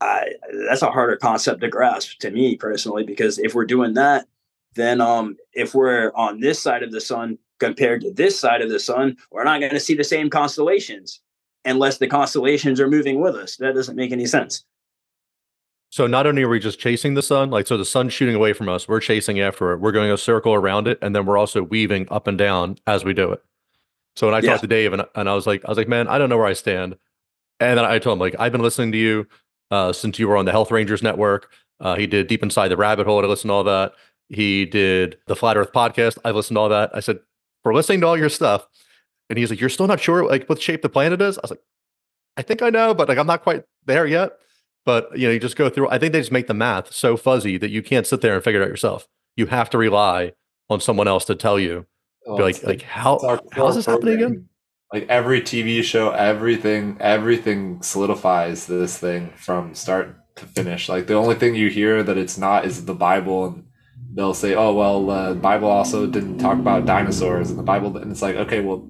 I, 0.00 0.32
that's 0.66 0.82
a 0.82 0.90
harder 0.90 1.16
concept 1.16 1.60
to 1.60 1.68
grasp 1.68 2.18
to 2.20 2.30
me 2.30 2.56
personally, 2.56 3.04
because 3.04 3.38
if 3.38 3.54
we're 3.54 3.66
doing 3.66 3.94
that, 3.94 4.26
then 4.74 5.00
um, 5.00 5.36
if 5.52 5.74
we're 5.74 6.10
on 6.14 6.40
this 6.40 6.60
side 6.60 6.82
of 6.82 6.90
the 6.90 7.00
sun 7.00 7.38
compared 7.60 8.00
to 8.00 8.12
this 8.12 8.38
side 8.38 8.62
of 8.62 8.70
the 8.70 8.80
sun, 8.80 9.16
we're 9.30 9.44
not 9.44 9.60
going 9.60 9.72
to 9.72 9.80
see 9.80 9.94
the 9.94 10.04
same 10.04 10.28
constellations 10.28 11.20
unless 11.64 11.98
the 11.98 12.08
constellations 12.08 12.80
are 12.80 12.88
moving 12.88 13.20
with 13.20 13.36
us. 13.36 13.56
That 13.56 13.74
doesn't 13.74 13.94
make 13.96 14.10
any 14.12 14.26
sense. 14.26 14.64
So 15.90 16.06
not 16.06 16.26
only 16.26 16.42
are 16.42 16.48
we 16.48 16.60
just 16.60 16.78
chasing 16.78 17.14
the 17.14 17.22
sun, 17.22 17.50
like 17.50 17.66
so 17.66 17.76
the 17.76 17.84
sun's 17.84 18.12
shooting 18.12 18.34
away 18.36 18.52
from 18.52 18.68
us, 18.68 18.88
we're 18.88 19.00
chasing 19.00 19.40
after 19.40 19.72
it. 19.72 19.78
We're 19.78 19.92
going 19.92 20.10
a 20.10 20.16
circle 20.16 20.54
around 20.54 20.86
it, 20.88 20.98
and 21.02 21.14
then 21.14 21.26
we're 21.26 21.36
also 21.38 21.62
weaving 21.62 22.06
up 22.10 22.26
and 22.26 22.38
down 22.38 22.76
as 22.86 23.04
we 23.04 23.12
do 23.12 23.32
it. 23.32 23.42
So 24.16 24.26
when 24.26 24.34
I 24.34 24.38
Yeah. 24.40 24.50
talked 24.50 24.62
to 24.62 24.66
Dave 24.68 24.92
and, 24.92 25.04
and 25.14 25.28
I 25.28 25.34
was 25.34 25.46
like, 25.46 25.64
I 25.64 25.68
was 25.68 25.78
like, 25.78 25.88
man, 25.88 26.08
I 26.08 26.18
don't 26.18 26.28
know 26.28 26.36
where 26.38 26.46
I 26.46 26.52
stand. 26.52 26.96
And 27.58 27.78
then 27.78 27.84
I 27.84 27.98
told 27.98 28.14
him, 28.14 28.20
like, 28.20 28.36
I've 28.38 28.52
been 28.52 28.62
listening 28.62 28.92
to 28.92 28.98
you 28.98 29.26
uh, 29.70 29.92
since 29.92 30.18
you 30.18 30.28
were 30.28 30.36
on 30.36 30.44
the 30.46 30.52
Health 30.52 30.70
Rangers 30.70 31.02
Network. 31.02 31.50
Uh, 31.80 31.96
he 31.96 32.06
did 32.06 32.26
Deep 32.26 32.42
Inside 32.42 32.68
the 32.68 32.76
Rabbit 32.76 33.06
Hole. 33.06 33.22
I 33.22 33.28
listened 33.28 33.50
to 33.50 33.54
all 33.54 33.64
that. 33.64 33.92
He 34.28 34.64
did 34.64 35.18
the 35.26 35.36
Flat 35.36 35.56
Earth 35.56 35.72
podcast. 35.72 36.18
I've 36.24 36.36
listened 36.36 36.56
to 36.56 36.60
all 36.60 36.68
that. 36.68 36.90
I 36.94 37.00
said, 37.00 37.18
for 37.62 37.74
listening 37.74 38.00
to 38.02 38.06
all 38.06 38.18
your 38.18 38.28
stuff. 38.28 38.66
And 39.28 39.38
he's 39.38 39.50
like, 39.50 39.60
you're 39.60 39.68
still 39.68 39.86
not 39.86 40.00
sure 40.00 40.24
like 40.26 40.46
what 40.48 40.60
shape 40.60 40.82
the 40.82 40.88
planet 40.88 41.20
is? 41.20 41.38
I 41.38 41.42
was 41.42 41.50
like, 41.52 41.62
I 42.36 42.42
think 42.42 42.62
I 42.62 42.70
know, 42.70 42.94
but 42.94 43.08
like 43.08 43.18
I'm 43.18 43.26
not 43.26 43.42
quite 43.42 43.64
there 43.86 44.06
yet. 44.06 44.32
But 44.86 45.16
you 45.16 45.26
know, 45.28 45.32
you 45.32 45.38
just 45.40 45.56
go 45.56 45.68
through. 45.68 45.88
I 45.90 45.98
think 45.98 46.12
they 46.12 46.20
just 46.20 46.32
make 46.32 46.46
the 46.46 46.54
math 46.54 46.92
so 46.92 47.16
fuzzy 47.16 47.58
that 47.58 47.70
you 47.70 47.82
can't 47.82 48.06
sit 48.06 48.22
there 48.22 48.34
and 48.34 48.42
figure 48.42 48.60
it 48.60 48.64
out 48.64 48.70
yourself. 48.70 49.06
You 49.36 49.46
have 49.46 49.70
to 49.70 49.78
rely 49.78 50.32
on 50.68 50.80
someone 50.80 51.06
else 51.06 51.24
to 51.26 51.34
tell 51.34 51.58
you. 51.60 51.86
Oh, 52.26 52.34
like, 52.36 52.60
the- 52.60 52.66
like 52.66 52.82
how 52.82 53.18
how 53.20 53.34
is 53.34 53.50
core 53.54 53.72
this 53.74 53.86
happening 53.86 54.14
again? 54.14 54.48
Like 54.92 55.06
every 55.08 55.40
TV 55.42 55.84
show, 55.84 56.10
everything, 56.10 56.96
everything 56.98 57.80
solidifies 57.82 58.66
this 58.66 58.98
thing 58.98 59.30
from 59.36 59.74
start 59.74 60.16
to 60.36 60.46
finish. 60.46 60.88
Like 60.88 61.06
the 61.06 61.14
only 61.14 61.36
thing 61.36 61.54
you 61.54 61.68
hear 61.68 62.02
that 62.02 62.18
it's 62.18 62.36
not 62.38 62.64
is 62.64 62.86
the 62.86 62.94
Bible, 62.94 63.46
and 63.46 63.64
they'll 64.14 64.34
say, 64.34 64.54
"Oh 64.54 64.74
well, 64.74 65.10
uh, 65.10 65.28
the 65.30 65.40
Bible 65.40 65.68
also 65.68 66.06
didn't 66.06 66.38
talk 66.38 66.58
about 66.58 66.86
dinosaurs," 66.86 67.50
and 67.50 67.58
the 67.58 67.62
Bible, 67.62 67.96
and 67.96 68.10
it's 68.10 68.22
like, 68.22 68.36
okay, 68.36 68.60
well, 68.60 68.88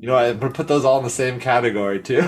you 0.00 0.06
know, 0.06 0.16
I 0.16 0.32
put 0.32 0.68
those 0.68 0.84
all 0.84 0.98
in 0.98 1.04
the 1.04 1.10
same 1.10 1.40
category 1.40 2.00
too. 2.00 2.20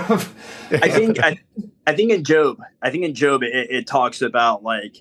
I 0.71 0.89
think 0.89 1.23
I, 1.23 1.39
I 1.85 1.93
think 1.93 2.11
in 2.11 2.23
Job, 2.23 2.57
I 2.81 2.89
think 2.89 3.05
in 3.05 3.15
Job 3.15 3.43
it, 3.43 3.69
it 3.69 3.87
talks 3.87 4.21
about 4.21 4.63
like 4.63 4.97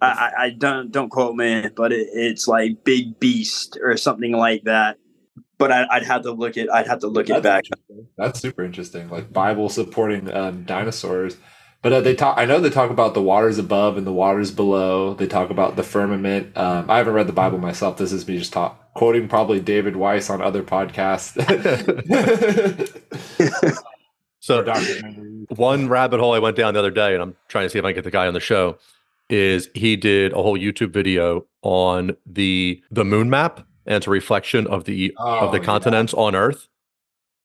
I, 0.00 0.32
I 0.38 0.50
don't 0.50 0.90
don't 0.90 1.08
quote 1.08 1.34
me, 1.34 1.68
but 1.74 1.92
it, 1.92 2.08
it's 2.12 2.46
like 2.48 2.84
big 2.84 3.18
beast 3.18 3.78
or 3.82 3.96
something 3.96 4.32
like 4.32 4.64
that. 4.64 4.98
But 5.58 5.72
I, 5.72 5.86
I'd 5.90 6.04
have 6.04 6.22
to 6.22 6.32
look 6.32 6.56
at 6.58 6.72
I'd 6.72 6.86
have 6.86 7.00
to 7.00 7.06
look 7.06 7.30
it 7.30 7.42
That's 7.42 7.68
back. 7.68 7.78
That's 8.16 8.40
super 8.40 8.62
interesting. 8.62 9.08
Like 9.08 9.32
Bible 9.32 9.68
supporting 9.68 10.32
um, 10.32 10.64
dinosaurs, 10.64 11.36
but 11.82 11.92
uh, 11.92 12.00
they 12.00 12.14
talk. 12.14 12.36
I 12.38 12.44
know 12.44 12.60
they 12.60 12.70
talk 12.70 12.90
about 12.90 13.14
the 13.14 13.22
waters 13.22 13.58
above 13.58 13.96
and 13.96 14.06
the 14.06 14.12
waters 14.12 14.50
below. 14.50 15.14
They 15.14 15.26
talk 15.26 15.50
about 15.50 15.76
the 15.76 15.82
firmament. 15.82 16.56
Um, 16.56 16.90
I 16.90 16.98
haven't 16.98 17.14
read 17.14 17.26
the 17.28 17.32
Bible 17.32 17.58
myself. 17.58 17.96
This 17.96 18.12
is 18.12 18.26
me 18.26 18.38
just 18.38 18.52
talk, 18.52 18.92
quoting 18.94 19.28
probably 19.28 19.60
David 19.60 19.96
Weiss 19.96 20.28
on 20.30 20.42
other 20.42 20.62
podcasts. 20.62 21.36
So 24.38 24.62
one 25.56 25.88
rabbit 25.88 26.20
hole 26.20 26.32
I 26.32 26.38
went 26.38 26.56
down 26.56 26.74
the 26.74 26.78
other 26.78 26.92
day, 26.92 27.14
and 27.14 27.22
I'm 27.22 27.34
trying 27.48 27.64
to 27.64 27.70
see 27.70 27.80
if 27.80 27.84
I 27.84 27.88
can 27.88 27.96
get 27.96 28.04
the 28.04 28.12
guy 28.12 28.28
on 28.28 28.34
the 28.34 28.38
show, 28.38 28.78
is 29.28 29.68
he 29.74 29.96
did 29.96 30.32
a 30.34 30.36
whole 30.36 30.56
YouTube 30.56 30.92
video 30.92 31.46
on 31.62 32.16
the 32.26 32.80
the 32.92 33.04
moon 33.04 33.28
map 33.28 33.66
and 33.86 33.96
it's 33.96 34.06
a 34.06 34.10
reflection 34.10 34.68
of 34.68 34.84
the 34.84 35.12
of 35.18 35.50
the 35.50 35.58
Oh, 35.58 35.60
yeah. 35.60 35.64
continents 35.64 36.14
on 36.14 36.36
Earth. 36.36 36.68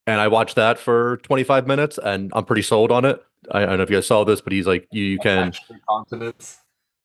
And 0.06 0.22
I 0.22 0.28
watched 0.28 0.56
that 0.58 0.78
for 0.78 1.18
25 1.18 1.66
minutes, 1.66 1.98
and 1.98 2.32
I'm 2.36 2.46
pretty 2.46 2.62
sold 2.62 2.92
on 2.92 3.04
it. 3.06 3.20
I, 3.50 3.66
don't 3.66 3.78
know 3.78 3.84
if 3.84 3.90
you 3.90 3.98
guys 3.98 4.08
saw 4.08 4.24
this, 4.24 4.42
but 4.42 4.54
he's 4.54 4.68
like, 4.68 4.88
you, 4.92 5.04
you 5.04 5.20
can, 5.20 5.54
continents. 5.88 6.60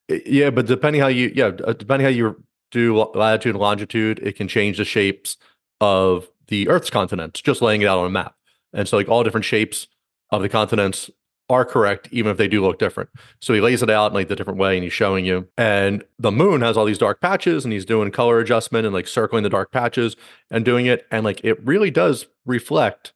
yeah, 0.08 0.50
but 0.50 0.66
depending 0.66 1.00
how 1.00 1.08
you, 1.08 1.32
yeah, 1.34 1.46
uh, 1.46 1.72
depending 1.72 2.04
how 2.04 2.10
you 2.10 2.42
do 2.70 2.96
latitude 3.14 3.54
and 3.54 3.60
longitude, 3.60 4.18
it 4.22 4.36
can 4.36 4.48
change 4.48 4.76
the 4.76 4.84
shapes 4.84 5.36
of 5.80 6.28
the 6.48 6.68
Earth's 6.68 6.90
continents, 6.90 7.40
just 7.40 7.62
laying 7.62 7.82
it 7.82 7.86
out 7.86 7.98
on 7.98 8.06
a 8.06 8.10
map. 8.10 8.34
And 8.72 8.86
so, 8.86 8.96
like, 8.96 9.08
all 9.08 9.24
different 9.24 9.44
shapes 9.44 9.88
of 10.30 10.42
the 10.42 10.48
continents 10.48 11.10
are 11.48 11.64
correct, 11.64 12.08
even 12.10 12.30
if 12.30 12.38
they 12.38 12.48
do 12.48 12.60
look 12.60 12.78
different. 12.78 13.10
So 13.40 13.54
he 13.54 13.60
lays 13.60 13.82
it 13.82 13.90
out 13.90 14.08
in 14.08 14.14
like 14.14 14.28
the 14.28 14.36
different 14.36 14.58
way 14.58 14.76
and 14.76 14.82
he's 14.82 14.92
showing 14.92 15.24
you. 15.24 15.48
And 15.56 16.04
the 16.18 16.32
moon 16.32 16.60
has 16.62 16.76
all 16.76 16.84
these 16.84 16.98
dark 16.98 17.20
patches 17.20 17.64
and 17.64 17.72
he's 17.72 17.84
doing 17.84 18.10
color 18.10 18.40
adjustment 18.40 18.84
and 18.84 18.94
like 18.94 19.06
circling 19.06 19.44
the 19.44 19.48
dark 19.48 19.70
patches 19.70 20.16
and 20.50 20.64
doing 20.64 20.86
it. 20.86 21.06
And 21.10 21.24
like 21.24 21.40
it 21.44 21.64
really 21.64 21.90
does 21.90 22.26
reflect 22.44 23.12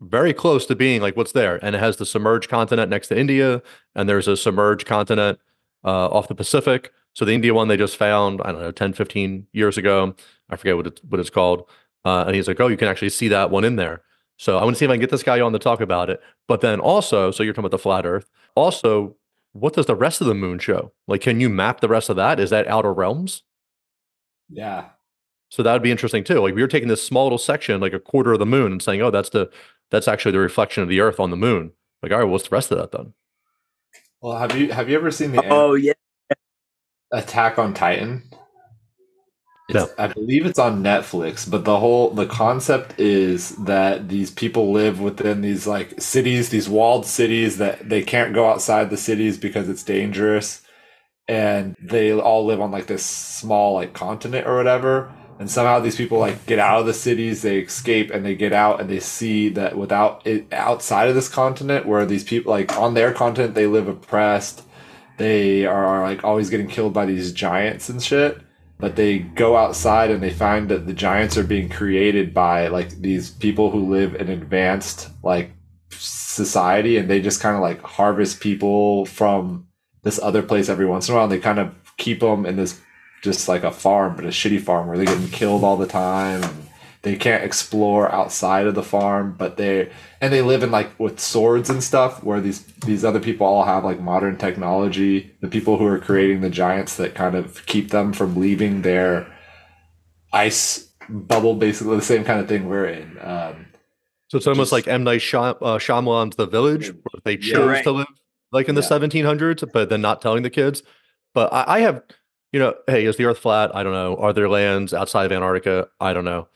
very 0.00 0.32
close 0.32 0.66
to 0.66 0.76
being 0.76 1.00
like 1.00 1.16
what's 1.16 1.32
there. 1.32 1.62
And 1.64 1.74
it 1.74 1.78
has 1.78 1.96
the 1.96 2.06
submerged 2.06 2.48
continent 2.48 2.90
next 2.90 3.08
to 3.08 3.18
India, 3.18 3.62
and 3.94 4.08
there's 4.08 4.28
a 4.28 4.36
submerged 4.36 4.86
continent 4.86 5.38
uh, 5.84 6.08
off 6.08 6.28
the 6.28 6.34
Pacific. 6.34 6.92
So 7.14 7.24
the 7.24 7.32
India 7.32 7.52
one 7.52 7.68
they 7.68 7.76
just 7.76 7.96
found, 7.96 8.40
I 8.44 8.52
don't 8.52 8.60
know, 8.60 8.70
10, 8.70 8.92
15 8.92 9.46
years 9.52 9.76
ago. 9.76 10.14
I 10.50 10.56
forget 10.56 10.76
what 10.76 10.86
it's 10.86 11.02
what 11.04 11.20
it's 11.20 11.30
called. 11.30 11.68
Uh, 12.04 12.24
and 12.26 12.34
he's 12.34 12.48
like, 12.48 12.60
oh, 12.60 12.68
you 12.68 12.76
can 12.76 12.88
actually 12.88 13.10
see 13.10 13.28
that 13.28 13.50
one 13.50 13.64
in 13.64 13.76
there. 13.76 14.02
So 14.36 14.56
I 14.56 14.64
want 14.64 14.76
to 14.76 14.78
see 14.78 14.84
if 14.84 14.90
I 14.90 14.94
can 14.94 15.00
get 15.00 15.10
this 15.10 15.24
guy 15.24 15.40
on 15.40 15.52
to 15.52 15.58
talk 15.58 15.80
about 15.80 16.10
it. 16.10 16.22
But 16.46 16.60
then 16.60 16.78
also, 16.78 17.32
so 17.32 17.42
you're 17.42 17.52
talking 17.52 17.66
about 17.66 17.76
the 17.76 17.82
flat 17.82 18.06
Earth. 18.06 18.30
Also, 18.54 19.16
what 19.52 19.74
does 19.74 19.86
the 19.86 19.96
rest 19.96 20.20
of 20.20 20.28
the 20.28 20.34
moon 20.34 20.60
show? 20.60 20.92
Like, 21.08 21.20
can 21.20 21.40
you 21.40 21.48
map 21.48 21.80
the 21.80 21.88
rest 21.88 22.08
of 22.08 22.16
that? 22.16 22.38
Is 22.38 22.50
that 22.50 22.68
outer 22.68 22.92
realms? 22.92 23.42
Yeah. 24.48 24.90
So 25.50 25.62
that 25.62 25.72
would 25.72 25.82
be 25.82 25.90
interesting 25.90 26.24
too. 26.24 26.40
Like 26.40 26.54
we 26.54 26.62
were 26.62 26.68
taking 26.68 26.88
this 26.88 27.04
small 27.04 27.24
little 27.24 27.38
section, 27.38 27.80
like 27.80 27.92
a 27.92 28.00
quarter 28.00 28.32
of 28.32 28.38
the 28.38 28.46
moon, 28.46 28.72
and 28.72 28.82
saying, 28.82 29.00
"Oh, 29.02 29.10
that's 29.10 29.30
the 29.30 29.50
that's 29.90 30.08
actually 30.08 30.32
the 30.32 30.38
reflection 30.38 30.82
of 30.82 30.88
the 30.88 31.00
Earth 31.00 31.20
on 31.20 31.30
the 31.30 31.36
moon." 31.36 31.72
Like, 32.02 32.12
all 32.12 32.18
right, 32.18 32.24
well, 32.24 32.32
what's 32.32 32.48
the 32.48 32.54
rest 32.54 32.70
of 32.70 32.78
that 32.78 32.92
then? 32.92 33.14
Well, 34.20 34.38
have 34.38 34.56
you 34.56 34.72
have 34.72 34.88
you 34.88 34.96
ever 34.96 35.10
seen 35.10 35.32
the 35.32 35.44
Oh 35.50 35.74
yeah, 35.74 35.92
Attack 37.12 37.58
on 37.58 37.74
Titan. 37.74 38.22
It's, 39.68 39.74
No. 39.74 39.88
I 39.98 40.08
believe 40.08 40.46
it's 40.46 40.58
on 40.58 40.82
Netflix, 40.82 41.48
but 41.50 41.64
the 41.64 41.78
whole 41.78 42.10
the 42.10 42.26
concept 42.26 42.98
is 42.98 43.56
that 43.64 44.08
these 44.08 44.30
people 44.30 44.72
live 44.72 45.00
within 45.00 45.40
these 45.42 45.66
like 45.66 46.00
cities, 46.00 46.50
these 46.50 46.68
walled 46.68 47.06
cities 47.06 47.58
that 47.58 47.88
they 47.88 48.02
can't 48.02 48.34
go 48.34 48.48
outside 48.50 48.90
the 48.90 48.96
cities 48.96 49.38
because 49.38 49.68
it's 49.68 49.82
dangerous, 49.82 50.62
and 51.28 51.76
they 51.82 52.12
all 52.12 52.46
live 52.46 52.60
on 52.60 52.70
like 52.70 52.86
this 52.86 53.04
small 53.04 53.74
like 53.74 53.92
continent 53.94 54.46
or 54.46 54.56
whatever. 54.56 55.12
And 55.38 55.50
somehow 55.50 55.78
these 55.78 55.96
people 55.96 56.18
like 56.18 56.46
get 56.46 56.58
out 56.58 56.80
of 56.80 56.86
the 56.86 56.94
cities, 56.94 57.42
they 57.42 57.58
escape, 57.58 58.10
and 58.10 58.24
they 58.24 58.34
get 58.34 58.52
out 58.52 58.80
and 58.80 58.90
they 58.90 59.00
see 59.00 59.48
that 59.50 59.76
without 59.76 60.26
it 60.26 60.52
outside 60.52 61.08
of 61.08 61.14
this 61.14 61.28
continent, 61.28 61.86
where 61.86 62.04
these 62.04 62.24
people 62.24 62.50
like 62.50 62.76
on 62.76 62.94
their 62.94 63.12
continent 63.12 63.54
they 63.54 63.66
live 63.66 63.86
oppressed, 63.86 64.62
they 65.16 65.64
are 65.64 66.02
like 66.02 66.24
always 66.24 66.50
getting 66.50 66.68
killed 66.68 66.92
by 66.92 67.06
these 67.06 67.32
giants 67.32 67.88
and 67.88 68.02
shit 68.02 68.42
but 68.78 68.96
they 68.96 69.18
go 69.18 69.56
outside 69.56 70.10
and 70.10 70.22
they 70.22 70.30
find 70.30 70.68
that 70.68 70.86
the 70.86 70.92
giants 70.92 71.36
are 71.36 71.44
being 71.44 71.68
created 71.68 72.32
by 72.32 72.68
like 72.68 72.90
these 73.00 73.30
people 73.30 73.70
who 73.70 73.90
live 73.90 74.14
in 74.14 74.28
advanced 74.28 75.10
like 75.22 75.50
society 75.90 76.96
and 76.96 77.10
they 77.10 77.20
just 77.20 77.40
kind 77.40 77.56
of 77.56 77.62
like 77.62 77.82
harvest 77.82 78.40
people 78.40 79.04
from 79.06 79.66
this 80.02 80.20
other 80.20 80.42
place 80.42 80.68
every 80.68 80.86
once 80.86 81.08
in 81.08 81.14
a 81.14 81.16
while 81.16 81.24
and 81.24 81.32
they 81.32 81.40
kind 81.40 81.58
of 81.58 81.74
keep 81.96 82.20
them 82.20 82.46
in 82.46 82.56
this 82.56 82.80
just 83.22 83.48
like 83.48 83.64
a 83.64 83.70
farm 83.70 84.14
but 84.16 84.24
a 84.24 84.28
shitty 84.28 84.60
farm 84.60 84.86
where 84.86 84.96
they're 84.96 85.06
getting 85.06 85.28
killed 85.28 85.64
all 85.64 85.76
the 85.76 85.86
time 85.86 86.42
and 86.44 86.68
they 87.02 87.14
can't 87.16 87.44
explore 87.44 88.10
outside 88.12 88.66
of 88.66 88.74
the 88.74 88.82
farm 88.82 89.34
but 89.38 89.56
they 89.56 89.90
and 90.20 90.32
they 90.32 90.42
live 90.42 90.62
in 90.62 90.70
like 90.70 90.98
with 90.98 91.18
swords 91.20 91.70
and 91.70 91.82
stuff 91.82 92.22
where 92.24 92.40
these 92.40 92.64
these 92.86 93.04
other 93.04 93.20
people 93.20 93.46
all 93.46 93.64
have 93.64 93.84
like 93.84 94.00
modern 94.00 94.36
technology 94.36 95.34
the 95.40 95.48
people 95.48 95.78
who 95.78 95.86
are 95.86 95.98
creating 95.98 96.40
the 96.40 96.50
giants 96.50 96.96
that 96.96 97.14
kind 97.14 97.34
of 97.34 97.64
keep 97.66 97.90
them 97.90 98.12
from 98.12 98.36
leaving 98.36 98.82
their 98.82 99.26
ice 100.32 100.88
bubble 101.08 101.54
basically 101.54 101.96
the 101.96 102.02
same 102.02 102.24
kind 102.24 102.40
of 102.40 102.48
thing 102.48 102.68
we're 102.68 102.86
in 102.86 103.16
um, 103.20 103.66
So 104.28 104.36
it's 104.38 104.46
almost 104.46 104.70
Just- 104.70 104.72
like 104.72 104.88
M 104.88 105.04
Night 105.04 105.22
Shy- 105.22 105.38
uh, 105.38 105.78
Shyamalan's 105.78 106.36
The 106.36 106.46
Village, 106.46 106.88
where 106.88 107.20
they 107.24 107.38
Yeah. 107.38 107.54
chose 107.54 107.68
Right. 107.68 107.84
to 107.84 107.90
live 107.92 108.06
like 108.52 108.68
in 108.68 108.74
the 108.74 108.82
Yeah. 108.82 108.88
1700s, 108.88 109.64
but 109.72 109.88
then 109.88 110.00
not 110.02 110.20
telling 110.20 110.42
the 110.42 110.50
kids. 110.50 110.82
But 111.34 111.52
I, 111.52 111.64
I 111.76 111.80
have, 111.80 112.02
you 112.52 112.58
know, 112.58 112.74
hey, 112.86 113.04
is 113.04 113.16
the 113.16 113.24
Earth 113.24 113.38
flat? 113.38 113.74
I 113.74 113.82
don't 113.82 113.92
know. 113.92 114.16
Are 114.16 114.32
there 114.32 114.48
lands 114.48 114.94
outside 114.94 115.26
of 115.26 115.32
Antarctica? 115.32 115.88
I 116.00 116.12
don't 116.12 116.24
know. 116.24 116.48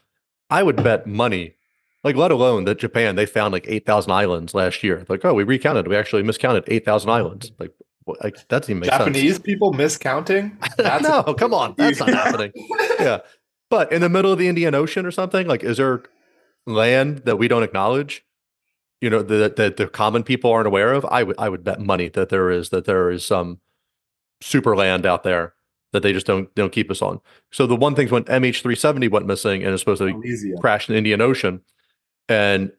I 0.50 0.62
would 0.62 0.76
bet 0.76 1.06
money, 1.06 1.54
like 2.04 2.16
let 2.16 2.30
alone 2.30 2.64
that 2.64 2.78
Japan 2.78 3.16
they 3.16 3.26
found 3.26 3.52
like 3.52 3.66
8,000 3.68 4.10
islands 4.12 4.54
last 4.54 4.82
year. 4.82 5.04
Like, 5.08 5.24
oh, 5.24 5.34
we 5.34 5.44
recounted. 5.44 5.88
We 5.88 5.96
actually 5.96 6.22
miscounted 6.22 6.64
8,000 6.66 7.10
islands. 7.10 7.50
Mm-hmm. 7.50 7.62
Like, 7.62 7.72
what, 8.04 8.22
like 8.22 8.34
that 8.36 8.48
doesn't 8.48 8.70
even 8.70 8.80
make 8.80 8.90
sense. 8.90 8.98
japanese 8.98 9.38
people 9.38 9.72
miscounting 9.72 10.56
That's 10.76 11.04
no, 11.04 11.22
come 11.34 11.54
on, 11.54 11.74
that's 11.76 12.00
not 12.00 12.08
happening. 12.12 12.52
Yeah, 12.98 13.20
but 13.70 13.92
in 13.92 14.00
the 14.00 14.08
middle 14.08 14.32
of 14.32 14.38
the 14.38 14.48
Indian 14.48 14.74
Ocean 14.74 15.06
or 15.06 15.12
something, 15.12 15.46
like, 15.46 15.62
is 15.62 15.76
there 15.76 16.02
land 16.66 17.18
that 17.18 17.36
we 17.36 17.46
don't 17.46 17.62
acknowledge? 17.62 18.24
You 19.00 19.10
know, 19.10 19.22
that 19.22 19.56
that 19.56 19.76
the 19.76 19.86
common 19.86 20.24
people 20.24 20.50
aren't 20.50 20.66
aware 20.66 20.92
of. 20.92 21.04
I 21.04 21.22
would 21.22 21.36
I 21.38 21.48
would 21.48 21.64
bet 21.64 21.80
money 21.80 22.08
that 22.08 22.28
there 22.28 22.50
is 22.50 22.70
that 22.70 22.86
there 22.86 23.10
is 23.10 23.24
some 23.24 23.60
super 24.40 24.76
land 24.76 25.06
out 25.06 25.22
there 25.22 25.54
that 25.92 26.02
they 26.02 26.12
just 26.12 26.26
don't 26.26 26.52
don't 26.54 26.72
keep 26.72 26.90
us 26.90 27.02
on. 27.02 27.20
So 27.50 27.66
the 27.66 27.76
one 27.76 27.94
thing 27.94 28.08
when 28.08 28.24
MH370 28.24 29.10
went 29.10 29.26
missing 29.26 29.62
and 29.62 29.72
is 29.72 29.80
supposed 29.80 30.00
to 30.00 30.08
Elysium. 30.08 30.58
crash 30.58 30.88
in 30.88 30.94
the 30.94 30.98
Indian 30.98 31.20
Ocean, 31.20 31.60
and 32.28 32.72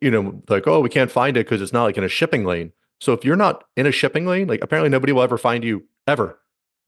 you 0.00 0.10
know, 0.10 0.42
like, 0.48 0.66
oh, 0.66 0.80
we 0.80 0.88
can't 0.88 1.10
find 1.10 1.36
it 1.36 1.46
because 1.46 1.60
it's 1.60 1.72
not 1.72 1.84
like 1.84 1.98
in 1.98 2.04
a 2.04 2.08
shipping 2.08 2.44
lane. 2.44 2.72
So 3.00 3.12
if 3.12 3.24
you're 3.24 3.36
not 3.36 3.64
in 3.76 3.86
a 3.86 3.92
shipping 3.92 4.26
lane, 4.26 4.48
like 4.48 4.62
apparently 4.62 4.90
nobody 4.90 5.12
will 5.12 5.22
ever 5.22 5.38
find 5.38 5.64
you 5.64 5.84
ever. 6.06 6.38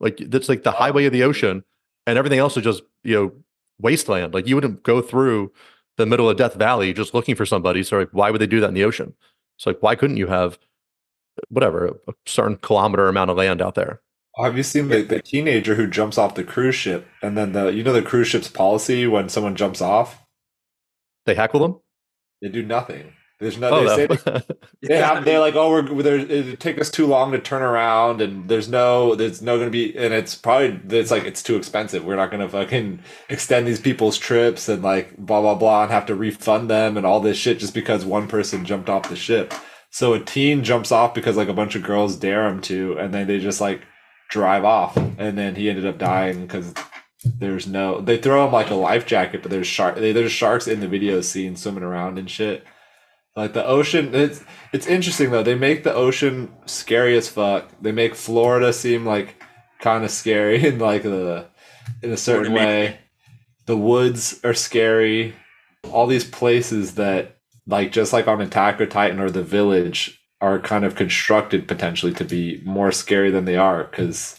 Like 0.00 0.18
that's 0.18 0.48
like 0.48 0.62
the 0.62 0.70
highway 0.70 1.06
of 1.06 1.12
the 1.12 1.22
ocean, 1.22 1.64
and 2.06 2.18
everything 2.18 2.38
else 2.38 2.56
is 2.56 2.64
just 2.64 2.82
you 3.04 3.14
know 3.14 3.32
wasteland. 3.80 4.34
Like 4.34 4.46
you 4.46 4.54
wouldn't 4.54 4.82
go 4.82 5.00
through 5.00 5.52
the 5.96 6.06
middle 6.06 6.30
of 6.30 6.36
Death 6.36 6.54
Valley 6.54 6.92
just 6.92 7.14
looking 7.14 7.34
for 7.34 7.44
somebody. 7.44 7.82
So 7.82 7.98
like, 7.98 8.10
why 8.12 8.30
would 8.30 8.40
they 8.40 8.46
do 8.46 8.60
that 8.60 8.68
in 8.68 8.74
the 8.74 8.84
ocean? 8.84 9.14
It's 9.56 9.66
like, 9.66 9.78
why 9.80 9.94
couldn't 9.96 10.16
you 10.16 10.28
have 10.28 10.58
whatever 11.48 11.98
a 12.06 12.14
certain 12.26 12.56
kilometer 12.56 13.08
amount 13.08 13.30
of 13.30 13.36
land 13.36 13.60
out 13.60 13.74
there? 13.74 14.00
Have 14.40 14.56
you 14.56 14.62
seen 14.62 14.88
the, 14.88 15.02
the 15.02 15.20
teenager 15.20 15.74
who 15.74 15.86
jumps 15.86 16.18
off 16.18 16.34
the 16.34 16.44
cruise 16.44 16.74
ship 16.74 17.08
and 17.22 17.36
then 17.36 17.52
the 17.52 17.68
you 17.68 17.82
know 17.82 17.92
the 17.92 18.02
cruise 18.02 18.28
ship's 18.28 18.48
policy 18.48 19.06
when 19.06 19.28
someone 19.28 19.56
jumps 19.56 19.80
off? 19.80 20.22
They 21.26 21.34
heckle 21.34 21.60
them. 21.60 21.80
They 22.40 22.48
do 22.48 22.62
nothing. 22.62 23.12
There's 23.40 23.56
no. 23.56 23.70
Oh, 23.70 23.96
they 23.96 24.06
no. 24.06 24.16
say 24.16 24.42
they 24.82 24.96
have. 24.96 25.24
They're 25.24 25.38
like, 25.38 25.54
oh, 25.54 25.70
we're 25.70 26.02
there. 26.02 26.18
It 26.18 26.58
take 26.58 26.80
us 26.80 26.90
too 26.90 27.06
long 27.06 27.30
to 27.32 27.38
turn 27.38 27.62
around, 27.62 28.20
and 28.20 28.48
there's 28.48 28.68
no. 28.68 29.14
There's 29.14 29.40
no 29.40 29.56
going 29.56 29.68
to 29.68 29.72
be, 29.72 29.96
and 29.96 30.12
it's 30.12 30.34
probably. 30.34 30.80
It's 30.98 31.12
like 31.12 31.24
it's 31.24 31.42
too 31.42 31.56
expensive. 31.56 32.04
We're 32.04 32.16
not 32.16 32.32
going 32.32 32.40
to 32.40 32.48
fucking 32.48 33.00
extend 33.28 33.66
these 33.66 33.80
people's 33.80 34.18
trips 34.18 34.68
and 34.68 34.82
like 34.82 35.16
blah 35.16 35.40
blah 35.40 35.54
blah, 35.54 35.82
and 35.82 35.92
have 35.92 36.06
to 36.06 36.16
refund 36.16 36.68
them 36.68 36.96
and 36.96 37.06
all 37.06 37.20
this 37.20 37.36
shit 37.36 37.60
just 37.60 37.74
because 37.74 38.04
one 38.04 38.26
person 38.26 38.64
jumped 38.64 38.88
off 38.88 39.08
the 39.08 39.16
ship. 39.16 39.54
So 39.90 40.14
a 40.14 40.20
teen 40.20 40.64
jumps 40.64 40.90
off 40.90 41.14
because 41.14 41.36
like 41.36 41.48
a 41.48 41.54
bunch 41.54 41.76
of 41.76 41.84
girls 41.84 42.16
dare 42.16 42.48
him 42.48 42.60
to, 42.62 42.98
and 42.98 43.14
then 43.14 43.28
they 43.28 43.38
just 43.38 43.60
like 43.60 43.82
drive 44.28 44.64
off, 44.64 44.96
and 44.96 45.36
then 45.36 45.56
he 45.56 45.68
ended 45.68 45.86
up 45.86 45.98
dying 45.98 46.42
because 46.42 46.74
there's 47.24 47.66
no. 47.66 48.00
They 48.00 48.18
throw 48.18 48.46
him 48.46 48.52
like 48.52 48.70
a 48.70 48.74
life 48.74 49.06
jacket, 49.06 49.42
but 49.42 49.50
there's 49.50 49.66
shark. 49.66 49.96
There's 49.96 50.32
sharks 50.32 50.68
in 50.68 50.80
the 50.80 50.88
video 50.88 51.20
scene 51.20 51.56
swimming 51.56 51.82
around 51.82 52.18
and 52.18 52.30
shit. 52.30 52.64
Like 53.36 53.52
the 53.52 53.64
ocean, 53.64 54.14
it's 54.14 54.42
it's 54.72 54.86
interesting 54.86 55.30
though. 55.30 55.42
They 55.42 55.54
make 55.54 55.84
the 55.84 55.94
ocean 55.94 56.52
scary 56.66 57.16
as 57.16 57.28
fuck. 57.28 57.70
They 57.80 57.92
make 57.92 58.14
Florida 58.14 58.72
seem 58.72 59.06
like 59.06 59.42
kind 59.80 60.04
of 60.04 60.10
scary 60.10 60.64
in 60.66 60.78
like 60.78 61.02
the 61.02 61.46
in 62.02 62.10
a 62.10 62.16
certain 62.16 62.52
way. 62.52 62.98
The 63.66 63.76
woods 63.76 64.40
are 64.44 64.54
scary. 64.54 65.34
All 65.92 66.06
these 66.06 66.24
places 66.24 66.96
that 66.96 67.36
like 67.66 67.92
just 67.92 68.12
like 68.12 68.26
on 68.26 68.40
Attack 68.40 68.80
on 68.80 68.88
Titan 68.88 69.20
or 69.20 69.30
the 69.30 69.42
Village 69.42 70.17
are 70.40 70.58
kind 70.58 70.84
of 70.84 70.94
constructed 70.94 71.66
potentially 71.66 72.12
to 72.14 72.24
be 72.24 72.60
more 72.64 72.92
scary 72.92 73.30
than 73.30 73.44
they 73.44 73.56
are 73.56 73.84
because. 73.84 74.36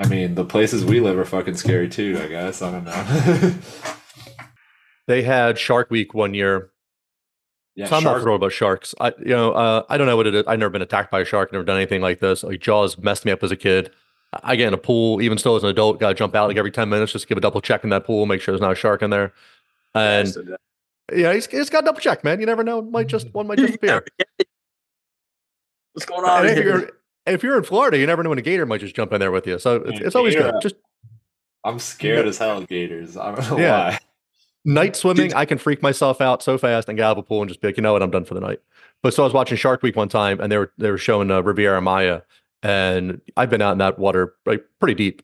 I 0.00 0.06
mean, 0.06 0.36
the 0.36 0.44
places 0.44 0.84
we 0.84 1.00
live 1.00 1.18
are 1.18 1.24
fucking 1.24 1.56
scary 1.56 1.88
too. 1.88 2.20
I 2.22 2.28
guess 2.28 2.62
I 2.62 2.70
don't 2.70 2.84
know. 2.84 3.54
they 5.08 5.22
had 5.22 5.58
Shark 5.58 5.90
Week 5.90 6.14
one 6.14 6.34
year. 6.34 6.70
yeah, 7.74 7.86
so 7.86 7.96
I'm 7.96 8.04
not 8.04 8.10
shark- 8.10 8.22
thrilled 8.22 8.40
about 8.40 8.52
sharks. 8.52 8.94
I 9.00 9.08
you 9.18 9.34
know 9.34 9.50
uh, 9.52 9.82
I 9.88 9.98
don't 9.98 10.06
know 10.06 10.16
what 10.16 10.28
it 10.28 10.36
is. 10.36 10.44
I've 10.46 10.60
never 10.60 10.70
been 10.70 10.82
attacked 10.82 11.10
by 11.10 11.20
a 11.20 11.24
shark. 11.24 11.52
Never 11.52 11.64
done 11.64 11.76
anything 11.76 12.00
like 12.00 12.20
this. 12.20 12.44
Like 12.44 12.60
Jaws 12.60 12.96
messed 12.96 13.24
me 13.24 13.32
up 13.32 13.42
as 13.42 13.50
a 13.50 13.56
kid. 13.56 13.90
I 14.44 14.54
get 14.56 14.68
in 14.68 14.74
a 14.74 14.78
pool, 14.78 15.20
even 15.20 15.36
still 15.36 15.56
as 15.56 15.64
an 15.64 15.70
adult, 15.70 15.98
got 15.98 16.10
to 16.10 16.14
jump 16.14 16.34
out 16.34 16.48
like 16.48 16.58
every 16.58 16.70
ten 16.70 16.88
minutes, 16.88 17.12
just 17.12 17.26
give 17.28 17.38
a 17.38 17.40
double 17.40 17.60
check 17.60 17.82
in 17.82 17.90
that 17.90 18.04
pool, 18.04 18.24
make 18.26 18.40
sure 18.40 18.52
there's 18.52 18.60
not 18.60 18.72
a 18.72 18.76
shark 18.76 19.02
in 19.02 19.10
there. 19.10 19.32
And 19.94 20.56
yeah, 21.12 21.32
he's, 21.32 21.46
he's 21.46 21.70
got 21.70 21.80
to 21.80 21.86
double 21.86 22.00
check, 22.00 22.22
man. 22.22 22.38
You 22.38 22.46
never 22.46 22.62
know. 22.62 22.82
Might 22.82 23.06
just 23.06 23.32
one 23.34 23.46
might 23.48 23.58
just 23.58 23.74
appear. 23.74 24.04
What's 25.92 26.06
going 26.06 26.24
on 26.24 26.40
And 26.46 26.48
if 26.50 26.56
here? 26.64 26.78
you're 26.78 26.90
if 27.26 27.42
you're 27.42 27.58
in 27.58 27.64
Florida, 27.64 27.98
you 27.98 28.06
never 28.06 28.22
know 28.22 28.30
when 28.30 28.38
a 28.38 28.42
gator 28.42 28.64
might 28.66 28.80
just 28.80 28.94
jump 28.96 29.12
in 29.12 29.20
there 29.20 29.30
with 29.30 29.46
you. 29.46 29.58
So 29.58 29.76
it's, 29.76 30.00
it's 30.00 30.14
always 30.16 30.34
good. 30.34 30.54
Just 30.62 30.76
I'm 31.64 31.78
scared 31.78 32.26
as 32.26 32.38
hell 32.38 32.58
of 32.58 32.68
gators. 32.68 33.16
I 33.16 33.34
don't 33.34 33.50
know 33.50 33.58
Yeah. 33.58 33.90
why. 33.90 33.98
night 34.64 34.96
swimming, 34.96 35.28
Did- 35.28 35.36
I 35.36 35.44
can 35.44 35.58
freak 35.58 35.82
myself 35.82 36.20
out 36.20 36.42
so 36.42 36.56
fast 36.56 36.88
and 36.88 36.96
get 36.96 37.04
out 37.04 37.12
of 37.12 37.18
a 37.18 37.22
pool 37.22 37.42
and 37.42 37.48
just 37.48 37.60
be 37.60 37.68
like, 37.68 37.76
you 37.76 37.82
know 37.82 37.92
what, 37.92 38.02
I'm 38.02 38.10
done 38.10 38.24
for 38.24 38.34
the 38.34 38.40
night. 38.40 38.60
But 39.02 39.12
so 39.14 39.22
I 39.22 39.26
was 39.26 39.32
watching 39.34 39.56
Shark 39.56 39.82
Week 39.82 39.94
one 39.94 40.08
time, 40.08 40.40
and 40.40 40.50
they 40.50 40.56
were 40.58 40.72
they 40.78 40.90
were 40.90 40.98
showing 40.98 41.30
uh, 41.30 41.40
Riviera 41.42 41.80
Maya, 41.80 42.22
and 42.62 43.20
I've 43.36 43.50
been 43.50 43.62
out 43.62 43.72
in 43.72 43.78
that 43.78 43.98
water 43.98 44.34
like 44.46 44.64
pretty 44.80 44.94
deep, 44.94 45.22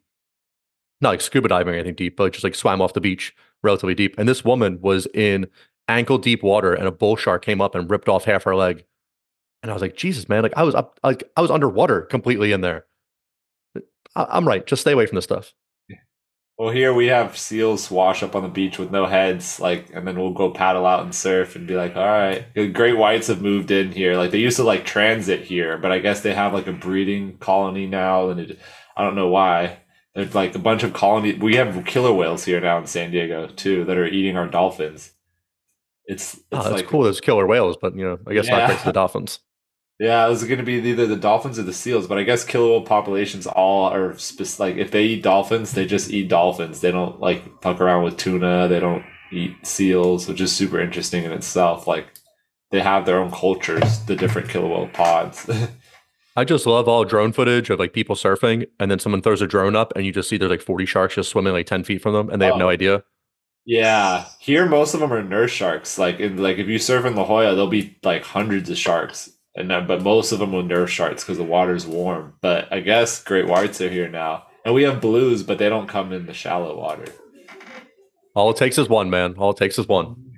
not 1.00 1.10
like 1.10 1.20
scuba 1.20 1.48
diving 1.48 1.74
or 1.74 1.76
anything 1.78 1.94
deep, 1.96 2.16
but 2.16 2.32
just 2.32 2.44
like 2.44 2.54
swam 2.54 2.80
off 2.80 2.92
the 2.92 3.00
beach 3.00 3.34
relatively 3.62 3.94
deep. 3.94 4.14
And 4.18 4.28
this 4.28 4.44
woman 4.44 4.78
was 4.80 5.06
in 5.14 5.46
ankle 5.88 6.18
deep 6.18 6.42
water, 6.42 6.72
and 6.74 6.86
a 6.86 6.92
bull 6.92 7.16
shark 7.16 7.44
came 7.44 7.60
up 7.60 7.74
and 7.74 7.90
ripped 7.90 8.08
off 8.08 8.24
half 8.26 8.44
her 8.44 8.54
leg. 8.54 8.84
And 9.64 9.70
I 9.70 9.74
was 9.74 9.80
like, 9.80 9.96
Jesus, 9.96 10.28
man, 10.28 10.42
like 10.42 10.52
I 10.58 10.62
was 10.62 10.74
up, 10.74 11.00
like 11.02 11.24
I 11.38 11.40
was 11.40 11.50
underwater 11.50 12.02
completely 12.02 12.52
in 12.52 12.60
there. 12.60 12.84
I, 14.14 14.26
I'm 14.28 14.46
right. 14.46 14.66
Just 14.66 14.82
stay 14.82 14.92
away 14.92 15.06
from 15.06 15.14
this 15.16 15.24
stuff. 15.24 15.54
Well, 16.58 16.68
here 16.68 16.92
we 16.92 17.06
have 17.06 17.38
seals 17.38 17.90
wash 17.90 18.22
up 18.22 18.36
on 18.36 18.42
the 18.42 18.50
beach 18.50 18.78
with 18.78 18.90
no 18.90 19.06
heads, 19.06 19.58
like, 19.58 19.88
and 19.94 20.06
then 20.06 20.20
we'll 20.20 20.34
go 20.34 20.50
paddle 20.50 20.84
out 20.84 21.02
and 21.02 21.14
surf 21.14 21.56
and 21.56 21.66
be 21.66 21.76
like, 21.76 21.96
all 21.96 22.06
right. 22.06 22.44
Great 22.74 22.98
whites 22.98 23.28
have 23.28 23.40
moved 23.40 23.70
in 23.70 23.90
here. 23.90 24.16
Like, 24.18 24.32
they 24.32 24.38
used 24.38 24.58
to 24.58 24.64
like 24.64 24.84
transit 24.84 25.40
here, 25.40 25.78
but 25.78 25.90
I 25.90 25.98
guess 25.98 26.20
they 26.20 26.34
have 26.34 26.52
like 26.52 26.66
a 26.66 26.72
breeding 26.72 27.38
colony 27.38 27.86
now, 27.86 28.28
and 28.28 28.40
it, 28.40 28.58
I 28.98 29.02
don't 29.02 29.16
know 29.16 29.28
why. 29.28 29.78
There's 30.14 30.34
like 30.34 30.54
a 30.54 30.58
bunch 30.60 30.82
of 30.82 30.92
colony. 30.92 31.32
We 31.32 31.56
have 31.56 31.86
killer 31.86 32.12
whales 32.12 32.44
here 32.44 32.60
now 32.60 32.76
in 32.78 32.86
San 32.86 33.10
Diego 33.12 33.46
too 33.46 33.86
that 33.86 33.96
are 33.96 34.06
eating 34.06 34.36
our 34.36 34.46
dolphins. 34.46 35.10
It's, 36.04 36.36
oh, 36.36 36.38
it's 36.38 36.44
Oh, 36.52 36.56
that's 36.68 36.82
like 36.82 36.86
cool. 36.86 37.02
There's 37.02 37.22
killer 37.22 37.46
whales, 37.46 37.78
but 37.80 37.96
you 37.96 38.04
know, 38.04 38.18
I 38.26 38.34
guess 38.34 38.46
not 38.46 38.58
Yeah. 38.58 38.66
great 38.66 38.78
for 38.78 38.86
the 38.86 38.92
dolphins. 38.92 39.40
Yeah, 40.00 40.26
it 40.26 40.28
was 40.30 40.42
going 40.44 40.58
to 40.58 40.64
be 40.64 40.74
either 40.74 41.06
the 41.06 41.14
dolphins 41.16 41.58
or 41.58 41.62
the 41.62 41.72
seals, 41.72 42.06
but 42.08 42.18
I 42.18 42.24
guess 42.24 42.44
killer 42.44 42.68
whale 42.68 42.82
populations 42.82 43.46
all 43.46 43.84
are 43.92 44.18
spec- 44.18 44.58
like 44.58 44.76
if 44.76 44.90
they 44.90 45.04
eat 45.04 45.22
dolphins, 45.22 45.72
they 45.72 45.86
just 45.86 46.10
eat 46.10 46.28
dolphins. 46.28 46.80
They 46.80 46.90
don't 46.90 47.20
like 47.20 47.62
fuck 47.62 47.80
around 47.80 48.02
with 48.02 48.16
tuna. 48.16 48.66
They 48.68 48.80
don't 48.80 49.04
eat 49.32 49.54
seals, 49.64 50.26
which 50.28 50.40
is 50.40 50.50
super 50.54 50.80
interesting 50.80 51.22
in 51.24 51.30
itself. 51.32 51.86
Like 51.86 52.08
they 52.72 52.80
have 52.80 53.06
their 53.06 53.18
own 53.20 53.30
cultures, 53.30 54.00
the 54.06 54.16
different 54.16 54.48
killer 54.48 54.66
whale 54.68 54.88
pods. 54.88 55.48
I 56.36 56.42
just 56.44 56.66
love 56.66 56.88
all 56.88 57.04
drone 57.04 57.32
footage 57.32 57.70
of 57.70 57.78
like 57.78 57.92
people 57.92 58.16
surfing, 58.16 58.66
and 58.80 58.90
then 58.90 58.98
someone 58.98 59.22
throws 59.22 59.40
a 59.42 59.46
drone 59.46 59.76
up, 59.76 59.92
and 59.94 60.04
you 60.04 60.10
just 60.10 60.28
see 60.28 60.36
there's 60.36 60.50
like 60.50 60.60
40 60.60 60.84
sharks 60.86 61.14
just 61.14 61.30
swimming 61.30 61.52
like 61.52 61.66
10 61.66 61.84
feet 61.84 62.02
from 62.02 62.12
them, 62.14 62.28
and 62.30 62.42
they 62.42 62.46
have 62.46 62.56
no 62.56 62.66
Oh. 62.66 62.70
idea. 62.70 63.04
yeah, 63.64 64.26
here 64.40 64.66
most 64.66 64.94
of 64.94 65.00
them 65.00 65.12
are 65.12 65.22
nurse 65.22 65.52
sharks. 65.52 65.96
Like 65.98 66.18
in 66.18 66.36
like 66.38 66.58
if 66.58 66.66
you 66.66 66.80
surf 66.80 67.04
in 67.04 67.14
La 67.14 67.24
Jolla, 67.24 67.54
there'll 67.54 67.68
be 67.68 67.96
like 68.02 68.24
hundreds 68.24 68.68
of 68.68 68.76
sharks, 68.76 69.30
and 69.56 69.70
then, 69.70 69.86
but 69.86 70.02
most 70.02 70.32
of 70.32 70.38
them 70.38 70.54
are 70.54 70.62
nurse 70.62 70.90
sharks 70.90 71.22
because 71.22 71.38
the 71.38 71.44
water's 71.44 71.86
warm. 71.86 72.34
But 72.40 72.72
I 72.72 72.80
guess 72.80 73.22
great 73.22 73.46
whites 73.46 73.80
are 73.80 73.88
here 73.90 74.08
now, 74.08 74.44
and 74.64 74.74
we 74.74 74.82
have 74.84 75.00
blues, 75.00 75.42
but 75.42 75.58
they 75.58 75.68
don't 75.68 75.88
come 75.88 76.12
in 76.12 76.26
the 76.26 76.34
shallow 76.34 76.76
water. 76.76 77.06
All 78.34 78.50
it 78.50 78.56
takes 78.56 78.78
is 78.78 78.88
one, 78.88 79.10
man. 79.10 79.34
All 79.38 79.50
it 79.50 79.56
takes 79.56 79.78
is 79.78 79.86
one. 79.86 80.32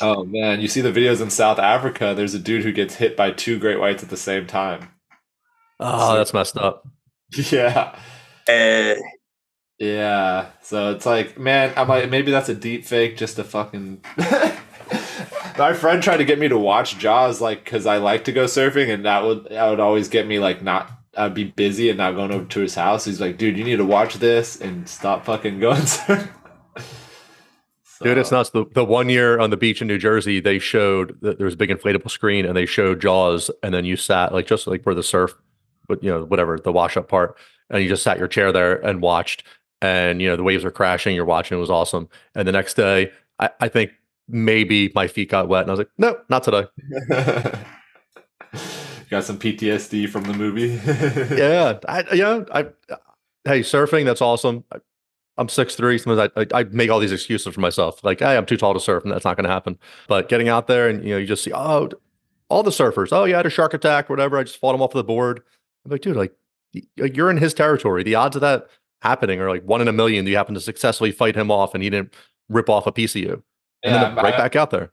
Oh 0.00 0.24
man, 0.24 0.60
you 0.60 0.68
see 0.68 0.80
the 0.80 0.92
videos 0.92 1.20
in 1.20 1.28
South 1.30 1.58
Africa. 1.58 2.14
There's 2.16 2.34
a 2.34 2.38
dude 2.38 2.62
who 2.62 2.70
gets 2.72 2.94
hit 2.94 3.16
by 3.16 3.32
two 3.32 3.58
great 3.58 3.80
whites 3.80 4.02
at 4.04 4.10
the 4.10 4.16
same 4.16 4.46
time. 4.46 4.90
Oh, 5.80 6.16
that's 6.16 6.34
messed 6.34 6.56
up. 6.56 6.86
Yeah, 7.50 7.98
Uh, 8.48 8.94
yeah. 9.78 10.46
So 10.62 10.92
it's 10.92 11.04
like, 11.04 11.38
man, 11.38 11.72
I'm 11.76 11.86
like, 11.88 12.08
maybe 12.10 12.30
that's 12.30 12.48
a 12.48 12.54
deep 12.54 12.84
fake 12.86 13.16
just 13.16 13.36
to 13.36 13.44
fucking. 13.44 14.02
My 15.58 15.72
friend 15.72 16.00
tried 16.02 16.18
to 16.18 16.24
get 16.24 16.38
me 16.38 16.48
to 16.48 16.56
watch 16.58 16.98
Jaws, 16.98 17.40
like, 17.40 17.64
because 17.64 17.84
I 17.84 17.98
like 17.98 18.24
to 18.24 18.32
go 18.32 18.44
surfing, 18.44 18.92
and 18.92 19.04
that 19.04 19.24
would 19.24 19.48
that 19.50 19.68
would 19.68 19.80
always 19.80 20.08
get 20.08 20.26
me 20.26 20.38
like 20.38 20.62
not. 20.62 20.90
I'd 21.16 21.34
be 21.34 21.44
busy 21.44 21.88
and 21.88 21.98
not 21.98 22.14
going 22.14 22.30
over 22.30 22.44
to 22.44 22.60
his 22.60 22.76
house. 22.76 23.04
He's 23.04 23.20
like, 23.20 23.38
dude, 23.38 23.58
you 23.58 23.64
need 23.64 23.76
to 23.76 23.84
watch 23.84 24.14
this 24.16 24.60
and 24.60 24.88
stop 24.88 25.24
fucking 25.24 25.58
going 25.58 25.80
surfing. 25.82 26.28
Dude, 28.00 28.18
it's 28.18 28.28
So- 28.28 28.36
nuts. 28.36 28.50
The, 28.50 28.66
the 28.72 28.84
one 28.84 29.08
year 29.08 29.40
on 29.40 29.50
the 29.50 29.56
beach 29.56 29.82
in 29.82 29.88
New 29.88 29.98
Jersey, 29.98 30.38
they 30.38 30.60
showed 30.60 31.18
that 31.22 31.38
there 31.38 31.46
was 31.46 31.54
a 31.54 31.56
big 31.56 31.70
inflatable 31.70 32.10
screen 32.10 32.44
and 32.46 32.56
they 32.56 32.66
showed 32.66 33.00
Jaws, 33.00 33.50
and 33.64 33.74
then 33.74 33.84
you 33.84 33.96
sat 33.96 34.32
like 34.32 34.46
just 34.46 34.68
like 34.68 34.84
where 34.84 34.94
the 34.94 35.02
surf, 35.02 35.34
but 35.88 36.02
you 36.04 36.10
know, 36.10 36.24
whatever, 36.24 36.56
the 36.56 36.70
wash 36.70 36.96
up 36.96 37.08
part, 37.08 37.36
and 37.70 37.82
you 37.82 37.88
just 37.88 38.04
sat 38.04 38.18
your 38.18 38.28
chair 38.28 38.52
there 38.52 38.76
and 38.86 39.02
watched. 39.02 39.42
And 39.82 40.22
you 40.22 40.28
know, 40.28 40.36
the 40.36 40.44
waves 40.44 40.62
were 40.62 40.70
crashing, 40.70 41.16
you're 41.16 41.24
watching, 41.24 41.58
it 41.58 41.60
was 41.60 41.70
awesome. 41.70 42.08
And 42.36 42.46
the 42.46 42.52
next 42.52 42.74
day, 42.74 43.10
I, 43.40 43.50
I 43.60 43.68
think 43.68 43.90
maybe 44.28 44.92
my 44.94 45.06
feet 45.08 45.30
got 45.30 45.48
wet, 45.48 45.62
and 45.62 45.70
I 45.70 45.72
was 45.72 45.78
like, 45.78 45.90
no, 45.98 46.18
not 46.28 46.44
today. 46.44 46.66
Got 49.10 49.24
some 49.24 49.38
PTSD 49.38 50.08
from 50.10 50.24
the 50.24 50.34
movie. 50.34 50.78
yeah, 51.34 51.78
I, 51.88 52.04
yeah. 52.12 52.44
I, 52.52 52.66
hey, 53.44 53.60
surfing, 53.60 54.04
that's 54.04 54.20
awesome. 54.20 54.64
I, 54.70 54.78
I'm 55.38 55.48
six 55.48 55.76
three. 55.76 55.96
Sometimes 55.96 56.30
I, 56.36 56.42
I 56.42 56.60
I 56.60 56.64
make 56.64 56.90
all 56.90 56.98
these 56.98 57.12
excuses 57.12 57.54
for 57.54 57.60
myself, 57.60 58.04
like, 58.04 58.18
hey, 58.18 58.36
I'm 58.36 58.44
too 58.44 58.58
tall 58.58 58.74
to 58.74 58.80
surf, 58.80 59.04
and 59.04 59.12
that's 59.12 59.24
not 59.24 59.36
going 59.36 59.46
to 59.46 59.50
happen. 59.50 59.78
But 60.08 60.28
getting 60.28 60.48
out 60.48 60.66
there 60.66 60.90
and 60.90 61.02
you 61.02 61.10
know, 61.10 61.16
you 61.16 61.26
just 61.26 61.42
see, 61.42 61.52
oh, 61.54 61.88
all 62.50 62.62
the 62.62 62.70
surfers. 62.70 63.08
Oh, 63.12 63.24
yeah, 63.24 63.36
I 63.36 63.38
had 63.38 63.46
a 63.46 63.50
shark 63.50 63.72
attack, 63.72 64.10
whatever. 64.10 64.36
I 64.36 64.42
just 64.42 64.58
fought 64.58 64.74
him 64.74 64.82
off 64.82 64.92
the 64.92 65.04
board. 65.04 65.42
I'm 65.84 65.90
like, 65.90 66.02
dude, 66.02 66.16
like, 66.16 66.34
like, 66.98 67.16
you're 67.16 67.30
in 67.30 67.36
his 67.38 67.54
territory. 67.54 68.02
The 68.02 68.14
odds 68.14 68.36
of 68.36 68.42
that 68.42 68.68
happening 69.00 69.40
are 69.40 69.48
like 69.48 69.62
one 69.62 69.80
in 69.80 69.88
a 69.88 69.92
million. 69.92 70.26
You 70.26 70.36
happen 70.36 70.54
to 70.54 70.60
successfully 70.60 71.12
fight 71.12 71.36
him 71.36 71.50
off, 71.50 71.72
and 71.72 71.82
he 71.82 71.88
didn't 71.88 72.12
rip 72.48 72.68
off 72.68 72.86
a 72.86 72.92
piece 72.92 73.14
of 73.14 73.22
you, 73.22 73.42
and 73.84 73.94
Yeah, 73.94 74.04
then 74.14 74.14
right 74.16 74.34
I- 74.34 74.38
back 74.38 74.56
out 74.56 74.70
there. 74.70 74.90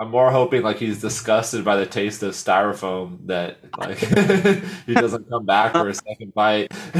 I'm 0.00 0.10
more 0.12 0.30
hoping 0.30 0.62
like 0.62 0.76
he's 0.76 1.00
disgusted 1.00 1.64
by 1.64 1.74
the 1.74 1.84
taste 1.84 2.22
of 2.22 2.32
styrofoam 2.34 3.26
that 3.26 3.58
like 3.76 3.98
he 4.86 4.94
doesn't 4.94 5.28
come 5.28 5.44
back 5.44 5.72
for 5.72 5.88
a 5.88 5.94
second 5.94 6.32
bite. 6.34 6.68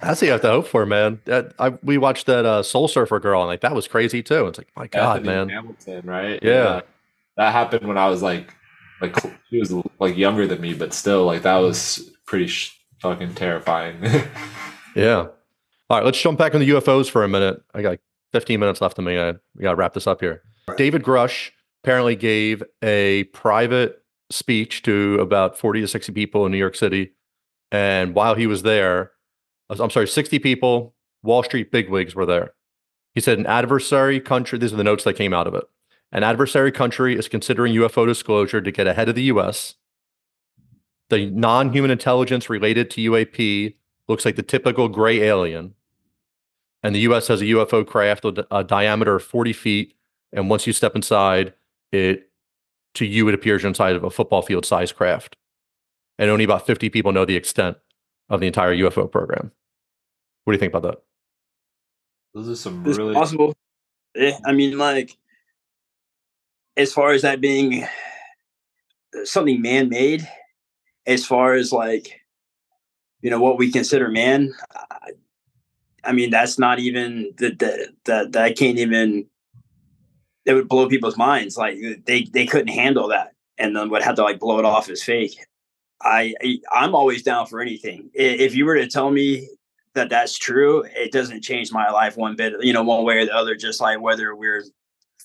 That's 0.00 0.20
what 0.20 0.22
you 0.22 0.32
have 0.32 0.40
to 0.42 0.48
hope 0.48 0.66
for, 0.66 0.84
man. 0.84 1.20
That, 1.24 1.54
I, 1.58 1.70
we 1.84 1.96
watched 1.96 2.26
that 2.26 2.44
uh, 2.44 2.62
Soul 2.64 2.88
Surfer 2.88 3.18
girl, 3.20 3.40
and 3.40 3.48
like 3.48 3.60
that 3.60 3.74
was 3.74 3.86
crazy 3.88 4.22
too. 4.22 4.46
It's 4.46 4.58
like, 4.58 4.68
my 4.76 4.88
God, 4.88 5.24
man. 5.24 5.48
Hamilton, 5.48 6.04
right? 6.06 6.38
Yeah. 6.42 6.80
that 7.36 7.52
happened 7.52 7.86
when 7.86 7.96
I 7.96 8.08
was 8.08 8.20
like, 8.20 8.52
like 9.00 9.16
she 9.50 9.58
was 9.60 9.72
like 10.00 10.16
younger 10.16 10.46
than 10.46 10.60
me, 10.60 10.74
but 10.74 10.92
still, 10.92 11.24
like 11.24 11.42
that 11.42 11.58
was 11.58 12.10
pretty 12.26 12.48
sh- 12.48 12.76
fucking 13.00 13.34
terrifying. 13.34 13.96
Yeah. 14.96 15.26
All 15.90 15.98
right, 15.98 16.04
let's 16.06 16.18
jump 16.18 16.38
back 16.38 16.54
on 16.54 16.60
the 16.60 16.70
UFOs 16.70 17.10
for 17.10 17.22
a 17.22 17.28
minute. 17.28 17.62
I 17.74 17.82
got 17.82 17.98
15 18.32 18.60
minutes 18.60 18.80
left 18.80 18.98
of 18.98 19.04
me. 19.04 19.18
I 19.18 19.32
we 19.54 19.62
got 19.62 19.70
to 19.70 19.76
wrap 19.76 19.94
this 19.94 20.06
up 20.06 20.20
here. 20.20 20.42
David 20.76 21.02
Grusch 21.02 21.50
apparently 21.82 22.16
gave 22.16 22.62
a 22.82 23.24
private 23.24 24.02
speech 24.30 24.82
to 24.82 25.18
about 25.20 25.58
40 25.58 25.82
to 25.82 25.88
60 25.88 26.12
people 26.12 26.44
in 26.46 26.52
New 26.52 26.58
York 26.58 26.74
City. 26.74 27.12
And 27.70 28.14
while 28.14 28.34
he 28.34 28.46
was 28.46 28.62
there, 28.62 29.12
uh, 29.70 29.76
I'm 29.80 29.90
sorry, 29.90 30.08
60 30.08 30.38
people, 30.40 30.94
Wall 31.22 31.42
Street 31.42 31.70
bigwigs 31.70 32.14
were 32.14 32.26
there. 32.26 32.54
He 33.14 33.20
said, 33.20 33.38
an 33.38 33.46
adversary 33.46 34.20
country, 34.20 34.58
these 34.58 34.72
are 34.72 34.76
the 34.76 34.84
notes 34.84 35.04
that 35.04 35.14
came 35.14 35.32
out 35.32 35.46
of 35.46 35.54
it. 35.54 35.64
An 36.12 36.22
adversary 36.22 36.70
country 36.70 37.16
is 37.16 37.28
considering 37.28 37.74
UFO 37.74 38.06
disclosure 38.06 38.60
to 38.60 38.70
get 38.70 38.86
ahead 38.86 39.08
of 39.08 39.14
the 39.14 39.24
US. 39.24 39.74
The 41.08 41.30
non 41.30 41.72
human 41.72 41.90
intelligence 41.90 42.50
related 42.50 42.90
to 42.90 43.10
UAP 43.10 43.74
looks 44.08 44.24
like 44.24 44.36
the 44.36 44.42
typical 44.42 44.88
gray 44.88 45.20
alien. 45.22 45.74
And 46.82 46.94
the 46.94 47.00
US 47.00 47.28
has 47.28 47.40
a 47.42 47.46
UFO 47.46 47.86
craft 47.86 48.24
with 48.24 48.38
a 48.50 48.64
diameter 48.64 49.16
of 49.16 49.24
40 49.24 49.52
feet. 49.52 49.94
And 50.32 50.50
once 50.50 50.66
you 50.66 50.72
step 50.72 50.94
inside, 50.94 51.54
it 51.92 52.30
to 52.94 53.06
you, 53.06 53.28
it 53.28 53.34
appears 53.34 53.62
you're 53.62 53.68
inside 53.68 53.96
of 53.96 54.04
a 54.04 54.10
football 54.10 54.42
field 54.42 54.64
size 54.64 54.92
craft. 54.92 55.36
And 56.18 56.30
only 56.30 56.44
about 56.44 56.66
50 56.66 56.88
people 56.90 57.12
know 57.12 57.24
the 57.24 57.36
extent 57.36 57.76
of 58.28 58.40
the 58.40 58.46
entire 58.46 58.74
UFO 58.74 59.10
program. 59.10 59.52
What 60.44 60.52
do 60.52 60.56
you 60.56 60.60
think 60.60 60.74
about 60.74 60.90
that? 60.90 61.02
Those 62.34 62.48
are 62.48 62.56
some 62.56 62.86
It's 62.86 62.98
really 62.98 63.14
possible. 63.14 63.54
Yeah, 64.14 64.38
I 64.44 64.52
mean, 64.52 64.78
like, 64.78 65.16
as 66.76 66.92
far 66.92 67.12
as 67.12 67.22
that 67.22 67.40
being 67.40 67.82
uh, 67.84 69.24
something 69.24 69.60
man-made, 69.60 70.26
as 71.06 71.24
far 71.24 71.54
as 71.54 71.72
like, 71.72 72.20
you 73.20 73.30
know, 73.30 73.40
what 73.40 73.58
we 73.58 73.70
consider 73.70 74.08
man, 74.08 74.54
I, 76.06 76.10
I 76.10 76.12
mean, 76.12 76.30
that's 76.30 76.58
not 76.58 76.78
even 76.78 77.32
that 77.38 77.58
that 77.58 77.88
that 78.04 78.32
that 78.32 78.56
can't 78.56 78.78
even. 78.78 79.26
It 80.44 80.54
would 80.54 80.68
blow 80.68 80.88
people's 80.88 81.16
minds. 81.16 81.56
Like 81.56 81.78
they 82.06 82.22
they 82.22 82.46
couldn't 82.46 82.68
handle 82.68 83.08
that, 83.08 83.32
and 83.58 83.74
then 83.74 83.90
would 83.90 84.02
have 84.02 84.16
to 84.16 84.22
like 84.22 84.38
blow 84.38 84.58
it 84.58 84.64
off 84.64 84.88
as 84.88 85.02
fake. 85.02 85.38
I 86.02 86.34
I- 86.42 86.60
I'm 86.72 86.94
always 86.94 87.22
down 87.22 87.46
for 87.46 87.60
anything. 87.60 88.10
If 88.14 88.54
you 88.54 88.64
were 88.64 88.76
to 88.76 88.86
tell 88.86 89.10
me 89.10 89.48
that 89.94 90.10
that's 90.10 90.36
true, 90.38 90.84
it 90.94 91.10
doesn't 91.10 91.42
change 91.42 91.72
my 91.72 91.90
life 91.90 92.16
one 92.16 92.36
bit, 92.36 92.52
you 92.60 92.72
know, 92.72 92.82
one 92.82 93.04
way 93.04 93.18
or 93.18 93.24
the 93.24 93.34
other, 93.34 93.54
just 93.54 93.80
like 93.80 93.98
whether 94.00 94.36
we're 94.36 94.62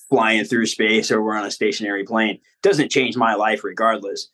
flying 0.10 0.46
through 0.46 0.66
space 0.66 1.12
or 1.12 1.22
we're 1.22 1.36
on 1.36 1.46
a 1.46 1.52
stationary 1.52 2.06
plane 2.06 2.40
doesn't 2.64 2.90
change 2.90 3.18
my 3.18 3.34
life 3.34 3.66
regardless. 3.66 4.30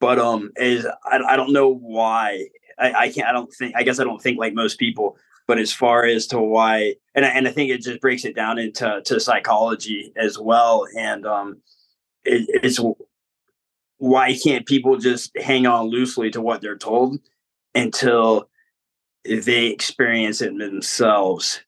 But, 0.00 0.18
um, 0.18 0.50
is 0.56 0.84
I, 1.04 1.18
I 1.18 1.36
don't 1.36 1.52
know 1.52 1.72
why 1.72 2.48
I, 2.76 2.92
I 2.92 3.12
can't, 3.12 3.28
I 3.28 3.32
don't 3.32 3.52
think, 3.54 3.74
I 3.76 3.84
guess 3.84 4.00
I 4.00 4.04
don't 4.04 4.20
think 4.20 4.36
like 4.36 4.52
most 4.52 4.80
people, 4.80 5.16
but 5.52 5.58
as 5.58 5.70
far 5.70 6.06
as 6.06 6.26
to 6.28 6.40
why, 6.40 6.94
and 7.14 7.26
I, 7.26 7.28
and 7.28 7.46
I 7.46 7.50
think 7.50 7.70
it 7.70 7.82
just 7.82 8.00
breaks 8.00 8.24
it 8.24 8.34
down 8.34 8.58
into, 8.58 9.02
to 9.04 9.20
psychology 9.20 10.10
as 10.16 10.38
well. 10.38 10.86
And, 10.98 11.26
um, 11.26 11.58
it, 12.24 12.48
it's 12.62 12.80
why 13.98 14.34
can't 14.42 14.64
people 14.64 14.96
just 14.96 15.30
hang 15.36 15.66
on 15.66 15.88
loosely 15.88 16.30
to 16.30 16.40
what 16.40 16.62
they're 16.62 16.78
told 16.78 17.20
until 17.74 18.48
they 19.26 19.66
experience 19.66 20.40
it 20.40 20.56
themselves. 20.56 21.60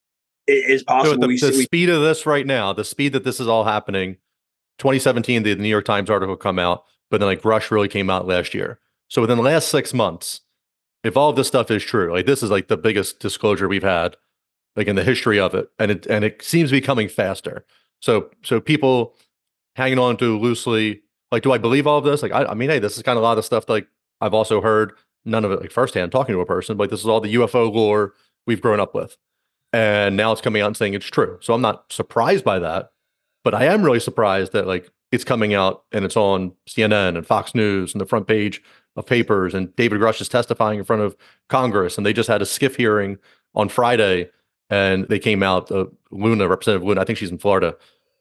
It 0.47 0.71
is 0.71 0.81
So 0.81 0.87
possible. 0.87 1.21
the, 1.21 1.29
we, 1.29 1.39
the 1.39 1.49
we 1.49 1.65
speed 1.65 1.91
of 1.91 2.01
this 2.01 2.25
right 2.25 2.47
now, 2.47 2.73
the 2.73 2.85
speed 2.85 3.13
that 3.13 3.25
this 3.25 3.39
is 3.39 3.49
all 3.49 3.65
happening, 3.65 4.17
2017, 4.79 5.43
the 5.43 5.57
New 5.57 5.69
York 5.69 5.85
Times 5.85 6.09
article 6.09 6.37
come 6.37 6.59
out, 6.59 6.85
but 7.11 7.19
then 7.19 7.29
like 7.29 7.45
Rush 7.45 7.71
really 7.71 7.89
came 7.89 8.09
out 8.09 8.27
last 8.27 8.55
year. 8.55 8.81
So 9.09 9.21
within 9.21 9.37
the 9.37 9.45
last 9.45 9.69
six 9.69 9.93
months, 9.93 10.41
if 11.05 11.17
all 11.17 11.31
of 11.31 11.37
this 11.37 11.47
stuff 11.47 11.71
is 11.71 11.85
true, 11.85 12.13
like 12.13 12.27
this 12.27 12.43
is 12.43 12.51
like 12.51 12.69
the 12.69 12.77
biggest 12.77 13.21
disclosure 13.21 13.69
we've 13.69 13.83
had, 13.83 14.17
like 14.75 14.89
in 14.89 14.97
the 14.97 15.05
history 15.05 15.39
of 15.39 15.55
it, 15.55 15.69
and 15.79 15.91
it 15.91 16.07
and 16.07 16.25
it 16.25 16.43
seems 16.43 16.71
to 16.71 16.77
be 16.77 16.81
coming 16.81 17.09
faster. 17.09 17.65
So 18.01 18.31
so 18.43 18.61
people 18.61 19.15
hanging 19.77 19.99
on 19.99 20.17
to 20.17 20.39
loosely, 20.39 21.03
like, 21.31 21.43
do 21.43 21.53
I 21.53 21.59
believe 21.59 21.87
all 21.87 21.99
of 21.99 22.05
this? 22.05 22.23
Like, 22.23 22.33
I, 22.33 22.47
I 22.47 22.55
mean, 22.55 22.71
hey, 22.71 22.79
this 22.79 22.97
is 22.97 23.03
kind 23.03 23.17
of 23.17 23.23
a 23.23 23.27
lot 23.27 23.39
of 23.39 23.45
stuff 23.45 23.69
like 23.69 23.87
I've 24.21 24.35
also 24.35 24.61
heard 24.61 24.93
none 25.25 25.45
of 25.45 25.53
it 25.53 25.61
like 25.61 25.71
firsthand 25.71 26.13
talking 26.13 26.35
to 26.35 26.41
a 26.41 26.47
person, 26.47 26.77
but 26.77 26.85
like, 26.85 26.91
this 26.91 27.01
is 27.01 27.07
all 27.07 27.21
the 27.21 27.35
UFO 27.35 27.73
lore 27.73 28.15
we've 28.47 28.61
grown 28.61 28.81
up 28.81 28.95
with. 28.95 29.17
And 29.73 30.17
now 30.17 30.31
it's 30.33 30.41
coming 30.41 30.63
out 30.63 30.69
and 30.69 30.77
saying 30.77 30.95
it's 30.95 31.07
true. 31.07 31.39
So 31.41 31.53
I'm 31.53 31.61
not 31.61 31.93
surprised 31.93 32.45
by 32.45 32.61
that, 32.61 32.93
but 33.43 33.55
I 33.55 33.65
am 33.65 33.83
really 33.83 34.01
surprised 34.01 34.53
that 34.53 34.67
like 34.67 34.89
it's 35.11 35.25
coming 35.25 35.53
out 35.53 35.85
and 35.93 36.05
it's 36.05 36.17
on 36.17 36.53
CNN 36.69 37.17
and 37.17 37.27
Fox 37.27 37.55
News 37.55 37.93
and 37.93 38.01
the 38.01 38.07
front 38.07 38.29
page 38.29 38.63
of 38.97 39.07
papers. 39.07 39.55
And 39.55 39.75
David 39.77 40.01
Grusch 40.01 40.21
is 40.21 40.29
testifying 40.29 40.79
in 40.79 40.85
front 40.85 41.03
of 41.03 41.17
Congress. 41.49 41.97
And 41.97 42.07
they 42.07 42.13
just 42.13 42.29
had 42.29 42.43
a 42.43 42.45
SCIF 42.45 42.77
hearing 42.77 43.19
on 43.55 43.69
Friday 43.69 44.31
and 44.71 45.07
they 45.09 45.19
came 45.19 45.43
out, 45.43 45.71
uh, 45.71 45.87
Luna, 46.11 46.49
Representative 46.49 46.87
Luna, 46.87 47.01
I 47.01 47.05
think 47.05 47.19
she's 47.19 47.31
in 47.31 47.39
Florida. 47.39 47.77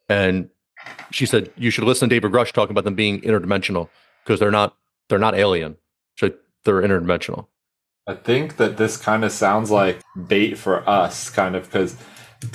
And 0.09 0.49
she 1.11 1.25
said, 1.25 1.51
you 1.57 1.69
should 1.69 1.85
listen 1.85 2.09
to 2.09 2.15
David 2.15 2.31
Grusch 2.31 2.51
talking 2.51 2.71
about 2.71 2.83
them 2.83 2.95
being 2.95 3.21
interdimensional 3.21 3.89
because 4.23 4.39
they're 4.39 4.51
not, 4.51 4.75
they're 5.09 5.19
not 5.19 5.35
alien. 5.35 5.77
So 6.17 6.31
they're 6.65 6.81
interdimensional. 6.81 7.47
I 8.05 8.15
think 8.15 8.57
that 8.57 8.75
this 8.75 8.97
kind 8.97 9.23
of 9.23 9.31
sounds 9.31 9.71
like 9.71 10.01
bait 10.27 10.57
for 10.57 10.87
us, 10.87 11.29
kind 11.29 11.55
of, 11.55 11.63
because 11.63 11.95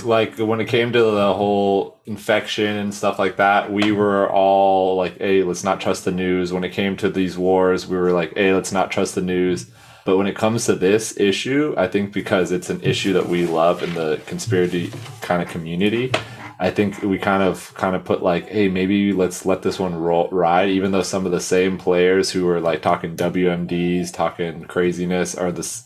like 0.05 0.39
when 0.39 0.60
it 0.60 0.69
came 0.69 0.93
to 0.93 1.02
the 1.02 1.35
whole 1.35 2.01
infection 2.06 2.77
and 2.77 2.94
stuff 2.94 3.19
like 3.19 3.36
that, 3.36 3.73
we 3.73 3.93
were 3.93 4.31
all 4.31 4.97
like, 4.97 5.19
hey, 5.19 5.43
let's 5.43 5.65
not 5.65 5.81
trust 5.81 6.05
the 6.05 6.12
news. 6.12 6.52
When 6.52 6.65
it 6.65 6.73
came 6.73 6.97
to 6.98 7.10
these 7.10 7.36
wars, 7.36 7.86
we 7.86 7.97
were 7.97 8.12
like, 8.12 8.35
hey, 8.35 8.52
let's 8.52 8.73
not 8.73 8.90
trust 8.90 9.15
the 9.15 9.23
news. 9.23 9.70
But 10.05 10.16
when 10.16 10.27
it 10.27 10.36
comes 10.36 10.65
to 10.66 10.74
this 10.74 11.19
issue, 11.19 11.74
I 11.77 11.86
think 11.86 12.12
because 12.12 12.51
it's 12.51 12.70
an 12.70 12.81
issue 12.81 13.12
that 13.12 13.28
we 13.28 13.47
love 13.47 13.82
in 13.82 13.94
the 13.94 14.20
conspiracy 14.27 14.90
kind 15.20 15.43
of 15.43 15.48
community, 15.48 16.12
I 16.60 16.70
think 16.70 17.02
we 17.02 17.19
kind 17.19 17.43
of 17.43 17.73
kind 17.74 17.94
of 17.94 18.05
put 18.05 18.23
like, 18.23 18.48
hey, 18.48 18.69
maybe 18.69 19.12
let's 19.12 19.47
let 19.47 19.62
this 19.62 19.78
one 19.78 19.94
roll 19.94 20.28
ride, 20.31 20.70
even 20.70 20.90
though 20.93 21.02
some 21.02 21.27
of 21.27 21.32
the 21.32 21.40
same 21.40 21.78
players 21.78 22.31
who 22.31 22.47
were 22.47 22.60
like 22.60 22.82
talking 22.82 23.16
WMDs, 23.16 24.12
talking 24.12 24.65
craziness, 24.65 25.35
are 25.35 25.52
this 25.52 25.85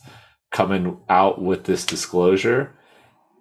coming 0.51 0.99
out 1.09 1.43
with 1.43 1.65
this 1.65 1.85
disclosure. 1.85 2.74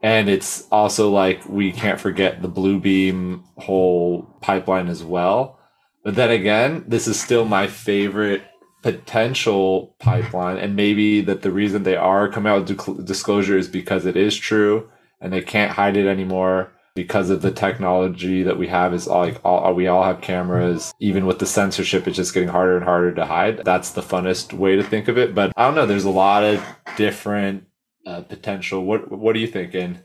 And 0.03 0.29
it's 0.29 0.67
also 0.71 1.09
like 1.11 1.47
we 1.47 1.71
can't 1.71 1.99
forget 1.99 2.41
the 2.41 2.47
Blue 2.47 2.79
Beam 2.79 3.43
whole 3.57 4.23
pipeline 4.41 4.87
as 4.87 5.03
well. 5.03 5.59
But 6.03 6.15
then 6.15 6.31
again, 6.31 6.85
this 6.87 7.07
is 7.07 7.19
still 7.19 7.45
my 7.45 7.67
favorite 7.67 8.43
potential 8.81 9.95
pipeline, 9.99 10.57
and 10.57 10.75
maybe 10.75 11.21
that 11.21 11.43
the 11.43 11.51
reason 11.51 11.83
they 11.83 11.95
are 11.95 12.27
coming 12.27 12.51
out 12.51 12.67
with 12.67 12.77
discl- 12.77 13.05
disclosure 13.05 13.57
is 13.57 13.67
because 13.67 14.07
it 14.07 14.17
is 14.17 14.35
true, 14.35 14.89
and 15.19 15.31
they 15.31 15.41
can't 15.41 15.71
hide 15.71 15.95
it 15.95 16.07
anymore 16.07 16.71
because 16.95 17.29
of 17.29 17.41
the 17.41 17.51
technology 17.51 18.43
that 18.43 18.57
we 18.57 18.67
have 18.67 18.93
is 18.93 19.07
like 19.07 19.39
all 19.45 19.65
uh, 19.65 19.71
we 19.71 19.87
all 19.87 20.03
have 20.03 20.21
cameras. 20.21 20.93
Even 20.99 21.25
with 21.25 21.39
the 21.39 21.45
censorship 21.45 22.07
it's 22.07 22.17
just 22.17 22.33
getting 22.33 22.49
harder 22.49 22.75
and 22.75 22.85
harder 22.85 23.13
to 23.13 23.25
hide. 23.25 23.63
That's 23.63 23.91
the 23.91 24.01
funnest 24.01 24.53
way 24.53 24.75
to 24.75 24.83
think 24.83 25.07
of 25.07 25.17
it. 25.17 25.33
But 25.33 25.53
i 25.55 25.65
don't 25.65 25.75
know 25.75 25.85
there's 25.85 26.03
a 26.03 26.09
lot 26.09 26.43
of 26.43 26.63
different 26.97 27.65
uh, 28.05 28.21
potential. 28.21 28.85
What 28.85 29.11
what 29.11 29.35
are 29.35 29.39
you 29.39 29.47
thinking 29.47 29.99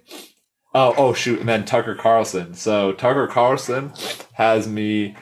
oh 0.77 0.95
oh 0.97 1.13
shoot. 1.15 1.41
And 1.41 1.49
then 1.49 1.65
tucker 1.65 1.95
carlson. 1.95 2.55
So 2.55 2.93
tucker 2.93 3.27
carlson 3.27 3.93
has 4.35 4.69
me 4.69 5.17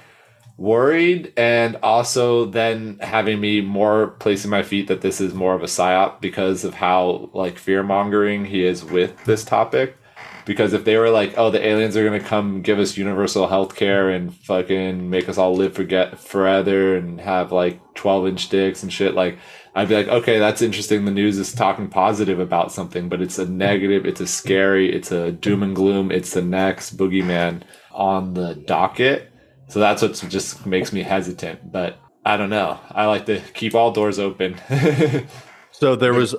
worried 0.57 1.33
and 1.37 1.77
also 1.77 2.45
then 2.45 2.99
having 3.01 3.41
me 3.41 3.61
more 3.61 4.09
placing 4.09 4.51
my 4.51 4.63
feet 4.63 4.89
that 4.89 5.01
this 5.01 5.21
is 5.21 5.35
more 5.35 5.55
of 5.55 5.63
a 5.63 5.67
psyop 5.67 6.21
because 6.21 6.65
of 6.65 6.75
how 6.75 7.31
like 7.33 7.59
fear 7.59 7.83
mongering 7.83 8.45
he 8.45 8.65
is 8.65 8.85
with 8.85 9.25
this 9.25 9.45
topic. 9.45 9.97
Because 10.45 10.75
if 10.75 10.85
they 10.85 10.99
were 10.99 11.09
like, 11.09 11.39
oh, 11.39 11.51
the 11.51 11.67
aliens 11.67 11.97
are 11.97 12.05
gonna 12.05 12.21
come 12.21 12.61
give 12.61 12.79
us 12.79 12.99
universal 12.99 13.47
health 13.49 13.77
care 13.77 14.11
and 14.11 14.35
fucking 14.35 15.09
make 15.09 15.29
us 15.29 15.39
all 15.39 15.55
live 15.55 15.73
forget 15.75 16.19
forever 16.19 16.97
and 16.97 17.21
have 17.21 17.51
like 17.51 17.81
twelve 17.95 18.27
inch 18.27 18.49
dicks 18.51 18.83
and 18.83 18.93
shit, 18.93 19.15
like 19.15 19.39
I'd 19.75 19.89
be 19.89 19.97
like, 19.97 20.09
okay, 20.09 20.39
that's 20.39 20.63
interesting. 20.63 21.05
The 21.05 21.11
news 21.11 21.39
is 21.39 21.53
talking 21.53 21.89
positive 21.89 22.39
about 22.39 22.73
something, 22.73 23.09
but 23.09 23.21
it's 23.21 23.39
a 23.39 23.47
negative, 23.49 24.07
it's 24.07 24.21
a 24.21 24.27
scary, 24.27 24.95
it's 24.95 25.11
a 25.11 25.33
doom 25.33 25.63
and 25.63 25.75
gloom, 25.75 26.13
it's 26.13 26.33
the 26.33 26.43
next 26.43 26.97
boogeyman 26.97 27.63
on 27.91 28.35
the 28.35 28.55
docket. 28.55 29.31
So 29.69 29.81
that's 29.81 30.03
what 30.03 30.13
just 30.29 30.65
makes 30.65 30.93
me 30.93 31.03
hesitant. 31.03 31.73
But 31.73 31.99
I 32.25 32.37
don't 32.37 32.51
know. 32.51 32.79
I 32.91 33.07
like 33.07 33.27
to 33.27 33.41
keep 33.55 33.75
all 33.75 33.91
doors 33.91 34.19
open. 34.19 34.61
So 35.75 35.97
there 35.97 36.15
was 36.15 36.37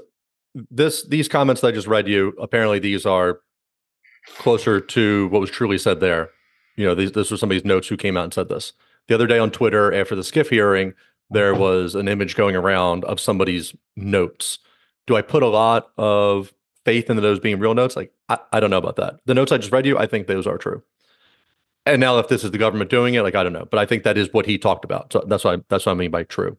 this 0.71 1.05
these 1.05 1.27
comments 1.27 1.61
that 1.61 1.67
I 1.67 1.71
just 1.71 1.87
read 1.87 2.07
you. 2.07 2.33
Apparently, 2.39 2.79
these 2.79 3.05
are 3.05 3.41
closer 4.37 4.79
to 4.79 5.27
what 5.27 5.41
was 5.41 5.51
truly 5.51 5.77
said 5.77 5.99
there. 5.99 6.29
You 6.77 6.85
know, 6.85 6.95
these, 6.95 7.11
this 7.11 7.31
was 7.31 7.41
somebody's 7.41 7.65
notes 7.65 7.89
who 7.89 7.97
came 7.97 8.15
out 8.15 8.23
and 8.23 8.33
said 8.33 8.47
this. 8.47 8.73
The 9.07 9.13
other 9.13 9.27
day 9.27 9.37
on 9.37 9.51
Twitter, 9.51 9.93
after 9.93 10.15
the 10.15 10.21
SCIF 10.21 10.49
hearing, 10.49 10.93
there 11.29 11.55
was 11.55 11.95
an 11.95 12.07
image 12.07 12.35
going 12.35 12.55
around 12.55 13.03
of 13.05 13.19
somebody's 13.19 13.75
notes. 13.95 14.59
Do 15.07 15.15
I 15.15 15.21
put 15.21 15.43
a 15.43 15.47
lot 15.47 15.89
of 15.97 16.53
faith 16.83 17.09
in 17.09 17.17
those 17.17 17.39
being 17.39 17.59
real 17.59 17.73
notes? 17.73 17.95
Like, 17.95 18.11
I, 18.29 18.37
I 18.53 18.59
don't 18.59 18.69
know 18.69 18.77
about 18.77 18.95
that. 18.97 19.19
The 19.25 19.33
notes 19.33 19.51
I 19.51 19.57
just 19.57 19.71
read 19.71 19.85
you, 19.85 19.97
I 19.97 20.07
think 20.07 20.27
those 20.27 20.47
are 20.47 20.57
true. 20.57 20.83
And 21.85 21.99
now, 21.99 22.17
if 22.17 22.27
this 22.27 22.43
is 22.43 22.51
the 22.51 22.57
government 22.57 22.89
doing 22.89 23.13
it, 23.13 23.21
like 23.21 23.35
I 23.35 23.43
don't 23.43 23.53
know, 23.53 23.67
but 23.69 23.79
I 23.79 23.85
think 23.85 24.03
that 24.03 24.17
is 24.17 24.33
what 24.33 24.47
he 24.47 24.57
talked 24.57 24.85
about. 24.85 25.13
So 25.13 25.23
that's 25.27 25.45
I, 25.45 25.57
that's 25.69 25.85
what 25.85 25.91
I 25.91 25.95
mean 25.95 26.11
by 26.11 26.23
true. 26.23 26.57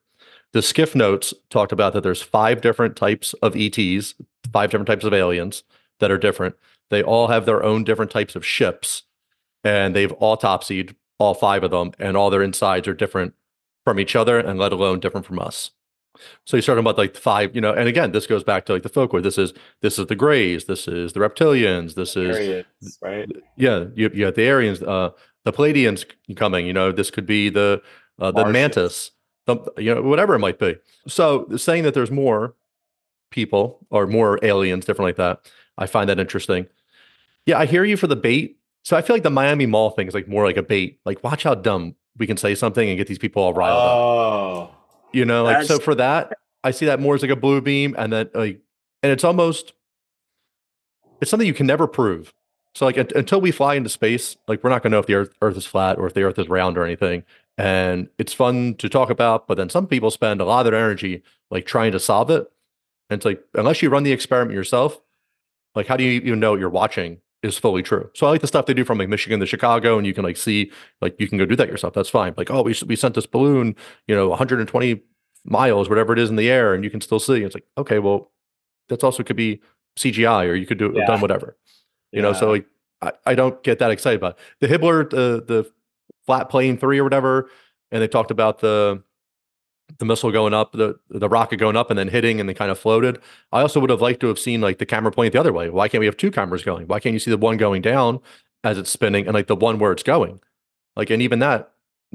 the 0.53 0.61
SCIF 0.61 0.95
notes 0.95 1.35
talked 1.51 1.73
about 1.73 1.93
that 1.95 2.03
there's 2.03 2.23
five 2.23 2.61
different 2.61 2.97
types 2.97 3.35
of 3.43 3.57
ETs, 3.57 4.15
five 4.53 4.71
different 4.71 4.87
types 4.87 5.05
of 5.05 5.13
aliens 5.13 5.65
that 5.99 6.11
are 6.13 6.19
different. 6.19 6.55
They 6.91 7.03
all 7.03 7.27
have 7.27 7.45
their 7.45 7.65
own 7.65 7.83
different 7.83 8.13
types 8.13 8.37
of 8.37 8.47
ships, 8.47 9.03
and 9.65 9.97
they've 9.97 10.13
autopsied 10.19 10.95
all 11.19 11.35
five 11.35 11.65
of 11.65 11.73
them, 11.73 11.93
and 11.99 12.17
all 12.17 12.31
their 12.31 12.43
insides 12.43 12.87
are 12.87 12.95
different 12.95 13.35
from 13.87 14.01
each 14.01 14.17
other, 14.17 14.37
and 14.37 14.59
let 14.59 14.73
alone 14.73 14.99
different 14.99 15.25
from 15.25 15.39
us. 15.39 15.71
So 16.45 16.57
you're 16.57 16.63
talking 16.63 16.81
about 16.81 16.99
like 16.99 17.17
five, 17.17 17.55
you 17.55 17.61
know, 17.61 17.73
and 17.73 17.87
again, 17.87 18.11
this 18.11 18.27
goes 18.27 18.43
back 18.43 18.67
to 18.67 18.73
like 18.73 18.83
the 18.83 18.89
folklore. 18.89 19.23
This 19.23 19.39
is 19.39 19.53
this 19.81 19.97
is 19.97 20.07
the 20.09 20.17
Greys, 20.17 20.65
this 20.65 20.89
is 20.89 21.13
the 21.13 21.21
Reptilians, 21.21 21.95
this 21.95 22.17
is 22.17 22.37
Aryans, 22.37 22.99
right? 23.01 23.31
yeah, 23.57 23.85
you 23.95 24.11
you 24.13 24.25
got 24.25 24.35
the 24.35 24.51
Aryans, 24.51 24.83
uh, 24.83 25.11
the 25.45 25.53
Pleiadians 25.53 26.05
coming. 26.35 26.67
You 26.67 26.73
know, 26.73 26.91
this 26.91 27.13
could 27.13 27.27
be 27.27 27.49
the 27.49 27.81
uh, 28.19 28.33
the 28.33 28.43
Martians. 28.43 28.53
Mantis, 28.53 29.11
the, 29.47 29.73
you 29.79 29.95
know, 29.95 30.03
whatever 30.03 30.35
it 30.35 30.41
might 30.41 30.59
be. 30.59 30.75
So 31.07 31.47
saying 31.57 31.85
that 31.85 31.95
there's 31.95 32.11
more 32.11 32.57
people 33.31 33.87
or 33.91 34.09
more 34.09 34.41
aliens, 34.43 34.85
different 34.85 35.07
like 35.07 35.17
that, 35.17 35.49
I 35.79 35.87
find 35.87 36.11
that 36.11 36.19
interesting. 36.19 36.67
Yeah, 37.45 37.61
I 37.61 37.67
hear 37.67 37.85
you 37.85 37.97
for 37.97 38.09
the 38.09 38.17
bait. 38.17 38.59
So 38.83 38.97
I 38.97 39.03
feel 39.03 39.15
like 39.15 39.23
the 39.23 39.31
Miami 39.31 39.67
Mall 39.67 39.91
thing 39.91 40.09
is 40.09 40.15
like 40.15 40.27
more 40.27 40.45
like 40.45 40.57
a 40.57 40.63
bait. 40.63 40.99
Like, 41.05 41.23
watch 41.23 41.45
how 41.45 41.55
dumb 41.55 41.95
we 42.19 42.27
can 42.27 42.37
say 42.37 42.55
something 42.55 42.89
and 42.89 42.97
get 42.99 43.07
these 43.07 43.19
people 43.19 43.43
all 43.43 43.53
riled 43.53 43.79
up. 43.79 43.91
Oh, 43.91 44.71
You 45.13 45.25
know, 45.25 45.45
like 45.45 45.67
so 45.67 45.79
for 45.79 45.95
that, 45.95 46.33
I 46.65 46.71
see 46.71 46.87
that 46.87 47.01
more 47.01 47.15
as 47.15 47.23
like 47.23 47.31
a 47.31 47.37
blue 47.37 47.61
beam, 47.61 47.95
and 47.99 48.13
then 48.13 48.31
like, 48.35 48.61
and 49.03 49.13
it's 49.13 49.25
almost, 49.25 49.73
it's 51.21 51.31
something 51.31 51.47
you 51.47 51.55
can 51.55 51.67
never 51.67 51.87
prove. 51.87 52.33
So 52.75 52.85
like 52.85 52.99
until 52.99 53.41
we 53.41 53.53
fly 53.53 53.75
into 53.75 53.89
space, 53.89 54.37
like 54.49 54.63
we're 54.63 54.71
not 54.71 54.83
gonna 54.83 54.95
know 54.97 55.01
if 55.01 55.07
the 55.07 55.15
Earth 55.15 55.31
Earth 55.41 55.57
is 55.57 55.67
flat 55.67 55.99
or 55.99 56.07
if 56.07 56.15
the 56.15 56.23
Earth 56.23 56.39
is 56.39 56.49
round 56.49 56.77
or 56.77 56.85
anything. 56.85 57.25
And 57.59 58.11
it's 58.19 58.35
fun 58.35 58.75
to 58.75 58.89
talk 58.91 59.09
about, 59.09 59.47
but 59.47 59.57
then 59.57 59.71
some 59.71 59.87
people 59.87 60.11
spend 60.11 60.43
a 60.43 60.45
lot 60.45 60.67
of 60.67 60.73
their 60.73 60.79
energy 60.79 61.23
like 61.51 61.65
trying 61.65 61.93
to 61.93 62.01
solve 62.01 62.31
it. 62.31 62.51
And 63.09 63.19
it's 63.19 63.25
like 63.25 63.43
unless 63.55 63.81
you 63.81 63.89
run 63.89 64.03
the 64.03 64.13
experiment 64.13 64.55
yourself, 64.55 65.01
like 65.75 65.87
how 65.87 65.97
do 65.97 66.05
you 66.05 66.21
even 66.21 66.39
know 66.39 66.51
what 66.51 66.61
you're 66.61 66.69
watching 66.69 67.23
is 67.47 67.59
fully 67.59 67.83
true? 67.83 68.11
So 68.15 68.27
I 68.27 68.31
like 68.31 68.41
the 68.41 68.47
stuff 68.47 68.67
they 68.67 68.75
do 68.75 68.85
from 68.85 68.99
like 68.99 69.09
Michigan 69.09 69.41
to 69.41 69.47
Chicago, 69.47 69.97
and 69.99 70.07
you 70.07 70.13
can 70.15 70.25
like 70.25 70.37
see 70.37 70.71
like 71.01 71.19
you 71.21 71.29
can 71.29 71.39
go 71.39 71.47
do 71.47 71.57
that 71.57 71.69
yourself. 71.69 71.95
That's 71.95 72.09
fine. 72.11 72.35
Like 72.37 72.51
oh 72.51 72.63
we 72.63 72.75
we 72.87 72.97
sent 72.97 73.15
this 73.15 73.27
balloon, 73.27 73.75
you 74.07 74.15
know, 74.15 74.29
120 74.29 75.01
miles, 75.45 75.89
whatever 75.89 76.13
it 76.13 76.19
is 76.19 76.29
in 76.31 76.37
the 76.37 76.51
air, 76.51 76.75
and 76.75 76.85
you 76.85 76.91
can 76.91 77.01
still 77.01 77.21
see. 77.21 77.43
It's 77.43 77.55
like 77.55 77.67
okay, 77.79 77.99
well 77.99 78.31
that's 78.89 79.03
also 79.05 79.23
could 79.23 79.37
be 79.37 79.61
CGI, 79.99 80.47
or 80.47 80.55
you 80.55 80.67
could 80.67 80.79
do 80.79 80.93
Yeah. 80.95 81.07
done 81.07 81.21
whatever. 81.21 81.57
You 82.13 82.23
know, 82.23 82.33
so 82.33 82.51
like 82.51 82.67
I, 83.03 83.13
I 83.27 83.35
don't 83.35 83.63
get 83.63 83.79
that 83.81 83.91
excited 83.91 84.17
about 84.17 84.39
it. 84.61 84.69
the 84.69 84.69
Hibbeler, 84.69 85.09
the 85.11 85.45
the 85.47 85.71
flat 86.27 86.49
plane 86.49 86.77
three 86.79 86.99
or 86.99 87.05
whatever, 87.05 87.51
and 87.91 88.03
they 88.03 88.09
talked 88.09 88.31
about 88.31 88.61
the 88.61 89.03
the 89.99 90.05
missile 90.05 90.31
going 90.31 90.55
up, 90.55 90.73
the 90.73 90.99
the 91.09 91.29
rocket 91.29 91.57
going 91.57 91.77
up 91.77 91.91
and 91.91 91.99
then 91.99 92.09
hitting 92.09 92.41
and 92.41 92.49
then 92.49 92.57
kind 92.57 92.71
of 92.71 92.79
floated. 92.79 93.19
I 93.53 93.61
also 93.61 93.81
would 93.81 93.91
have 93.91 94.01
liked 94.01 94.21
to 94.21 94.27
have 94.29 94.39
seen 94.39 94.61
like 94.61 94.79
the 94.79 94.87
camera 94.87 95.13
point 95.13 95.33
the 95.33 95.41
other 95.41 95.53
way. 95.53 95.71
Why 95.71 95.89
can't 95.89 96.01
we 96.01 96.07
have 96.07 96.17
two 96.17 96.31
cameras 96.31 96.65
going? 96.65 96.87
Why 96.87 97.01
can't 97.01 97.13
you 97.13 97.19
see 97.19 97.31
the 97.31 97.39
one 97.39 97.57
going 97.57 97.83
down 97.83 98.21
as 98.65 98.79
it's 98.79 98.91
spinning 98.91 99.27
and 99.27 99.35
like 99.35 99.47
the 99.47 99.57
one 99.57 99.79
where 99.79 99.93
it's 99.93 100.03
going? 100.03 100.41
Like, 100.97 101.11
and 101.11 101.23
even 101.23 101.39
that, 101.41 101.73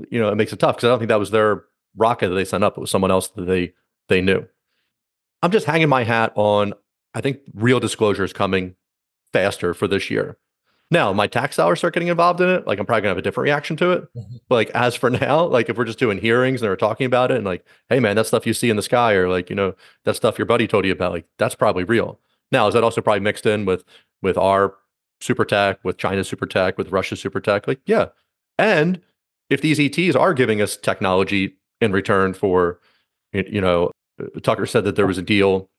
you 0.09 0.19
know, 0.19 0.29
it 0.29 0.35
makes 0.35 0.53
it 0.53 0.59
tough 0.59 0.75
because 0.75 0.87
I 0.87 0.89
don't 0.89 0.99
think 0.99 1.09
that 1.09 1.19
was 1.19 1.31
their 1.31 1.63
rocket 1.95 2.29
that 2.29 2.35
they 2.35 2.45
sent 2.45 2.63
up. 2.63 2.77
It 2.77 2.81
was 2.81 2.91
someone 2.91 3.11
else 3.11 3.29
that 3.29 3.45
they 3.45 3.73
they 4.09 4.21
knew. 4.21 4.45
I'm 5.41 5.51
just 5.51 5.65
hanging 5.65 5.89
my 5.89 6.03
hat 6.03 6.33
on. 6.35 6.73
I 7.13 7.21
think 7.21 7.39
real 7.53 7.79
disclosure 7.79 8.23
is 8.23 8.33
coming 8.33 8.75
faster 9.33 9.73
for 9.73 9.87
this 9.87 10.09
year. 10.09 10.37
Now, 10.91 11.13
my 11.13 11.25
tax 11.25 11.55
dollars 11.55 11.79
start 11.79 11.93
getting 11.93 12.09
involved 12.09 12.41
in 12.41 12.49
it. 12.49 12.67
Like, 12.67 12.77
I'm 12.77 12.85
probably 12.85 13.01
gonna 13.03 13.11
have 13.11 13.17
a 13.17 13.21
different 13.21 13.45
reaction 13.45 13.77
to 13.77 13.91
it. 13.91 14.07
But 14.49 14.55
like, 14.55 14.69
as 14.71 14.93
for 14.93 15.09
now, 15.09 15.45
like, 15.45 15.69
if 15.69 15.77
we're 15.77 15.85
just 15.85 15.99
doing 15.99 16.17
hearings 16.17 16.61
and 16.61 16.67
they're 16.67 16.75
talking 16.75 17.05
about 17.05 17.31
it, 17.31 17.37
and 17.37 17.45
like, 17.45 17.65
hey, 17.89 18.01
man, 18.01 18.17
that 18.17 18.27
stuff 18.27 18.45
you 18.45 18.53
see 18.53 18.69
in 18.69 18.75
the 18.75 18.81
sky, 18.81 19.13
or 19.13 19.29
like, 19.29 19.49
you 19.49 19.55
know, 19.55 19.73
that 20.03 20.17
stuff 20.17 20.37
your 20.37 20.45
buddy 20.45 20.67
told 20.67 20.85
you 20.85 20.91
about, 20.91 21.13
like, 21.13 21.25
that's 21.39 21.55
probably 21.55 21.85
real. 21.85 22.19
Now, 22.51 22.67
is 22.67 22.73
that 22.73 22.83
also 22.83 23.01
probably 23.01 23.21
mixed 23.21 23.45
in 23.45 23.65
with 23.65 23.85
with 24.21 24.37
our 24.37 24.75
super 25.21 25.45
tech, 25.45 25.79
with 25.83 25.97
China's 25.97 26.27
super 26.27 26.45
tech, 26.45 26.77
with 26.77 26.91
Russia's 26.91 27.21
super 27.21 27.39
tech? 27.39 27.67
Like, 27.67 27.79
yeah. 27.85 28.07
And 28.59 29.01
if 29.49 29.61
these 29.61 29.79
ETs 29.79 30.15
are 30.15 30.33
giving 30.33 30.61
us 30.61 30.75
technology 30.75 31.55
in 31.79 31.93
return 31.93 32.33
for, 32.33 32.79
you 33.33 33.61
know, 33.61 33.91
uh, 34.21 34.39
Tucker 34.41 34.65
said 34.65 34.83
that 34.83 34.97
there 34.97 35.07
was 35.07 35.17
a 35.17 35.23
deal 35.23 35.69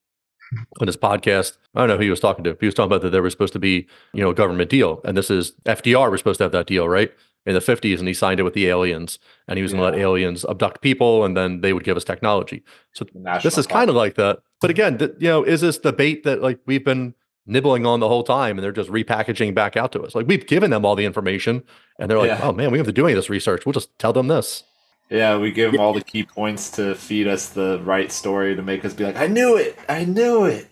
on 0.79 0.87
his 0.87 0.97
podcast. 0.97 1.57
I 1.75 1.79
don't 1.81 1.89
know 1.89 1.97
who 1.97 2.03
he 2.03 2.09
was 2.09 2.19
talking 2.19 2.43
to. 2.43 2.57
He 2.59 2.65
was 2.65 2.75
talking 2.75 2.87
about 2.91 3.01
that 3.01 3.09
there 3.11 3.21
was 3.21 3.33
supposed 3.33 3.53
to 3.53 3.59
be, 3.59 3.87
you 4.13 4.21
know, 4.21 4.29
a 4.29 4.33
government 4.35 4.69
deal. 4.69 5.01
And 5.03 5.17
this 5.17 5.29
is 5.29 5.53
FDR 5.65 6.11
was 6.11 6.19
supposed 6.19 6.37
to 6.39 6.43
have 6.45 6.51
that 6.51 6.67
deal, 6.67 6.87
right? 6.87 7.11
In 7.45 7.53
the 7.55 7.59
50s, 7.59 7.99
and 7.99 8.07
he 8.07 8.13
signed 8.13 8.39
it 8.39 8.43
with 8.43 8.53
the 8.53 8.67
aliens. 8.67 9.19
And 9.47 9.57
he 9.57 9.63
was 9.63 9.71
gonna 9.73 9.83
let 9.83 9.95
aliens 9.95 10.45
abduct 10.49 10.81
people 10.81 11.25
and 11.25 11.35
then 11.35 11.61
they 11.61 11.73
would 11.73 11.83
give 11.83 11.97
us 11.97 12.03
technology. 12.05 12.63
So 12.93 13.05
National 13.13 13.41
this 13.49 13.57
is 13.57 13.67
kind 13.67 13.89
of 13.89 13.95
like 13.95 14.15
that. 14.15 14.39
But 14.61 14.69
again, 14.69 14.97
th- 14.97 15.11
you 15.19 15.27
know, 15.27 15.43
is 15.43 15.61
this 15.61 15.77
the 15.79 15.91
bait 15.91 16.23
that 16.23 16.41
like 16.41 16.59
we've 16.65 16.85
been 16.85 17.15
nibbling 17.45 17.85
on 17.85 17.99
the 17.99 18.07
whole 18.07 18.23
time 18.23 18.57
and 18.57 18.63
they're 18.63 18.71
just 18.71 18.89
repackaging 18.89 19.53
back 19.53 19.75
out 19.75 19.91
to 19.91 20.01
us? 20.03 20.15
Like 20.15 20.27
we've 20.27 20.47
given 20.47 20.71
them 20.71 20.85
all 20.85 20.95
the 20.95 21.03
information 21.05 21.63
and 21.99 22.09
they're 22.09 22.17
like, 22.17 22.29
Yeah. 22.29 22.39
oh 22.43 22.53
man, 22.53 22.71
we 22.71 22.77
have 22.77 22.87
to 22.87 22.93
do 22.93 23.03
any 23.05 23.11
of 23.13 23.17
this 23.17 23.29
research. 23.29 23.65
We'll 23.65 23.73
just 23.73 23.97
tell 23.99 24.13
them 24.13 24.27
this. 24.27 24.63
Yeah, 25.09 25.37
we 25.37 25.51
give 25.51 25.71
them 25.71 25.81
all 25.81 25.93
the 25.93 26.03
key 26.03 26.23
points 26.23 26.71
to 26.71 26.95
feed 26.95 27.27
us 27.27 27.49
the 27.49 27.79
right 27.83 28.11
story 28.11 28.55
to 28.55 28.61
make 28.63 28.83
us 28.83 28.93
be 28.93 29.03
like, 29.03 29.17
I 29.17 29.27
knew 29.27 29.57
it, 29.57 29.77
I 29.87 30.05
knew 30.05 30.45
it. 30.45 30.67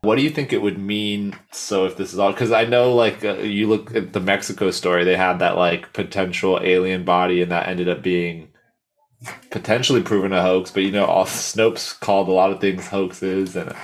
What 0.00 0.16
do 0.16 0.22
you 0.22 0.30
think 0.30 0.52
it 0.52 0.62
would 0.62 0.78
mean? 0.78 1.38
So 1.52 1.84
if 1.86 1.96
this 1.96 2.12
is 2.12 2.18
all, 2.18 2.32
because 2.32 2.50
I 2.52 2.64
know 2.64 2.94
like 2.94 3.24
uh, 3.24 3.34
you 3.34 3.68
look 3.68 3.94
at 3.94 4.12
the 4.12 4.20
Mexico 4.20 4.70
story, 4.70 5.04
they 5.04 5.16
had 5.16 5.38
that 5.40 5.56
like 5.56 5.92
potential 5.92 6.58
alien 6.62 7.04
body, 7.04 7.40
and 7.42 7.52
that 7.52 7.68
ended 7.68 7.88
up 7.88 8.02
being 8.02 8.48
potentially 9.50 10.02
proven 10.02 10.32
a 10.32 10.42
hoax. 10.42 10.70
But 10.70 10.82
you 10.84 10.90
know, 10.90 11.04
all 11.04 11.24
Snopes 11.26 11.98
called 12.00 12.28
a 12.28 12.32
lot 12.32 12.50
of 12.50 12.60
things 12.60 12.88
hoaxes, 12.88 13.54
and 13.54 13.74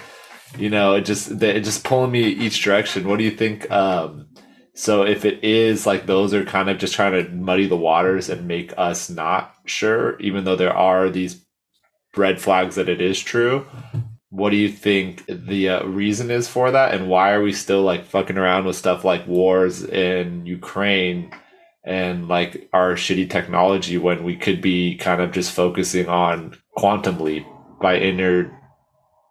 you 0.57 0.71
know, 0.71 0.95
it 0.95 1.03
just 1.03 1.39
they- 1.39 1.55
it 1.57 1.65
just 1.65 1.85
pulling 1.85 2.11
me 2.11 2.23
each 2.23 2.63
direction. 2.65 3.07
What 3.07 3.19
do 3.19 3.25
you 3.25 3.31
think? 3.33 3.71
Um, 3.71 4.28
so 4.79 5.03
if 5.03 5.25
it 5.25 5.43
is 5.43 5.87
like 5.87 6.07
those 6.07 6.33
are 6.33 6.45
kind 6.45 6.71
of 6.71 6.79
just 6.79 6.95
trying 6.95 7.13
to 7.13 7.29
muddy 7.33 7.67
the 7.67 7.77
waters 7.77 8.29
and 8.29 8.47
make 8.47 8.73
us 8.79 9.11
not 9.11 9.53
sure, 9.65 10.17
even 10.21 10.45
though 10.45 10.55
there 10.55 10.73
are 10.73 11.11
these 11.11 11.45
red 12.17 12.41
flags 12.41 12.77
that 12.77 12.89
it 12.89 13.01
is 13.01 13.19
true. 13.19 13.67
What 14.31 14.51
do 14.51 14.57
you 14.57 14.69
think 14.69 15.25
the 15.27 15.69
uh, 15.69 15.85
reason 15.85 16.31
is 16.31 16.47
for 16.47 16.71
that, 16.71 16.95
and 16.95 17.09
why 17.09 17.33
are 17.33 17.43
we 17.43 17.53
still 17.53 17.83
like 17.83 18.05
fucking 18.05 18.39
around 18.39 18.67
with 18.67 18.77
stuff 18.77 19.05
like 19.05 19.27
wars 19.27 19.83
in 19.83 20.47
Ukraine 20.47 21.33
and 21.83 22.29
like 22.29 22.69
our 22.73 22.95
shitty 22.95 23.29
technology 23.29 23.99
when 23.99 24.23
we 24.23 24.37
could 24.37 24.63
be 24.63 24.97
kind 24.97 25.21
of 25.21 25.33
just 25.33 25.51
focusing 25.51 26.09
on 26.09 26.57
quantum 26.77 27.19
leap 27.19 27.45
by 27.83 27.97
inner, 27.99 28.57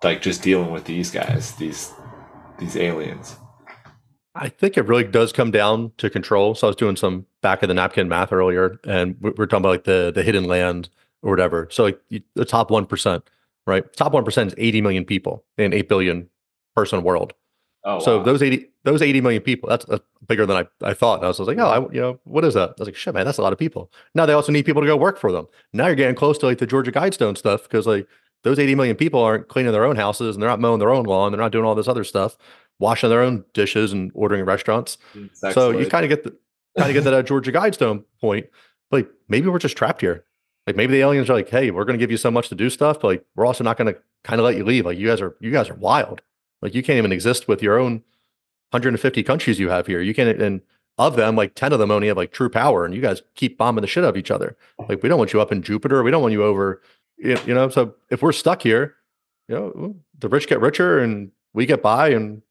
like 0.04 0.22
just 0.22 0.42
dealing 0.42 0.72
with 0.72 0.84
these 0.84 1.10
guys, 1.10 1.54
these 1.54 1.94
these 2.60 2.76
aliens. 2.76 3.38
I 4.38 4.50
think 4.50 4.78
it 4.78 4.88
really 4.88 5.04
does 5.04 5.34
come 5.34 5.52
down 5.52 5.92
to 5.98 6.10
control. 6.10 6.56
So 6.56 6.68
I 6.68 6.70
was 6.70 6.76
doing 6.76 6.96
some 6.96 7.26
back 7.42 7.64
of 7.64 7.68
the 7.68 7.74
napkin 7.74 8.08
math 8.08 8.32
earlier, 8.32 8.80
and 8.86 9.16
we 9.20 9.32
we're 9.32 9.48
talking 9.48 9.64
about 9.64 9.70
like 9.70 9.84
the 9.86 10.12
the 10.14 10.24
hidden 10.24 10.46
land 10.46 10.90
or 11.24 11.32
whatever. 11.32 11.68
So 11.72 11.84
like 11.84 12.00
the 12.36 12.46
top 12.46 12.72
one 12.72 12.86
percent, 12.86 13.30
right? 13.66 13.92
Top 13.94 14.14
one 14.14 14.24
percent 14.24 14.50
is 14.50 14.56
eighty 14.58 14.82
million 14.82 15.06
people 15.06 15.44
in 15.58 15.74
eight 15.74 15.90
billion 15.90 16.30
person 16.76 17.04
world. 17.04 17.34
Oh, 17.84 18.00
so 18.00 18.18
wow. 18.18 18.24
those 18.24 18.44
eighty 18.44 18.70
those 18.84 19.02
eighty 19.02 19.22
million 19.22 19.42
people, 19.42 19.70
that's, 19.70 19.86
that's 19.86 20.04
bigger 20.28 20.46
than 20.46 20.58
I, 20.58 20.88
I 20.90 20.94
thought. 20.94 21.16
And 21.16 21.26
I 21.26 21.28
was, 21.28 21.40
like, 21.40 21.58
oh, 21.58 21.68
I, 21.68 21.94
you 21.94 22.00
know, 22.00 22.20
what 22.24 22.46
is 22.46 22.54
that? 22.54 22.70
I 22.70 22.74
was 22.80 22.88
like, 22.88 22.96
shit, 22.96 23.14
man, 23.14 23.26
that's 23.26 23.38
a 23.38 23.42
lot 23.42 23.54
of 23.54 23.60
people. 23.60 23.92
Now 24.14 24.26
they 24.26 24.34
also 24.34 24.52
need 24.52 24.66
people 24.66 24.82
to 24.82 24.88
go 24.88 24.96
work 24.96 25.18
for 25.18 25.32
them. 25.32 25.48
Now 25.74 25.88
you're 25.88 25.96
getting 25.96 26.16
close 26.16 26.38
to 26.40 26.46
like 26.46 26.60
the 26.60 26.68
Georgia 26.68 26.92
Guidestone 26.92 27.38
stuff 27.38 27.64
because 27.64 27.88
like 27.88 28.08
those 28.44 28.60
eighty 28.60 28.76
million 28.76 28.96
people 28.96 29.22
aren't 29.22 29.48
cleaning 29.48 29.72
their 29.72 29.86
own 29.86 29.96
houses 29.96 30.36
and 30.36 30.42
they're 30.42 30.50
not 30.50 30.60
mowing 30.60 30.80
their 30.80 30.92
own 30.92 31.06
lawn. 31.06 31.32
They're 31.32 31.42
not 31.42 31.52
doing 31.52 31.66
all 31.66 31.76
this 31.76 31.88
other 31.88 32.04
stuff, 32.04 32.38
washing 32.80 33.10
their 33.10 33.22
own 33.22 33.44
dishes 33.54 33.92
and 33.92 34.12
ordering 34.14 34.42
at 34.42 34.48
restaurants 34.48 34.98
Sex 35.34 35.56
so 35.56 35.72
you 35.72 35.88
kind 35.88 36.06
of 36.06 36.10
get 36.10 36.24
the 36.24 36.32
kind 36.78 36.90
of 36.90 36.94
get 36.94 37.04
that 37.06 37.14
at 37.14 37.26
Georgia 37.26 37.52
Guidestone 37.52 38.04
point. 38.22 38.46
Like 38.92 39.10
maybe 39.28 39.48
we're 39.48 39.60
just 39.60 39.76
trapped 39.76 40.02
here. 40.02 40.24
Like 40.68 40.76
maybe 40.76 40.94
the 40.94 41.02
aliens 41.02 41.30
are 41.30 41.34
like, 41.34 41.50
hey, 41.50 41.72
we're 41.72 41.86
going 41.86 41.98
to 41.98 42.04
give 42.04 42.12
you 42.12 42.18
so 42.18 42.30
much 42.30 42.50
to 42.50 42.56
do 42.56 42.70
stuff, 42.70 43.00
but 43.00 43.08
like 43.08 43.26
we're 43.36 43.46
also 43.46 43.64
not 43.64 43.78
going 43.78 43.94
to 43.94 44.00
kind 44.24 44.40
of 44.40 44.46
let 44.46 44.58
you 44.58 44.64
leave. 44.64 44.86
Like 44.86 44.98
you 44.98 45.08
guys 45.08 45.22
are 45.22 45.36
you 45.40 45.52
guys 45.52 45.70
are 45.70 45.76
wild. 45.76 46.22
Like 46.62 46.76
you 46.76 46.84
can't 46.84 46.98
even 46.98 47.12
exist 47.12 47.48
with 47.48 47.64
your 47.64 47.80
own 47.80 48.04
150 48.72 49.24
countries 49.24 49.60
you 49.60 49.70
have 49.70 49.88
here. 49.88 50.02
You 50.02 50.14
can't 50.14 50.42
and 50.42 50.62
of 50.98 51.16
them, 51.16 51.36
like 51.36 51.54
10 51.54 51.74
of 51.74 51.80
them 51.80 51.92
only 51.92 52.08
have 52.08 52.18
like 52.18 52.32
true 52.32 52.50
power, 52.50 52.84
and 52.84 52.94
you 52.94 53.02
guys 53.02 53.22
keep 53.36 53.58
bombing 53.58 53.82
the 53.82 53.88
shit 53.88 54.04
out 54.04 54.10
of 54.10 54.18
each 54.18 54.32
other. 54.32 54.58
Like 54.90 55.04
we 55.04 55.10
don't 55.10 55.20
want 55.20 55.32
you 55.32 55.42
up 55.42 55.52
in 55.52 55.62
Jupiter. 55.62 56.04
We 56.04 56.12
don't 56.12 56.22
want 56.22 56.32
you 56.34 56.44
over. 56.44 56.82
You 57.18 57.38
know, 57.48 57.70
so 57.70 57.96
if 58.10 58.22
we're 58.22 58.32
stuck 58.32 58.62
here, 58.62 58.96
you 59.48 59.56
know, 59.56 59.96
the 60.20 60.30
rich 60.30 60.48
get 60.48 60.60
richer 60.60 61.00
and 61.00 61.32
we 61.54 61.66
get 61.66 61.82
by 61.82 62.10
and 62.10 62.42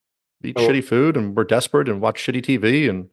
eat 0.45 0.57
Oh. 0.59 0.69
shitty 0.69 0.85
food 0.85 1.17
and 1.17 1.35
we're 1.37 1.45
desperate 1.45 1.89
and 1.89 2.01
watch 2.01 2.23
shitty 2.25 2.43
TV 2.45 2.89
and 2.89 3.09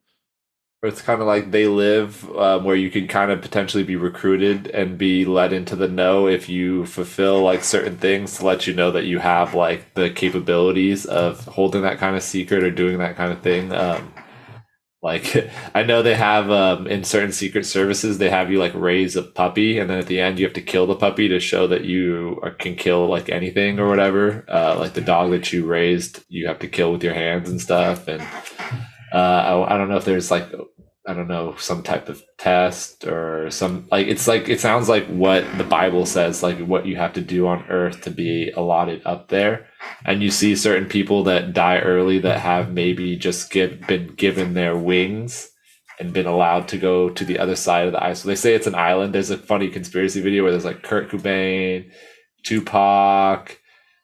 it's 0.86 1.02
kind 1.02 1.22
of 1.22 1.28
like 1.28 1.52
they 1.52 1.66
live 1.68 2.30
um, 2.36 2.66
where 2.66 2.76
you 2.76 2.92
can 2.92 3.08
kind 3.08 3.32
of 3.32 3.42
potentially 3.42 3.84
be 3.84 3.96
recruited 3.96 4.68
and 4.68 4.98
be 4.98 5.24
let 5.24 5.54
into 5.54 5.78
the 5.78 5.88
know 5.88 6.28
if 6.28 6.50
you 6.50 6.86
fulfill 6.86 7.42
like 7.42 7.64
certain 7.64 7.96
things 7.98 8.38
to 8.38 8.46
let 8.46 8.68
you 8.68 8.74
know 8.74 8.92
that 8.92 9.06
you 9.06 9.20
have 9.20 9.54
like 9.54 9.94
the 9.94 10.10
capabilities 10.10 11.06
of 11.06 11.46
holding 11.46 11.84
that 11.84 12.00
kind 12.00 12.18
of 12.18 12.22
secret 12.22 12.64
or 12.66 12.70
doing 12.72 12.98
that 12.98 13.16
kind 13.16 13.32
of 13.32 13.40
thing. 13.42 13.72
Um, 13.72 14.14
Like 15.04 15.52
I 15.76 15.84
know 15.84 16.02
they 16.02 16.16
have 16.16 16.50
um, 16.50 16.88
in 16.88 17.04
certain 17.04 17.34
secret 17.34 17.66
services, 17.66 18.18
they 18.18 18.30
have 18.30 18.50
you 18.50 18.58
like 18.58 18.74
raise 18.74 19.16
a 19.16 19.22
puppy, 19.22 19.78
and 19.78 19.90
then 19.90 20.00
at 20.00 20.08
the 20.08 20.22
end 20.22 20.40
you 20.40 20.46
have 20.46 20.54
to 20.54 20.62
kill 20.62 20.88
the 20.88 20.96
puppy 20.96 21.28
to 21.28 21.40
show 21.40 21.68
that 21.68 21.84
you 21.84 22.40
are, 22.42 22.52
can 22.52 22.76
kill 22.76 23.08
like 23.08 23.30
anything 23.30 23.80
or 23.80 23.88
whatever. 23.90 24.46
Uh, 24.48 24.78
like 24.80 24.94
the 24.94 25.02
dog 25.02 25.32
that 25.32 25.52
you 25.52 25.66
raised, 25.66 26.24
you 26.30 26.48
have 26.48 26.60
to 26.60 26.68
kill 26.68 26.94
with 26.94 27.04
your 27.04 27.14
hands 27.14 27.50
and 27.50 27.62
stuff. 27.62 28.08
And 28.08 28.22
uh, 29.14 29.18
I, 29.18 29.76
I 29.76 29.78
don't 29.78 29.90
know 29.90 29.98
if 29.98 30.06
there's 30.06 30.32
like 30.32 30.50
I 31.06 31.14
don't 31.14 31.28
know 31.28 31.56
some 31.58 31.84
type 31.84 32.08
of 32.08 32.24
test 32.38 33.06
or 33.06 33.50
some 33.52 33.88
like 33.92 34.08
it's 34.08 34.28
like 34.28 34.48
it 34.48 34.62
sounds 34.62 34.88
like 34.88 35.06
what 35.08 35.46
the 35.58 35.64
Bible 35.66 36.06
says, 36.06 36.42
like 36.42 36.60
what 36.60 36.86
you 36.86 36.96
have 36.96 37.14
to 37.14 37.22
do 37.22 37.48
on 37.48 37.66
Earth 37.70 38.02
to 38.02 38.10
be 38.10 38.52
allotted 38.52 39.02
up 39.06 39.28
there 39.28 39.68
and 40.06 40.22
you 40.22 40.30
see 40.32 40.56
certain 40.56 40.88
people 40.88 41.24
that 41.24 41.54
die 41.54 41.80
early 41.80 42.20
that 42.20 42.40
have 42.40 42.72
maybe 42.72 43.16
just 43.16 43.52
give, 43.52 43.82
been 43.88 44.16
given 44.16 44.54
their 44.54 44.76
wings 44.76 45.50
and 46.00 46.14
been 46.14 46.26
allowed 46.26 46.68
to 46.70 46.78
go 46.78 47.10
to 47.10 47.24
the 47.24 47.40
other 47.40 47.56
side 47.56 47.86
of 47.86 47.94
the 47.94 48.04
ice. 48.04 48.22
So 48.22 48.28
they 48.28 48.36
say 48.36 48.54
it's 48.54 48.68
an 48.68 48.76
island. 48.76 49.14
There's 49.14 49.30
a 49.30 49.38
funny 49.38 49.70
conspiracy 49.70 50.22
video 50.22 50.44
where 50.44 50.52
there's 50.52 50.66
like 50.66 50.84
Kurt 50.84 51.10
Cobain, 51.10 51.92
Tupac, 52.44 53.58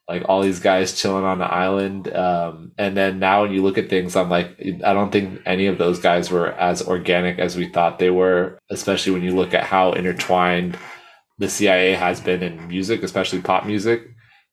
like 0.10 0.24
all 0.28 0.42
these 0.42 0.60
guys 0.60 1.00
chilling 1.00 1.24
on 1.24 1.38
the 1.38 1.46
island. 1.46 2.12
Um, 2.12 2.72
and 2.80 2.98
then 2.98 3.20
now 3.20 3.44
when 3.44 3.52
you 3.52 3.62
look 3.62 3.78
at 3.78 3.90
things, 3.90 4.16
I'm 4.16 4.30
like, 4.30 4.60
I 4.84 4.94
don't 4.94 5.12
think 5.12 5.42
any 5.46 5.68
of 5.68 5.78
those 5.78 6.00
guys 6.00 6.32
were 6.32 6.52
as 6.54 6.82
organic 6.82 7.38
as 7.38 7.56
we 7.56 7.70
thought 7.70 8.00
they 8.00 8.10
were, 8.10 8.58
especially 8.72 9.14
when 9.14 9.22
you 9.22 9.36
look 9.36 9.54
at 9.54 9.66
how 9.66 9.94
intertwined 9.94 10.80
the 11.38 11.48
CIA 11.48 11.94
has 11.94 12.20
been 12.20 12.42
in 12.42 12.68
music, 12.68 13.04
especially 13.04 13.42
pop 13.42 13.68
music. 13.68 14.02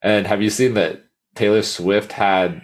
And 0.02 0.26
have 0.26 0.42
you 0.42 0.50
seen 0.50 0.74
that 0.74 1.02
Taylor 1.34 1.62
Swift 1.62 2.12
had 2.12 2.60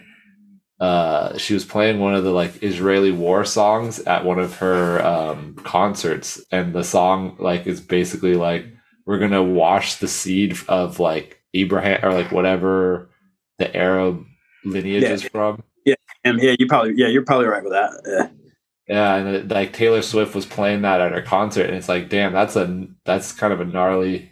uh, 0.79 1.39
she 1.39 1.55
was 1.55 1.65
playing 1.65 2.01
one 2.01 2.15
of 2.15 2.25
the 2.25 2.33
like 2.33 2.63
Israeli 2.63 3.13
war 3.13 3.45
songs 3.45 4.01
at 4.01 4.25
one 4.25 4.41
of 4.41 4.57
her 4.57 5.01
um, 5.07 5.55
concerts, 5.55 6.45
and 6.51 6.75
the 6.75 6.83
song 6.83 7.37
like 7.39 7.69
is 7.69 7.81
basically 7.81 8.35
like 8.35 8.67
we're 9.07 9.21
gonna 9.21 9.43
wash 9.43 9.97
the 9.97 10.09
seed 10.09 10.59
of 10.69 10.99
like 10.99 11.42
Abraham 11.55 12.05
or 12.05 12.13
like 12.13 12.33
whatever 12.33 13.09
the 13.59 13.75
Arab 13.77 14.25
lineage 14.65 15.03
Yeah. 15.03 15.11
is 15.11 15.23
from. 15.23 15.63
Um, 16.25 16.39
yeah, 16.39 16.55
you 16.57 16.69
probably 16.69 16.95
yeah, 16.97 17.09
you're 17.09 17.25
probably 17.25 17.47
right 17.47 17.65
with 17.65 17.73
that. 17.73 17.91
Yeah. 18.07 18.29
Yeah, 18.89 19.15
and 19.17 19.29
it, 19.29 19.49
like 19.49 19.73
Taylor 19.73 20.03
Swift 20.03 20.35
was 20.37 20.47
playing 20.47 20.83
that 20.83 21.01
at 21.01 21.11
her 21.13 21.23
concert, 21.23 21.67
and 21.67 21.75
it's 21.77 21.89
like, 21.89 22.09
damn, 22.09 22.33
that's 22.33 22.55
a 22.55 22.87
that's 23.05 23.33
kind 23.33 23.53
of 23.53 23.61
a 23.61 23.65
gnarly, 23.65 24.31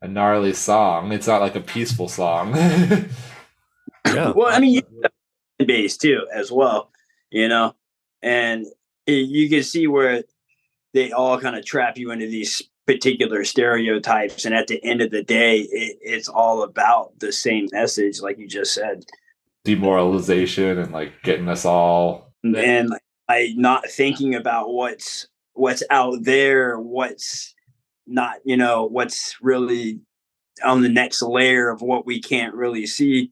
a 0.00 0.06
gnarly 0.06 0.52
song. 0.52 1.10
It's 1.12 1.26
not 1.26 1.40
like 1.40 1.56
a 1.56 1.60
peaceful 1.60 2.08
song. 2.08 2.54
Yeah. 4.06 4.32
Well, 4.34 4.48
I 4.52 4.58
mean, 4.58 4.72
you 4.74 4.82
have 5.02 5.66
base 5.66 5.96
too, 5.96 6.26
as 6.34 6.50
well, 6.52 6.90
you 7.30 7.48
know, 7.48 7.74
and 8.20 8.66
it, 9.06 9.28
you 9.28 9.48
can 9.48 9.62
see 9.62 9.86
where 9.86 10.24
they 10.92 11.12
all 11.12 11.38
kind 11.40 11.56
of 11.56 11.64
trap 11.64 11.96
you 11.96 12.10
into 12.10 12.26
these 12.26 12.62
particular 12.86 13.44
stereotypes, 13.44 14.44
and 14.44 14.54
at 14.54 14.66
the 14.66 14.82
end 14.84 15.00
of 15.00 15.10
the 15.10 15.22
day, 15.22 15.60
it, 15.60 15.98
it's 16.00 16.28
all 16.28 16.62
about 16.62 17.18
the 17.20 17.32
same 17.32 17.68
message, 17.72 18.20
like 18.20 18.38
you 18.38 18.48
just 18.48 18.74
said, 18.74 19.04
Demoralization 19.64 20.78
and 20.78 20.92
like 20.92 21.12
getting 21.22 21.48
us 21.48 21.64
all 21.64 22.32
and 22.42 22.92
I 23.28 23.54
not 23.56 23.88
thinking 23.88 24.34
about 24.34 24.72
what's 24.72 25.28
what's 25.54 25.82
out 25.90 26.24
there, 26.24 26.78
what's 26.78 27.54
not, 28.06 28.36
you 28.44 28.56
know, 28.56 28.86
what's 28.86 29.36
really 29.40 30.00
on 30.64 30.82
the 30.82 30.88
next 30.88 31.22
layer 31.22 31.68
of 31.68 31.82
what 31.82 32.06
we 32.06 32.20
can't 32.20 32.54
really 32.54 32.86
see. 32.86 33.30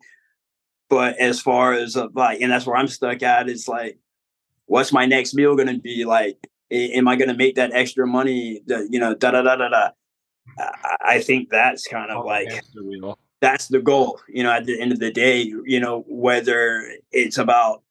But 0.88 1.18
as 1.18 1.40
far 1.40 1.72
as 1.72 1.96
like, 2.14 2.40
and 2.40 2.50
that's 2.50 2.66
where 2.66 2.76
I'm 2.76 2.88
stuck 2.88 3.22
at. 3.22 3.48
It's 3.48 3.68
like, 3.68 3.98
what's 4.66 4.92
my 4.92 5.06
next 5.06 5.34
meal 5.34 5.56
going 5.56 5.68
to 5.68 5.78
be? 5.78 6.04
Like, 6.04 6.38
am 6.70 7.08
I 7.08 7.16
going 7.16 7.28
to 7.28 7.36
make 7.36 7.56
that 7.56 7.72
extra 7.72 8.06
money? 8.06 8.62
You 8.66 8.98
know, 9.00 9.14
da 9.14 9.30
da 9.32 9.42
da 9.42 9.56
da 9.56 9.68
da. 9.68 9.90
I- 10.58 10.96
I 11.02 11.20
think 11.20 11.48
that's 11.50 11.86
kind 11.86 12.10
of 12.10 12.24
like 12.24 12.48
that's 13.40 13.68
the 13.68 13.80
goal 13.80 14.20
you 14.28 14.42
know 14.42 14.50
at 14.52 14.66
the 14.66 14.78
end 14.80 14.92
of 14.92 14.98
the 14.98 15.10
day 15.10 15.40
you 15.42 15.80
know 15.80 16.04
whether 16.08 16.86
it's 17.10 17.38
about 17.38 17.82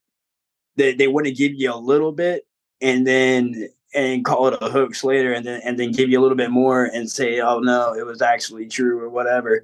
they, 0.75 0.93
they 0.93 1.07
want 1.07 1.25
to 1.25 1.31
give 1.31 1.53
you 1.55 1.73
a 1.73 1.75
little 1.75 2.11
bit 2.11 2.45
and 2.81 3.05
then 3.07 3.67
and 3.95 4.23
call 4.23 4.47
it 4.47 4.57
a 4.61 4.69
hoax 4.69 5.03
later 5.03 5.33
and 5.33 5.45
then 5.45 5.61
and 5.65 5.79
then 5.79 5.91
give 5.91 6.09
you 6.09 6.19
a 6.19 6.21
little 6.21 6.37
bit 6.37 6.51
more 6.51 6.85
and 6.85 7.09
say 7.09 7.39
oh 7.39 7.59
no 7.59 7.93
it 7.95 8.05
was 8.05 8.21
actually 8.21 8.67
true 8.67 8.99
or 8.99 9.09
whatever 9.09 9.63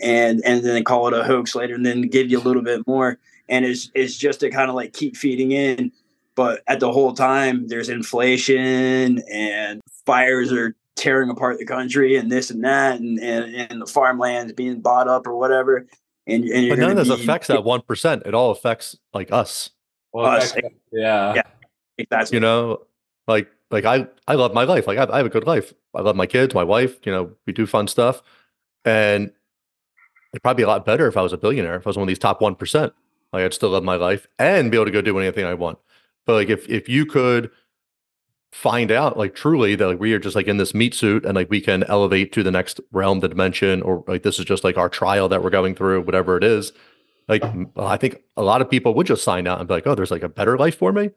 and 0.00 0.40
and 0.44 0.64
then 0.64 0.84
call 0.84 1.08
it 1.08 1.14
a 1.14 1.24
hoax 1.24 1.54
later 1.54 1.74
and 1.74 1.84
then 1.84 2.02
give 2.02 2.30
you 2.30 2.38
a 2.38 2.42
little 2.46 2.62
bit 2.62 2.86
more 2.86 3.18
and 3.48 3.64
it's 3.64 3.90
it's 3.94 4.16
just 4.16 4.40
to 4.40 4.50
kind 4.50 4.68
of 4.70 4.76
like 4.76 4.92
keep 4.92 5.16
feeding 5.16 5.50
in 5.52 5.90
but 6.36 6.62
at 6.68 6.78
the 6.78 6.92
whole 6.92 7.12
time 7.12 7.66
there's 7.66 7.88
inflation 7.88 9.20
and 9.32 9.80
fires 10.04 10.52
are 10.52 10.76
tearing 10.94 11.28
apart 11.28 11.58
the 11.58 11.66
country 11.66 12.16
and 12.16 12.30
this 12.30 12.50
and 12.50 12.64
that 12.64 13.00
and 13.00 13.18
and, 13.18 13.54
and 13.54 13.82
the 13.82 13.86
farmlands 13.86 14.52
being 14.52 14.80
bought 14.80 15.08
up 15.08 15.26
or 15.26 15.36
whatever 15.36 15.86
and, 16.26 16.44
and 16.44 16.66
you're 16.66 16.76
But 16.76 16.82
none 16.82 16.90
of 16.92 16.96
this 16.96 17.16
be- 17.16 17.22
affects 17.22 17.48
that 17.48 17.64
one 17.64 17.82
percent. 17.82 18.22
It 18.26 18.34
all 18.34 18.50
affects 18.50 18.96
like 19.14 19.32
us. 19.32 19.70
Well, 20.12 20.26
Us. 20.26 20.52
heck, 20.52 20.64
yeah. 20.92 21.42
Yeah. 21.98 22.04
that's 22.10 22.32
You 22.32 22.40
know, 22.40 22.86
like 23.28 23.48
like 23.70 23.84
I 23.84 24.06
I 24.26 24.34
love 24.34 24.54
my 24.54 24.64
life. 24.64 24.86
Like 24.86 24.98
I, 24.98 25.06
I 25.12 25.18
have 25.18 25.26
a 25.26 25.30
good 25.30 25.46
life. 25.46 25.72
I 25.94 26.02
love 26.02 26.16
my 26.16 26.26
kids, 26.26 26.54
my 26.54 26.64
wife. 26.64 26.98
You 27.04 27.12
know, 27.12 27.30
we 27.46 27.52
do 27.52 27.66
fun 27.66 27.86
stuff, 27.86 28.22
and 28.84 29.30
it'd 30.32 30.42
probably 30.42 30.62
be 30.62 30.64
a 30.64 30.68
lot 30.68 30.84
better 30.84 31.06
if 31.06 31.16
I 31.16 31.22
was 31.22 31.32
a 31.32 31.38
billionaire. 31.38 31.76
If 31.76 31.86
I 31.86 31.90
was 31.90 31.96
one 31.96 32.04
of 32.04 32.08
these 32.08 32.18
top 32.18 32.40
one 32.40 32.54
percent, 32.54 32.92
like 33.32 33.44
I'd 33.44 33.54
still 33.54 33.70
love 33.70 33.84
my 33.84 33.96
life 33.96 34.26
and 34.38 34.70
be 34.70 34.76
able 34.76 34.86
to 34.86 34.90
go 34.90 35.00
do 35.00 35.18
anything 35.18 35.44
I 35.44 35.54
want. 35.54 35.78
But 36.26 36.34
like 36.34 36.50
if 36.50 36.68
if 36.68 36.88
you 36.88 37.06
could 37.06 37.50
find 38.52 38.90
out 38.90 39.18
like 39.18 39.34
truly 39.34 39.74
that 39.74 39.86
like 39.86 40.00
we 40.00 40.12
are 40.14 40.18
just 40.18 40.34
like 40.34 40.46
in 40.46 40.56
this 40.56 40.74
meat 40.74 40.94
suit 40.94 41.26
and 41.26 41.34
like 41.34 41.50
we 41.50 41.60
can 41.60 41.82
elevate 41.84 42.32
to 42.32 42.42
the 42.42 42.50
next 42.50 42.80
realm, 42.90 43.20
the 43.20 43.28
dimension, 43.28 43.82
or 43.82 44.04
like 44.06 44.22
this 44.22 44.38
is 44.38 44.44
just 44.44 44.64
like 44.64 44.76
our 44.76 44.88
trial 44.88 45.28
that 45.28 45.42
we're 45.42 45.50
going 45.50 45.74
through, 45.74 46.02
whatever 46.02 46.36
it 46.36 46.44
is. 46.44 46.72
Like 47.28 47.42
i 47.76 47.96
think 47.96 48.22
a 48.36 48.42
lot 48.42 48.60
of 48.60 48.70
people 48.70 48.94
would 48.94 49.06
just 49.06 49.24
sign 49.24 49.48
out 49.48 49.58
and 49.58 49.66
be 49.66 49.74
like, 49.74 49.86
oh, 49.86 49.94
there's 49.94 50.12
like 50.12 50.22
a 50.22 50.28
better 50.28 50.56
life 50.56 50.78
for 50.78 50.92
me. 50.92 51.10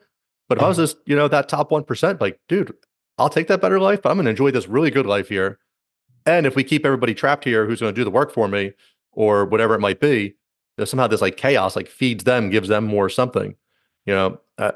But 0.47 0.57
if 0.57 0.63
I 0.63 0.67
was 0.67 0.77
just, 0.77 0.97
you 1.05 1.15
know, 1.15 1.27
that 1.27 1.47
top 1.47 1.71
one 1.71 1.83
percent, 1.83 2.19
like, 2.19 2.39
dude, 2.47 2.73
I'll 3.19 3.29
take 3.29 3.47
that 3.47 3.61
better 3.61 3.79
life, 3.79 4.01
but 4.01 4.09
I'm 4.09 4.17
gonna 4.17 4.31
enjoy 4.31 4.51
this 4.51 4.67
really 4.67 4.89
good 4.89 5.05
life 5.05 5.29
here. 5.29 5.59
And 6.25 6.45
if 6.45 6.55
we 6.55 6.63
keep 6.63 6.85
everybody 6.85 7.13
trapped 7.13 7.43
here 7.43 7.65
who's 7.65 7.79
gonna 7.79 7.93
do 7.93 8.03
the 8.03 8.11
work 8.11 8.33
for 8.33 8.47
me 8.47 8.73
or 9.11 9.45
whatever 9.45 9.75
it 9.75 9.79
might 9.79 9.99
be, 9.99 10.35
somehow 10.83 11.07
this 11.07 11.21
like 11.21 11.37
chaos 11.37 11.75
like 11.75 11.87
feeds 11.87 12.23
them, 12.23 12.49
gives 12.49 12.69
them 12.69 12.85
more 12.85 13.09
something. 13.09 13.55
You 14.05 14.15
know, 14.15 14.41
uh, 14.57 14.71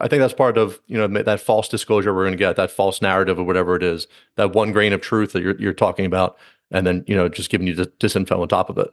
I 0.00 0.08
think 0.08 0.20
that's 0.20 0.34
part 0.34 0.56
of 0.56 0.80
you 0.86 0.96
know 0.96 1.22
that 1.22 1.40
false 1.40 1.68
disclosure 1.68 2.14
we're 2.14 2.22
going 2.22 2.32
to 2.32 2.38
get, 2.38 2.56
that 2.56 2.70
false 2.70 3.02
narrative 3.02 3.38
or 3.38 3.44
whatever 3.44 3.76
it 3.76 3.82
is, 3.82 4.06
that 4.36 4.54
one 4.54 4.72
grain 4.72 4.92
of 4.92 5.00
truth 5.00 5.32
that 5.32 5.42
you're 5.42 5.60
you're 5.60 5.72
talking 5.72 6.06
about, 6.06 6.36
and 6.70 6.86
then 6.86 7.04
you 7.06 7.14
know 7.14 7.28
just 7.28 7.50
giving 7.50 7.66
you 7.66 7.74
the 7.74 7.86
disinfo 7.86 8.40
on 8.40 8.48
top 8.48 8.70
of 8.70 8.78
it. 8.78 8.90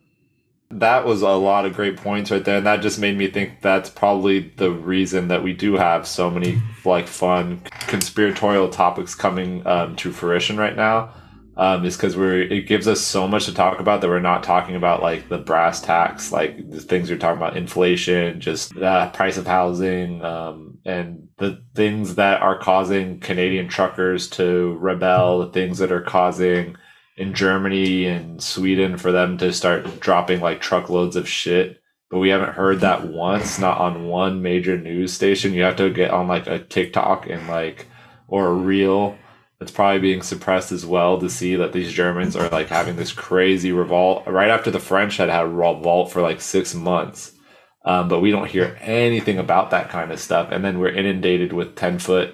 That 0.70 1.06
was 1.06 1.22
a 1.22 1.32
lot 1.32 1.66
of 1.66 1.74
great 1.74 1.98
points 1.98 2.32
right 2.32 2.44
there, 2.44 2.58
and 2.58 2.66
that 2.66 2.82
just 2.82 3.00
made 3.00 3.18
me 3.18 3.28
think 3.28 3.62
that's 3.62 3.90
probably 3.90 4.52
the 4.56 4.72
reason 4.72 5.28
that 5.28 5.44
we 5.44 5.54
do 5.54 5.76
have 5.76 6.08
so 6.08 6.30
many 6.30 6.62
like 6.86 7.08
fun 7.08 7.62
conspiratorial 7.88 8.70
topics 8.70 9.14
coming 9.14 9.66
um, 9.68 9.96
to 9.98 10.12
fruition 10.12 10.58
right 10.58 10.76
now. 10.76 11.14
Um, 11.62 11.86
is 11.86 11.96
because 11.96 12.18
we're 12.18 12.42
it 12.42 12.66
gives 12.66 12.88
us 12.88 13.00
so 13.00 13.28
much 13.28 13.46
to 13.46 13.54
talk 13.54 13.80
about 13.80 14.02
that 14.02 14.08
we're 14.08 14.20
not 14.20 14.42
talking 14.42 14.76
about 14.76 15.04
like 15.04 15.30
the 15.30 15.38
brass 15.38 15.80
tacks, 15.80 16.32
like 16.32 16.72
the 16.72 16.80
things 16.80 17.08
you're 17.08 17.20
talking 17.20 17.38
about, 17.38 17.56
inflation, 17.56 18.42
just 18.42 18.74
the 18.74 19.12
price 19.14 19.38
of 19.38 19.46
housing, 19.46 20.26
um, 20.26 20.80
and 20.86 21.28
the 21.38 21.64
things 21.76 22.16
that 22.16 22.42
are 22.42 22.58
causing 22.58 23.20
Canadian 23.20 23.68
truckers 23.68 24.28
to 24.32 24.76
rebel, 24.80 25.38
the 25.38 25.52
things 25.52 25.78
that 25.78 25.92
are 25.92 26.02
causing 26.02 26.78
in 27.16 27.36
Germany 27.36 28.08
and 28.08 28.42
Sweden 28.42 28.98
for 28.98 29.12
them 29.12 29.38
to 29.38 29.54
start 29.54 30.00
dropping 30.00 30.42
like 30.42 30.62
truckloads 30.62 31.16
of 31.16 31.30
shit. 31.30 31.80
But 32.10 32.18
we 32.18 32.30
haven't 32.30 32.56
heard 32.56 32.80
that 32.80 33.08
once, 33.08 33.60
not 33.60 33.78
on 33.78 34.08
one 34.08 34.42
major 34.42 34.80
news 34.80 35.14
station. 35.14 35.54
You 35.54 35.62
have 35.62 35.76
to 35.76 35.92
get 35.92 36.10
on 36.10 36.28
like 36.28 36.48
a 36.48 36.58
TikTok 36.58 37.30
and 37.30 37.48
like 37.48 37.86
or 38.28 38.48
a 38.48 38.54
reel 38.54 39.16
that's 39.62 39.72
probably 39.72 40.00
being 40.00 40.24
suppressed 40.24 40.72
as 40.72 40.88
well 40.88 41.20
to 41.20 41.30
see 41.30 41.56
that 41.56 41.72
these 41.72 41.94
Germans 41.94 42.36
are 42.36 42.50
like 42.50 42.68
having 42.68 42.96
this 42.96 43.14
crazy 43.14 43.72
revolt 43.72 44.26
right 44.26 44.50
after 44.50 44.72
the 44.72 44.80
French 44.80 45.18
had 45.18 45.30
had 45.30 45.46
a 45.46 45.48
revolt 45.48 46.12
for 46.12 46.20
like 46.20 46.42
six 46.42 46.74
months. 46.74 47.34
Um, 47.86 48.08
but 48.08 48.22
we 48.22 48.32
don't 48.32 48.50
hear 48.50 48.76
anything 48.82 49.38
about 49.38 49.70
that 49.70 49.90
kind 49.90 50.12
of 50.12 50.20
stuff. 50.20 50.50
And 50.52 50.66
then 50.66 50.80
we're 50.80 50.90
inundated 50.90 51.54
with 51.54 51.76
10 51.76 52.00
foot 52.00 52.34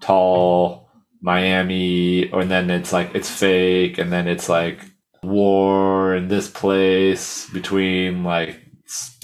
tall 0.00 0.88
Miami, 1.20 2.30
and 2.32 2.50
then 2.50 2.70
it's 2.70 2.90
like 2.90 3.14
it's 3.14 3.30
fake, 3.30 3.98
and 3.98 4.10
then 4.10 4.26
it's 4.26 4.48
like 4.48 4.80
war 5.22 6.16
in 6.16 6.28
this 6.28 6.48
place 6.48 7.50
between 7.50 8.24
like 8.24 8.58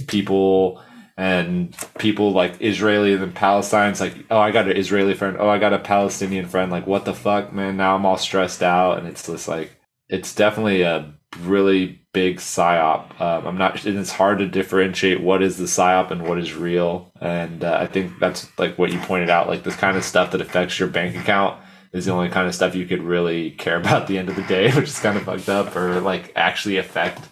people 0.06 0.82
and 1.18 1.76
people 1.98 2.30
like 2.30 2.62
Israeli 2.62 3.12
and 3.12 3.34
Palestine. 3.34 3.90
It's 3.90 4.00
like, 4.00 4.14
oh, 4.30 4.38
I 4.38 4.52
got 4.52 4.68
an 4.68 4.76
Israeli 4.76 5.14
friend. 5.14 5.36
Oh, 5.40 5.48
I 5.48 5.58
got 5.58 5.72
a 5.72 5.78
Palestinian 5.80 6.46
friend. 6.46 6.70
Like, 6.70 6.86
what 6.86 7.04
the 7.04 7.12
fuck, 7.12 7.52
man? 7.52 7.76
Now 7.76 7.96
I'm 7.96 8.06
all 8.06 8.16
stressed 8.16 8.62
out, 8.62 8.98
and 8.98 9.08
it's 9.08 9.26
just 9.26 9.48
like, 9.48 9.72
it's 10.08 10.32
definitely 10.32 10.82
a 10.82 11.12
really 11.40 12.00
big 12.12 12.36
psyop. 12.36 13.20
Um, 13.20 13.48
I'm 13.48 13.58
not. 13.58 13.84
and 13.84 13.98
It's 13.98 14.12
hard 14.12 14.38
to 14.38 14.46
differentiate 14.46 15.20
what 15.20 15.42
is 15.42 15.56
the 15.58 15.64
psyop 15.64 16.12
and 16.12 16.22
what 16.22 16.38
is 16.38 16.54
real. 16.54 17.10
And 17.20 17.64
uh, 17.64 17.78
I 17.80 17.86
think 17.86 18.20
that's 18.20 18.48
like 18.56 18.78
what 18.78 18.92
you 18.92 19.00
pointed 19.00 19.28
out. 19.28 19.48
Like 19.48 19.64
this 19.64 19.76
kind 19.76 19.96
of 19.96 20.04
stuff 20.04 20.30
that 20.30 20.40
affects 20.40 20.78
your 20.78 20.88
bank 20.88 21.16
account 21.16 21.60
is 21.92 22.04
the 22.04 22.12
only 22.12 22.28
kind 22.28 22.46
of 22.46 22.54
stuff 22.54 22.76
you 22.76 22.86
could 22.86 23.02
really 23.02 23.50
care 23.50 23.76
about 23.80 24.02
at 24.02 24.08
the 24.08 24.18
end 24.18 24.28
of 24.28 24.36
the 24.36 24.42
day, 24.44 24.70
which 24.76 24.88
is 24.88 25.00
kind 25.00 25.18
of 25.18 25.24
fucked 25.24 25.48
up 25.48 25.74
or 25.74 26.00
like 26.00 26.32
actually 26.36 26.76
affect. 26.76 27.28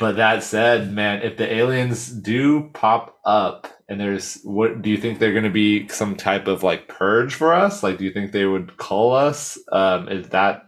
But 0.00 0.16
that 0.16 0.42
said, 0.42 0.92
man, 0.92 1.20
if 1.22 1.36
the 1.36 1.52
aliens 1.52 2.08
do 2.08 2.70
pop 2.72 3.20
up 3.26 3.68
and 3.86 4.00
there's 4.00 4.40
what 4.44 4.80
do 4.80 4.88
you 4.88 4.96
think 4.96 5.18
they're 5.18 5.32
going 5.32 5.44
to 5.44 5.50
be 5.50 5.88
some 5.88 6.16
type 6.16 6.48
of 6.48 6.62
like 6.62 6.88
purge 6.88 7.34
for 7.34 7.52
us? 7.52 7.82
Like, 7.82 7.98
do 7.98 8.04
you 8.04 8.10
think 8.10 8.32
they 8.32 8.46
would 8.46 8.78
call 8.78 9.14
us? 9.14 9.58
Um, 9.70 10.08
is 10.08 10.30
that 10.30 10.62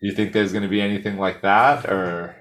do 0.00 0.06
you 0.06 0.14
think 0.14 0.32
there's 0.32 0.52
going 0.52 0.62
to 0.62 0.68
be 0.68 0.80
anything 0.80 1.18
like 1.18 1.42
that 1.42 1.86
or 1.86 2.36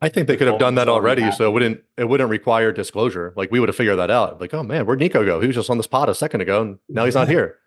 I 0.00 0.08
think 0.08 0.26
they 0.26 0.36
could 0.36 0.46
have 0.46 0.58
done 0.58 0.76
that 0.76 0.88
already 0.88 1.30
so 1.32 1.48
it 1.48 1.52
wouldn't 1.52 1.82
it 1.98 2.08
wouldn't 2.08 2.30
require 2.30 2.72
disclosure. 2.72 3.34
Like 3.36 3.50
we 3.50 3.60
would 3.60 3.68
have 3.68 3.76
figured 3.76 3.98
that 3.98 4.10
out. 4.10 4.40
Like, 4.40 4.54
oh 4.54 4.62
man, 4.62 4.86
where'd 4.86 5.00
Nico 5.00 5.22
go? 5.22 5.40
He 5.40 5.48
was 5.48 5.56
just 5.56 5.68
on 5.68 5.76
the 5.76 5.82
spot 5.82 6.08
a 6.08 6.14
second 6.14 6.40
ago, 6.40 6.62
and 6.62 6.78
now 6.88 7.04
he's 7.04 7.14
not 7.14 7.28
here. 7.34 7.58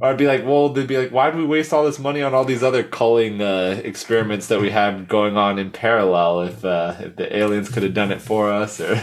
Or 0.00 0.08
I'd 0.08 0.18
be 0.18 0.26
like, 0.26 0.44
well, 0.44 0.68
they'd 0.68 0.86
be 0.86 0.98
like, 0.98 1.12
why 1.12 1.30
do 1.30 1.38
we 1.38 1.44
waste 1.44 1.72
all 1.72 1.84
this 1.84 1.98
money 1.98 2.22
on 2.22 2.34
all 2.34 2.44
these 2.44 2.62
other 2.62 2.82
culling 2.82 3.40
uh, 3.40 3.80
experiments 3.84 4.48
that 4.48 4.60
we 4.60 4.70
have 4.70 5.06
going 5.06 5.36
on 5.36 5.58
in 5.58 5.70
parallel? 5.70 6.42
If 6.42 6.64
uh, 6.64 6.96
if 7.00 7.16
the 7.16 7.36
aliens 7.36 7.68
could 7.68 7.82
have 7.82 7.94
done 7.94 8.10
it 8.10 8.20
for 8.20 8.50
us, 8.50 8.80
or 8.80 8.96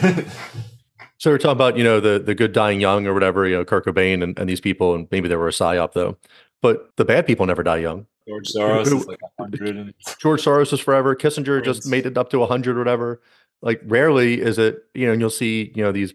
So 1.19 1.31
we're 1.31 1.37
talking 1.37 1.51
about 1.51 1.77
you 1.77 1.83
know 1.83 1.99
the 1.99 2.17
the 2.17 2.33
good 2.33 2.53
dying 2.53 2.79
young 2.79 3.05
or 3.05 3.13
whatever, 3.13 3.45
you 3.45 3.57
know 3.57 3.65
Kurt 3.65 3.85
Cobain 3.85 4.23
and, 4.23 4.39
and 4.39 4.49
these 4.49 4.61
people, 4.61 4.95
and 4.95 5.05
maybe 5.11 5.27
they 5.27 5.35
were 5.35 5.49
a 5.49 5.51
psyop 5.51 5.91
though. 5.91 6.17
But 6.61 6.95
the 6.95 7.03
bad 7.03 7.27
people 7.27 7.45
never 7.45 7.61
die 7.61 7.77
young. 7.77 8.07
George 8.27 8.47
Soros 8.55 8.85
is 8.85 9.07
like 9.07 9.19
a 9.23 9.41
hundred 9.41 9.75
and 9.75 9.93
George 10.19 10.43
Soros 10.43 10.71
is 10.71 10.79
forever. 10.79 11.15
Kissinger 11.15 11.63
just 11.63 11.85
made 11.87 12.05
it 12.05 12.17
up 12.17 12.29
to 12.29 12.39
100 12.39 12.75
or 12.75 12.79
whatever. 12.79 13.21
Like 13.61 13.81
rarely 13.85 14.39
is 14.39 14.57
it, 14.57 14.83
you 14.93 15.07
know, 15.07 15.11
and 15.13 15.19
you'll 15.19 15.29
see, 15.29 15.71
you 15.75 15.83
know, 15.83 15.91
these 15.91 16.13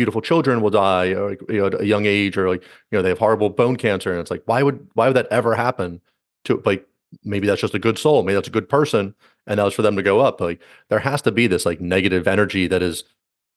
beautiful 0.00 0.22
children 0.22 0.62
will 0.62 0.70
die 0.70 1.12
or 1.12 1.32
you 1.50 1.58
know, 1.58 1.66
at 1.66 1.82
a 1.82 1.84
young 1.84 2.06
age 2.06 2.38
or 2.38 2.48
like, 2.48 2.62
you 2.62 2.96
know, 2.96 3.02
they 3.02 3.10
have 3.10 3.18
horrible 3.18 3.50
bone 3.50 3.76
cancer. 3.76 4.10
And 4.10 4.18
it's 4.18 4.30
like, 4.30 4.42
why 4.46 4.62
would, 4.62 4.88
why 4.94 5.08
would 5.08 5.16
that 5.16 5.26
ever 5.30 5.54
happen 5.54 6.00
to 6.44 6.62
like, 6.64 6.88
maybe 7.22 7.46
that's 7.46 7.60
just 7.60 7.74
a 7.74 7.78
good 7.78 7.98
soul. 7.98 8.22
Maybe 8.22 8.34
that's 8.34 8.48
a 8.48 8.50
good 8.50 8.66
person. 8.66 9.14
And 9.46 9.58
that 9.58 9.64
was 9.64 9.74
for 9.74 9.82
them 9.82 9.96
to 9.96 10.02
go 10.02 10.20
up. 10.20 10.40
Like 10.40 10.62
there 10.88 11.00
has 11.00 11.20
to 11.22 11.30
be 11.30 11.46
this 11.46 11.66
like 11.66 11.82
negative 11.82 12.26
energy 12.26 12.66
that 12.68 12.80
is 12.80 13.04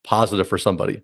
positive 0.04 0.50
for 0.50 0.58
somebody. 0.58 1.02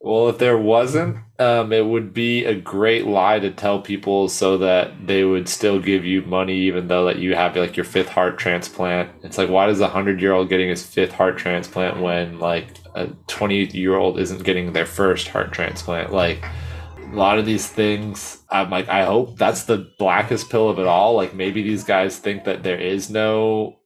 Well, 0.00 0.28
if 0.28 0.38
there 0.38 0.56
wasn't, 0.56 1.16
um, 1.40 1.72
it 1.72 1.84
would 1.84 2.14
be 2.14 2.44
a 2.44 2.54
great 2.54 3.08
lie 3.08 3.40
to 3.40 3.50
tell 3.50 3.80
people 3.82 4.28
so 4.28 4.56
that 4.58 5.08
they 5.08 5.24
would 5.24 5.48
still 5.48 5.80
give 5.80 6.04
you 6.04 6.22
money, 6.22 6.54
even 6.54 6.86
though 6.86 7.06
that 7.06 7.18
you 7.18 7.34
have 7.34 7.56
like 7.56 7.76
your 7.76 7.84
fifth 7.84 8.08
heart 8.08 8.38
transplant. 8.38 9.10
It's 9.24 9.36
like, 9.36 9.50
why 9.50 9.66
does 9.66 9.80
a 9.80 9.88
hundred 9.88 10.22
year 10.22 10.32
old 10.32 10.48
getting 10.48 10.68
his 10.68 10.86
fifth 10.86 11.10
heart 11.10 11.36
transplant 11.36 12.00
when 12.00 12.38
like 12.38 12.68
a 13.02 13.16
twenty 13.26 13.64
year 13.76 13.96
old 13.96 14.18
isn't 14.18 14.44
getting 14.44 14.72
their 14.72 14.86
first 14.86 15.28
heart 15.28 15.52
transplant? 15.52 16.12
Like 16.12 16.44
a 16.98 17.16
lot 17.16 17.38
of 17.38 17.46
these 17.46 17.66
things, 17.66 18.38
I'm 18.50 18.70
like, 18.70 18.88
I 18.88 19.04
hope 19.04 19.38
that's 19.38 19.64
the 19.64 19.90
blackest 19.98 20.50
pill 20.50 20.68
of 20.68 20.78
it 20.78 20.86
all. 20.86 21.14
Like 21.14 21.34
maybe 21.34 21.62
these 21.62 21.84
guys 21.84 22.18
think 22.18 22.44
that 22.44 22.62
there 22.62 22.80
is 22.80 23.10
no 23.10 23.78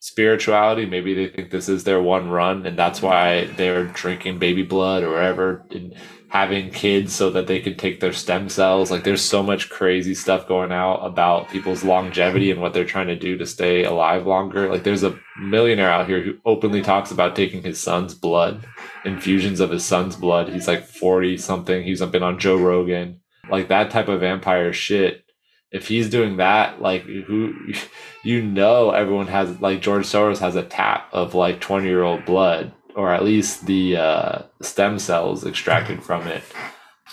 spirituality. 0.00 0.86
Maybe 0.86 1.14
they 1.14 1.28
think 1.28 1.50
this 1.50 1.68
is 1.68 1.84
their 1.84 2.02
one 2.02 2.28
run, 2.28 2.66
and 2.66 2.78
that's 2.78 3.02
why 3.02 3.44
they're 3.56 3.86
drinking 3.86 4.38
baby 4.38 4.62
blood 4.62 5.02
or 5.02 5.10
whatever 5.10 5.64
and 5.70 5.94
having 6.32 6.70
kids 6.70 7.14
so 7.14 7.28
that 7.28 7.46
they 7.46 7.60
can 7.60 7.76
take 7.76 8.00
their 8.00 8.14
stem 8.14 8.48
cells. 8.48 8.90
Like, 8.90 9.04
there's 9.04 9.20
so 9.20 9.42
much 9.42 9.68
crazy 9.68 10.14
stuff 10.14 10.48
going 10.48 10.72
out 10.72 11.00
about 11.00 11.50
people's 11.50 11.84
longevity 11.84 12.50
and 12.50 12.58
what 12.58 12.72
they're 12.72 12.86
trying 12.86 13.08
to 13.08 13.16
do 13.16 13.36
to 13.36 13.44
stay 13.44 13.84
alive 13.84 14.26
longer. 14.26 14.70
Like, 14.70 14.82
there's 14.82 15.02
a 15.02 15.20
millionaire 15.38 15.90
out 15.90 16.08
here 16.08 16.22
who 16.22 16.38
openly 16.46 16.80
talks 16.80 17.10
about 17.10 17.36
taking 17.36 17.62
his 17.62 17.78
son's 17.78 18.14
blood, 18.14 18.64
infusions 19.04 19.60
of 19.60 19.68
his 19.68 19.84
son's 19.84 20.16
blood. 20.16 20.48
He's 20.48 20.66
like 20.66 20.86
40 20.86 21.36
something. 21.36 21.84
He's 21.84 22.00
been 22.00 22.22
on 22.22 22.38
Joe 22.38 22.56
Rogan. 22.56 23.20
Like, 23.50 23.68
that 23.68 23.90
type 23.90 24.08
of 24.08 24.20
vampire 24.20 24.72
shit 24.72 25.26
if 25.70 25.88
he's 25.88 26.10
doing 26.10 26.36
that, 26.36 26.80
like 26.80 27.02
who, 27.02 27.54
you 28.22 28.42
know, 28.42 28.90
everyone 28.90 29.26
has 29.26 29.60
like 29.60 29.82
George 29.82 30.06
Soros 30.06 30.38
has 30.38 30.54
a 30.54 30.62
tap 30.62 31.08
of 31.12 31.34
like 31.34 31.60
twenty 31.60 31.88
year 31.88 32.02
old 32.02 32.24
blood, 32.24 32.72
or 32.94 33.12
at 33.12 33.24
least 33.24 33.66
the 33.66 33.96
uh, 33.96 34.42
stem 34.60 34.98
cells 34.98 35.44
extracted 35.46 36.02
from 36.02 36.26
it. 36.26 36.42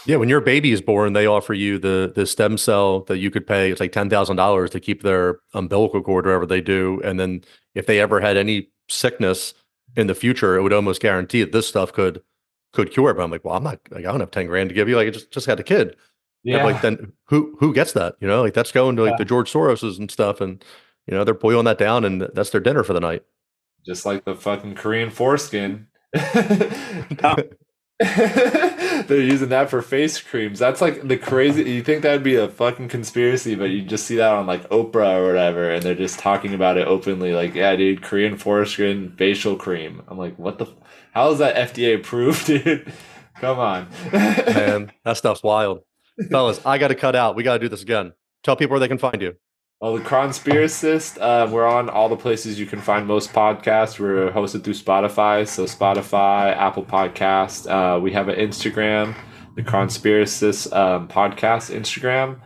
Yeah. 0.06 0.16
When 0.18 0.30
your 0.30 0.42
baby 0.42 0.72
is 0.72 0.82
born, 0.82 1.14
they 1.14 1.26
offer 1.26 1.54
you 1.54 1.78
the, 1.78 2.12
the 2.16 2.26
stem 2.26 2.58
cell 2.58 3.02
that 3.02 3.18
you 3.18 3.30
could 3.30 3.46
pay. 3.46 3.70
It's 3.72 3.80
like 3.82 3.92
$10,000 3.92 4.70
to 4.70 4.80
keep 4.80 5.04
their 5.04 5.40
umbilical 5.54 6.02
cord, 6.02 6.26
wherever 6.26 6.46
they 6.46 6.62
do. 6.62 7.02
And 7.04 7.20
then 7.20 7.44
if 7.76 7.86
they 7.86 8.00
ever 8.00 8.22
had 8.22 8.38
any 8.38 8.70
sickness 8.88 9.54
in 9.96 10.08
the 10.08 10.16
future, 10.16 10.56
it 10.56 10.62
would 10.64 10.74
almost 10.74 11.02
guarantee 11.02 11.42
that 11.42 11.52
this 11.52 11.68
stuff 11.68 11.92
could, 11.92 12.22
could 12.72 12.92
cure. 12.92 13.14
But 13.14 13.24
I'm 13.24 13.32
like, 13.32 13.44
well, 13.44 13.56
I'm 13.56 13.64
not, 13.64 13.80
like, 13.92 14.06
I 14.06 14.12
don't 14.12 14.22
have 14.22 14.32
10 14.32 14.48
grand 14.48 14.70
to 14.70 14.76
give 14.76 14.88
you. 14.88 14.96
Like, 14.96 15.08
I 15.08 15.12
just, 15.12 15.32
just 15.32 15.48
had 15.48 15.60
a 15.60 15.64
kid. 15.64 15.96
Yeah. 16.44 16.64
Like 16.64 16.82
then 16.82 17.12
who 17.26 17.58
who 17.60 17.74
gets 17.74 17.92
that? 17.94 18.16
You 18.22 18.28
know, 18.30 18.42
like 18.42 18.54
that's 18.54 18.72
going 18.72 18.96
to 18.96 19.02
like 19.04 19.12
Yeah. 19.12 19.18
the 19.18 19.26
George 19.26 19.52
Soroses 19.52 20.00
and 20.00 20.10
stuff, 20.10 20.40
and 20.40 20.64
you 21.06 21.14
know 21.14 21.26
they're 21.26 21.34
boiling 21.34 21.66
that 21.66 21.78
down, 21.78 22.06
and 22.06 22.22
that's 22.34 22.52
their 22.52 22.62
dinner 22.62 22.86
for 22.86 22.94
the 22.94 23.02
night. 23.02 23.24
Just 23.90 24.06
like 24.06 24.24
the 24.24 24.36
fucking 24.36 24.76
Korean 24.76 25.10
foreskin. 25.10 25.88
They're 28.00 29.20
using 29.20 29.50
that 29.50 29.68
for 29.70 29.82
face 29.82 30.22
creams. 30.22 30.60
That's 30.60 30.80
like 30.80 31.08
the 31.08 31.18
crazy. 31.18 31.64
You 31.64 31.84
think 31.84 32.04
that'd 32.04 32.22
be 32.22 32.36
a 32.36 32.48
fucking 32.48 32.88
conspiracy, 32.88 33.56
but 33.56 33.72
you 33.72 33.82
just 33.82 34.06
see 34.06 34.18
that 34.18 34.32
on 34.32 34.46
like 34.46 34.70
Oprah 34.70 35.18
or 35.18 35.26
whatever, 35.26 35.72
and 35.72 35.82
they're 35.82 35.96
just 35.96 36.20
talking 36.20 36.54
about 36.54 36.78
it 36.78 36.88
openly. 36.88 37.34
Like, 37.34 37.56
yeah, 37.56 37.76
dude, 37.76 38.04
Korean 38.04 38.38
foreskin 38.38 39.14
facial 39.18 39.56
cream. 39.56 40.04
I'm 40.08 40.20
like, 40.20 40.38
what 40.38 40.60
the? 40.60 40.68
How 41.14 41.32
is 41.32 41.40
that 41.40 41.56
FDA 41.56 41.96
approved, 41.96 42.46
dude? 42.48 42.94
Come 43.42 43.58
on, 43.58 43.88
Man, 44.12 44.92
that 45.04 45.18
stuff's 45.18 45.42
wild, 45.42 45.82
fellas. 46.30 46.64
I 46.66 46.78
got 46.78 46.90
to 46.90 46.96
cut 46.96 47.16
out. 47.16 47.36
We 47.36 47.44
got 47.44 47.54
to 47.54 47.60
do 47.60 47.70
this 47.70 47.82
again. 47.82 48.14
Tell 48.44 48.56
people 48.56 48.74
where 48.74 48.80
they 48.80 48.88
can 48.88 49.00
find 49.00 49.22
you. 49.22 49.36
Well, 49.82 49.96
the 49.96 50.04
Chronspiracist, 50.04 51.22
uh, 51.22 51.50
we're 51.50 51.66
on 51.66 51.88
all 51.88 52.10
the 52.10 52.18
places 52.18 52.60
you 52.60 52.66
can 52.66 52.82
find 52.82 53.08
most 53.08 53.32
podcasts. 53.32 53.98
We're 53.98 54.30
hosted 54.30 54.62
through 54.62 54.74
Spotify, 54.74 55.48
so 55.48 55.64
Spotify, 55.64 56.54
Apple 56.54 56.84
Podcast. 56.84 57.66
Uh, 57.66 57.98
we 57.98 58.12
have 58.12 58.28
an 58.28 58.36
Instagram, 58.36 59.16
the 59.56 59.62
Chronspiracist 59.62 60.76
um, 60.76 61.08
Podcast 61.08 61.74
Instagram, 61.74 62.42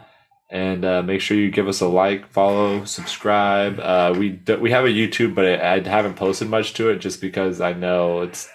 and 0.51 0.85
uh, 0.85 1.01
make 1.01 1.21
sure 1.21 1.35
you 1.35 1.49
give 1.49 1.67
us 1.67 1.81
a 1.81 1.87
like, 1.87 2.31
follow, 2.31 2.85
subscribe. 2.85 3.79
Uh, 3.79 4.13
we 4.15 4.39
we 4.59 4.69
have 4.69 4.85
a 4.85 4.89
YouTube, 4.89 5.33
but 5.33 5.45
I, 5.47 5.77
I 5.77 5.79
haven't 5.79 6.17
posted 6.17 6.49
much 6.49 6.75
to 6.75 6.91
it 6.91 6.99
just 6.99 7.19
because 7.19 7.59
I 7.59 7.73
know 7.73 8.21
it's 8.21 8.47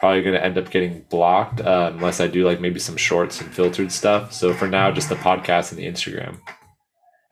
probably 0.00 0.22
going 0.22 0.34
to 0.34 0.44
end 0.44 0.58
up 0.58 0.72
getting 0.72 1.02
blocked 1.10 1.60
uh, 1.60 1.92
unless 1.94 2.18
I 2.18 2.26
do 2.26 2.44
like 2.44 2.60
maybe 2.60 2.80
some 2.80 2.96
shorts 2.96 3.40
and 3.40 3.54
filtered 3.54 3.92
stuff. 3.92 4.32
So 4.32 4.52
for 4.52 4.66
now, 4.66 4.90
just 4.90 5.10
the 5.10 5.14
podcast 5.14 5.70
and 5.70 5.78
the 5.78 5.86
Instagram. 5.86 6.40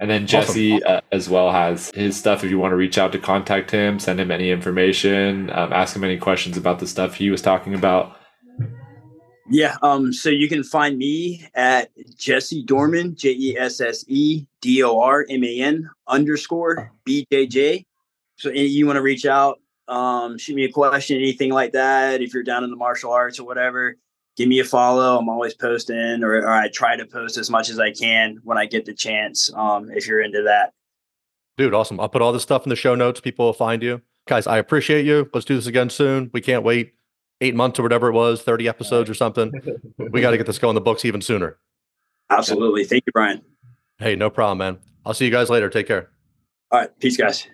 And 0.01 0.09
then 0.09 0.29
Jesse 0.29 0.83
uh, 0.85 1.01
as 1.11 1.29
well 1.29 1.51
has 1.51 1.91
his 1.93 2.17
stuff. 2.17 2.45
If 2.45 2.51
you 2.51 2.59
want 2.59 2.71
to 2.71 2.77
reach 2.77 2.99
out 2.99 3.11
to 3.13 3.19
contact 3.19 3.71
him, 3.71 3.99
send 3.99 4.21
him 4.21 4.31
any 4.31 4.51
information, 4.51 5.51
um, 5.51 5.73
ask 5.73 5.97
him 5.97 6.05
any 6.05 6.17
questions 6.17 6.57
about 6.57 6.79
the 6.79 6.87
stuff 6.87 7.15
he 7.15 7.31
was 7.31 7.43
talking 7.43 7.75
about. 7.75 8.17
Yeah. 9.51 9.77
Um. 9.83 10.13
So 10.13 10.31
you 10.31 10.49
can 10.49 10.63
find 10.63 10.99
me 10.99 11.49
at 11.55 11.91
Jesse 12.17 12.63
Dorman, 12.63 13.17
J 13.17 13.31
E 13.31 13.59
S 13.59 13.81
S 13.81 14.05
E 14.07 14.47
D 14.61 14.83
O 14.85 15.01
R 15.01 15.27
M 15.29 15.43
A 15.43 15.61
N 15.61 15.91
underscore 16.07 16.93
B 17.05 17.27
J 17.33 17.47
J. 17.47 17.87
So 18.37 18.51
any- 18.51 18.67
you 18.67 18.87
want 18.87 18.99
to 18.99 19.03
reach 19.03 19.27
out, 19.27 19.59
um, 19.89 20.39
shoot 20.39 20.55
me 20.55 20.65
a 20.65 20.71
question, 20.71 21.17
anything 21.17 21.51
like 21.51 21.73
that. 21.73 22.23
If 22.23 22.35
you're 22.35 22.45
down 22.45 22.63
in 22.63 22.71
the 22.71 22.77
martial 22.77 23.11
arts 23.11 23.41
or 23.41 23.47
whatever, 23.47 23.97
give 24.39 24.49
me 24.49 24.61
a 24.61 24.65
follow. 24.65 25.19
I'm 25.19 25.29
always 25.29 25.53
posting, 25.53 26.23
or, 26.23 26.37
or 26.37 26.49
I 26.49 26.69
try 26.69 26.97
to 26.97 27.05
post 27.05 27.37
as 27.37 27.51
much 27.51 27.69
as 27.69 27.79
I 27.79 27.91
can 27.91 28.39
when 28.45 28.57
I 28.57 28.65
get 28.65 28.87
the 28.87 28.95
chance. 28.95 29.53
Um, 29.53 29.91
if 29.91 30.07
you're 30.07 30.23
into 30.23 30.43
that. 30.43 30.73
Dude, 31.59 31.75
awesome. 31.75 31.99
I'll 31.99 32.09
put 32.09 32.23
all 32.23 32.33
this 32.33 32.45
stuff 32.45 32.65
in 32.65 32.71
the 32.71 32.77
show 32.77 32.95
notes. 32.95 33.21
People 33.21 33.47
will 33.47 33.53
find 33.53 33.83
you. 33.83 34.01
Guys, 34.29 34.47
I 34.47 34.59
appreciate 34.59 35.05
you. 35.05 35.29
Let's 35.35 35.45
do 35.45 35.57
this 35.57 35.67
again 35.67 35.91
soon. 35.91 36.31
We 36.33 36.41
can't 36.41 36.63
wait 36.63 36.95
eight 37.41 37.57
months 37.57 37.79
or 37.79 37.83
whatever 37.83 38.09
it 38.09 38.13
was, 38.13 38.43
30 38.43 38.69
episodes 38.69 39.11
or 39.11 39.15
something. 39.15 39.53
We 40.11 40.23
got 40.23 40.31
to 40.31 40.39
get 40.39 40.47
this 40.47 40.59
going 40.59 40.75
the 40.75 40.81
books 40.81 41.05
even 41.05 41.21
sooner. 41.21 41.59
Absolutely. 42.31 42.85
Thank 42.85 43.03
you, 43.07 43.13
Brian. 43.13 43.43
Hey, 43.99 44.17
no 44.17 44.31
problem, 44.31 44.59
man. 44.59 44.79
I'll 45.05 45.13
see 45.13 45.27
you 45.27 45.31
guys 45.31 45.51
later. 45.51 45.69
Take 45.69 45.87
care. 45.87 46.09
All 46.71 46.81
right. 46.81 46.99
Peace, 46.99 47.17
guys. 47.17 47.47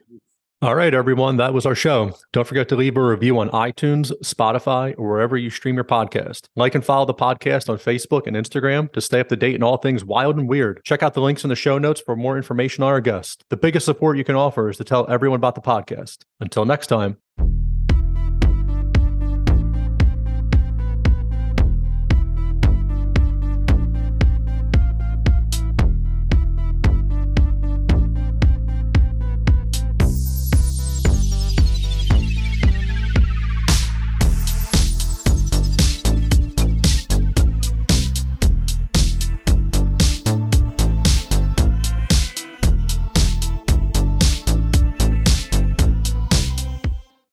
All 0.63 0.75
right, 0.75 0.95
everyone. 0.95 1.37
That 1.37 1.53
was 1.53 1.67
our 1.67 1.75
show. 1.75 2.17
Don't 2.33 2.47
forget 2.47 2.71
to 2.71 2.77
leave 2.77 2.97
a 2.97 3.05
review 3.05 3.39
on 3.39 3.51
iTunes, 3.51 4.13
Spotify, 4.23 4.95
or 4.97 5.11
wherever 5.11 5.37
you 5.37 5.51
stream 5.51 5.75
your 5.75 5.85
podcast. 5.85 6.47
Like 6.57 6.75
and 6.75 6.83
follow 6.83 7.05
the 7.05 7.13
podcast 7.13 7.69
on 7.69 7.77
Facebook 7.77 8.27
and 8.27 8.35
Instagram 8.35 8.91
to 8.93 9.03
stay 9.03 9.21
up 9.21 9.29
to 9.29 9.37
date 9.37 9.57
in 9.57 9.63
all 9.63 9.77
things 9.77 10.07
wild 10.07 10.39
and 10.39 10.49
weird. 10.49 10.81
Check 10.83 11.03
out 11.03 11.13
the 11.13 11.21
links 11.21 11.45
in 11.45 11.51
the 11.51 11.57
show 11.57 11.77
notes 11.77 12.01
for 12.01 12.17
more 12.17 12.39
information 12.39 12.83
on 12.83 12.91
our 12.91 13.03
guest. 13.03 13.45
The 13.51 13.59
biggest 13.59 13.85
support 13.85 14.17
you 14.17 14.25
can 14.25 14.37
offer 14.37 14.71
is 14.71 14.79
to 14.79 14.85
tell 14.85 15.07
everyone 15.11 15.39
about 15.39 15.55
the 15.55 15.61
podcast. 15.61 16.25
Until 16.41 16.65
next 16.65 16.87
time. 16.87 17.19